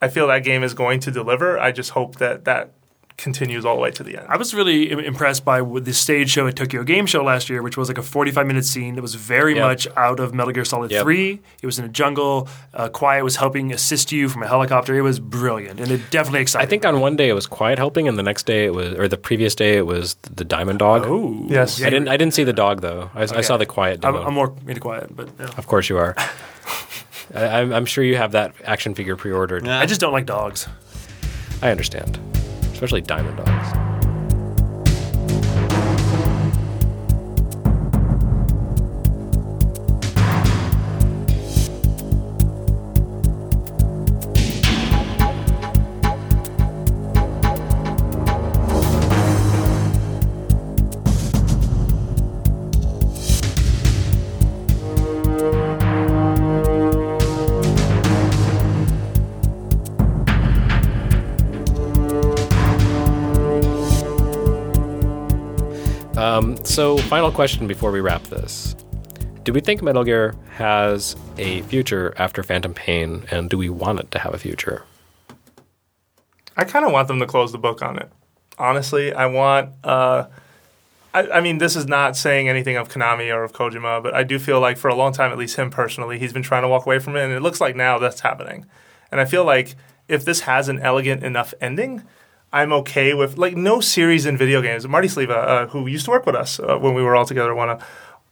I 0.00 0.08
feel 0.08 0.28
that 0.28 0.44
game 0.44 0.62
is 0.62 0.72
going 0.72 1.00
to 1.00 1.10
deliver. 1.10 1.58
I 1.58 1.72
just 1.72 1.90
hope 1.90 2.16
that 2.16 2.44
that 2.44 2.70
continues 3.16 3.64
all 3.64 3.74
the 3.76 3.80
way 3.80 3.90
to 3.90 4.02
the 4.02 4.16
end. 4.18 4.26
I 4.28 4.36
was 4.36 4.52
really 4.54 4.90
impressed 4.90 5.44
by 5.44 5.62
the 5.62 5.94
stage 5.94 6.30
show 6.30 6.46
at 6.46 6.54
Tokyo 6.56 6.82
Game 6.82 7.06
Show 7.06 7.24
last 7.24 7.48
year, 7.48 7.62
which 7.62 7.76
was 7.76 7.88
like 7.88 7.96
a 7.98 8.02
45 8.02 8.46
minute 8.46 8.64
scene 8.64 8.94
that 8.96 9.02
was 9.02 9.14
very 9.14 9.54
Yep. 9.54 9.62
much 9.66 9.88
out 9.96 10.20
of 10.20 10.34
Metal 10.34 10.52
Gear 10.52 10.64
Solid 10.66 10.90
Yep. 10.90 11.02
3. 11.02 11.40
It 11.62 11.66
was 11.66 11.78
in 11.78 11.84
a 11.84 11.88
jungle. 11.88 12.48
Uh, 12.74 12.88
Quiet 12.88 13.24
was 13.24 13.36
helping 13.36 13.72
assist 13.72 14.12
you 14.12 14.28
from 14.28 14.42
a 14.42 14.46
helicopter. 14.46 14.94
It 14.94 15.00
was 15.02 15.18
brilliant 15.18 15.80
and 15.80 15.90
it 15.90 16.10
definitely 16.10 16.40
excited 16.40 16.66
I 16.66 16.68
think 16.68 16.84
on 16.84 17.00
one 17.00 17.16
day 17.16 17.28
it 17.30 17.32
was 17.34 17.46
Quiet 17.46 17.78
helping, 17.78 18.06
and 18.08 18.18
the 18.18 18.22
next 18.22 18.44
day 18.46 18.66
it 18.66 18.74
was, 18.74 18.94
or 18.94 19.08
the 19.08 19.16
previous 19.16 19.54
day 19.54 19.76
it 19.78 19.86
was 19.86 20.14
the 20.34 20.44
Diamond 20.44 20.78
Dog. 20.80 21.04
Oh, 21.06 21.44
Yes. 21.48 21.80
I 21.82 21.90
didn't. 21.90 22.08
I 22.08 22.16
didn't 22.16 22.34
see 22.34 22.44
the 22.44 22.52
dog 22.52 22.80
though. 22.82 23.10
I, 23.14 23.22
I 23.22 23.40
saw 23.40 23.56
the 23.56 23.66
Quiet 23.66 24.04
I'm. 24.04 24.14
I'm 24.16 24.34
more 24.34 24.54
into 24.66 24.80
Quiet, 24.80 25.14
but 25.16 25.28
yeah. 25.38 25.46
of 25.56 25.66
course 25.66 25.88
you 25.88 25.96
are. 25.96 26.14
I, 27.34 27.60
I'm, 27.60 27.72
I'm 27.72 27.86
sure 27.86 28.04
you 28.04 28.16
have 28.16 28.32
that 28.32 28.54
action 28.64 28.94
figure 28.94 29.16
pre-ordered. 29.16 29.64
Yeah. 29.66 29.78
I 29.80 29.86
just 29.86 30.00
don't 30.00 30.12
like 30.12 30.26
dogs. 30.26 30.68
I 31.62 31.70
understand, 31.70 32.18
especially 32.76 33.00
Diamond 33.00 33.36
Dogs. 33.38 33.95
So, 66.76 66.98
final 66.98 67.32
question 67.32 67.66
before 67.66 67.90
we 67.90 68.00
wrap 68.00 68.22
this: 68.24 68.76
Do 69.44 69.54
we 69.54 69.60
think 69.60 69.80
Metal 69.80 70.04
Gear 70.04 70.34
has 70.50 71.16
a 71.38 71.62
future 71.62 72.12
after 72.18 72.42
Phantom 72.42 72.74
Pain, 72.74 73.24
and 73.30 73.48
do 73.48 73.56
we 73.56 73.70
want 73.70 73.98
it 73.98 74.10
to 74.10 74.18
have 74.18 74.34
a 74.34 74.38
future? 74.38 74.84
I 76.54 76.64
kind 76.64 76.84
of 76.84 76.92
want 76.92 77.08
them 77.08 77.18
to 77.20 77.26
close 77.26 77.50
the 77.50 77.56
book 77.56 77.80
on 77.80 77.96
it. 77.96 78.10
Honestly, 78.58 79.10
I 79.14 79.24
want. 79.24 79.72
Uh, 79.82 80.26
I, 81.14 81.26
I 81.28 81.40
mean, 81.40 81.56
this 81.56 81.76
is 81.76 81.86
not 81.86 82.14
saying 82.14 82.46
anything 82.46 82.76
of 82.76 82.90
Konami 82.90 83.34
or 83.34 83.42
of 83.42 83.54
Kojima, 83.54 84.02
but 84.02 84.14
I 84.14 84.22
do 84.22 84.38
feel 84.38 84.60
like 84.60 84.76
for 84.76 84.88
a 84.88 84.94
long 84.94 85.14
time, 85.14 85.32
at 85.32 85.38
least 85.38 85.56
him 85.56 85.70
personally, 85.70 86.18
he's 86.18 86.34
been 86.34 86.42
trying 86.42 86.60
to 86.60 86.68
walk 86.68 86.84
away 86.84 86.98
from 86.98 87.16
it, 87.16 87.24
and 87.24 87.32
it 87.32 87.40
looks 87.40 87.58
like 87.58 87.74
now 87.74 87.98
that's 87.98 88.20
happening. 88.20 88.66
And 89.10 89.18
I 89.18 89.24
feel 89.24 89.46
like 89.46 89.76
if 90.08 90.26
this 90.26 90.40
has 90.40 90.68
an 90.68 90.80
elegant 90.80 91.24
enough 91.24 91.54
ending, 91.58 92.02
I'm 92.60 92.72
okay 92.72 93.12
with 93.14 93.36
like 93.38 93.56
no 93.56 93.80
series 93.80 94.24
in 94.26 94.36
video 94.36 94.62
games. 94.62 94.86
Marty 94.88 95.08
Sliva, 95.08 95.36
uh, 95.36 95.66
who 95.68 95.86
used 95.86 96.04
to 96.06 96.10
work 96.10 96.26
with 96.26 96.34
us 96.36 96.58
uh, 96.58 96.78
when 96.78 96.94
we 96.94 97.02
were 97.02 97.14
all 97.14 97.26
together, 97.26 97.54
wanna 97.54 97.78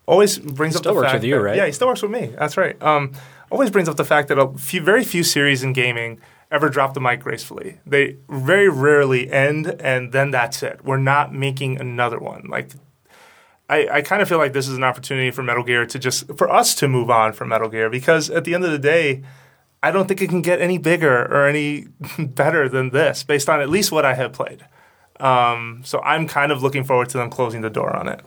always 0.06 0.38
brings 0.38 0.76
Still 0.76 0.90
up 0.90 0.94
the 0.94 1.00
works 1.00 1.12
fact 1.12 1.22
with 1.22 1.24
you, 1.28 1.34
that- 1.36 1.40
right? 1.42 1.56
Yeah, 1.56 1.66
he 1.66 1.72
still 1.72 1.88
works 1.88 2.02
with 2.02 2.10
me. 2.10 2.32
That's 2.38 2.56
right. 2.56 2.80
Um, 2.82 3.12
always 3.50 3.70
brings 3.70 3.88
up 3.88 3.96
the 3.96 4.04
fact 4.04 4.28
that 4.28 4.38
a 4.38 4.48
few, 4.58 4.80
very 4.82 5.04
few 5.04 5.22
series 5.22 5.62
in 5.62 5.72
gaming 5.72 6.20
ever 6.50 6.68
drop 6.68 6.94
the 6.94 7.00
mic 7.00 7.20
gracefully. 7.20 7.80
They 7.86 8.16
very 8.28 8.68
rarely 8.68 9.30
end, 9.30 9.76
and 9.80 10.12
then 10.12 10.30
that's 10.30 10.62
it. 10.62 10.84
We're 10.84 10.98
not 10.98 11.32
making 11.34 11.80
another 11.80 12.18
one. 12.18 12.46
Like, 12.48 12.70
I, 13.68 13.88
I 13.88 14.02
kind 14.02 14.20
of 14.22 14.28
feel 14.28 14.38
like 14.38 14.52
this 14.52 14.68
is 14.68 14.76
an 14.76 14.84
opportunity 14.84 15.30
for 15.30 15.42
Metal 15.42 15.64
Gear 15.64 15.86
to 15.86 15.98
just 15.98 16.36
for 16.36 16.50
us 16.50 16.74
to 16.76 16.86
move 16.88 17.10
on 17.10 17.32
from 17.32 17.48
Metal 17.48 17.68
Gear 17.68 17.88
because 17.90 18.30
at 18.30 18.44
the 18.44 18.54
end 18.54 18.64
of 18.64 18.70
the 18.70 18.78
day, 18.78 19.22
I 19.84 19.90
don't 19.90 20.08
think 20.08 20.22
it 20.22 20.28
can 20.30 20.40
get 20.40 20.62
any 20.62 20.78
bigger 20.78 21.24
or 21.26 21.46
any 21.46 21.86
better 22.18 22.68
than 22.70 22.90
this 22.90 23.22
based 23.22 23.48
on 23.50 23.60
at 23.60 23.68
least 23.68 23.92
what 23.92 24.06
I 24.06 24.14
have 24.14 24.32
played. 24.32 24.64
Um, 25.20 25.82
so 25.84 26.00
I'm 26.00 26.26
kind 26.26 26.50
of 26.50 26.62
looking 26.62 26.84
forward 26.84 27.10
to 27.10 27.18
them 27.18 27.28
closing 27.28 27.60
the 27.60 27.70
door 27.70 27.94
on 27.94 28.08
it. 28.08 28.20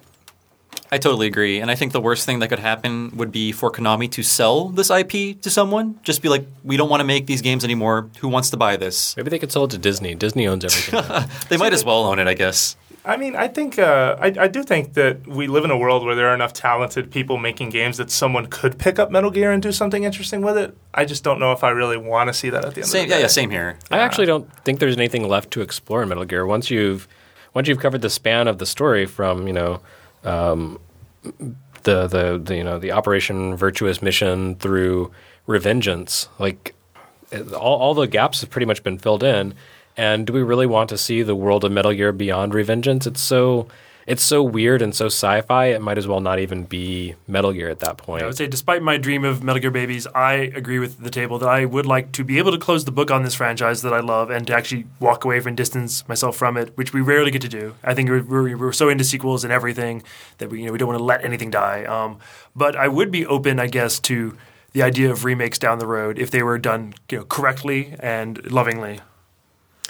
I 0.92 1.00
totally 1.00 1.28
agree. 1.28 1.60
And 1.60 1.70
I 1.70 1.76
think 1.76 1.92
the 1.92 2.00
worst 2.00 2.26
thing 2.26 2.40
that 2.40 2.48
could 2.48 2.60
happen 2.60 3.12
would 3.18 3.32
be 3.32 3.52
for 3.52 3.72
Konami 3.72 4.10
to 4.12 4.24
sell 4.24 4.70
this 4.70 4.90
IP 4.90 5.42
to 5.42 5.50
someone. 5.50 6.00
Just 6.04 6.22
be 6.22 6.30
like, 6.30 6.46
we 6.64 6.78
don't 6.78 6.90
want 6.90 7.02
to 7.02 7.06
make 7.06 7.26
these 7.26 7.42
games 7.42 7.64
anymore. 7.64 8.10
Who 8.20 8.30
wants 8.30 8.52
to 8.52 8.58
buy 8.58 8.78
this? 8.78 9.18
Maybe 9.18 9.30
they 9.30 9.40
could 9.40 9.52
sell 9.52 9.66
it 9.66 9.72
to 9.72 9.78
Disney. 9.78 10.16
Disney 10.16 10.48
owns 10.48 10.64
everything. 10.64 11.02
now. 11.10 11.26
They 11.50 11.58
might 11.58 11.74
as 11.74 11.84
well 11.84 12.06
own 12.06 12.20
it, 12.20 12.28
I 12.28 12.36
guess. 12.36 12.78
I 13.08 13.16
mean, 13.16 13.38
I 13.38 13.48
think 13.48 13.80
uh, 13.80 14.18
I, 14.20 14.34
I 14.38 14.48
do 14.50 14.64
think 14.64 14.94
that 14.96 15.26
we 15.26 15.48
live 15.48 15.64
in 15.64 15.72
a 15.72 15.78
world 15.78 16.04
where 16.04 16.14
there 16.14 16.28
are 16.28 16.34
enough 16.34 16.52
talented 16.52 17.10
people 17.10 17.38
making 17.38 17.70
games 17.70 17.96
that 17.98 18.12
someone 18.12 18.48
could 18.48 18.78
pick 18.78 19.00
up 19.00 19.12
Metal 19.12 19.32
Gear 19.32 19.54
and 19.54 19.64
do 19.64 19.72
something 19.72 20.04
interesting 20.04 20.42
with 20.42 20.58
it. 20.58 20.78
I 20.94 21.06
just 21.06 21.24
don't 21.24 21.40
know 21.40 21.54
if 21.54 21.64
I 21.64 21.70
really 21.70 21.96
want 21.96 22.28
to 22.28 22.34
see 22.34 22.50
that 22.50 22.66
at 22.66 22.76
the 22.76 22.82
end. 22.82 22.90
Same, 22.90 23.04
of 23.04 23.08
the 23.08 23.12
yeah, 23.12 23.18
day. 23.18 23.22
yeah, 23.22 23.28
same 23.28 23.50
here. 23.50 23.80
I 23.90 24.00
actually 24.00 24.26
don't 24.26 24.52
think 24.66 24.80
there's 24.80 24.98
anything 24.98 25.26
left 25.26 25.52
to 25.52 25.62
explore 25.62 26.04
in 26.04 26.10
Metal 26.10 26.26
Gear. 26.26 26.46
Once 26.46 26.70
you've 26.70 27.08
once 27.54 27.70
you've 27.70 27.80
covered 27.80 28.02
the 28.02 28.10
span 28.10 28.46
of 28.50 28.58
the 28.58 28.66
story 28.66 29.06
from 29.06 29.48
you 29.48 29.54
know 29.54 29.80
um, 30.26 30.78
the, 31.84 32.08
the 32.08 32.42
the 32.44 32.56
you 32.58 32.64
know 32.64 32.78
the 32.78 32.92
Operation 32.92 33.56
Virtuous 33.56 34.02
mission 34.02 34.56
through 34.56 35.12
Revengeance, 35.48 36.28
like 36.40 36.76
all 37.54 37.78
all 37.80 37.94
the 37.94 38.06
gaps 38.06 38.42
have 38.42 38.50
pretty 38.50 38.66
much 38.66 38.84
been 38.84 38.98
filled 38.98 39.24
in. 39.24 39.54
And 39.98 40.28
do 40.28 40.34
we 40.34 40.44
really 40.44 40.68
want 40.68 40.90
to 40.90 40.98
see 40.98 41.24
the 41.24 41.36
world 41.36 41.64
of 41.66 41.72
Metal 41.72 41.92
Gear 41.92 42.12
beyond 42.12 42.54
Revengeance? 42.54 43.08
It's 43.08 43.22
so 43.22 43.68
it's 44.08 44.24
so 44.24 44.42
weird 44.42 44.82
and 44.82 44.96
so 44.96 45.08
sci-fi. 45.08 45.66
It 45.66 45.82
might 45.82 45.98
as 45.98 46.08
well 46.08 46.22
not 46.22 46.40
even 46.40 46.64
be 46.64 47.16
Metal 47.28 47.52
Gear 47.52 47.70
at 47.70 47.80
that 47.80 47.98
point. 47.98 48.24
I 48.24 48.26
would 48.26 48.38
say, 48.38 48.48
despite 48.48 48.82
my 48.82 48.96
dream 48.96 49.26
of 49.26 49.44
Metal 49.44 49.62
Gear 49.62 49.70
Babies, 49.70 50.08
I 50.08 50.34
agree 50.56 50.80
with 50.80 51.04
the 51.04 51.10
table 51.10 51.38
that 51.40 51.50
I 51.50 51.66
would 51.66 51.86
like 51.86 52.14
to 52.14 52.24
be 52.24 52.38
able 52.38 52.54
to 52.54 52.58
close 52.58 52.86
the 52.86 52.92
book 52.92 53.12
on 53.12 53.24
this 53.24 53.36
franchise 53.36 53.82
that 53.82 53.94
I 53.94 54.00
love 54.00 54.30
and 54.30 54.48
to 54.48 54.56
actually 54.56 54.86
walk 55.02 55.26
away 55.26 55.42
from 55.42 55.56
distance 55.56 56.08
myself 56.08 56.38
from 56.38 56.56
it, 56.56 56.78
which 56.78 56.94
we 56.94 57.02
rarely 57.02 57.32
get 57.32 57.42
to 57.42 57.50
do. 57.50 57.76
I 57.84 57.94
think 57.94 58.10
we're, 58.10 58.24
we're, 58.24 58.58
we're 58.58 58.72
so 58.72 58.88
into 58.88 59.04
sequels 59.04 59.44
and 59.44 59.52
everything 59.52 60.04
that 60.38 60.50
we 60.50 60.62
you 60.62 60.68
know 60.68 60.72
we 60.72 60.78
don't 60.78 60.88
want 60.88 61.00
to 61.00 61.04
let 61.04 61.26
anything 61.26 61.52
die. 61.52 61.84
Um, 61.84 62.20
but 62.56 62.78
I 62.78 62.88
would 62.88 63.12
be 63.12 63.26
open, 63.26 63.60
I 63.60 63.68
guess, 63.68 64.00
to 64.02 64.38
the 64.72 64.84
idea 64.84 65.12
of 65.12 65.26
remakes 65.26 65.60
down 65.60 65.80
the 65.80 65.88
road 65.88 66.18
if 66.18 66.32
they 66.32 66.44
were 66.44 66.58
done 66.58 66.94
you 67.12 67.18
know, 67.18 67.26
correctly 67.26 67.94
and 68.00 68.50
lovingly. 68.50 69.02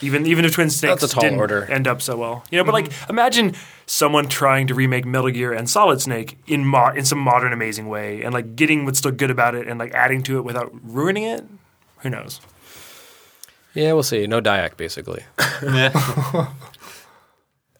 Even 0.01 0.25
even 0.27 0.45
if 0.45 0.53
Twin 0.53 0.69
Snakes 0.69 1.01
That's 1.01 1.11
a 1.11 1.15
tall 1.15 1.23
didn't 1.23 1.39
order. 1.39 1.63
end 1.65 1.87
up 1.87 2.01
so 2.01 2.15
well, 2.17 2.43
you 2.51 2.57
know. 2.57 2.63
But 2.63 2.75
mm-hmm. 2.75 2.91
like, 2.91 3.09
imagine 3.09 3.55
someone 3.87 4.27
trying 4.27 4.67
to 4.67 4.75
remake 4.75 5.05
Metal 5.05 5.31
Gear 5.31 5.53
and 5.53 5.69
Solid 5.69 6.01
Snake 6.01 6.37
in 6.45 6.65
mo- 6.65 6.93
in 6.95 7.03
some 7.03 7.19
modern, 7.19 7.51
amazing 7.51 7.87
way, 7.87 8.21
and 8.21 8.33
like 8.33 8.55
getting 8.55 8.85
what's 8.85 8.99
still 8.99 9.11
good 9.11 9.31
about 9.31 9.55
it 9.55 9.67
and 9.67 9.79
like 9.79 9.93
adding 9.93 10.21
to 10.23 10.37
it 10.37 10.43
without 10.43 10.71
ruining 10.83 11.23
it. 11.23 11.45
Who 11.99 12.09
knows? 12.09 12.39
Yeah, 13.73 13.93
we'll 13.93 14.03
see. 14.03 14.25
No 14.27 14.41
Dyack, 14.41 14.77
basically. 14.77 15.23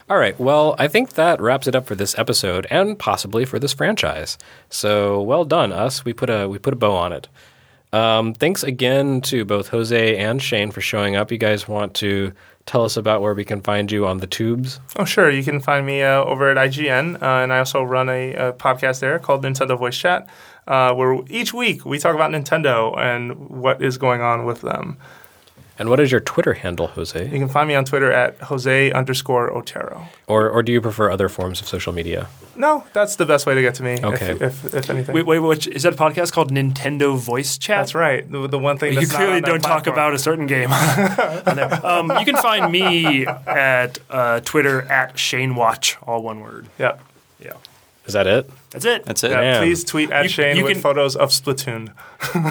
All 0.10 0.18
right. 0.18 0.40
Well, 0.40 0.76
I 0.80 0.88
think 0.88 1.14
that 1.14 1.42
wraps 1.42 1.68
it 1.68 1.76
up 1.76 1.86
for 1.86 1.96
this 1.96 2.18
episode 2.18 2.66
and 2.70 2.98
possibly 2.98 3.44
for 3.46 3.60
this 3.60 3.74
franchise. 3.74 4.38
So 4.70 5.22
well 5.22 5.44
done, 5.44 5.74
us. 5.74 6.06
We 6.06 6.14
put 6.14 6.30
a 6.30 6.48
we 6.48 6.60
put 6.60 6.74
a 6.74 6.78
bow 6.78 6.96
on 6.96 7.12
it. 7.14 7.28
Um, 7.94 8.34
thanks 8.34 8.64
again 8.64 9.22
to 9.22 9.46
both 9.46 9.70
Jose 9.70 10.18
and 10.18 10.42
Shane 10.42 10.72
for 10.72 10.82
showing 10.82 11.16
up. 11.16 11.32
You 11.32 11.38
guys 11.38 11.68
want 11.68 11.94
to 11.96 12.34
tell 12.66 12.84
us 12.84 12.98
about 12.98 13.22
where 13.22 13.34
we 13.34 13.46
can 13.46 13.62
find 13.62 13.92
you 13.92 14.06
on 14.06 14.18
the 14.18 14.28
tubes? 14.28 14.80
Oh, 14.98 15.06
sure. 15.06 15.32
You 15.32 15.44
can 15.44 15.60
find 15.62 15.86
me 15.86 16.04
uh, 16.04 16.24
over 16.24 16.52
at 16.52 16.58
IGN, 16.58 17.22
uh, 17.22 17.44
and 17.44 17.54
I 17.54 17.60
also 17.60 17.82
run 17.82 18.10
a, 18.10 18.34
a 18.34 18.54
podcast 18.54 19.00
there 19.00 19.18
called 19.20 19.44
Nintendo 19.44 19.78
Voice 19.78 19.98
Chat, 19.98 20.28
uh, 20.68 20.94
where 20.94 21.22
each 21.30 21.54
week 21.54 21.86
we 21.86 21.98
talk 21.98 22.14
about 22.14 22.32
Nintendo 22.32 22.98
and 22.98 23.50
what 23.50 23.82
is 23.82 23.98
going 23.98 24.22
on 24.22 24.46
with 24.46 24.62
them. 24.62 24.98
And 25.80 25.90
what 25.90 26.00
is 26.00 26.12
your 26.12 26.22
Twitter 26.22 26.54
handle, 26.54 26.88
Jose? 26.88 27.24
You 27.24 27.40
can 27.40 27.50
find 27.50 27.68
me 27.68 27.76
on 27.76 27.86
Twitter 27.86 28.12
at 28.12 28.38
Jose 28.42 28.92
underscore 28.92 29.52
Otero. 29.56 30.08
Or 30.28 30.50
or 30.50 30.64
do 30.64 30.72
you 30.72 30.82
prefer 30.82 31.12
other 31.12 31.30
forms 31.30 31.62
of 31.62 31.68
social 31.68 31.94
media? 31.94 32.28
No, 32.56 32.84
that's 32.94 33.18
the 33.18 33.26
best 33.26 33.46
way 33.46 33.54
to 33.54 33.62
get 33.62 33.76
to 33.76 33.84
me. 33.84 34.00
Okay. 34.04 34.32
If, 34.32 34.42
if, 34.42 34.74
if 34.74 34.90
anything. 34.90 35.14
Wait, 35.14 35.28
wait, 35.28 35.40
which, 35.40 35.68
is 35.68 35.84
that 35.84 35.94
a 35.94 35.96
podcast 35.96 36.32
called 36.32 36.52
Nintendo 36.52 37.16
Voice 37.16 37.58
Chat? 37.60 37.82
that's 37.82 37.94
right. 37.94 38.30
The, 38.30 38.48
the 38.48 38.58
one 38.58 38.80
thing 38.80 38.94
You 38.94 39.02
that's 39.02 39.12
not 39.12 39.18
clearly 39.18 39.36
on 39.38 39.42
don't 39.44 39.62
talk 39.62 39.86
about 39.86 40.16
a 40.16 40.18
certain 40.18 40.48
game. 40.48 40.72
um, 41.84 42.12
you 42.18 42.26
can 42.26 42.38
find 42.38 42.72
me 42.72 43.28
at 43.28 44.00
uh, 44.10 44.40
Twitter 44.40 44.82
at 44.84 45.20
Shane 45.20 45.56
Watch, 45.56 45.98
all 46.02 46.24
one 46.24 46.40
word. 46.40 46.68
Yeah. 46.80 46.98
Yeah, 47.40 47.54
Is 48.08 48.14
that 48.14 48.26
it? 48.26 48.50
That's 48.72 48.84
it. 48.86 49.06
That's 49.06 49.24
it. 49.24 49.32
yeah. 49.32 49.60
Please 49.60 49.84
tweet 49.86 50.12
at 50.12 50.24
You- 50.24 50.30
Shane 50.30 50.58
you 50.58 50.64
with 50.64 50.74
can- 50.74 50.82
photos 50.82 51.16
of 51.16 51.30
Splatoon. 51.30 51.94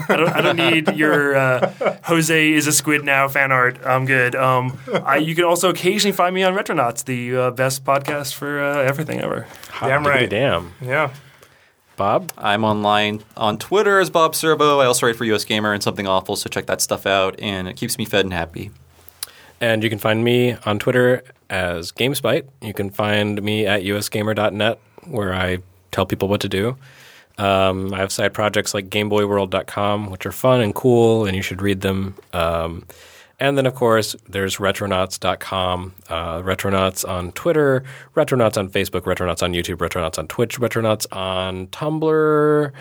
I 0.09 0.17
don't, 0.17 0.29
I 0.31 0.41
don't 0.41 0.57
need 0.57 0.97
your 0.97 1.37
uh, 1.37 1.99
Jose 2.05 2.53
is 2.53 2.67
a 2.67 2.73
squid 2.73 3.05
now 3.05 3.29
fan 3.29 3.53
art. 3.53 3.79
I'm 3.85 4.07
good. 4.07 4.35
Um, 4.35 4.79
I, 5.05 5.17
you 5.19 5.35
can 5.35 5.45
also 5.45 5.69
occasionally 5.69 6.17
find 6.17 6.35
me 6.35 6.43
on 6.43 6.55
Retronauts, 6.55 7.05
the 7.05 7.37
uh, 7.37 7.51
best 7.51 7.85
podcast 7.85 8.33
for 8.35 8.63
uh, 8.63 8.79
everything 8.83 9.21
ever. 9.21 9.47
Damn 9.81 10.07
right. 10.07 10.29
Damn. 10.31 10.73
Yeah. 10.81 11.13
Bob? 11.97 12.31
I'm 12.37 12.65
online 12.65 13.23
on 13.37 13.59
Twitter 13.59 13.99
as 14.01 14.11
Bob 14.11 14.35
Servo. 14.35 14.81
I 14.81 14.87
also 14.87 15.07
write 15.07 15.17
for 15.17 15.25
US 15.25 15.45
Gamer 15.45 15.73
and 15.73 15.83
Something 15.83 16.07
Awful, 16.07 16.37
so 16.37 16.49
check 16.49 16.67
that 16.67 16.81
stuff 16.81 17.07
out, 17.07 17.39
and 17.41 17.69
it 17.69 17.77
keeps 17.77 17.97
me 17.99 18.05
fed 18.05 18.25
and 18.27 18.33
happy. 18.35 18.71
And 19.61 19.83
you 19.83 19.89
can 19.89 19.99
find 19.99 20.23
me 20.23 20.57
on 20.67 20.79
Twitter 20.79 21.23
as 21.49 21.93
GameSpite. 21.93 22.47
You 22.61 22.75
can 22.75 22.91
find 22.91 23.43
me 23.43 23.67
at 23.67 23.83
usgamer.net, 23.83 24.79
where 25.07 25.33
I 25.35 25.59
tell 25.93 26.07
people 26.07 26.29
what 26.29 26.41
to 26.43 26.49
do. 26.49 26.77
Um, 27.39 27.93
I 27.93 27.99
have 27.99 28.11
side 28.13 28.33
projects 28.33 28.73
like 28.73 28.89
GameBoyWorld.com, 28.89 30.11
which 30.11 30.25
are 30.25 30.33
fun 30.33 30.61
and 30.63 30.75
cool, 30.75 31.27
and 31.27 31.37
you 31.37 31.43
should 31.43 31.61
read 31.63 31.81
them. 31.83 32.15
Um, 32.33 32.87
And 33.39 33.59
then, 33.59 33.67
of 33.67 33.75
course, 33.75 34.17
there's 34.27 34.57
retronauts.com, 34.57 35.93
uh, 36.09 36.41
retronauts 36.41 37.07
on 37.07 37.33
Twitter, 37.33 37.85
retronauts 38.15 38.57
on 38.57 38.71
Facebook, 38.71 39.03
retronauts 39.03 39.43
on 39.43 39.53
YouTube, 39.53 39.77
retronauts 39.77 40.19
on 40.19 40.27
Twitch, 40.27 40.59
retronauts 40.59 41.07
on 41.15 41.67
Tumblr. 41.67 42.73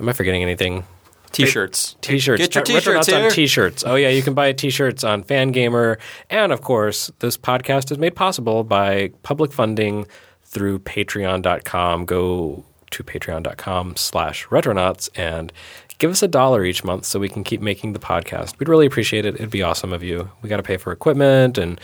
Am 0.00 0.08
I 0.08 0.12
forgetting 0.12 0.42
anything? 0.42 0.82
T-shirts. 1.30 1.94
T-shirts. 2.00 2.40
Get 2.42 2.54
your 2.56 2.64
T-shirts 2.64 3.08
on 3.12 3.20
here. 3.20 3.30
T-shirts. 3.30 3.84
Oh 3.86 3.94
yeah, 3.94 4.08
you 4.08 4.22
can 4.22 4.34
buy 4.34 4.52
T-shirts 4.52 5.04
on 5.04 5.22
Fangamer, 5.22 5.98
and 6.28 6.50
of 6.50 6.62
course, 6.62 7.12
this 7.20 7.36
podcast 7.38 7.92
is 7.92 7.98
made 7.98 8.16
possible 8.16 8.64
by 8.64 9.12
public 9.22 9.52
funding 9.52 10.04
through 10.50 10.80
Patreon.com. 10.80 12.04
Go 12.04 12.64
to 12.90 13.02
Patreon.com/slash 13.04 14.46
Retronauts 14.48 15.08
and 15.14 15.52
give 15.98 16.10
us 16.10 16.22
a 16.22 16.28
dollar 16.28 16.64
each 16.64 16.82
month 16.82 17.04
so 17.04 17.18
we 17.18 17.28
can 17.28 17.44
keep 17.44 17.60
making 17.60 17.92
the 17.92 17.98
podcast. 17.98 18.58
We'd 18.58 18.68
really 18.68 18.86
appreciate 18.86 19.24
it. 19.24 19.36
It'd 19.36 19.50
be 19.50 19.62
awesome 19.62 19.92
of 19.92 20.02
you. 20.02 20.30
We 20.42 20.48
got 20.48 20.56
to 20.58 20.62
pay 20.62 20.76
for 20.76 20.92
equipment 20.92 21.56
and 21.56 21.80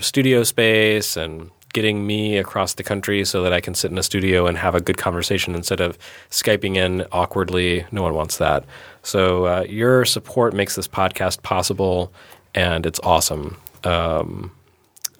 studio 0.00 0.42
space 0.42 1.16
and 1.16 1.50
getting 1.72 2.06
me 2.06 2.36
across 2.36 2.74
the 2.74 2.82
country 2.82 3.24
so 3.24 3.42
that 3.42 3.52
I 3.52 3.60
can 3.60 3.74
sit 3.74 3.90
in 3.90 3.96
a 3.96 4.02
studio 4.02 4.46
and 4.46 4.58
have 4.58 4.74
a 4.74 4.80
good 4.80 4.98
conversation 4.98 5.54
instead 5.54 5.80
of 5.80 5.96
Skyping 6.30 6.76
in 6.76 7.06
awkwardly. 7.12 7.86
No 7.90 8.02
one 8.02 8.12
wants 8.12 8.36
that. 8.36 8.64
So 9.02 9.46
uh, 9.46 9.64
your 9.68 10.04
support 10.04 10.52
makes 10.52 10.74
this 10.76 10.86
podcast 10.86 11.42
possible, 11.42 12.12
and 12.54 12.84
it's 12.84 13.00
awesome. 13.02 13.56
Um, 13.84 14.52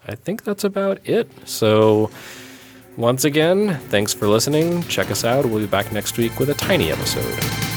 I 0.06 0.14
think 0.14 0.44
that's 0.44 0.64
about 0.64 1.00
it. 1.08 1.30
So 1.48 2.10
once 2.96 3.24
again, 3.24 3.78
thanks 3.88 4.12
for 4.12 4.28
listening. 4.28 4.82
Check 4.84 5.10
us 5.10 5.24
out. 5.24 5.44
We'll 5.46 5.60
be 5.60 5.66
back 5.66 5.92
next 5.92 6.18
week 6.18 6.38
with 6.38 6.50
a 6.50 6.54
tiny 6.54 6.90
episode. 6.90 7.71